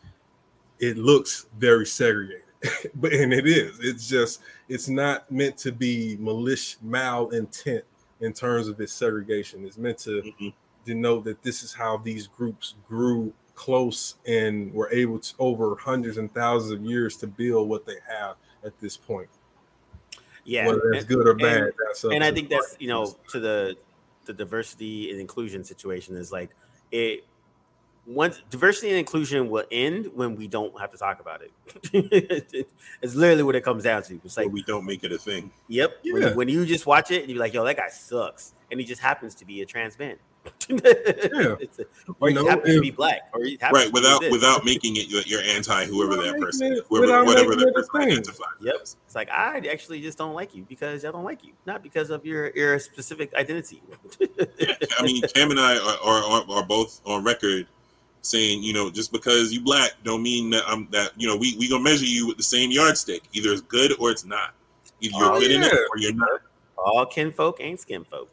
it 0.79 0.97
looks 0.97 1.47
very 1.59 1.87
segregated. 1.87 2.43
but 2.95 3.13
and 3.13 3.33
it 3.33 3.47
is. 3.47 3.79
It's 3.81 4.09
just 4.09 4.41
it's 4.69 4.89
not 4.89 5.31
meant 5.31 5.57
to 5.59 5.73
be 5.73 6.17
malicious 6.21 6.77
malintent 6.85 7.83
in 8.21 8.33
terms 8.33 8.69
of 8.69 8.81
its 8.81 8.93
segregation. 8.93 9.65
It's 9.67 9.79
meant 9.79 9.99
to 10.01 10.23
Mhm. 10.23 10.55
denote 10.85 11.25
that 11.25 11.43
this 11.43 11.63
is 11.63 11.73
how 11.73 11.97
these 11.97 12.29
groups 12.29 12.75
grew 12.89 13.33
close 13.55 14.17
and 14.27 14.73
were 14.73 14.91
able 14.93 15.19
to 15.19 15.35
over 15.39 15.77
hundreds 15.77 16.19
and 16.19 16.33
thousands 16.33 16.73
of 16.73 16.85
years 16.85 17.17
to 17.19 17.27
build 17.27 17.69
what 17.69 17.85
they 17.85 17.99
have 18.09 18.37
at 18.65 18.79
this 18.81 18.97
point. 18.97 19.29
Yeah. 20.45 20.67
Whether 20.67 20.83
that's 20.93 21.05
And- 21.05 21.15
good 21.17 21.27
or 21.27 21.31
and- 21.33 21.41
bad, 21.41 21.73
that's 21.87 22.05
and 22.05 22.23
I 22.25 22.31
think 22.33 22.49
that's 22.51 22.77
you 22.79 22.89
know 22.89 23.17
to 23.31 23.41
the 23.41 23.77
the 24.25 24.33
diversity 24.33 25.11
and 25.11 25.21
inclusion 25.21 25.65
situation 25.65 26.17
is 26.17 26.31
like 26.33 26.51
it 26.93 27.25
once 28.07 28.43
diversity 28.51 28.89
and 28.91 28.99
inclusion 28.99 29.49
will 29.49 29.65
end 29.71 30.11
when 30.15 30.35
we 30.37 30.49
don't 30.49 30.79
have 30.81 30.91
to 30.91 30.97
talk 30.97 31.21
about 31.21 31.41
it. 31.43 31.53
it's 33.03 33.15
literally 33.15 33.43
what 33.45 33.55
it 33.55 33.63
comes 33.63 33.85
down 33.85 34.03
to. 34.05 34.15
It's 34.25 34.37
Like 34.37 34.47
like, 34.47 34.53
we 34.53 34.63
don't 34.65 34.85
make 34.85 35.05
it 35.05 35.13
a 35.13 35.19
thing. 35.19 35.51
yep, 35.69 35.99
when, 36.05 36.23
Yeah. 36.23 36.31
you, 36.31 36.37
when 36.37 36.49
you 36.49 36.67
just 36.67 36.85
watch 36.87 37.11
it 37.13 37.23
and 37.23 37.31
you're 37.31 37.39
like, 37.39 37.55
yo, 37.55 37.65
that 37.65 37.77
guy 37.77 37.89
sucks, 37.89 38.55
and 38.71 38.81
he 38.81 38.87
just 38.87 39.01
happens 39.01 39.35
to 39.37 39.45
be 39.45 39.63
a 39.63 39.67
trans 39.67 39.99
man. 39.99 40.17
Yeah. 40.69 41.57
Or 42.21 42.31
You 42.31 42.39
he 42.39 42.43
know, 42.43 42.49
happens 42.49 42.75
to 42.75 42.81
be 42.81 42.91
black, 42.91 43.23
or 43.33 43.45
he 43.45 43.57
happens 43.61 43.79
Right, 43.79 43.87
to 43.87 43.93
without 43.93 44.21
this. 44.21 44.31
without 44.33 44.65
making 44.65 44.97
it 44.97 45.09
you're, 45.09 45.23
you're 45.23 45.41
anti 45.43 45.85
whoever 45.87 46.17
that 46.17 46.39
person, 46.41 46.73
it, 46.73 46.85
whoever 46.89 47.25
whatever 47.25 47.55
that 47.55 47.69
it 47.69 47.71
a 47.71 47.73
person 47.73 48.01
thing. 48.01 48.11
identifies 48.13 48.47
Yep. 48.61 48.75
as. 48.83 48.97
It's 49.07 49.15
like 49.15 49.31
I 49.31 49.59
actually 49.71 50.01
just 50.01 50.19
don't 50.19 50.35
like 50.35 50.55
you 50.55 50.65
because 50.69 51.05
I 51.05 51.11
don't 51.13 51.25
like 51.25 51.45
you, 51.45 51.53
not 51.67 51.83
because 51.83 52.11
of 52.11 52.25
your 52.25 52.51
your 52.57 52.79
specific 52.79 53.33
identity. 53.35 53.83
I 54.21 55.03
mean, 55.03 55.23
Cam 55.35 55.51
and 55.51 55.61
I 55.61 55.77
are, 55.77 55.99
are, 56.05 56.23
are, 56.25 56.51
are 56.59 56.67
both 56.67 57.01
on 57.05 57.23
record 57.25 57.67
saying, 58.23 58.63
you 58.63 58.73
know, 58.73 58.91
just 58.91 59.13
because 59.13 59.53
you 59.53 59.61
black 59.61 59.93
don't 60.05 60.23
mean 60.23 60.51
that 60.51 60.65
I'm 60.67 60.89
that 60.91 61.13
you 61.17 61.29
know 61.29 61.37
we 61.37 61.57
we 61.59 61.69
gonna 61.69 61.85
measure 61.85 62.05
you 62.07 62.27
with 62.27 62.37
the 62.37 62.43
same 62.43 62.71
yardstick. 62.71 63.23
Either 63.33 63.51
it's 63.53 63.63
good 63.63 63.93
or 64.01 64.11
it's 64.11 64.25
not. 64.25 64.55
Either 65.01 65.15
you're 65.19 65.33
Oh, 65.35 65.41
good 65.41 65.51
in 65.53 65.63
it 65.63 65.73
or 65.73 65.99
you're 65.99 66.15
not. 66.15 66.41
All 66.77 67.07
kinfolk 67.07 67.59
ain't 67.61 67.81
skinfolk. 67.81 68.27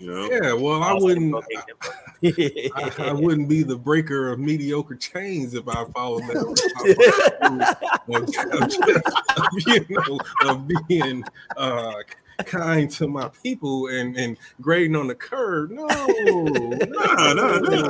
You 0.00 0.06
know. 0.06 0.30
Yeah, 0.30 0.52
well, 0.54 0.82
I 0.82 0.92
All 0.92 1.02
wouldn't. 1.04 1.34
skinfolk 1.34 1.44
ain't 2.22 2.34
kinfolk. 2.72 2.98
I, 2.98 3.08
I 3.10 3.12
wouldn't 3.12 3.48
be 3.50 3.62
the 3.62 3.76
breaker 3.76 4.32
of 4.32 4.38
mediocre 4.38 4.96
chains 4.96 5.52
if 5.54 5.68
I 5.68 5.84
followed 5.94 6.22
that. 6.22 6.36
of, 9.36 9.66
you 9.66 9.86
know, 9.90 10.18
of 10.50 10.68
being 10.88 11.22
uh, 11.56 11.92
kind 12.46 12.90
to 12.92 13.08
my 13.08 13.28
people 13.42 13.88
and, 13.88 14.16
and 14.16 14.36
grading 14.62 14.96
on 14.96 15.06
the 15.06 15.14
curve. 15.14 15.70
No, 15.70 15.86
No, 15.86 17.32
no, 17.34 17.58
no. 17.58 17.88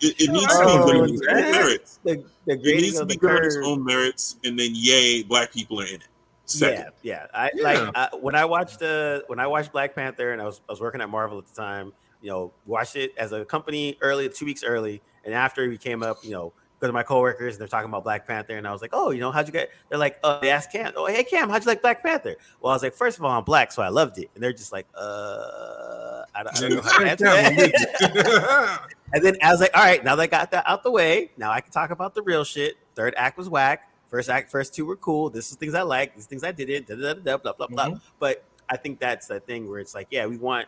It, 0.00 0.14
it 0.20 0.30
needs 0.30 0.46
to 0.58 0.64
be 0.66 0.76
good 0.84 0.96
on 0.96 1.08
its 1.08 1.22
own 1.22 1.34
man. 1.36 1.52
merits. 1.52 2.00
the, 2.04 2.24
the 2.44 2.52
It 2.52 2.62
grading 2.62 2.80
needs 2.82 2.96
to 2.96 3.02
of 3.02 3.08
be 3.08 3.16
the 3.16 3.28
on 3.30 3.44
its 3.44 3.56
curve. 3.56 3.64
own 3.66 3.82
merits, 3.84 4.36
and 4.44 4.58
then 4.58 4.70
yay, 4.74 5.22
black 5.22 5.52
people 5.52 5.80
are 5.80 5.86
in 5.86 5.94
it. 5.94 6.08
Second. 6.46 6.92
Yeah, 7.02 7.20
yeah. 7.22 7.26
I 7.34 7.50
Yeah. 7.54 7.62
like 7.64 7.96
I, 7.96 8.08
when 8.20 8.34
I 8.34 8.44
watched 8.44 8.80
uh 8.82 9.20
when 9.26 9.38
I 9.38 9.46
watched 9.46 9.72
Black 9.72 9.94
Panther 9.94 10.32
and 10.32 10.40
I 10.40 10.44
was 10.44 10.60
I 10.68 10.72
was 10.72 10.80
working 10.80 11.00
at 11.00 11.08
Marvel 11.08 11.38
at 11.38 11.46
the 11.46 11.54
time. 11.54 11.92
You 12.22 12.30
know, 12.30 12.52
watched 12.64 12.96
it 12.96 13.12
as 13.18 13.32
a 13.32 13.44
company 13.44 13.98
early, 14.00 14.28
two 14.28 14.46
weeks 14.46 14.64
early, 14.64 15.02
and 15.24 15.34
after 15.34 15.68
we 15.68 15.76
came 15.76 16.02
up, 16.02 16.24
you 16.24 16.30
know, 16.30 16.52
go 16.80 16.86
to 16.86 16.92
my 16.92 17.02
coworkers 17.02 17.54
and 17.54 17.60
they're 17.60 17.68
talking 17.68 17.88
about 17.88 18.04
Black 18.04 18.26
Panther, 18.26 18.56
and 18.56 18.66
I 18.66 18.72
was 18.72 18.80
like, 18.80 18.90
oh, 18.94 19.10
you 19.10 19.20
know, 19.20 19.30
how'd 19.30 19.46
you 19.46 19.52
get? 19.52 19.70
They're 19.88 19.98
like, 19.98 20.18
oh, 20.24 20.38
they 20.40 20.50
asked 20.50 20.72
Cam, 20.72 20.92
oh, 20.96 21.06
hey 21.06 21.24
Cam, 21.24 21.50
how'd 21.50 21.62
you 21.62 21.68
like 21.68 21.82
Black 21.82 22.02
Panther? 22.02 22.36
Well, 22.60 22.72
I 22.72 22.74
was 22.74 22.82
like, 22.82 22.94
first 22.94 23.18
of 23.18 23.24
all, 23.24 23.30
I'm 23.30 23.44
black, 23.44 23.70
so 23.70 23.82
I 23.82 23.88
loved 23.88 24.18
it, 24.18 24.30
and 24.34 24.42
they're 24.42 24.52
just 24.52 24.72
like, 24.72 24.86
uh, 24.94 26.22
I 26.34 26.42
don't, 26.42 26.56
I 26.56 26.60
don't 26.60 26.74
know 26.76 26.82
how 26.82 26.98
to 26.98 27.10
answer 27.10 27.24
that. 27.24 28.80
And 29.12 29.24
then 29.24 29.36
I 29.42 29.52
was 29.52 29.60
like, 29.60 29.70
all 29.76 29.84
right, 29.84 30.02
now 30.02 30.16
that 30.16 30.22
I 30.22 30.26
got 30.26 30.50
that 30.50 30.64
out 30.66 30.82
the 30.82 30.90
way, 30.90 31.30
now 31.36 31.50
I 31.52 31.60
can 31.60 31.70
talk 31.70 31.90
about 31.90 32.14
the 32.14 32.22
real 32.22 32.42
shit. 32.44 32.76
Third 32.96 33.14
act 33.16 33.38
was 33.38 33.48
whack. 33.48 33.88
First 34.08 34.28
act, 34.30 34.50
first 34.50 34.74
two 34.74 34.86
were 34.86 34.96
cool. 34.96 35.30
This 35.30 35.50
is 35.50 35.56
things 35.56 35.74
I 35.74 35.82
like. 35.82 36.14
These 36.14 36.26
things 36.26 36.44
I 36.44 36.52
didn't. 36.52 36.86
Da, 36.86 36.94
da, 36.94 37.14
da, 37.14 37.20
da, 37.20 37.36
blah 37.38 37.52
blah 37.52 37.66
blah. 37.66 37.86
Mhm. 37.90 38.00
But 38.18 38.44
I 38.68 38.76
think 38.76 38.98
that's 39.00 39.26
the 39.26 39.40
thing 39.40 39.68
where 39.68 39.80
it's 39.80 39.94
like, 39.94 40.08
yeah, 40.10 40.26
we 40.26 40.36
want 40.36 40.66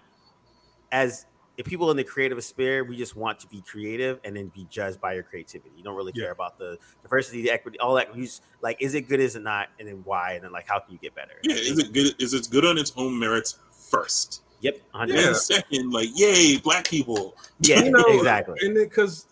as 0.93 1.27
if 1.57 1.67
people 1.67 1.91
in 1.91 1.97
the 1.97 2.05
creative 2.05 2.43
sphere, 2.45 2.85
we 2.85 2.97
just 2.97 3.17
want 3.17 3.41
to 3.41 3.47
be 3.49 3.61
creative 3.63 4.21
and 4.23 4.37
then 4.37 4.47
be 4.55 4.65
judged 4.71 5.01
by 5.01 5.13
your 5.15 5.25
creativity. 5.25 5.71
You 5.77 5.83
don't 5.83 5.97
really 5.97 6.13
Yeah. 6.15 6.25
care 6.27 6.33
about 6.33 6.57
the 6.59 6.79
diversity, 7.03 7.43
the 7.43 7.51
equity, 7.51 7.81
all 7.81 7.95
that. 7.95 8.09
Who's 8.09 8.41
like, 8.63 8.81
is 8.81 8.95
it 8.95 9.03
good? 9.09 9.19
Is 9.19 9.35
it 9.35 9.43
not? 9.43 9.69
And 9.81 9.89
then 9.89 10.03
why? 10.05 10.35
And 10.35 10.45
then 10.45 10.53
like, 10.53 10.69
how 10.69 10.79
can 10.79 10.93
you 10.93 10.99
get 10.99 11.17
better? 11.17 11.35
Yeah, 11.43 11.57
is 11.57 11.79
it 11.79 11.93
good? 11.93 12.15
Is 12.23 12.33
it 12.33 12.49
good 12.51 12.65
on 12.65 12.79
its 12.79 12.93
own 12.97 13.19
merits 13.19 13.59
first? 13.73 14.43
Yep, 14.61 14.77
100%. 14.95 15.03
And 15.03 15.11
then 15.11 15.35
second, 15.35 15.91
like, 15.93 16.09
yay, 16.15 16.59
black 16.59 16.87
people. 16.87 17.37
yeah, 17.61 17.81
You 17.85 17.91
know, 17.91 18.05
exactly. 18.07 18.59
And 18.63 18.77
then 18.77 18.85
because, 18.85 19.27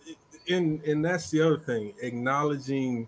and 0.49 0.81
and 0.83 1.03
that's 1.03 1.29
the 1.31 1.41
other 1.41 1.57
thing, 1.57 1.93
acknowledging 2.01 3.07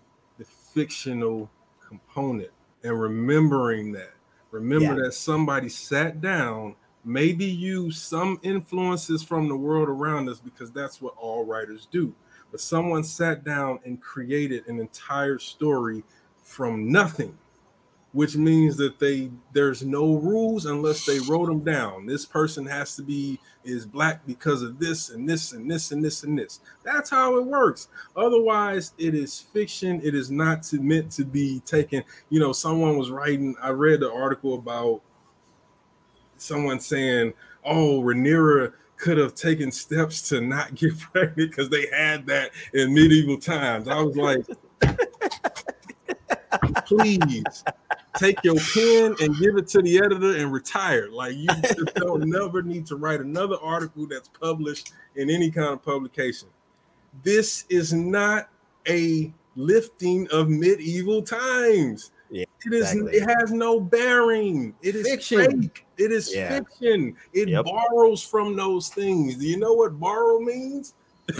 fictional 0.74 1.50
component 1.86 2.50
and 2.82 3.00
remembering 3.00 3.92
that. 3.92 4.12
Remember 4.50 4.96
Yeah. 4.96 5.04
that 5.04 5.14
somebody 5.14 5.68
sat 5.68 6.20
down, 6.20 6.74
maybe 7.04 7.44
used 7.44 7.98
some 7.98 8.38
influences 8.42 9.22
from 9.22 9.48
the 9.48 9.56
world 9.56 9.88
around 9.88 10.28
us 10.28 10.40
because 10.40 10.70
that's 10.70 11.00
what 11.00 11.14
all 11.16 11.44
writers 11.44 11.86
do. 11.90 12.14
But 12.50 12.60
someone 12.60 13.04
sat 13.04 13.44
down 13.44 13.78
and 13.84 14.00
created 14.00 14.66
an 14.66 14.80
entire 14.80 15.38
story 15.38 16.02
from 16.42 16.90
nothing 16.90 17.36
which 18.12 18.36
means 18.36 18.76
that 18.76 18.98
they 18.98 19.30
there's 19.52 19.84
no 19.84 20.16
rules 20.16 20.66
unless 20.66 21.06
they 21.06 21.20
wrote 21.20 21.46
them 21.46 21.60
down. 21.60 22.06
This 22.06 22.26
person 22.26 22.66
has 22.66 22.96
to 22.96 23.02
be 23.02 23.38
is 23.62 23.86
black 23.86 24.26
because 24.26 24.62
of 24.62 24.78
this 24.78 25.10
and 25.10 25.28
this 25.28 25.52
and 25.52 25.70
this 25.70 25.92
and 25.92 26.04
this 26.04 26.24
and 26.24 26.38
this. 26.38 26.60
That's 26.82 27.10
how 27.10 27.38
it 27.38 27.44
works. 27.44 27.88
Otherwise, 28.16 28.94
it 28.98 29.14
is 29.14 29.38
fiction. 29.38 30.00
It 30.02 30.14
is 30.14 30.30
not 30.30 30.62
to, 30.64 30.80
meant 30.80 31.12
to 31.12 31.24
be 31.24 31.60
taken. 31.60 32.02
You 32.30 32.40
know, 32.40 32.52
someone 32.52 32.98
was 32.98 33.10
writing. 33.10 33.54
I 33.62 33.70
read 33.70 34.00
the 34.00 34.12
article 34.12 34.54
about 34.54 35.02
someone 36.36 36.80
saying, 36.80 37.34
"Oh, 37.64 38.02
Rhaenyra." 38.02 38.74
Could 38.96 39.16
have 39.16 39.34
taken 39.34 39.72
steps 39.72 40.28
to 40.28 40.42
not 40.42 40.74
get 40.74 40.98
pregnant 40.98 41.50
because 41.50 41.70
they 41.70 41.86
had 41.86 42.26
that 42.26 42.50
in 42.74 42.92
medieval 42.92 43.38
times. 43.38 43.88
I 43.88 43.98
was 43.98 44.14
like, 44.14 44.44
please 46.84 47.64
take 48.16 48.42
your 48.44 48.56
pen 48.74 49.14
and 49.20 49.36
give 49.38 49.56
it 49.56 49.68
to 49.68 49.82
the 49.82 49.98
editor 49.98 50.36
and 50.36 50.52
retire. 50.52 51.08
Like 51.10 51.36
you 51.36 51.46
just 51.62 51.94
don't 51.96 52.24
never 52.28 52.62
need 52.62 52.86
to 52.86 52.96
write 52.96 53.20
another 53.20 53.56
article 53.62 54.06
that's 54.06 54.28
published 54.28 54.92
in 55.16 55.30
any 55.30 55.50
kind 55.50 55.68
of 55.68 55.82
publication. 55.82 56.48
This 57.22 57.64
is 57.68 57.92
not 57.92 58.48
a 58.88 59.32
lifting 59.56 60.28
of 60.32 60.48
medieval 60.48 61.22
times. 61.22 62.12
Yeah, 62.30 62.44
it 62.64 62.72
is. 62.72 62.92
exactly. 62.92 63.12
It 63.18 63.28
has 63.40 63.50
no 63.50 63.80
bearing. 63.80 64.72
It 64.82 64.94
is 64.94 65.08
Fiction. 65.08 65.62
fake. 65.62 65.84
It 65.98 66.12
is 66.12 66.32
Yeah. 66.32 66.60
fiction. 66.60 67.16
It 67.32 67.48
Yep. 67.48 67.64
borrows 67.64 68.22
from 68.22 68.54
those 68.54 68.88
things. 68.88 69.34
Do 69.36 69.46
you 69.46 69.56
know 69.58 69.72
what 69.74 69.98
borrow 69.98 70.38
means? 70.38 70.94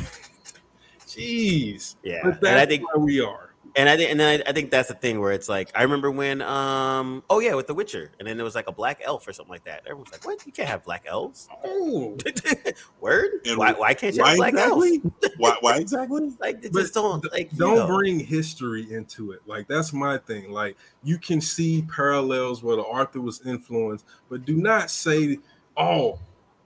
Jeez. 1.07 1.97
Yeah, 2.03 2.21
But 2.25 2.39
and 2.49 2.59
I 2.59 2.67
think 2.67 2.87
where 2.93 3.05
we 3.05 3.21
are. 3.21 3.50
And 3.77 3.89
I 3.89 3.97
think, 3.97 4.11
and 4.11 4.19
then 4.19 4.43
I, 4.47 4.51
I 4.51 4.53
think 4.53 4.71
that's 4.71 4.89
the 4.89 4.95
thing 4.95 5.21
where 5.21 5.33
it's 5.33 5.49
like 5.49 5.71
I 5.75 5.83
remember 5.83 6.11
when, 6.11 6.43
um, 6.43 7.23
oh 7.31 7.39
yeah, 7.41 7.55
with 7.55 7.67
The 7.67 7.75
Witcher, 7.75 8.13
and 8.19 8.27
then 8.27 8.37
there 8.37 8.45
was 8.45 8.55
like 8.55 8.69
a 8.69 8.73
black 8.73 9.01
elf 9.05 9.27
or 9.29 9.33
something 9.33 9.51
like 9.51 9.65
that. 9.65 9.83
Everyone's 9.87 10.13
like, 10.13 10.25
"What? 10.25 10.45
You 10.47 10.53
can't 10.53 10.69
have 10.69 10.85
black 10.85 11.05
elves? 11.07 11.49
Oh, 11.65 12.17
Word? 13.01 13.31
And 13.47 13.59
why? 13.59 13.73
Why 13.73 13.95
can't 13.95 14.15
you 14.15 14.23
Why 14.23 14.31
have 14.31 14.39
black 14.39 14.53
exactly? 14.55 15.01
elves? 15.05 15.35
why, 15.37 15.57
why 15.61 15.79
exactly? 15.79 16.33
Like, 16.41 16.73
just 16.73 16.95
don't 16.95 17.33
like. 17.33 17.51
don't 17.57 17.77
know. 17.77 17.87
bring 17.87 18.19
history 18.19 18.93
into 18.93 19.33
it. 19.33 19.41
Like 19.47 19.69
that's 19.69 19.93
my 19.93 20.19
thing. 20.19 20.51
Like 20.51 20.77
you 21.03 21.19
can 21.19 21.41
see 21.41 21.83
parallels 21.83 22.63
where 22.63 22.77
the 22.77 22.85
Arthur 22.85 23.21
was 23.21 23.41
influenced, 23.47 24.05
but 24.29 24.45
do 24.45 24.57
not 24.57 24.91
say, 24.91 25.39
"Oh, 25.77 26.19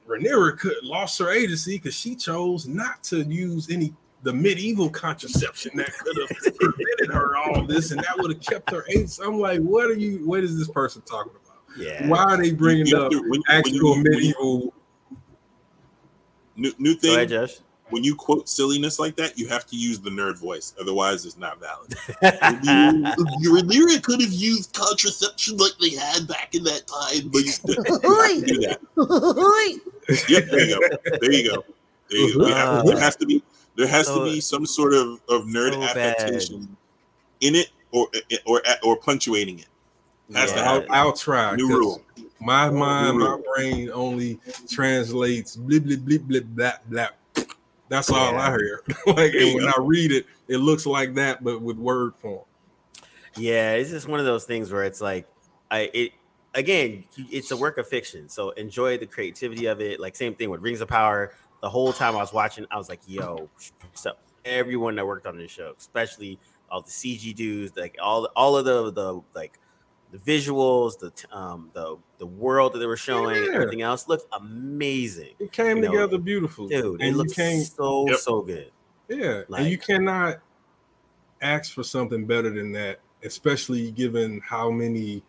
Rhaenyra 0.08 0.58
could 0.58 0.82
lost 0.82 1.18
her 1.18 1.30
agency 1.30 1.76
because 1.76 1.94
she 1.94 2.14
chose 2.14 2.66
not 2.66 3.02
to 3.04 3.22
use 3.22 3.70
any 3.70 3.94
the 4.24 4.32
medieval 4.32 4.90
contraception 4.90 5.70
that 5.76 5.92
could 5.98 6.16
have 6.18 6.56
prevented 6.56 7.10
her 7.12 7.36
all 7.36 7.64
this, 7.64 7.90
and 7.92 8.00
that 8.00 8.16
would 8.18 8.32
have 8.32 8.40
kept 8.42 8.70
her 8.70 8.84
agency." 8.90 9.22
I'm 9.24 9.38
like, 9.38 9.60
what 9.60 9.86
are 9.86 9.94
you? 9.94 10.26
What 10.26 10.42
is 10.42 10.58
this 10.58 10.68
person 10.68 11.02
talking 11.02 11.32
about? 11.32 11.58
Yeah. 11.78 12.06
Why 12.08 12.22
are 12.24 12.36
they 12.36 12.52
bringing 12.52 12.86
You- 12.86 12.98
up 12.98 13.12
when- 13.12 13.28
when 13.30 13.42
actual 13.48 13.90
when 13.92 14.04
you- 14.04 14.10
medieval? 14.10 14.74
new 16.56 16.72
new 16.78 16.94
Go 16.94 17.00
thing. 17.00 17.14
ahead, 17.16 17.28
Josh. 17.30 17.58
when 17.90 18.02
you 18.04 18.14
quote 18.14 18.48
silliness 18.48 18.98
like 18.98 19.16
that, 19.16 19.36
you 19.38 19.48
have 19.48 19.66
to 19.66 19.76
use 19.76 19.98
the 20.00 20.10
nerd 20.10 20.38
voice. 20.38 20.72
Otherwise, 20.80 21.26
it's 21.26 21.36
not 21.36 21.58
valid. 21.60 21.94
Your 23.40 23.60
lyric 23.60 24.02
could 24.02 24.20
have 24.22 24.32
used 24.32 24.72
contraception 24.72 25.56
like 25.58 25.72
they 25.80 25.90
had 25.90 26.26
back 26.28 26.54
in 26.54 26.62
that 26.64 26.86
time, 26.86 27.28
but 27.30 27.44
you, 27.44 27.52
you 27.66 27.74
have 27.92 28.46
do 28.46 28.60
that. 28.60 29.80
Yep, 30.28 30.44
there 30.50 30.60
you 30.66 30.78
go. 30.78 30.96
There 31.20 31.32
you 31.32 31.50
go. 31.50 31.64
There 32.10 32.18
you 32.20 32.38
go. 32.38 32.46
You 32.46 32.54
have- 32.54 32.68
uh-huh. 32.68 32.82
there 32.84 33.00
has 33.00 33.16
to 33.16 33.26
be 33.26 33.42
there 33.76 33.86
has 33.88 34.06
to 34.08 34.24
be 34.24 34.40
some 34.40 34.66
sort 34.66 34.94
of, 34.94 35.20
of 35.28 35.42
nerd 35.44 35.72
So 35.72 35.80
bad. 35.80 35.96
affectation 36.16 36.76
in 37.40 37.54
it 37.54 37.70
or 37.92 38.08
or 38.46 38.62
or 38.82 38.96
punctuating 38.96 39.58
it. 39.60 39.66
Has 40.34 40.52
to 40.52 40.58
Yeah. 40.58 40.64
happen. 40.64 40.88
I'll, 40.90 41.06
I'll 41.08 41.12
try. 41.12 41.54
New 41.56 41.68
'cause 41.68 41.76
rule. 41.76 42.02
My 42.40 42.68
mind, 42.70 43.18
my 43.18 43.38
brain 43.54 43.90
only 43.92 44.38
translates 44.70 45.56
blip 45.56 45.84
blip 45.84 46.00
blip 46.00 46.22
blip 46.22 46.44
blah 46.46 46.72
blah. 46.88 47.08
That's 47.88 48.10
all 48.10 48.32
Yeah. 48.32 48.38
I 48.38 48.50
hear. 48.50 48.82
like, 49.06 49.34
and 49.34 49.54
when 49.54 49.64
go. 49.64 49.72
I 49.76 49.80
read 49.80 50.10
it, 50.12 50.26
it 50.48 50.58
looks 50.58 50.86
like 50.86 51.14
that, 51.14 51.44
but 51.44 51.60
with 51.60 51.76
word 51.76 52.14
form. 52.20 52.44
Yeah, 53.36 53.72
it's 53.74 53.90
just 53.90 54.08
one 54.08 54.20
of 54.20 54.26
those 54.26 54.44
things 54.44 54.72
where 54.72 54.84
it's 54.84 55.00
like, 55.00 55.26
I 55.70 55.90
it 55.92 56.12
again, 56.54 57.04
it's 57.30 57.50
a 57.50 57.56
work 57.56 57.78
of 57.78 57.86
fiction. 57.88 58.28
So 58.28 58.50
enjoy 58.50 58.96
the 58.98 59.06
creativity 59.06 59.66
of 59.66 59.80
it. 59.80 60.00
Like 60.00 60.16
same 60.16 60.34
thing 60.34 60.50
with 60.50 60.60
Rings 60.60 60.80
of 60.80 60.88
Power. 60.88 61.34
The 61.64 61.70
whole 61.70 61.94
time 61.94 62.14
I 62.14 62.18
was 62.18 62.32
watching, 62.32 62.66
I 62.70 62.76
was 62.78 62.90
like, 62.90 63.02
yo, 63.06 63.50
so 63.94 64.12
everyone 64.44 64.96
that 64.96 65.06
worked 65.06 65.26
on 65.26 65.38
this 65.38 65.50
show, 65.50 65.74
especially 65.78 66.40
all 66.68 66.82
the 66.82 66.90
CG 66.90 67.32
dudes, 67.34 67.74
like 67.76 67.96
all 68.02 68.26
all 68.36 68.56
of 68.58 68.66
the 68.66 68.92
the 68.92 69.22
like 69.34 69.58
the 70.10 70.18
visuals, 70.18 70.98
the 71.00 71.12
um 71.34 71.70
the 71.74 71.98
the 72.18 72.26
world 72.26 72.74
that 72.74 72.80
they 72.80 72.86
were 72.86 72.98
showing, 72.98 73.48
Yeah. 73.50 73.50
everything 73.54 73.82
else 73.82 74.08
looked 74.08 74.26
amazing, 74.32 75.36
It 75.38 75.52
came 75.52 75.76
You 75.76 75.82
know, 75.82 75.92
together 75.92 76.18
beautiful, 76.18 76.70
dude. 76.70 77.02
It 77.02 77.06
And 77.06 77.16
you 77.18 77.28
looks 77.28 77.34
can't, 77.34 77.70
so 77.76 78.12
Yep. 78.12 78.20
so 78.20 78.42
good. 78.42 78.72
yeah, 79.08 79.44
and 79.56 79.66
you 79.66 79.78
cannot 79.78 80.42
ask 81.40 81.72
for 81.74 81.82
something 81.84 82.26
better 82.26 82.50
than 82.50 82.72
that, 82.72 83.00
especially 83.22 83.90
given 83.90 84.40
how 84.40 84.70
many 84.70 85.22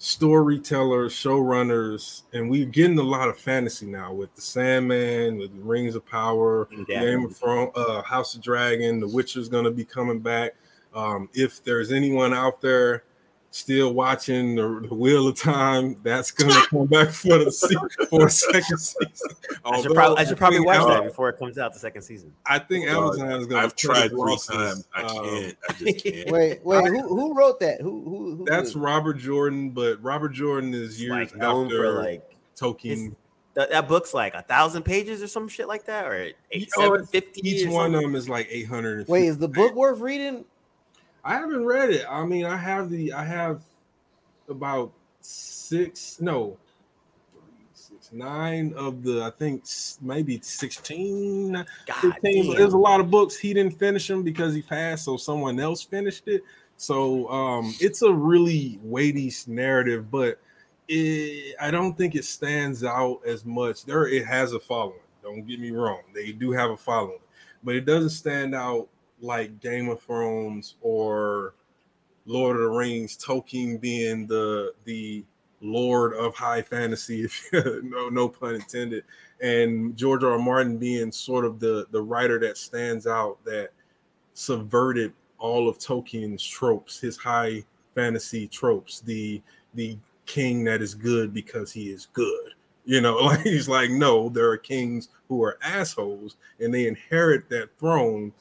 storytellers, 0.00 1.12
showrunners, 1.12 2.22
and 2.32 2.50
we're 2.50 2.64
getting 2.64 2.98
a 2.98 3.02
lot 3.02 3.28
of 3.28 3.38
fantasy 3.38 3.84
now 3.84 4.10
with 4.14 4.34
the 4.34 4.40
Sandman, 4.40 5.36
with 5.36 5.50
Rings 5.54 5.94
of 5.94 6.06
Power, 6.06 6.68
Yeah. 6.88 7.00
Game 7.04 7.26
of 7.26 7.36
Thrones, 7.36 7.70
uh, 7.76 8.00
House 8.00 8.34
of 8.34 8.40
Dragon, 8.40 8.98
The 8.98 9.06
Witcher's 9.06 9.50
going 9.50 9.66
to 9.66 9.70
be 9.70 9.84
coming 9.84 10.18
back. 10.18 10.54
Um, 10.94 11.28
if 11.34 11.62
there's 11.62 11.92
anyone 11.92 12.32
out 12.32 12.62
there 12.62 13.04
still 13.52 13.92
watching 13.94 14.54
the, 14.54 14.86
the 14.88 14.94
Wheel 14.94 15.26
of 15.28 15.36
Time, 15.36 15.96
that's 16.02 16.30
going 16.30 16.52
to 16.62 16.66
come 16.68 16.86
back 16.86 17.08
for 17.10 17.38
the 17.44 17.50
se- 17.50 17.74
for 18.08 18.26
a 18.26 18.30
second 18.30 18.78
season. 18.78 19.06
I 19.10 19.16
should, 19.16 19.58
Although 19.64 19.94
prob- 19.94 20.18
I 20.18 20.24
should 20.24 20.38
probably 20.38 20.58
think 20.58 20.66
watch 20.68 20.80
Am- 20.80 20.88
that 20.88 21.04
before 21.04 21.28
it 21.30 21.38
comes 21.38 21.58
out 21.58 21.72
the 21.72 21.78
second 21.80 22.02
season. 22.02 22.32
I 22.46 22.58
think 22.58 22.86
Amazon 22.86 23.32
is 23.32 23.46
gonna. 23.46 23.62
I've 23.62 23.74
tried 23.76 24.10
three 24.10 24.38
times. 24.48 24.86
I 24.94 25.02
um, 25.02 25.24
can't. 25.24 25.56
I 25.68 25.72
just 25.72 26.04
can't. 26.04 26.30
Wait, 26.30 26.64
wait, 26.64 26.86
who, 26.86 27.08
who 27.08 27.34
wrote 27.34 27.58
that? 27.60 27.80
Who 27.80 28.02
who, 28.04 28.36
who 28.36 28.44
That's 28.46 28.72
did? 28.72 28.80
Robert 28.80 29.14
Jordan, 29.18 29.70
but 29.70 30.02
Robert 30.02 30.30
Jordan 30.30 30.72
is 30.74 31.00
years 31.00 31.10
Like 31.10 31.36
known 31.36 31.66
after 31.66 31.76
for 31.94 32.02
like 32.02 32.36
Tolkien. 32.56 33.16
that, 33.54 33.70
that 33.70 33.88
book's 33.88 34.14
like 34.14 34.34
a 34.34 34.42
thousand 34.42 34.84
pages 34.84 35.22
or 35.22 35.26
some 35.28 35.48
shit 35.48 35.66
like 35.66 35.86
that, 35.86 36.06
or 36.06 36.30
eight, 36.52 36.68
Oh, 36.76 36.82
seven 36.82 37.06
fifty. 37.06 37.40
Each 37.48 37.66
or 37.66 37.72
one 37.72 37.94
of 37.94 38.00
them 38.02 38.14
is 38.14 38.28
like 38.28 38.46
eight 38.50 38.68
hundred. 38.68 39.08
Wait, 39.08 39.26
is 39.26 39.38
the 39.38 39.48
book 39.48 39.74
worth 39.74 39.98
reading? 40.00 40.44
I 41.24 41.34
haven't 41.34 41.64
read 41.64 41.90
it. 41.90 42.06
I 42.08 42.24
mean, 42.24 42.46
I 42.46 42.56
have 42.56 42.90
the 42.90 43.12
I 43.12 43.24
have 43.24 43.62
about 44.48 44.92
six, 45.20 46.20
no, 46.20 46.56
three, 47.32 47.66
six, 47.74 48.10
nine 48.12 48.72
of 48.76 49.02
the 49.02 49.22
I 49.22 49.30
think 49.30 49.64
maybe 50.00 50.40
16, 50.42 51.52
God 51.52 51.66
15. 52.00 52.56
There's 52.56 52.72
a 52.72 52.78
lot 52.78 53.00
of 53.00 53.10
books. 53.10 53.36
He 53.36 53.52
didn't 53.52 53.78
finish 53.78 54.08
them 54.08 54.22
because 54.22 54.54
he 54.54 54.62
passed, 54.62 55.04
so 55.04 55.16
someone 55.16 55.60
else 55.60 55.82
finished 55.82 56.26
it. 56.28 56.42
So 56.76 57.28
um 57.28 57.74
it's 57.80 58.02
a 58.02 58.12
really 58.12 58.78
weighty 58.82 59.32
narrative, 59.46 60.10
but 60.10 60.40
it, 60.88 61.54
I 61.60 61.70
don't 61.70 61.96
think 61.96 62.14
it 62.14 62.24
stands 62.24 62.82
out 62.82 63.20
as 63.26 63.44
much. 63.44 63.84
There 63.84 64.08
it 64.08 64.26
has 64.26 64.52
a 64.54 64.60
following. 64.60 64.98
Don't 65.22 65.46
get 65.46 65.60
me 65.60 65.70
wrong. 65.70 66.00
They 66.14 66.32
do 66.32 66.50
have 66.52 66.70
a 66.70 66.76
following, 66.76 67.20
but 67.62 67.76
it 67.76 67.84
doesn't 67.84 68.10
stand 68.10 68.54
out 68.54 68.88
like 69.20 69.60
Game 69.60 69.88
of 69.88 70.02
Thrones 70.02 70.76
or 70.80 71.54
Lord 72.26 72.56
of 72.56 72.62
the 72.62 72.68
Rings, 72.68 73.16
Tolkien 73.16 73.80
being 73.80 74.26
the 74.26 74.72
the 74.84 75.24
Lord 75.60 76.14
of 76.14 76.34
high 76.34 76.62
fantasy, 76.62 77.22
if 77.24 77.48
no 77.52 78.08
no 78.08 78.28
pun 78.28 78.54
intended, 78.54 79.04
and 79.40 79.96
George 79.96 80.24
R. 80.24 80.32
R. 80.32 80.38
Martin 80.38 80.78
being 80.78 81.12
sort 81.12 81.44
of 81.44 81.60
the 81.60 81.86
the 81.90 82.02
writer 82.02 82.38
that 82.40 82.56
stands 82.56 83.06
out 83.06 83.38
that 83.44 83.70
subverted 84.34 85.12
all 85.38 85.68
of 85.68 85.78
Tolkien's 85.78 86.44
tropes, 86.44 87.00
his 87.00 87.16
high 87.16 87.64
fantasy 87.94 88.46
tropes, 88.46 89.00
the 89.00 89.42
the 89.74 89.98
king 90.26 90.64
that 90.64 90.80
is 90.80 90.94
good 90.94 91.34
because 91.34 91.72
he 91.72 91.90
is 91.90 92.06
good. 92.12 92.54
You 92.84 93.00
know, 93.00 93.16
like 93.24 93.40
he's 93.40 93.68
like, 93.68 93.90
no, 93.90 94.28
there 94.28 94.48
are 94.48 94.56
kings 94.56 95.08
who 95.28 95.42
are 95.42 95.58
assholes 95.62 96.36
and 96.60 96.72
they 96.72 96.86
inherit 96.86 97.48
that 97.50 97.70
throne. 97.78 98.32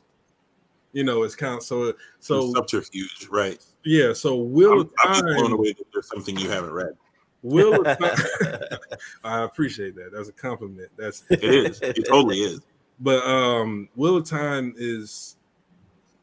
You 0.92 1.04
know, 1.04 1.24
it's 1.24 1.36
kind 1.36 1.56
of 1.56 1.64
so 1.64 1.94
so 2.20 2.54
subterfuge, 2.54 3.28
right? 3.30 3.64
yeah. 3.84 4.14
So 4.14 4.36
Will 4.36 4.82
I'm, 4.82 4.90
I'm 5.04 5.14
just 5.14 5.26
blown 5.26 5.52
away 5.54 5.74
that 5.74 5.86
there's 5.94 6.08
something 6.08 6.38
you 6.38 6.50
haven't 6.50 6.72
read. 6.72 6.96
Wheel 7.44 7.86
of 7.86 7.98
Time. 8.00 8.70
I 9.24 9.44
appreciate 9.44 9.96
that. 9.96 10.12
That's 10.14 10.30
a 10.30 10.34
compliment. 10.34 10.90
That's 10.98 11.24
It 11.30 11.44
is. 11.44 11.80
It 11.82 12.08
totally 12.08 12.40
is. 12.40 12.62
but 13.00 13.24
um 13.26 13.88
Wheel 13.96 14.18
of 14.18 14.26
Time 14.26 14.74
is 14.78 15.38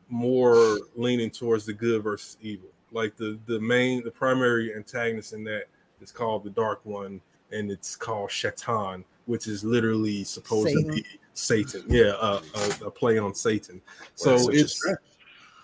more 0.09 0.79
leaning 0.95 1.31
towards 1.31 1.67
the 1.67 1.73
good 1.73 2.03
versus 2.03 2.37
evil. 2.41 2.69
Like 2.93 3.17
the 3.17 3.39
the 3.47 3.61
main 3.61 4.05
the 4.05 4.11
primary 4.11 4.75
antagonist 4.75 5.33
in 5.33 5.45
that 5.45 5.65
is 6.01 6.13
called 6.13 6.45
the 6.45 6.51
Dark 6.51 6.81
One, 6.85 7.21
and 7.51 7.71
it's 7.71 7.97
called 7.97 8.31
Shaitan, 8.31 9.05
which 9.27 9.47
is 9.47 9.65
literally 9.65 10.25
supposed 10.25 10.69
Satan. 10.69 10.85
to 10.85 10.93
be 10.93 11.05
Satan. 11.39 11.85
Yeah, 11.89 12.13
uh, 12.21 12.41
a, 12.83 12.87
a 12.87 12.91
play 12.91 13.19
on 13.19 13.35
Satan. 13.35 13.81
So 14.15 14.37
Such 14.39 14.55
it's 14.55 14.83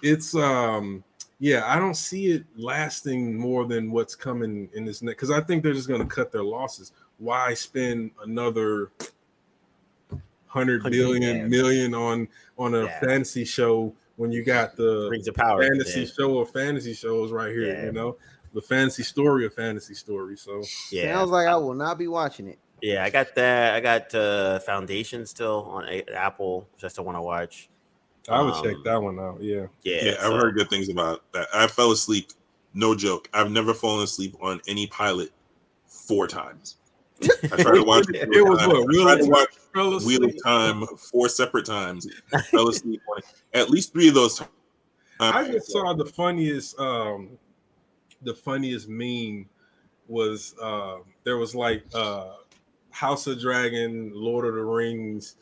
it's 0.03 0.35
um 0.35 1.03
yeah 1.39 1.63
i 1.67 1.79
don't 1.79 1.95
see 1.97 2.27
it 2.33 2.45
lasting 2.57 3.37
more 3.39 3.67
than 3.67 3.91
what's 3.91 4.15
coming 4.15 4.69
in 4.75 4.85
this 4.85 5.01
next 5.01 5.15
because 5.15 5.31
i 5.31 5.41
think 5.41 5.63
they're 5.63 5.73
just 5.73 5.89
going 5.89 6.01
to 6.01 6.07
cut 6.07 6.31
their 6.33 6.43
losses 6.43 6.93
why 7.19 7.55
spend 7.55 8.11
another 8.25 8.91
100 10.11 10.83
Hundred, 10.83 10.91
billion 10.91 11.37
yeah. 11.37 11.47
million 11.47 11.95
on 11.95 12.29
on 12.59 12.75
a 12.75 12.85
Yeah. 12.85 13.01
fantasy 13.01 13.45
show 13.45 13.95
when 14.17 14.31
you 14.31 14.45
got 14.45 14.77
the 14.77 15.09
Rings 15.11 15.27
of 15.29 15.35
Power. 15.35 15.63
fantasy 15.63 16.01
yeah. 16.01 16.07
show 16.07 16.39
of 16.39 16.51
fantasy 16.51 16.95
shows 16.95 17.33
right 17.33 17.51
here 17.53 17.73
Yeah. 17.75 17.87
you 17.87 17.93
know 17.93 18.17
the 18.55 18.61
fantasy 18.63 19.03
story 19.03 19.47
of 19.47 19.55
fantasy 19.55 19.95
story 19.95 20.37
so 20.37 20.63
Yeah, 20.91 21.15
Sounds 21.15 21.31
like 21.31 21.47
I 21.47 21.57
will 21.57 21.75
not 21.75 21.97
be 21.99 22.07
watching 22.09 22.49
it. 22.49 22.59
Yeah. 22.83 23.05
I 23.05 23.11
got 23.11 23.35
that. 23.37 23.75
I 23.75 23.81
got 23.81 24.15
uh, 24.15 24.59
Foundation 24.61 25.25
still 25.25 25.65
on 25.71 25.89
a- 25.89 26.05
Apple. 26.15 26.69
Just 26.75 26.85
I 26.85 26.89
still 26.89 27.05
want 27.05 27.17
to 27.17 27.23
watch. 27.23 27.71
i 28.29 28.41
would 28.43 28.53
Um, 28.55 28.63
check 28.65 28.77
that 28.85 29.01
one 29.03 29.19
out 29.19 29.39
yeah 29.43 29.67
Yeah, 29.83 30.05
Yeah, 30.05 30.15
I've 30.21 30.33
heard 30.35 30.55
good 30.55 30.69
things 30.69 30.89
about 30.91 31.23
that. 31.33 31.49
I 31.55 31.67
fell 31.67 31.93
asleep. 31.93 32.29
No 32.75 32.95
joke. 32.95 33.29
I've 33.33 33.51
never 33.51 33.73
fallen 33.75 34.05
asleep 34.05 34.35
on 34.41 34.61
any 34.69 34.87
pilot 34.89 35.31
four 35.87 36.27
times. 36.27 36.77
I 37.23 37.63
tried 37.63 37.75
to 37.75 37.83
watch 37.85 38.07
it. 38.15 38.17
It 38.33 38.43
was 38.49 38.59
I 38.61 38.67
what, 38.67 38.87
Wheel 38.89 39.05
tried 39.05 39.21
of 39.21 39.27
to 39.27 39.31
watch 39.31 40.05
Wheel 40.05 40.25
of. 40.25 40.35
Time 40.43 40.87
four 40.97 41.29
separate 41.29 41.67
times. 41.67 42.07
fell 42.51 42.69
asleep 42.69 43.01
on 43.11 43.19
it. 43.19 43.25
At 43.55 43.71
least 43.71 43.93
three 43.93 44.09
of 44.09 44.15
those 44.15 44.39
times. 44.39 44.51
I 45.21 45.47
just 45.53 45.71
saw 45.71 45.93
the 45.95 46.05
funniest 46.07 46.77
um 46.81 47.39
the 48.23 48.35
funniest 48.35 48.89
meme 48.89 49.49
was 50.09 50.55
uh 50.61 50.97
there 51.25 51.37
was 51.39 51.55
like 51.55 51.85
uh 51.95 52.33
House 52.93 53.27
of 53.27 53.41
Dragon, 53.41 54.13
Lord 54.15 54.47
of 54.47 54.55
the 54.55 54.63
Rings, 54.63 55.37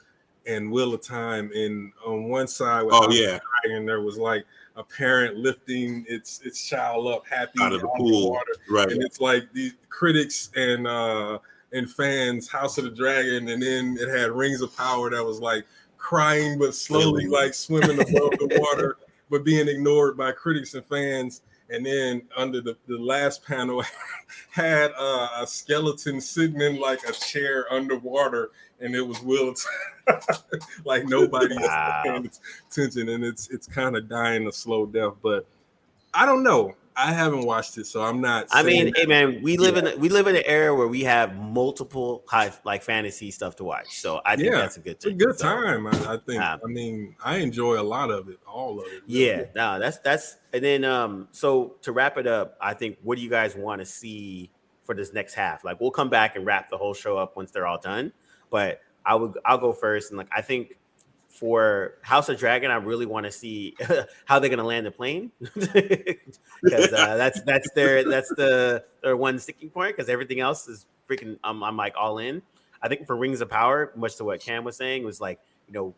and 0.47 0.71
Wheel 0.71 0.95
of 0.95 1.03
Time. 1.03 1.51
And 1.55 1.93
on 2.07 2.25
one 2.25 2.49
side 2.49 2.85
with 2.85 2.95
Oh 2.95 3.03
House 3.03 3.15
of 3.15 3.15
yeah, 3.15 3.39
Dragon, 3.65 3.87
there 3.87 4.01
was 4.01 4.17
like 4.17 4.45
a 4.77 4.85
parent 4.85 5.37
lifting 5.37 6.05
its 6.09 6.41
its 6.45 6.67
child 6.67 7.07
up 7.09 7.27
happy 7.29 7.61
out 7.61 7.73
of 7.73 7.83
the 7.83 7.89
pool. 7.89 8.31
water. 8.31 8.53
Right. 8.69 8.91
And 8.91 9.03
it's 9.03 9.21
like 9.21 9.53
these 9.53 9.75
critics 9.89 10.51
and 10.57 10.87
uh 10.87 11.39
and 11.73 11.89
fans, 11.91 12.49
House 12.49 12.79
of 12.79 12.85
the 12.85 12.91
Dragon, 12.91 13.49
and 13.49 13.63
then 13.63 13.97
it 14.01 14.09
had 14.09 14.31
Rings 14.33 14.61
of 14.61 14.77
Power 14.77 15.11
that 15.11 15.25
was 15.25 15.41
like 15.41 15.65
crying 15.99 16.59
but 16.59 16.75
slowly 16.75 17.27
like 17.27 17.55
swimming 17.55 18.01
above 18.01 18.31
the 18.39 18.59
water, 18.59 18.97
but 19.29 19.45
being 19.45 19.69
ignored 19.69 20.17
by 20.17 20.33
critics 20.33 20.75
and 20.75 20.85
fans. 20.87 21.43
And 21.73 21.87
then 21.87 22.23
under 22.37 22.61
the, 22.61 22.77
the 22.89 22.99
last 22.99 23.45
panel 23.45 23.83
had 24.51 24.91
uh, 24.99 25.29
a 25.41 25.47
skeleton 25.47 26.21
sitting 26.21 26.61
in 26.61 26.81
like 26.81 27.01
a 27.09 27.13
chair 27.13 27.73
underwater, 27.73 28.51
and 28.81 28.95
it 28.95 29.03
was 29.07 29.21
Will. 29.23 29.55
like 30.85 31.05
nobody 31.07 31.57
Wow. 31.57 32.03
is 32.03 32.11
paying 32.11 32.31
attention, 32.71 33.09
and 33.11 33.25
it's 33.25 33.49
it's 33.51 33.67
kind 33.67 33.97
of 33.97 34.09
dying 34.09 34.47
a 34.49 34.53
slow 34.53 34.87
death. 34.87 35.15
But 35.23 35.47
I 36.13 36.27
don't 36.27 36.43
know. 36.43 36.75
I 36.97 37.13
haven't 37.13 37.47
watched 37.47 37.79
it, 37.79 37.87
so 37.87 38.03
I'm 38.03 38.21
not. 38.21 38.47
I 38.51 38.63
mean, 38.63 38.93
hey 38.95 39.07
man, 39.07 39.41
we 39.43 39.57
live 39.57 39.77
Yeah. 39.77 39.93
in 39.93 40.01
we 40.01 40.09
live 40.09 40.27
in 40.27 40.37
an 40.37 40.43
era 40.45 40.75
where 40.75 40.89
we 40.89 41.03
have 41.05 41.37
multiple 41.37 42.25
high 42.29 42.53
like 42.65 42.83
fantasy 42.83 43.31
stuff 43.31 43.57
to 43.57 43.65
watch. 43.65 43.99
So 44.01 44.21
I 44.25 44.37
think 44.37 44.51
Yeah, 44.51 44.59
that's 44.59 44.77
a 44.77 44.81
good 44.81 45.05
a 45.07 45.13
good 45.13 45.39
So, 45.39 45.45
time. 45.45 45.87
I, 45.87 45.91
I 46.15 46.17
think. 46.19 46.43
Um, 46.43 46.61
I 46.63 46.67
mean, 46.67 47.17
I 47.25 47.37
enjoy 47.39 47.81
a 47.81 47.83
lot 47.83 48.11
of 48.11 48.29
it, 48.29 48.39
all 48.47 48.81
of 48.81 48.87
it. 48.93 49.03
Yeah, 49.07 49.45
no, 49.55 49.79
that's 49.79 49.99
that's 49.99 50.37
and 50.53 50.63
then 50.65 50.85
um 50.85 51.29
so 51.33 51.77
to 51.83 51.93
wrap 51.93 52.19
it 52.19 52.27
up, 52.27 52.57
I 52.61 52.75
think 52.75 52.99
what 53.03 53.17
do 53.17 53.23
you 53.23 53.31
guys 53.31 53.55
want 53.55 53.81
to 53.81 53.87
see 53.87 54.51
for 54.83 54.95
this 54.95 55.13
next 55.13 55.35
half? 55.35 55.65
Like 55.65 55.81
we'll 55.81 55.93
come 55.93 56.11
back 56.11 56.35
and 56.37 56.45
wrap 56.45 56.71
the 56.71 56.77
whole 56.77 56.95
show 56.95 57.17
up 57.17 57.37
once 57.37 57.51
they're 57.53 57.67
all 57.67 57.81
done. 57.81 58.13
But 58.51 58.81
I 59.07 59.15
would 59.15 59.39
I'll 59.45 59.59
go 59.59 59.73
first 59.73 60.11
and 60.11 60.19
like 60.19 60.29
I 60.37 60.43
think 60.43 60.77
for 61.31 61.95
House 62.03 62.29
of 62.29 62.39
Dragon, 62.39 62.71
I 62.71 62.75
really 62.77 63.07
want 63.07 63.25
to 63.25 63.33
see 63.33 63.75
how 64.27 64.39
they're 64.39 64.51
gonna 64.51 64.65
land 64.65 64.85
the 64.85 64.91
plane 64.91 65.31
because 65.41 66.93
uh, 66.93 67.17
that's 67.17 67.41
that's 67.43 67.71
their 67.73 68.05
that's 68.05 68.29
the 68.31 68.85
their 69.03 69.17
one 69.17 69.39
sticking 69.39 69.71
point 69.71 69.97
because 69.97 70.11
everything 70.11 70.41
else 70.41 70.69
is 70.69 70.87
freaking 71.09 71.39
I'm, 71.45 71.63
I'm 71.63 71.77
like 71.77 71.95
all 71.97 72.19
in. 72.19 72.43
I 72.83 72.89
think 72.89 73.07
for 73.07 73.17
Rings 73.17 73.41
of 73.41 73.49
Power, 73.51 73.93
much 73.97 74.17
to 74.17 74.25
what 74.25 74.41
Cam 74.41 74.65
was 74.65 74.77
saying, 74.77 75.05
was 75.05 75.21
like 75.21 75.41
you 75.67 75.73
know 75.75 75.95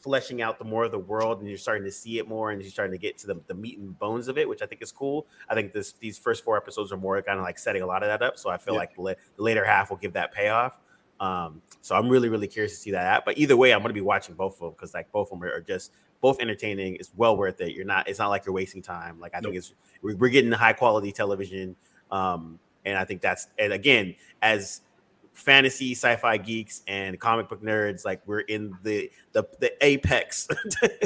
fleshing 0.00 0.40
out 0.42 0.58
the 0.60 0.64
more 0.64 0.84
of 0.84 0.92
the 0.92 0.98
world 0.98 1.40
and 1.40 1.48
you're 1.48 1.58
starting 1.58 1.82
to 1.84 1.90
see 1.90 2.18
it 2.20 2.28
more 2.28 2.52
and 2.52 2.62
you're 2.62 2.70
starting 2.70 2.92
to 2.92 2.98
get 2.98 3.18
to 3.18 3.26
the, 3.26 3.40
the 3.48 3.54
meat 3.54 3.78
and 3.78 3.98
bones 3.98 4.28
of 4.28 4.38
it 4.38 4.48
which 4.48 4.62
i 4.62 4.66
think 4.66 4.80
is 4.80 4.92
cool 4.92 5.26
i 5.50 5.54
think 5.56 5.72
this 5.72 5.94
these 5.94 6.16
first 6.16 6.44
four 6.44 6.56
episodes 6.56 6.92
are 6.92 6.96
more 6.96 7.20
kind 7.20 7.36
of 7.36 7.44
like 7.44 7.58
setting 7.58 7.82
a 7.82 7.86
lot 7.86 8.04
of 8.04 8.08
that 8.08 8.22
up 8.24 8.38
so 8.38 8.48
i 8.48 8.56
feel 8.56 8.74
Yeah. 8.74 8.78
like 8.78 8.94
the, 8.94 9.02
la- 9.02 9.12
the 9.36 9.42
later 9.42 9.64
half 9.64 9.90
will 9.90 9.96
give 9.96 10.12
that 10.12 10.32
payoff 10.32 10.78
um 11.20 11.60
so 11.80 11.94
i'm 11.94 12.08
really 12.08 12.28
really 12.28 12.46
curious 12.46 12.72
to 12.72 12.78
see 12.78 12.90
that 12.90 13.04
at. 13.04 13.24
but 13.24 13.36
either 13.38 13.56
way 13.56 13.72
i'm 13.72 13.80
going 13.80 13.90
to 13.90 13.94
be 13.94 14.00
watching 14.00 14.34
both 14.34 14.54
of 14.54 14.60
them 14.60 14.70
because 14.70 14.94
like 14.94 15.10
both 15.12 15.32
of 15.32 15.38
them 15.38 15.48
are, 15.48 15.60
just 15.60 15.92
both 16.20 16.40
entertaining 16.40 16.94
it's 16.96 17.12
well 17.16 17.36
worth 17.36 17.60
it 17.60 17.72
you're 17.72 17.84
not 17.84 18.08
it's 18.08 18.18
not 18.18 18.28
like 18.28 18.44
you're 18.44 18.54
wasting 18.54 18.82
time 18.82 19.18
like 19.20 19.34
i 19.34 19.40
think 19.40 19.54
it's 19.54 19.74
we're, 20.02 20.28
getting 20.28 20.52
high 20.52 20.72
quality 20.72 21.12
television 21.12 21.74
um 22.10 22.58
and 22.84 22.96
i 22.96 23.04
think 23.04 23.20
that's 23.20 23.48
and 23.58 23.72
again 23.72 24.14
as 24.42 24.82
fantasy 25.32 25.92
sci-fi 25.92 26.36
geeks 26.36 26.82
and 26.88 27.18
comic 27.20 27.48
book 27.48 27.62
nerds 27.62 28.04
like 28.04 28.20
we're 28.26 28.40
in 28.40 28.76
the 28.82 29.10
the, 29.32 29.46
the 29.60 29.72
apex 29.84 30.48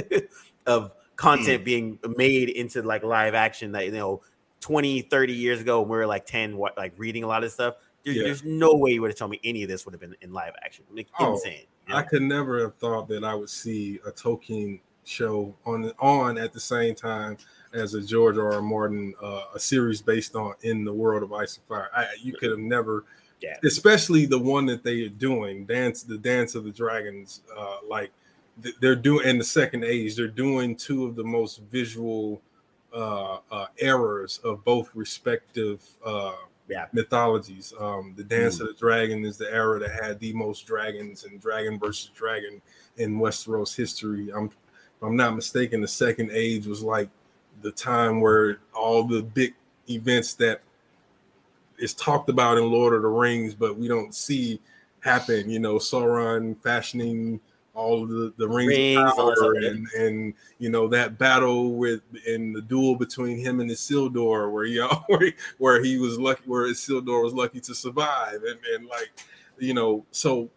of 0.67 0.93
content 1.17 1.65
being 1.65 1.99
made 2.17 2.49
into 2.49 2.83
like 2.83 3.03
live 3.05 3.35
action 3.35 3.73
that 3.73 3.85
you 3.85 3.93
know 3.93 4.23
20 4.61 5.03
30 5.03 5.33
years 5.35 5.61
ago 5.61 5.81
when 5.81 5.91
we 5.91 5.97
were 5.97 6.07
like 6.07 6.25
10 6.25 6.57
what 6.57 6.77
like 6.79 6.95
reading 6.97 7.25
a 7.25 7.27
lot 7.27 7.45
of 7.45 7.53
stuff 7.53 7.75
there- 8.05 8.15
Yeah. 8.15 8.23
there's 8.24 8.45
no 8.45 8.74
way 8.74 8.93
you 8.93 9.01
would 9.03 9.11
have 9.11 9.19
told 9.19 9.31
me 9.31 9.41
any 9.45 9.62
of 9.62 9.69
this 9.69 9.85
would 9.85 9.93
have 9.93 10.01
been 10.01 10.16
in 10.20 10.33
live 10.33 10.55
action 10.65 10.85
like, 10.95 11.09
Oh, 11.19 11.35
insane 11.35 11.66
you 11.89 11.95
I 11.95 12.03
could 12.03 12.23
never 12.23 12.61
have 12.61 12.74
thought 12.77 13.09
that 13.09 13.24
I 13.24 13.35
would 13.35 13.51
see 13.51 13.99
a 14.07 14.12
Tolkien 14.12 14.81
show 15.05 15.55
on 15.66 15.93
on 15.99 16.39
at 16.39 16.53
the 16.53 16.61
same 16.61 16.95
time 16.95 17.37
as 17.73 17.95
a 17.95 18.01
George 18.01 18.39
R. 18.39 18.53
R. 18.55 18.62
Martin, 18.62 19.15
uh, 19.20 19.47
a 19.55 19.59
series 19.59 20.01
based 20.01 20.37
on 20.37 20.55
in 20.62 20.85
the 20.85 20.93
world 20.93 21.23
of 21.24 21.33
Ice 21.33 21.57
and 21.57 21.66
Fire. 21.66 21.91
I, 21.95 22.07
you 22.20 22.35
could 22.35 22.51
have 22.51 22.61
never, 22.61 23.05
Yeah. 23.41 23.57
especially 23.65 24.27
the 24.27 24.39
one 24.39 24.65
that 24.66 24.85
they 24.85 25.01
are 25.01 25.09
doing, 25.09 25.65
dance 25.65 26.05
the 26.05 26.19
Dance 26.19 26.55
of 26.55 26.62
the 26.65 26.70
Dragons. 26.70 27.43
Uh, 27.57 27.79
like 27.89 28.12
they're 28.81 28.95
doing 28.95 29.27
in 29.27 29.39
the 29.39 29.45
Second 29.45 29.83
Age, 29.85 30.15
they're 30.15 30.29
doing 30.29 30.77
two 30.77 31.05
of 31.07 31.16
the 31.16 31.24
most 31.24 31.62
visual 31.70 32.41
uh, 32.95 33.39
uh, 33.51 33.66
eras 33.79 34.39
of 34.45 34.62
both 34.65 34.91
respective. 34.95 35.83
Yeah. 36.69 36.87
mythologies. 36.93 37.75
Um, 37.79 38.15
the 38.17 38.25
Dance 38.25 38.61
of 38.61 38.69
the 38.69 38.73
Dragon 38.75 39.25
is 39.25 39.37
the 39.37 39.53
era 39.53 39.79
that 39.81 39.91
had 40.03 40.19
the 40.21 40.33
most 40.33 40.65
dragons 40.67 41.25
and 41.25 41.41
dragon 41.41 41.79
versus 41.79 42.11
dragon 42.15 42.63
in 42.97 43.19
Westeros 43.19 43.77
history. 43.77 44.31
I'm, 44.33 44.47
if 44.47 45.03
I'm 45.03 45.17
not 45.17 45.35
mistaken, 45.35 45.81
the 45.81 45.89
Second 45.89 46.31
Age 46.33 46.67
was 46.67 46.83
like 46.83 47.09
the 47.63 47.73
time 47.73 48.21
where 48.21 48.59
all 48.75 49.05
the 49.05 49.23
big 49.23 49.55
events 49.91 50.35
that 50.35 50.63
is 51.79 51.95
talked 51.95 52.29
about 52.29 52.59
in 52.59 52.71
Lord 52.71 52.95
of 52.95 53.03
the 53.03 53.09
Rings, 53.09 53.55
but 53.55 53.77
we 53.77 53.89
don't 53.89 54.15
see 54.15 54.61
happen. 55.01 55.51
You 55.51 55.59
know, 55.59 55.75
Sauron 55.77 56.57
fashioning 56.63 57.41
all 57.74 58.03
of 58.03 58.09
the, 58.11 58.32
the 58.36 58.49
rings, 58.49 58.69
Rings, 58.69 59.11
of 59.16 59.16
power, 59.16 59.55
and 59.55 59.86
and 59.97 60.35
you 60.59 60.69
know 60.69 60.89
that 60.89 61.19
battle 61.19 61.74
with 61.74 62.03
and 62.27 62.55
the 62.55 62.61
duel 62.61 62.97
between 62.97 63.39
him 63.39 63.61
and 63.61 63.70
Isildur, 63.70 64.51
where 64.53 64.65
he 64.65 64.78
where 65.07 65.20
he, 65.20 65.32
where 65.59 65.82
he 65.82 65.99
was 65.99 66.19
lucky, 66.19 66.43
where 66.47 66.66
Isildur 66.66 67.23
was 67.23 67.32
lucky 67.32 67.61
to 67.61 67.74
survive, 67.74 68.43
and 68.43 68.59
and 68.74 68.86
like 68.86 69.12
you 69.59 69.74
know, 69.74 70.05
so 70.11 70.51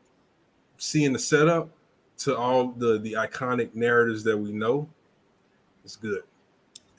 seeing 0.77 1.13
the 1.13 1.19
setup 1.19 1.69
to 2.17 2.37
all 2.37 2.69
the 2.71 2.99
the 2.99 3.13
iconic 3.13 3.73
narratives 3.75 4.23
that 4.23 4.37
we 4.37 4.51
know 4.51 4.89
is 5.85 5.95
good, 5.95 6.23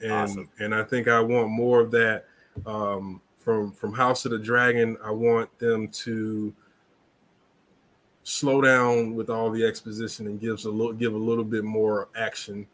and 0.01 0.11
Awesome. 0.11 0.49
and 0.59 0.73
I 0.73 0.83
think 0.83 1.07
I 1.07 1.19
want 1.19 1.49
more 1.49 1.79
of 1.79 1.91
that 1.91 2.25
um, 2.65 3.21
from 3.37 3.71
from 3.71 3.93
House 3.93 4.25
of 4.25 4.31
the 4.31 4.39
Dragon. 4.39 4.97
I 5.03 5.11
want 5.11 5.55
them 5.59 5.89
to 5.89 6.53
slow 8.27 8.59
down 8.59 9.15
with 9.15 9.29
all 9.29 9.49
the 9.49 9.65
exposition 9.65 10.27
and 10.27 10.37
gives 10.41 10.65
a 10.65 10.69
little 10.69 10.91
give 10.91 11.13
a 11.13 11.17
little 11.17 11.45
bit 11.45 11.63
more 11.63 12.09
action, 12.13 12.67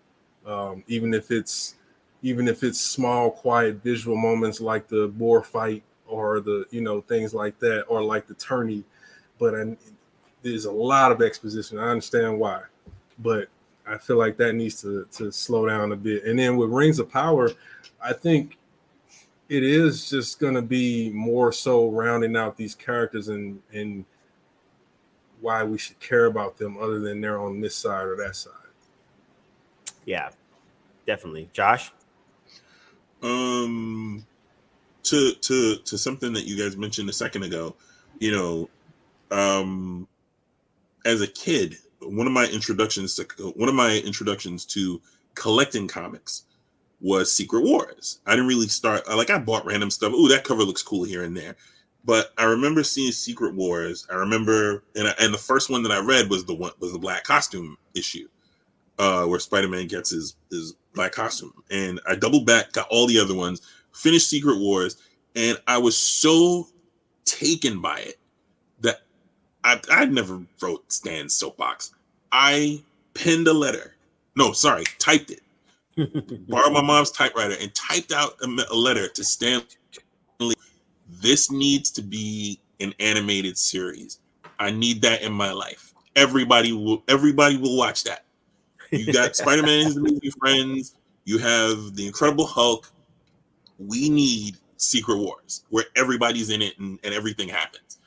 um, 0.47 0.83
even 0.87 1.13
if 1.13 1.29
it's 1.29 1.75
even 2.23 2.47
if 2.47 2.63
it's 2.63 2.79
small, 2.79 3.29
quiet 3.29 3.75
visual 3.83 4.17
moments 4.17 4.59
like 4.59 4.87
the 4.87 5.09
boar 5.09 5.43
fight 5.43 5.83
or 6.07 6.39
the 6.39 6.65
you 6.71 6.81
know 6.81 7.01
things 7.01 7.35
like 7.35 7.59
that, 7.59 7.83
or 7.83 8.01
like 8.01 8.25
the 8.25 8.33
tourney. 8.33 8.83
But 9.37 9.53
I, 9.53 9.77
there's 10.41 10.65
a 10.65 10.71
lot 10.71 11.11
of 11.11 11.21
exposition. 11.21 11.77
I 11.77 11.89
understand 11.89 12.39
why, 12.39 12.63
but 13.19 13.47
I 13.85 13.99
feel 13.99 14.17
like 14.17 14.37
that 14.37 14.53
needs 14.53 14.81
to 14.81 15.07
to 15.11 15.31
slow 15.31 15.67
down 15.67 15.91
a 15.91 15.95
bit. 15.95 16.23
And 16.23 16.39
then 16.39 16.57
with 16.57 16.71
Rings 16.71 16.97
of 16.97 17.11
Power, 17.11 17.51
I 18.03 18.13
think 18.13 18.57
it 19.49 19.61
is 19.63 20.09
just 20.09 20.39
going 20.39 20.55
to 20.55 20.63
be 20.63 21.11
more 21.11 21.51
so 21.51 21.89
rounding 21.91 22.35
out 22.35 22.57
these 22.57 22.73
characters 22.73 23.27
and 23.27 23.61
and 23.71 24.03
why 25.43 25.63
we 25.63 25.77
should 25.77 25.99
care 25.99 26.25
about 26.25 26.57
them 26.57 26.77
other 26.77 26.99
than 26.99 27.19
they're 27.19 27.39
on 27.39 27.59
this 27.59 27.75
side 27.75 28.05
or 28.05 28.15
that 28.15 28.35
side. 28.35 28.53
yeah 30.05 30.29
definitely. 31.05 31.49
Josh? 31.53 31.91
Um 33.21 34.25
to 35.03 35.33
to 35.33 35.75
to 35.77 35.97
something 35.97 36.31
that 36.33 36.45
you 36.45 36.57
guys 36.57 36.77
mentioned 36.77 37.09
a 37.09 37.13
second 37.13 37.43
ago 37.43 37.75
you 38.19 38.31
know 38.31 38.69
um 39.31 40.07
as 41.05 41.21
a 41.21 41.27
kid 41.27 41.75
one 41.99 42.25
of 42.25 42.33
my 42.33 42.45
introductions 42.45 43.15
to 43.15 43.25
one 43.55 43.67
of 43.67 43.75
my 43.75 43.97
introductions 44.05 44.65
to 44.65 45.01
collecting 45.35 45.87
comics 45.87 46.43
was 47.01 47.31
secret 47.31 47.63
wars. 47.63 48.21
I 48.25 48.31
didn't 48.31 48.47
really 48.47 48.67
start 48.67 49.07
like 49.09 49.29
i 49.29 49.37
bought 49.37 49.65
random 49.65 49.89
stuff. 49.91 50.13
Oh 50.15 50.29
that 50.29 50.45
cover 50.45 50.63
looks 50.63 50.83
cool 50.83 51.03
here 51.03 51.23
and 51.23 51.35
there 51.35 51.57
but 52.05 52.33
i 52.37 52.43
remember 52.43 52.83
seeing 52.83 53.11
secret 53.11 53.53
wars. 53.53 54.07
I 54.11 54.15
remember 54.15 54.83
and, 54.95 55.07
I, 55.07 55.13
and 55.19 55.33
the 55.33 55.37
first 55.37 55.69
one 55.69 55.83
that 55.83 55.91
i 55.91 55.99
read 55.99 56.29
was 56.29 56.45
the 56.45 56.55
one 56.55 56.71
was 56.79 56.91
the 56.91 56.99
black 56.99 57.23
costume 57.23 57.77
issue 57.95 58.27
uh 58.99 59.25
where 59.25 59.39
spider-man 59.39 59.87
gets 59.87 60.11
his 60.11 60.35
his 60.49 60.75
black 60.93 61.11
costume. 61.11 61.53
And 61.71 61.99
i 62.07 62.15
doubled 62.15 62.45
back 62.45 62.71
got 62.73 62.87
all 62.89 63.07
the 63.07 63.19
other 63.19 63.35
ones 63.35 63.61
finished 63.93 64.29
secret 64.29 64.57
wars 64.59 64.97
and 65.35 65.57
i 65.67 65.77
was 65.77 65.97
so 65.97 66.67
taken 67.25 67.81
by 67.81 67.99
it 67.99 68.19
that 68.81 69.01
i 69.63 69.79
i 69.91 70.05
never 70.05 70.41
wrote 70.61 70.91
stan's 70.91 71.33
soapbox. 71.33 71.93
I 72.31 72.81
penned 73.13 73.47
a 73.47 73.53
letter. 73.53 73.95
No 74.35 74.51
sorry 74.51 74.83
typed 74.99 75.31
it. 75.31 75.41
Borrowed 76.49 76.73
my 76.73 76.81
mom's 76.81 77.11
typewriter 77.11 77.55
and 77.61 77.73
typed 77.75 78.11
out 78.11 78.35
a, 78.41 78.47
a 78.71 78.75
letter 78.75 79.07
to 79.07 79.23
stan. 79.23 79.61
This 81.23 81.49
needs 81.49 81.89
to 81.89 82.03
be 82.03 82.59
an 82.79 82.93
animated 82.99 83.57
series 83.57 84.19
i 84.59 84.69
need 84.69 85.01
that 85.01 85.23
in 85.23 85.33
my 85.33 85.51
life 85.51 85.93
everybody 86.15 86.71
will 86.71 87.03
everybody 87.07 87.57
will 87.57 87.75
watch 87.75 88.03
that 88.03 88.25
you 88.93 89.11
got 89.11 89.35
Spider-Man 89.35 89.79
and 89.79 89.87
his 89.87 89.97
amazing 89.97 90.31
friends. 90.39 90.95
You 91.25 91.37
have 91.39 91.95
the 91.95 92.05
Incredible 92.05 92.45
Hulk. 92.45 92.91
We 93.79 94.09
need 94.09 94.57
Secret 94.77 95.17
Wars 95.17 95.63
where 95.69 95.85
everybody's 95.95 96.49
in 96.49 96.61
it 96.61 96.77
and, 96.79 96.99
and 97.03 97.13
everything 97.13 97.49
happens. 97.49 97.99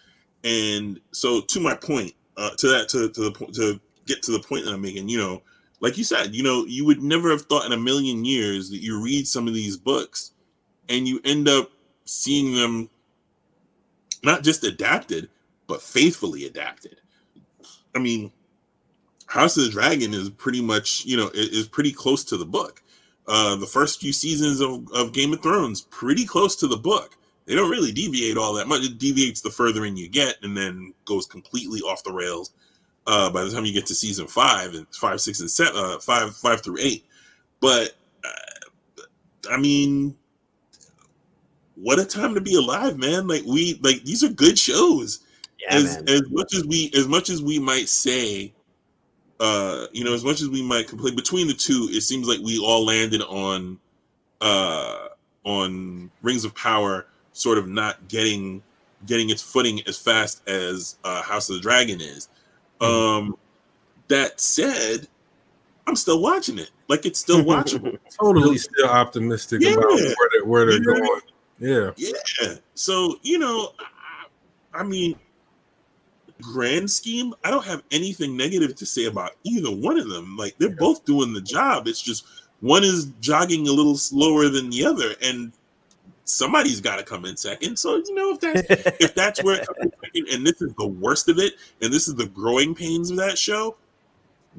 And 0.44 1.01
so, 1.12 1.40
to 1.40 1.60
my 1.60 1.74
point, 1.74 2.12
uh, 2.36 2.51
to 2.59 2.68
that, 2.68 2.88
to 2.90 3.09
to 3.10 3.20
the 3.24 3.32
po- 3.32 3.51
to 3.52 3.80
get 4.06 4.22
to 4.24 4.32
the 4.32 4.40
point 4.40 4.64
that 4.64 4.74
I'm 4.74 4.82
making, 4.82 5.09
you 5.09 5.18
know, 5.18 5.43
like 5.80 5.98
you 5.98 6.05
said, 6.05 6.34
you 6.34 6.43
know, 6.43 6.64
you 6.66 6.84
would 6.84 7.02
never 7.02 7.30
have 7.30 7.43
thought 7.43 7.66
in 7.66 7.72
a 7.72 7.76
million 7.76 8.24
years 8.24 8.70
that 8.70 8.78
you 8.78 9.02
read 9.02 9.26
some 9.26 9.48
of 9.48 9.55
these 9.55 9.76
books 9.76 10.32
and 10.88 11.09
you 11.09 11.20
end 11.24 11.48
up 11.48 11.70
seeing 12.05 12.55
them 12.55 12.88
not 14.27 14.43
just 14.43 14.65
adapted, 14.65 15.31
but 15.66 15.81
faithfully 15.81 16.44
adapted. 16.44 17.01
I 17.94 17.98
mean, 17.98 18.31
House 19.27 19.57
of 19.57 19.65
the 19.65 19.70
Dragon 19.70 20.12
is 20.12 20.28
pretty 20.31 20.61
much, 20.61 21.05
you 21.07 21.16
know, 21.16 21.31
is, 21.32 21.48
is 21.48 21.69
pretty 21.69 21.93
close 21.93 22.24
to 22.24 22.36
the 22.36 22.44
book. 22.44 22.82
Uh, 23.27 23.57
the 23.57 23.66
first 23.66 24.01
few 24.01 24.12
seasons 24.12 24.61
of, 24.61 24.86
of 24.93 25.12
Game 25.12 25.32
of 25.32 25.43
Thrones, 25.43 25.82
pretty 25.82 26.24
close 26.24 26.55
to 26.57 26.66
the 26.66 26.77
book. 26.77 27.16
They 27.47 27.55
don't 27.55 27.70
really 27.70 27.93
deviate 27.93 28.36
all 28.36 28.53
that 28.55 28.69
much. 28.69 28.85
It 28.85 28.98
deviates 28.98 29.40
the 29.40 29.51
further 29.51 29.85
in 29.85 29.97
you 29.97 30.09
get, 30.09 30.36
and 30.43 30.57
then 30.57 30.93
goes 31.05 31.27
completely 31.27 31.81
off 31.81 32.05
the 32.05 32.12
rails. 32.12 32.53
Uh, 33.07 33.31
by 33.31 33.44
the 33.44 33.51
time 33.51 33.65
you 33.65 33.73
get 33.73 33.86
to 33.86 33.94
season 33.94 34.27
five 34.27 34.74
and 34.74 34.86
five, 34.93 35.20
six, 35.20 35.40
and 35.40 35.51
seven, 35.51 35.77
uh, 35.77 35.98
five, 36.01 36.36
five 36.36 36.61
through 36.62 36.78
eight. 36.81 37.05
But 37.61 37.94
uh, 38.24 39.03
I 39.51 39.57
mean, 39.59 40.16
what 41.77 41.98
a 41.98 42.05
time 42.05 42.35
to 42.35 42.40
be 42.40 42.57
alive, 42.57 42.98
man! 42.98 43.27
Like 43.28 43.43
we 43.44 43.78
like 43.82 44.03
these 44.05 44.24
are 44.24 44.28
good 44.28 44.59
shows. 44.59 45.20
Yeah, 45.61 45.77
as 45.77 45.97
man. 45.97 46.09
as 46.09 46.23
much 46.31 46.55
as 46.55 46.65
we 46.66 46.90
as 46.97 47.07
much 47.09 47.31
as 47.31 47.43
we 47.43 47.59
might 47.59 47.89
say, 47.89 48.53
uh, 49.40 49.86
you 49.93 50.05
know, 50.05 50.15
as 50.15 50.24
much 50.24 50.40
as 50.40 50.48
we 50.48 50.62
might 50.62 50.89
complain 50.89 51.15
between 51.16 51.47
the 51.47 51.55
two, 51.55 51.89
it 51.90 52.03
seems 52.03 52.27
like 52.28 52.40
we 52.40 52.59
all 52.59 52.85
landed 52.85 53.23
on, 53.23 53.78
uh, 54.40 55.09
on 55.44 56.11
Rings 56.23 56.44
of 56.44 56.55
Power, 56.55 57.07
sort 57.32 57.59
of 57.59 57.69
not 57.69 58.09
getting 58.09 58.62
getting 59.07 59.31
its 59.31 59.43
footing 59.43 59.81
as 59.86 59.98
fast 59.98 60.47
as 60.48 60.97
uh, 61.05 61.23
House 61.23 61.48
of 61.51 61.57
the 61.57 61.62
Dragon 61.62 62.01
is. 62.01 62.28
Um, 62.81 63.36
that 64.09 64.40
said, 64.40 65.09
I'm 65.86 65.97
still 65.97 66.20
watching 66.20 66.59
it. 66.59 66.70
Like 66.89 67.07
it's 67.07 67.19
still 67.19 67.43
watchable. 67.44 67.98
Totally 68.19 68.59
still 68.59 68.89
optimistic 68.89 69.61
Yeah. 69.62 69.73
about 69.73 69.85
where 69.90 70.28
they're, 70.32 70.44
where 70.44 70.65
they're 70.66 70.74
You 70.74 70.81
know 70.81 70.93
what 70.93 71.03
I 71.03 71.07
going. 71.07 71.20
Yeah. 71.58 71.90
Yeah. 71.96 72.54
So, 72.74 73.16
you 73.22 73.38
know, 73.38 73.72
I, 73.78 74.80
I 74.80 74.82
mean, 74.82 75.16
grand 76.42 76.90
scheme, 76.90 77.34
I 77.44 77.50
don't 77.50 77.64
have 77.64 77.82
anything 77.90 78.36
negative 78.36 78.74
to 78.76 78.86
say 78.86 79.06
about 79.06 79.32
either 79.44 79.70
one 79.70 79.98
of 79.98 80.08
them. 80.08 80.36
Like 80.36 80.54
they're 80.58 80.68
Yeah. 80.70 80.76
both 80.78 81.04
doing 81.04 81.32
the 81.32 81.40
job. 81.40 81.86
It's 81.88 82.02
just 82.02 82.26
one 82.60 82.84
is 82.84 83.06
jogging 83.20 83.68
a 83.68 83.72
little 83.72 83.96
slower 83.96 84.48
than 84.48 84.70
the 84.70 84.84
other, 84.84 85.14
and 85.22 85.52
somebody's 86.24 86.80
got 86.80 86.96
to 86.96 87.02
come 87.04 87.24
in 87.24 87.36
second. 87.36 87.78
So, 87.78 87.96
you 87.96 88.14
know, 88.14 88.32
if 88.32 88.40
that's 88.40 88.96
if 89.00 89.14
that's 89.14 89.42
where 89.42 89.60
it 89.60 89.66
comes 89.66 89.78
in 89.82 89.92
second, 90.04 90.28
and 90.34 90.46
this 90.46 90.60
is 90.60 90.74
the 90.74 90.86
worst 90.86 91.28
of 91.28 91.38
it, 91.38 91.54
and 91.80 91.92
this 91.92 92.08
is 92.08 92.14
the 92.14 92.26
growing 92.26 92.74
pains 92.74 93.10
of 93.10 93.16
that 93.18 93.38
show, 93.38 93.76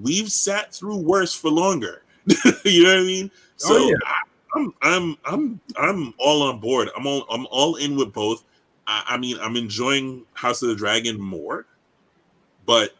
we've 0.01 0.31
sat 0.31 0.73
through 0.73 0.97
worse 0.97 1.33
for 1.33 1.49
longer. 1.51 2.03
you 2.65 2.83
know 2.83 2.89
what 2.95 2.99
I 2.99 3.03
mean? 3.03 3.31
Oh, 3.33 3.37
so 3.57 3.75
Oh, 3.75 3.89
yeah. 3.89 3.95
I, 4.05 4.21
I'm 4.57 4.73
I'm 4.81 5.17
I'm 5.25 5.61
I'm 5.77 6.13
all 6.17 6.43
on 6.43 6.59
board. 6.59 6.89
I'm 6.97 7.05
all 7.05 7.25
I'm 7.29 7.47
all 7.51 7.75
in 7.75 7.95
with 7.95 8.13
both. 8.13 8.43
I, 8.87 9.03
I 9.09 9.17
mean, 9.17 9.37
I'm 9.39 9.55
enjoying 9.55 10.23
House 10.33 10.61
of 10.61 10.69
the 10.69 10.75
Dragon 10.75 11.19
more, 11.19 11.65
but 12.65 12.91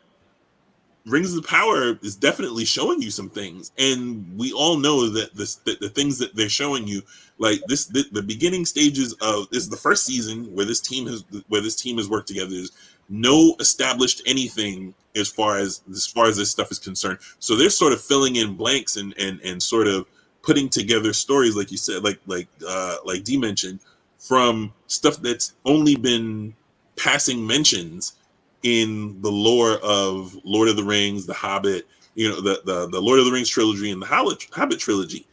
Rings 1.05 1.33
of 1.33 1.41
the 1.41 1.47
Power 1.47 1.97
is 2.03 2.15
definitely 2.15 2.65
showing 2.65 3.01
you 3.01 3.09
some 3.09 3.29
things, 3.29 3.71
and 3.77 4.25
we 4.37 4.51
all 4.51 4.77
know 4.77 5.09
that 5.09 5.35
this 5.35 5.55
that 5.55 5.79
the 5.79 5.89
things 5.89 6.17
that 6.19 6.35
they're 6.35 6.49
showing 6.49 6.85
you, 6.85 7.01
like 7.37 7.61
this, 7.67 7.85
the, 7.85 8.05
the 8.11 8.21
beginning 8.21 8.65
stages 8.65 9.13
of 9.21 9.49
this 9.49 9.63
is 9.63 9.69
the 9.69 9.77
first 9.77 10.05
season 10.05 10.53
where 10.53 10.65
this 10.65 10.81
team 10.81 11.07
has 11.07 11.23
where 11.47 11.61
this 11.61 11.75
team 11.75 11.97
has 11.97 12.09
worked 12.09 12.27
together. 12.27 12.53
is 12.53 12.71
no 13.09 13.55
established 13.61 14.21
anything 14.25 14.93
as 15.15 15.29
far 15.29 15.57
as 15.57 15.81
as 15.89 16.05
far 16.05 16.25
as 16.25 16.37
this 16.37 16.51
stuff 16.51 16.71
is 16.71 16.79
concerned. 16.79 17.19
So 17.39 17.55
they're 17.55 17.69
sort 17.69 17.93
of 17.93 18.01
filling 18.01 18.35
in 18.35 18.55
blanks 18.55 18.97
and 18.97 19.13
and 19.17 19.39
and 19.41 19.63
sort 19.63 19.87
of 19.87 20.05
putting 20.47 20.69
together 20.69 21.11
stories, 21.11 21.57
like 21.57 21.71
you 21.71 21.77
said, 21.77 22.03
like 22.05 22.19
like 22.25 22.47
uh, 22.65 22.95
like 23.03 23.25
D 23.25 23.37
mentioned, 23.37 23.81
from 24.17 24.73
stuff 24.87 25.17
that's 25.17 25.53
only 25.65 25.97
been 25.97 26.55
passing 26.95 27.45
mentions 27.45 28.13
in 28.63 29.21
the 29.21 29.29
lore 29.29 29.77
of 29.83 30.35
Lord 30.45 30.69
of 30.69 30.77
the 30.77 30.83
Rings, 30.83 31.25
The 31.25 31.33
Hobbit, 31.33 31.85
you 32.15 32.29
know, 32.29 32.39
the 32.41 32.61
the, 32.63 32.87
the 32.87 33.01
Lord 33.01 33.19
of 33.19 33.25
the 33.25 33.31
Rings 33.31 33.49
trilogy 33.49 33.91
and 33.91 34.01
the 34.01 34.05
Hobbit, 34.05 34.47
Hobbit 34.53 34.79
trilogy. 34.79 35.27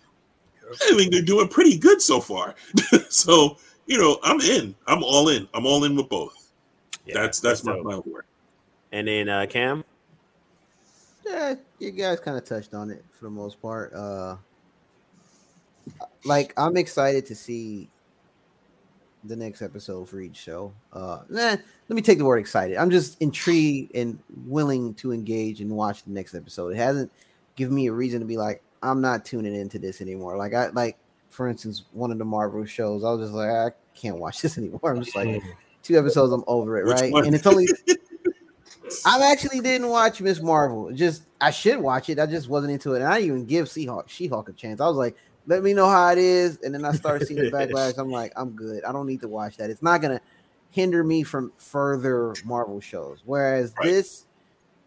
I 0.69 0.97
think 0.97 1.13
they're 1.13 1.23
doing 1.23 1.47
pretty 1.47 1.79
good 1.79 2.03
so 2.03 2.21
far. 2.21 2.57
so 3.09 3.57
you 3.87 3.99
know, 3.99 4.19
I'm 4.25 4.41
in. 4.41 4.75
I'm 4.89 5.05
all 5.05 5.29
in. 5.29 5.47
I'm 5.55 5.65
all 5.65 5.85
in 5.85 5.95
with 5.95 6.09
both. 6.09 6.51
Yeah, 7.07 7.15
that's 7.15 7.39
that's 7.39 7.63
my 7.63 7.75
dope. 7.75 7.85
final 7.85 8.03
word. 8.03 8.25
And 8.91 9.07
then 9.07 9.29
uh, 9.29 9.47
Cam, 9.49 9.85
Yeah, 11.25 11.55
you 11.79 11.93
guys 11.93 12.19
kind 12.19 12.37
of 12.37 12.45
touched 12.45 12.75
on 12.75 12.91
it 12.91 13.05
for 13.13 13.27
the 13.27 13.31
most 13.31 13.63
part. 13.63 13.93
Uh 13.95 14.37
like 16.25 16.53
I'm 16.57 16.77
excited 16.77 17.27
to 17.27 17.35
see 17.35 17.89
the 19.25 19.37
next 19.37 19.63
episode 19.63 20.09
for 20.09 20.21
each 20.21 20.37
show. 20.37 20.73
Uh 20.93 21.21
nah, 21.29 21.51
let 21.51 21.63
me 21.89 22.03
take 22.03 22.19
the 22.19 22.25
word 22.25 22.39
excited. 22.39 22.77
I'm 22.77 22.91
just 22.91 23.21
intrigued 23.21 23.95
and 23.95 24.19
willing 24.47 24.95
to 24.95 25.13
engage 25.13 25.61
and 25.61 25.71
watch 25.71 26.05
the 26.05 26.11
next 26.11 26.35
episode. 26.35 26.69
It 26.75 26.77
hasn't 26.77 27.11
given 27.57 27.75
me 27.75 27.87
a 27.87 27.93
reason 27.93 28.21
to 28.21 28.27
be 28.27 28.37
like, 28.37 28.63
I'm 28.83 29.01
not 29.01 29.25
tuning 29.25 29.55
into 29.55 29.79
this 29.79 30.01
anymore. 30.01 30.37
Like 30.37 30.55
I 30.55 30.69
like 30.69 30.99
for 31.31 31.49
instance, 31.49 31.85
one 31.93 32.13
of 32.13 32.19
the 32.19 32.25
Marvel 32.25 32.65
shows, 32.65 33.03
I 33.03 33.11
was 33.11 33.27
just 33.27 33.33
like, 33.35 33.51
I 33.51 33.71
can't 33.95 34.19
watch 34.19 34.41
this 34.43 34.59
anymore. 34.59 34.81
I'm 34.85 35.03
just 35.03 35.17
like 35.17 35.43
two 35.83 35.99
episodes, 35.99 36.33
I'm 36.33 36.45
over 36.47 36.79
it, 36.79 36.87
Which 36.87 37.01
right? 37.01 37.13
one? 37.13 37.27
And 37.27 37.35
it's 37.35 37.47
only 37.47 37.67
I 39.07 39.31
actually 39.33 39.61
didn't 39.61 39.89
watch 39.89 40.21
Miss 40.21 40.41
Marvel. 40.41 40.93
Just 40.93 41.25
I 41.41 41.51
should 41.51 41.79
watch 41.79 42.09
it. 42.11 42.19
I 42.19 42.27
just 42.27 42.49
wasn't 42.49 42.73
into 42.73 42.95
it. 42.95 42.99
And 42.99 43.07
I 43.07 43.21
didn't 43.21 43.27
even 43.27 43.47
give 43.47 43.69
She-Hulk, 43.71 44.49
a 44.49 44.53
chance. 44.53 44.81
I 44.81 44.87
was 44.87 44.97
like, 44.97 45.17
let 45.47 45.63
me 45.63 45.75
know 45.75 45.89
how 45.89 46.11
it 46.11 46.19
is. 46.19 46.59
And 46.63 46.75
then 46.75 46.85
I 46.85 46.93
start 46.93 47.27
seeing 47.27 47.41
the 47.43 47.51
backlash. 47.57 47.99
I'm 47.99 48.11
like, 48.11 48.33
I'm 48.37 48.51
good. 48.51 48.85
I 48.85 48.93
don't 48.93 49.07
need 49.07 49.21
to 49.23 49.29
watch 49.29 49.57
that. 49.59 49.71
It's 49.71 49.83
not 49.83 50.01
gonna 50.03 50.21
hinder 50.71 51.05
me 51.05 51.23
from 51.23 51.53
further 51.59 52.35
Marvel 52.45 52.81
shows. 52.81 53.21
Whereas 53.25 53.75
Right. 53.79 53.87
this, 53.91 54.27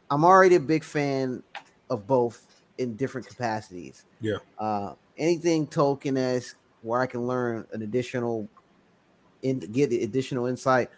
I'm 0.10 0.24
already 0.26 0.56
a 0.56 0.60
big 0.60 0.84
fan 0.84 1.44
of 1.90 2.06
both 2.08 2.46
in 2.78 2.96
different 2.96 3.28
capacities. 3.28 4.06
Yeah. 4.22 4.38
Uh 4.60 4.94
anything 5.18 5.66
Tolkien 5.68 6.18
esque 6.18 6.58
where 6.84 7.02
I 7.02 7.08
can 7.08 7.26
learn 7.28 7.66
an 7.74 7.82
additional 7.82 8.48
in 9.42 9.60
get 9.60 9.90
the 9.90 10.04
additional 10.04 10.46
insight 10.48 10.90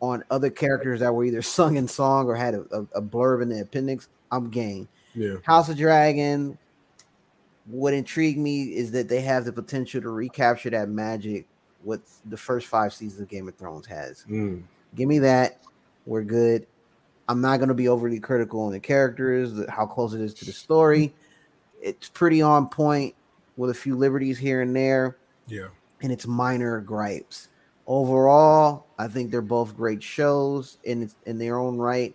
on 0.00 0.22
other 0.30 0.50
characters 0.50 1.00
that 1.00 1.14
were 1.14 1.24
either 1.24 1.40
sung 1.42 1.76
in 1.76 1.88
song 1.88 2.26
or 2.26 2.34
had 2.34 2.54
a, 2.54 2.60
a, 2.72 2.80
a 2.96 3.02
blurb 3.02 3.42
in 3.42 3.48
the 3.48 3.60
appendix, 3.60 4.08
I'm 4.30 4.50
game. 4.50 4.88
Yeah. 5.14 5.36
House 5.44 5.68
of 5.68 5.76
Dragon, 5.76 6.58
what 7.66 7.94
intrigued 7.94 8.38
me 8.38 8.64
is 8.74 8.90
that 8.92 9.08
they 9.08 9.20
have 9.22 9.44
the 9.44 9.52
potential 9.52 10.00
to 10.02 10.10
recapture 10.10 10.70
that 10.70 10.88
magic 10.88 11.46
what 11.82 12.00
the 12.26 12.36
first 12.36 12.66
five 12.66 12.92
seasons 12.92 13.20
of 13.20 13.28
Game 13.28 13.46
of 13.48 13.54
Thrones 13.56 13.86
has. 13.86 14.24
Mm. 14.28 14.62
Give 14.94 15.08
me 15.08 15.18
that. 15.20 15.60
We're 16.06 16.22
good. 16.22 16.66
I'm 17.28 17.40
not 17.40 17.56
going 17.58 17.68
to 17.68 17.74
be 17.74 17.88
overly 17.88 18.20
critical 18.20 18.60
on 18.62 18.72
the 18.72 18.80
characters, 18.80 19.52
how 19.70 19.86
close 19.86 20.12
it 20.14 20.20
is 20.20 20.34
to 20.34 20.44
the 20.44 20.52
story. 20.52 21.14
It's 21.82 22.08
pretty 22.08 22.42
on 22.42 22.68
point 22.68 23.14
with 23.56 23.70
a 23.70 23.74
few 23.74 23.96
liberties 23.96 24.38
here 24.38 24.62
and 24.62 24.74
there 24.74 25.16
Yeah. 25.46 25.68
and 26.02 26.10
it's 26.12 26.26
minor 26.26 26.80
gripes. 26.80 27.48
Overall, 27.86 28.86
I 28.98 29.08
think 29.08 29.30
they're 29.30 29.42
both 29.42 29.76
great 29.76 30.02
shows 30.02 30.78
in 30.84 31.10
in 31.26 31.38
their 31.38 31.58
own 31.58 31.76
right. 31.76 32.14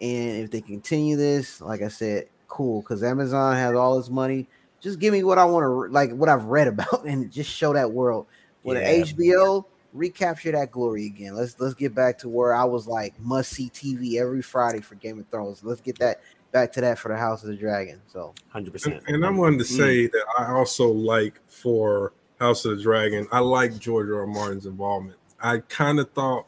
And 0.00 0.42
if 0.44 0.50
they 0.50 0.60
continue 0.60 1.16
this, 1.16 1.60
like 1.60 1.82
I 1.82 1.88
said, 1.88 2.28
cool. 2.48 2.80
Because 2.82 3.02
Amazon 3.02 3.54
has 3.56 3.74
all 3.74 3.96
this 3.98 4.10
money. 4.10 4.48
Just 4.82 4.98
give 4.98 5.12
me 5.12 5.22
what 5.24 5.38
I 5.38 5.44
want 5.44 5.64
to 5.64 5.92
like, 5.92 6.10
what 6.12 6.28
I've 6.28 6.44
read 6.44 6.68
about, 6.74 7.04
and 7.06 7.30
just 7.30 7.50
show 7.50 7.72
that 7.72 7.90
world. 7.92 8.26
With 8.64 8.76
Yeah. 8.78 9.02
HBO, 9.02 9.64
recapture 9.92 10.52
that 10.52 10.70
glory 10.70 11.06
again. 11.06 11.34
Let's 11.34 11.58
let's 11.58 11.74
get 11.74 11.94
back 11.94 12.18
to 12.18 12.28
where 12.28 12.54
I 12.54 12.64
was 12.64 12.86
like 12.86 13.18
must 13.20 13.50
see 13.50 13.70
TV 13.70 14.20
every 14.20 14.42
Friday 14.42 14.80
for 14.80 14.94
Game 14.96 15.18
of 15.18 15.26
Thrones. 15.28 15.62
Let's 15.64 15.80
get 15.80 15.98
that 15.98 16.20
back 16.52 16.72
to 16.72 16.80
that 16.82 16.98
for 16.98 17.08
the 17.08 17.16
House 17.16 17.42
of 17.42 17.48
the 17.48 17.56
Dragon. 17.56 18.00
So 18.08 18.34
hundred 18.50 18.66
And, 18.66 18.72
percent. 18.74 19.02
and 19.08 19.24
I 19.26 19.30
wanted 19.30 19.58
to 19.58 19.64
Mm. 19.64 19.76
say 19.76 20.06
that 20.08 20.24
I 20.38 20.52
also 20.52 20.88
like 20.88 21.40
for 21.48 22.12
House 22.38 22.64
of 22.64 22.76
the 22.76 22.82
Dragon, 22.82 23.26
I 23.32 23.40
like 23.40 23.78
George 23.78 24.08
R. 24.08 24.20
R. 24.20 24.26
Martin's 24.26 24.66
involvement. 24.66 25.18
I 25.40 25.58
kind 25.68 25.98
of 25.98 26.10
thought 26.12 26.46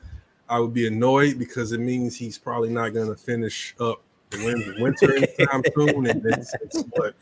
I 0.49 0.61
would 0.61 0.75
be 0.75 0.87
annoyed 0.87 1.39
because 1.39 1.73
it 1.73 1.81
means 1.81 2.17
he's 2.17 2.39
probably 2.39 2.69
not 2.71 2.91
going 2.91 3.09
to 3.09 3.17
finish 3.17 3.75
up 3.81 3.81
the 3.81 3.91
win- 3.91 4.03
winter 4.81 5.15
anytime 5.17 5.63
soon. 5.77 6.07
And 6.07 6.25
it's, 6.27 6.55
it's, 6.63 6.83
but 6.97 7.15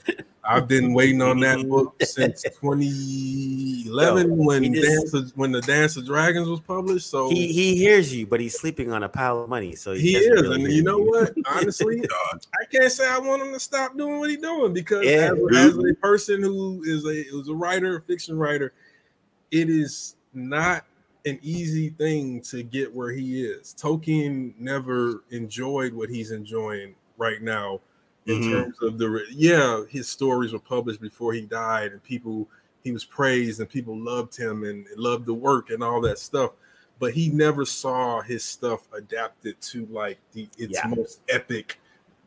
I've 0.45 0.67
been 0.69 0.93
waiting 0.93 1.23
on 1.23 1.39
that 1.41 1.69
book 1.69 1.95
since 2.03 2.43
2011 2.43 4.29
Yo, 4.29 4.35
when 4.35 4.75
just- 4.75 4.89
Dance 4.89 5.15
of, 5.15 5.31
when 5.37 5.53
the 5.53 5.61
Dance 5.63 5.97
of 5.97 6.07
Dragons 6.07 6.49
was 6.49 6.61
published. 6.61 7.09
So 7.09 7.29
He 7.31 7.53
he 7.53 7.77
hears 7.77 8.15
you, 8.15 8.27
but 8.27 8.41
he's 8.41 8.59
sleeping 8.59 8.93
on 8.93 9.03
a 9.03 9.09
pile 9.09 9.41
of 9.43 9.49
money. 9.49 9.75
So 9.75 9.93
he 9.93 10.15
doesn't 10.15 10.33
is, 10.33 10.43
really 10.43 10.65
and 10.65 10.73
you 10.73 10.83
know 10.83 10.99
what? 10.99 11.33
Honestly, 11.47 12.01
God. 12.01 12.47
I 12.61 12.65
can't 12.67 12.91
say 12.91 13.09
I 13.09 13.19
want 13.19 13.43
him 13.43 13.53
to 13.53 13.61
stop 13.61 13.97
doing 13.97 14.19
what 14.19 14.31
he's 14.31 14.41
doing 14.41 14.73
because 14.73 15.05
Yeah. 15.05 15.33
as, 15.51 15.77
as 15.77 15.79
a 15.79 15.95
person 16.01 16.43
who 16.43 16.83
is 16.85 17.05
a 17.05 17.23
who's 17.31 17.49
a 17.49 17.55
writer, 17.55 17.99
a 17.99 18.03
fiction 18.03 18.37
writer, 18.39 18.73
it 19.51 19.69
is 19.69 20.17
not 20.35 20.85
an 21.25 21.39
easy 21.41 21.91
thing 21.91 22.41
to 22.41 22.65
get 22.65 22.93
where 22.93 23.13
he 23.13 23.45
is. 23.45 23.77
Tolkien 23.79 24.53
never 24.59 25.23
enjoyed 25.31 25.93
what 25.95 26.11
he's 26.11 26.33
enjoying 26.33 26.97
right 27.23 27.41
now 27.43 27.81
in 28.27 28.41
Mhm. 28.41 28.51
terms 28.51 28.77
of 28.83 28.99
the 28.99 29.25
yeah, 29.31 29.85
his 29.89 30.09
stories 30.09 30.53
were 30.53 30.59
published 30.77 31.01
before 31.01 31.33
he 31.33 31.43
died, 31.43 31.93
and 31.93 32.03
people 32.03 32.49
he 32.85 32.91
was 32.93 33.05
praised 33.05 33.61
and 33.61 33.69
people 33.71 33.97
loved 33.97 34.37
him 34.37 34.65
and 34.65 34.87
loved 34.97 35.25
the 35.27 35.35
work 35.35 35.71
and 35.71 35.83
all 35.85 36.01
that 36.01 36.19
stuff. 36.19 36.51
But 36.99 37.13
he 37.15 37.29
never 37.31 37.65
saw 37.65 38.21
his 38.21 38.43
stuff 38.45 38.81
adapted 38.93 39.61
to 39.73 39.87
like 39.87 40.19
the 40.33 40.49
its 40.59 40.75
Yeah. 40.79 40.87
most 40.89 41.21
epic 41.29 41.79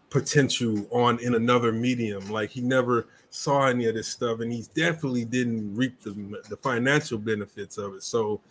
potential 0.09 0.87
on 0.91 1.19
in 1.19 1.35
another 1.35 1.71
medium. 1.73 2.29
Like 2.29 2.49
he 2.51 2.61
never 2.61 3.07
saw 3.29 3.67
any 3.67 3.85
of 3.87 3.95
this 3.95 4.07
stuff, 4.07 4.39
and 4.39 4.51
he 4.51 4.63
definitely 4.73 5.25
didn't 5.25 5.75
reap 5.75 6.01
the 6.01 6.11
the 6.49 6.57
financial 6.57 7.17
benefits 7.17 7.77
of 7.77 7.95
it. 7.95 8.03
So 8.03 8.41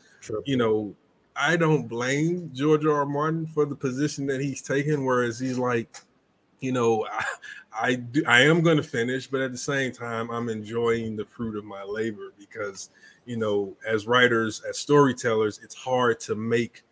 you 0.45 0.57
know, 0.57 0.95
I 1.37 1.57
don't 1.57 1.89
blame 1.89 2.51
George 2.55 2.85
R. 2.87 3.01
R. 3.01 3.07
Martin 3.07 3.47
for 3.47 3.67
the 3.67 3.75
position 3.77 4.27
that 4.27 4.41
he's 4.41 4.63
taken, 4.63 5.05
whereas 5.05 5.39
he's 5.39 5.59
like, 5.59 5.89
you 6.65 6.73
know, 6.73 7.07
I, 7.07 7.25
I, 7.81 7.95
do, 7.97 8.23
I 8.27 8.41
am 8.43 8.63
going 8.63 8.77
to 8.77 8.83
finish, 8.83 9.27
but 9.27 9.41
at 9.41 9.53
the 9.53 9.59
same 9.59 9.93
time, 9.93 10.31
I'm 10.31 10.49
enjoying 10.49 11.17
the 11.17 11.25
fruit 11.25 11.57
of 11.57 11.65
my 11.65 11.83
labor 11.83 12.33
because, 12.39 12.91
you 13.27 13.37
know, 13.37 13.77
as 13.87 14.07
writers, 14.07 14.63
as 14.69 14.79
storytellers, 14.79 15.61
it's 15.63 15.75
hard 15.75 16.21
to 16.21 16.35
make 16.35 16.83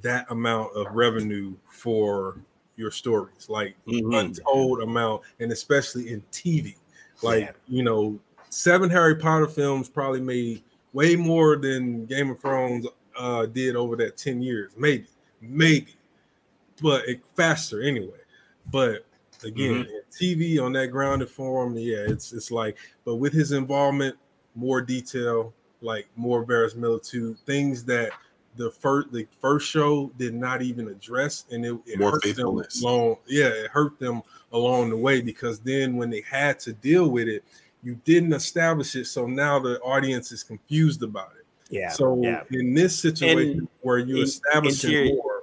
that 0.00 0.26
amount 0.30 0.74
of 0.76 0.86
revenue 0.94 1.54
for 1.68 2.38
your 2.76 2.90
stories, 2.90 3.48
like 3.48 3.74
Mhm. 3.86 4.18
untold 4.18 4.80
amount, 4.82 5.22
and 5.40 5.52
especially 5.52 6.10
in 6.10 6.22
TV. 6.30 6.76
Like, 7.20 7.44
Yeah. 7.44 7.52
you 7.68 7.82
know, 7.82 8.18
seven 8.48 8.88
Harry 8.90 9.16
Potter 9.16 9.48
films 9.48 9.88
probably 9.88 10.20
made 10.20 10.62
way 10.92 11.16
more 11.16 11.56
than 11.56 12.06
Game 12.06 12.30
of 12.30 12.40
Thrones 12.40 12.86
uh, 13.16 13.46
did 13.46 13.76
over 13.76 13.96
that 13.96 14.16
10 14.16 14.40
years, 14.40 14.72
maybe, 14.76 15.06
maybe, 15.40 15.94
but 16.80 17.06
it, 17.08 17.20
faster 17.34 17.82
anyway. 17.82 18.21
But 18.70 19.04
again, 19.44 19.84
mm-hmm. 19.84 19.90
in 19.90 20.02
TV 20.10 20.62
on 20.62 20.72
that 20.72 20.88
grounded 20.88 21.28
form, 21.28 21.76
yeah, 21.76 22.04
it's 22.06 22.32
it's 22.32 22.50
like, 22.50 22.76
but 23.04 23.16
with 23.16 23.32
his 23.32 23.52
involvement, 23.52 24.16
more 24.54 24.80
detail, 24.80 25.52
like 25.80 26.06
more 26.16 26.44
verisimilitude, 26.44 27.38
things 27.46 27.84
that 27.84 28.12
the 28.56 28.70
first 28.70 29.12
the 29.12 29.26
first 29.40 29.68
show 29.68 30.10
did 30.18 30.34
not 30.34 30.62
even 30.62 30.88
address, 30.88 31.44
and 31.50 31.64
it, 31.64 31.76
it 31.86 31.98
More 31.98 32.12
hurt 32.12 32.22
them 32.22 32.34
faithfulness. 32.34 32.82
along. 32.82 33.16
Yeah, 33.26 33.46
it 33.48 33.70
hurt 33.70 33.98
them 33.98 34.22
along 34.52 34.90
the 34.90 34.96
way 34.96 35.20
because 35.20 35.58
then 35.60 35.96
when 35.96 36.10
they 36.10 36.22
had 36.30 36.60
to 36.60 36.72
deal 36.72 37.08
with 37.08 37.28
it, 37.28 37.44
you 37.82 37.98
didn't 38.04 38.32
establish 38.32 38.94
it, 38.94 39.06
so 39.06 39.26
now 39.26 39.58
the 39.58 39.80
audience 39.80 40.32
is 40.32 40.42
confused 40.42 41.02
about 41.02 41.32
it. 41.38 41.46
Yeah. 41.70 41.88
So 41.88 42.20
yeah. 42.22 42.42
in 42.50 42.74
this 42.74 42.98
situation 42.98 43.60
And 43.60 43.68
where 43.80 43.98
you 43.98 44.16
in- 44.18 44.22
establish 44.24 44.84
into 44.84 45.14
more, 45.14 45.41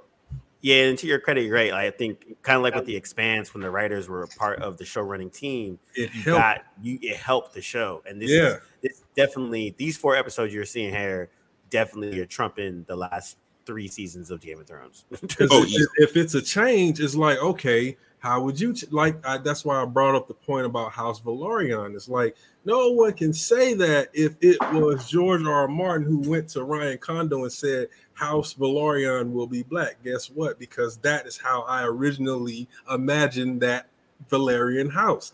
Yeah, 0.62 0.84
and 0.84 0.98
to 0.98 1.06
your 1.06 1.18
credit, 1.18 1.42
you're 1.44 1.54
right. 1.54 1.72
Like, 1.72 1.86
I 1.94 1.96
think 1.96 2.36
kind 2.42 2.56
of 2.56 2.62
like 2.62 2.74
with 2.74 2.84
the 2.84 2.94
expanse 2.96 3.54
when 3.54 3.62
the 3.62 3.70
writers 3.70 4.08
were 4.08 4.22
a 4.22 4.28
part 4.28 4.60
of 4.60 4.76
the 4.76 4.84
show 4.84 5.00
running 5.00 5.30
team, 5.30 5.78
it 5.94 6.12
you 6.14 6.22
helped. 6.22 6.38
got 6.40 6.62
you 6.82 6.98
it 7.00 7.16
helped 7.16 7.54
the 7.54 7.62
show. 7.62 8.02
And 8.06 8.20
this 8.20 8.30
Yeah. 8.30 8.46
is 8.48 8.56
this 8.82 9.02
definitely 9.16 9.74
these 9.78 9.96
four 9.96 10.16
episodes 10.16 10.52
you're 10.52 10.66
seeing 10.66 10.90
here 10.94 11.30
definitely 11.70 12.18
are 12.20 12.26
trumping 12.26 12.84
the 12.88 12.96
last 12.96 13.38
three 13.64 13.88
seasons 13.88 14.30
of 14.30 14.40
Game 14.40 14.60
of 14.60 14.66
Thrones. 14.66 15.04
Oh, 15.50 15.64
if, 15.66 15.88
if 16.10 16.16
it's 16.16 16.34
a 16.34 16.42
change, 16.42 17.00
it's 17.00 17.14
like 17.14 17.38
okay, 17.38 17.96
how 18.18 18.42
would 18.42 18.60
you 18.60 18.74
ch- 18.74 18.90
like? 18.92 19.24
I, 19.26 19.38
that's 19.38 19.64
why 19.64 19.80
I 19.80 19.86
brought 19.86 20.14
up 20.14 20.28
the 20.28 20.34
point 20.34 20.66
about 20.66 20.92
House 20.92 21.20
Velaryon. 21.22 21.94
It's 21.94 22.08
like 22.08 22.36
no 22.64 22.90
one 22.90 23.12
can 23.14 23.32
say 23.32 23.74
that 23.74 24.10
if 24.12 24.36
it 24.40 24.58
was 24.72 25.08
George 25.08 25.42
R. 25.42 25.52
R. 25.62 25.68
Martin 25.68 26.06
who 26.06 26.18
went 26.18 26.48
to 26.50 26.64
Ryan 26.64 26.98
Condal 26.98 27.44
and 27.44 27.52
said 27.52 27.88
House 28.12 28.54
Velaryon 28.54 29.32
will 29.32 29.46
be 29.46 29.62
black. 29.62 30.02
Guess 30.04 30.30
what? 30.30 30.58
Because 30.58 30.98
that 30.98 31.26
is 31.26 31.38
how 31.38 31.62
I 31.62 31.84
originally 31.84 32.68
imagined 32.90 33.62
that 33.62 33.88
Velaryon 34.28 34.92
house. 34.92 35.32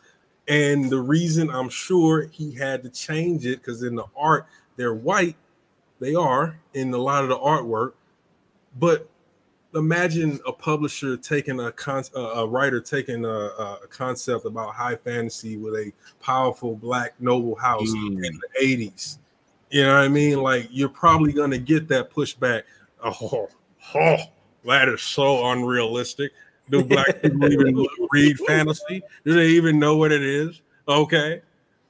And 0.48 0.88
the 0.88 1.00
reason 1.00 1.50
I'm 1.50 1.68
sure 1.68 2.28
he 2.28 2.52
had 2.52 2.84
to 2.84 2.88
change 2.88 3.44
it 3.46 3.58
because 3.58 3.82
in 3.82 3.96
the 3.96 4.06
art 4.16 4.46
they're 4.76 4.94
white, 4.94 5.36
they 5.98 6.14
are 6.14 6.60
in 6.74 6.94
a 6.94 6.98
lot 6.98 7.24
of 7.24 7.30
the 7.30 7.38
artwork, 7.38 7.94
but 8.78 9.08
imagine 9.76 10.40
a 10.46 10.52
publisher 10.52 11.16
taking 11.16 11.60
a 11.60 11.70
con- 11.72 12.04
a, 12.14 12.20
a 12.20 12.46
writer 12.46 12.80
taking 12.80 13.24
a, 13.24 13.28
a 13.28 13.78
concept 13.88 14.44
about 14.44 14.74
high 14.74 14.96
fantasy 14.96 15.56
with 15.56 15.74
a 15.74 15.92
powerful 16.20 16.74
black 16.74 17.14
noble 17.20 17.54
house 17.54 17.88
Mm. 17.90 18.24
in 18.26 18.40
the 18.40 18.60
80s 18.60 19.18
you 19.70 19.82
know 19.82 19.94
what 19.94 20.04
i 20.04 20.08
mean? 20.08 20.40
Like 20.40 20.68
you're 20.70 20.88
probably 20.88 21.32
going 21.32 21.50
to 21.50 21.58
get 21.58 21.88
that 21.88 22.10
pushback. 22.10 22.62
Oh, 23.04 23.48
oh 23.94 24.16
that 24.64 24.88
is 24.88 25.02
so 25.02 25.50
unrealistic. 25.50 26.32
Do 26.70 26.82
black 26.82 27.22
people 27.22 27.52
even 27.52 27.86
read 28.12 28.38
fantasy? 28.40 29.02
Do 29.24 29.34
they 29.34 29.48
even 29.48 29.78
know 29.78 29.96
what 29.96 30.12
it 30.12 30.22
is? 30.22 30.60
Okay. 30.88 31.42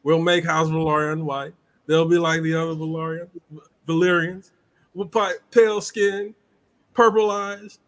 We'll 0.03 0.21
make 0.21 0.45
house 0.45 0.69
Velaryon 0.69 1.23
white. 1.23 1.55
They'll 1.87 2.09
be 2.09 2.19
like 2.19 2.43
the 2.43 2.55
other 2.55 2.75
Velaryon 2.75 3.29
Velaryons. 3.87 4.51
With 4.95 5.15
pale 5.51 5.81
skin 5.81 6.35
purple 6.97 7.31
eyes, 7.31 7.79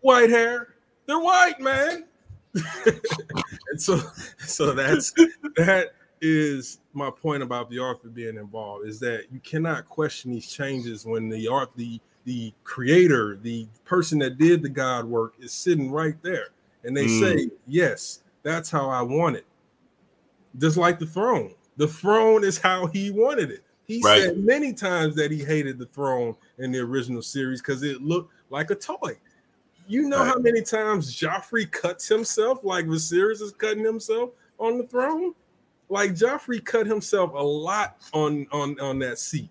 white 0.00 0.30
hair. 0.30 0.74
They're 1.06 1.18
white, 1.18 1.60
man. 1.60 2.06
and 2.86 3.80
so, 3.80 4.00
so 4.38 4.72
that's 4.72 5.12
that 5.56 5.94
is 6.20 6.78
my 6.92 7.10
point 7.10 7.42
about 7.42 7.68
the 7.70 7.78
author 7.78 8.08
being 8.08 8.36
involved 8.36 8.86
is 8.86 9.00
that 9.00 9.24
you 9.32 9.40
cannot 9.40 9.88
question 9.88 10.30
these 10.30 10.50
changes 10.50 11.04
when 11.04 11.28
the 11.28 11.48
art, 11.48 11.70
the 11.76 12.00
the 12.24 12.52
creator, 12.64 13.38
the 13.42 13.66
person 13.84 14.18
that 14.18 14.38
did 14.38 14.62
the 14.62 14.68
God 14.68 15.04
work 15.06 15.34
is 15.40 15.52
sitting 15.52 15.90
right 15.90 16.20
there, 16.22 16.48
and 16.84 16.96
they 16.96 17.06
Mm. 17.06 17.20
say, 17.20 17.50
"Yes, 17.66 18.22
that's 18.42 18.70
how 18.70 18.88
I 18.88 19.02
want 19.02 19.36
it." 19.36 19.46
Just 20.58 20.76
like 20.76 20.98
the 20.98 21.06
throne, 21.06 21.54
the 21.76 21.88
throne 21.88 22.44
is 22.44 22.58
how 22.58 22.86
he 22.86 23.10
wanted 23.10 23.50
it. 23.50 23.64
He 23.90 24.00
Right. 24.02 24.22
said 24.22 24.38
many 24.38 24.72
times 24.72 25.16
that 25.16 25.30
he 25.30 25.38
hated 25.38 25.78
the 25.78 25.86
throne 25.86 26.36
in 26.58 26.70
the 26.70 26.78
original 26.78 27.22
series 27.22 27.60
because 27.60 27.82
it 27.82 28.00
looked 28.02 28.32
like 28.50 28.70
a 28.70 28.74
toy. 28.76 29.18
You 29.88 30.08
know 30.08 30.22
how 30.22 30.38
many 30.38 30.62
times 30.62 31.12
Joffrey 31.14 31.68
cuts 31.70 32.06
himself 32.06 32.62
like 32.62 32.86
Viserys 32.86 33.42
is 33.42 33.50
cutting 33.52 33.84
himself 33.84 34.30
on 34.60 34.78
the 34.78 34.84
throne? 34.84 35.34
Like 35.88 36.12
Joffrey 36.12 36.64
cut 36.64 36.86
himself 36.86 37.32
a 37.34 37.42
lot 37.42 37.96
on 38.12 38.46
on 38.52 38.78
on 38.78 39.00
that 39.00 39.18
seat. 39.18 39.50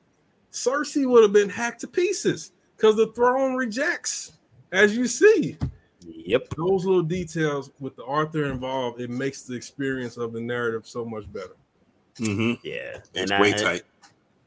Cersei 0.53 1.06
would 1.06 1.24
have 1.24 1.34
been 1.34 1.49
hacked 1.49 1.82
to 1.82 1.88
pieces 1.88 2.53
because 2.78 2.95
the 2.95 3.07
throne 3.07 3.56
rejects, 3.56 4.32
as 4.72 4.95
you 4.95 5.06
see. 5.07 5.57
yep. 6.07 6.48
Those 6.56 6.86
little 6.86 7.03
details 7.03 7.72
with 7.82 7.95
the 7.98 8.06
Arthur 8.06 8.45
involved, 8.45 9.02
it 9.02 9.10
makes 9.10 9.41
the 9.41 9.53
experience 9.56 10.16
of 10.16 10.32
the 10.32 10.40
narrative 10.41 10.88
so 10.88 11.03
much 11.03 11.32
better. 11.34 11.56
Mm-hmm. 12.16 12.66
Yeah. 12.66 13.02
It's 13.14 13.32
and 13.32 13.41
way 13.41 13.53
I- 13.53 13.57
tight. 13.57 13.82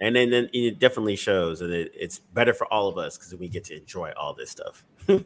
And 0.02 0.16
then, 0.16 0.30
then 0.30 0.50
it 0.52 0.80
definitely 0.80 1.14
shows 1.14 1.60
that 1.60 1.70
it, 1.70 1.92
it's 1.94 2.18
better 2.18 2.52
for 2.52 2.66
all 2.72 2.88
of 2.88 2.98
us 2.98 3.16
because 3.16 3.34
we 3.36 3.46
get 3.48 3.62
to 3.66 3.76
enjoy 3.76 4.10
all 4.16 4.34
this 4.34 4.50
stuff. 4.50 4.84
um, 5.08 5.16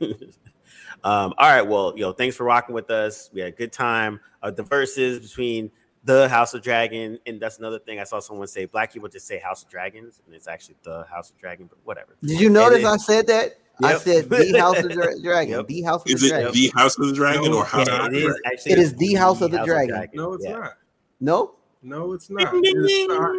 all 1.03 1.33
right, 1.39 1.63
well, 1.63 1.95
yo, 1.97 2.13
thanks 2.13 2.37
for 2.37 2.45
rocking 2.45 2.75
with 2.75 2.91
us. 2.91 3.31
We 3.33 3.41
had 3.41 3.49
a 3.55 3.57
good 3.57 3.73
time. 3.73 4.21
Uh, 4.43 4.51
the 4.51 4.63
verses 4.63 5.19
between 5.19 5.71
the 6.05 6.29
House 6.29 6.53
of 6.55 6.63
Dragon, 6.63 7.19
and 7.27 7.41
that's 7.41 7.59
another 7.59 7.79
thing 7.79 8.01
I 8.01 8.05
saw 8.05 8.21
someone 8.21 8.47
say. 8.49 8.67
Black 8.67 8.93
people 8.93 9.09
just 9.09 9.27
say 9.27 9.39
House 9.39 9.63
of 9.63 9.71
Dragons, 9.71 10.21
and 10.27 10.35
it's 10.35 10.47
actually 10.47 10.77
the 10.83 11.05
House 11.11 11.31
of 11.31 11.39
Dragon, 11.39 11.67
but 11.69 11.79
whatever. 11.85 12.15
Did 12.23 12.39
you 12.41 12.51
notice 12.51 12.83
then- 12.83 12.93
I 12.93 12.97
said 12.99 13.27
that? 13.29 13.53
I 13.83 13.99
said 13.99 14.31
the 14.31 14.59
House 14.59 14.79
of 14.79 14.91
Dra- 14.93 15.21
Dragon. 15.21 15.55
Yep. 15.57 15.67
The 15.69 15.83
House 15.83 16.03
of 16.03 16.11
Is 16.11 16.21
the 16.21 16.27
it 16.29 16.31
Dragon. 16.31 16.53
the 16.53 16.73
House 16.77 16.99
of 16.99 17.07
the 17.09 17.13
Dragon 17.15 17.51
No, 17.51 17.59
or 17.59 17.65
House 17.65 17.87
Yeah, 17.89 18.07
of 18.07 18.11
the 18.13 18.17
is 18.19 18.25
Dragon? 18.25 18.43
actually. 18.47 18.73
It 18.73 18.79
is 18.79 18.95
the 18.95 19.15
House 19.15 19.41
of 19.43 19.51
the 19.51 19.65
Dragon. 19.65 20.09
No, 20.15 20.33
it's 20.35 20.45
Yeah. 20.45 20.53
not. 20.53 20.73
no, 21.21 21.56
No, 21.83 22.13
it's 22.13 22.31
not. 22.31 22.53
It 22.55 22.77
is, 22.77 22.91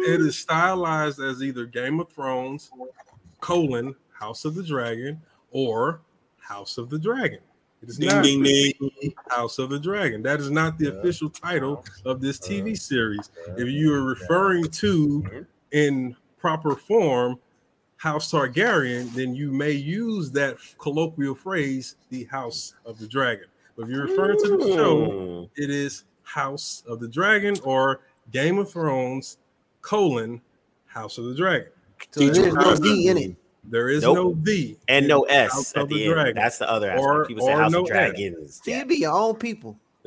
it 0.08 0.20
is 0.20 0.38
stylized 0.38 1.20
as 1.20 1.42
either 1.42 1.66
Game 1.66 2.00
of 2.00 2.10
Thrones, 2.10 2.70
colon, 3.40 3.94
House 4.12 4.44
of 4.44 4.54
the 4.54 4.62
Dragon, 4.62 5.20
or 5.50 6.00
House 6.38 6.78
of 6.78 6.88
the 6.90 6.98
Dragon. 6.98 7.40
It 7.82 7.90
is 7.90 7.98
Ding 7.98 8.08
not 8.08 8.24
ding 8.24 8.42
ding. 8.42 8.72
House 9.28 9.58
of 9.58 9.70
the 9.70 9.78
Dragon. 9.78 10.22
That 10.22 10.40
is 10.40 10.50
not 10.50 10.78
the 10.78 10.86
Yeah. 10.86 10.92
official 10.92 11.30
title 11.30 11.84
of 12.04 12.20
this 12.20 12.38
TV 12.38 12.74
series. 12.74 13.30
If 13.56 13.68
you 13.68 13.92
are 13.94 14.02
referring 14.02 14.68
to 14.70 15.46
in 15.70 16.16
proper 16.38 16.74
form 16.74 17.38
House 17.96 18.32
Targaryen, 18.32 19.12
then 19.14 19.34
you 19.34 19.52
may 19.52 19.72
use 19.72 20.30
that 20.32 20.56
colloquial 20.78 21.34
phrase, 21.34 21.96
the 22.10 22.24
House 22.24 22.74
of 22.84 22.98
the 22.98 23.06
Dragon. 23.06 23.46
But 23.76 23.84
if 23.84 23.90
you're 23.90 24.06
referring 24.06 24.38
to 24.38 24.56
the 24.56 24.64
show, 24.74 25.50
it 25.56 25.70
is 25.70 26.04
House 26.22 26.82
of 26.86 26.98
the 27.00 27.08
Dragon 27.08 27.56
or 27.62 28.00
Game 28.32 28.58
of 28.58 28.70
Thrones 28.70 29.38
colon 29.82 30.40
House 30.86 31.18
of 31.18 31.24
the 31.26 31.34
Dragon. 31.34 31.68
so 32.10 32.20
Teach 32.20 32.34
there's 32.34 32.54
no 32.54 32.76
D 32.76 33.08
in 33.08 33.16
it. 33.18 33.36
There 33.70 33.88
is 33.90 34.02
Nope. 34.02 34.14
no 34.16 34.30
V 34.32 34.78
and 34.88 35.06
no 35.06 35.22
S 35.24 35.72
of 35.72 35.82
at 35.82 35.88
the, 35.88 35.94
the 35.96 36.04
end. 36.06 36.14
Dragon. 36.14 36.34
That's 36.36 36.58
the 36.58 36.70
other 36.70 36.90
aspect. 36.90 37.06
Or- 37.06 37.24
People 37.26 37.46
say 37.46 37.52
House 37.52 37.72
no 37.72 37.80
of 37.80 37.84
S. 37.86 37.90
Dragons. 37.90 38.60
See, 38.64 38.70
Yeah. 38.70 38.80
it 38.80 38.88
be 38.88 38.96
your 38.96 39.12
own 39.12 39.34
people. 39.36 39.78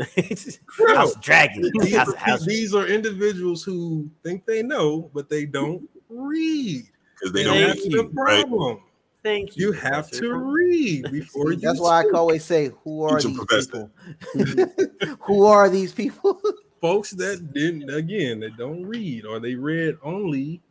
House 0.96 1.16
of 1.16 1.22
Dragons. 1.22 1.70
These, 1.80 1.96
House 1.96 2.10
are, 2.10 2.16
House. 2.16 2.46
these 2.46 2.74
are 2.74 2.88
individuals 2.88 3.64
who 3.64 4.10
think 4.24 4.46
they 4.48 4.64
know, 4.64 5.12
but 5.14 5.30
they 5.30 5.46
don't 5.46 5.88
read. 6.10 6.86
Because 7.20 7.34
they 7.34 7.42
And 7.44 7.54
don't. 7.54 7.74
Thank 7.78 7.86
you. 7.92 7.98
the 7.98 8.10
problem. 8.10 8.80
Thank 9.24 9.56
you. 9.56 9.68
You 9.68 9.72
have 9.74 10.06
Professor. 10.08 10.22
to 10.24 10.34
read 10.34 11.12
before 11.12 11.52
you. 11.52 11.60
That's 11.60 11.80
why 11.80 12.02
I 12.02 12.10
always 12.16 12.44
say, 12.44 12.72
"Who 12.84 13.04
are 13.04 13.20
Teach 13.20 13.38
'em, 13.38 13.46
these 13.48 13.68
people? 13.68 13.92
Who 15.20 15.46
are 15.46 15.70
these 15.70 15.94
people?" 15.94 16.42
folks 16.82 17.12
that 17.12 17.54
didn't 17.54 17.90
again 17.90 18.40
that 18.42 18.58
don't 18.58 18.84
read 18.86 19.26
or 19.26 19.40
they 19.40 19.56
read 19.56 19.98
only 20.04 20.62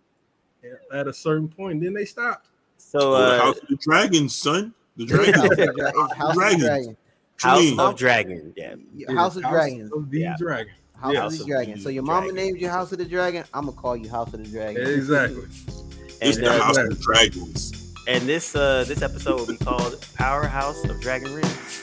at 0.92 1.06
a 1.08 1.12
certain 1.12 1.48
point, 1.48 1.82
then 1.82 1.94
they 1.94 2.04
stopped. 2.04 2.48
So, 2.76 3.14
Oh, 3.14 3.18
the 3.18 3.26
uh, 3.26 3.38
House 3.40 3.58
of 3.58 3.68
the 3.68 3.76
Dragon, 3.76 4.28
son. 4.28 4.74
The 4.96 5.06
Dragon. 5.06 5.34
House 5.40 5.50
of 5.50 5.56
Dra- 5.56 5.92
it's 5.94 6.14
House 6.14 6.30
of 6.30 6.34
Dragons. 6.34 6.62
Dragon. 6.64 6.96
House 7.38 7.60
mean? 7.62 7.80
of 7.80 7.96
Dragon. 7.96 8.52
Yeah. 8.56 8.74
It 8.98 9.14
House 9.16 9.36
of 9.36 9.42
Dragons. 9.44 9.92
of 9.92 10.10
the 10.10 10.20
Yeah. 10.20 10.36
Dragon. 10.38 10.74
House 11.00 11.14
Yeah. 11.14 11.26
of 11.26 11.38
the 11.38 11.44
Dragon. 11.44 11.80
So 11.80 11.88
your 11.88 12.02
mama 12.02 12.32
named 12.32 12.60
you 12.60 12.68
House 12.68 12.92
of 12.92 12.98
the 12.98 13.04
Dragon. 13.06 13.44
I'm 13.54 13.64
gonna 13.66 13.76
call 13.76 13.96
you 13.96 14.10
House 14.10 14.34
of 14.34 14.42
the 14.44 14.50
Dragon. 14.50 14.86
Exactly. 14.86 15.44
It's 16.22 16.36
And, 16.36 16.46
the 16.46 16.50
uh, 16.50 16.60
House 16.62 16.76
of 16.76 16.90
the 16.90 16.96
Dragons. 16.96 17.94
and 18.06 18.28
this 18.28 18.54
uh 18.54 18.84
this 18.86 19.00
episode 19.00 19.36
will 19.40 19.46
be 19.46 19.56
called 19.56 20.04
Powerhouse 20.14 20.84
of 20.84 21.00
Dragon 21.00 21.32
Rings. 21.34 21.82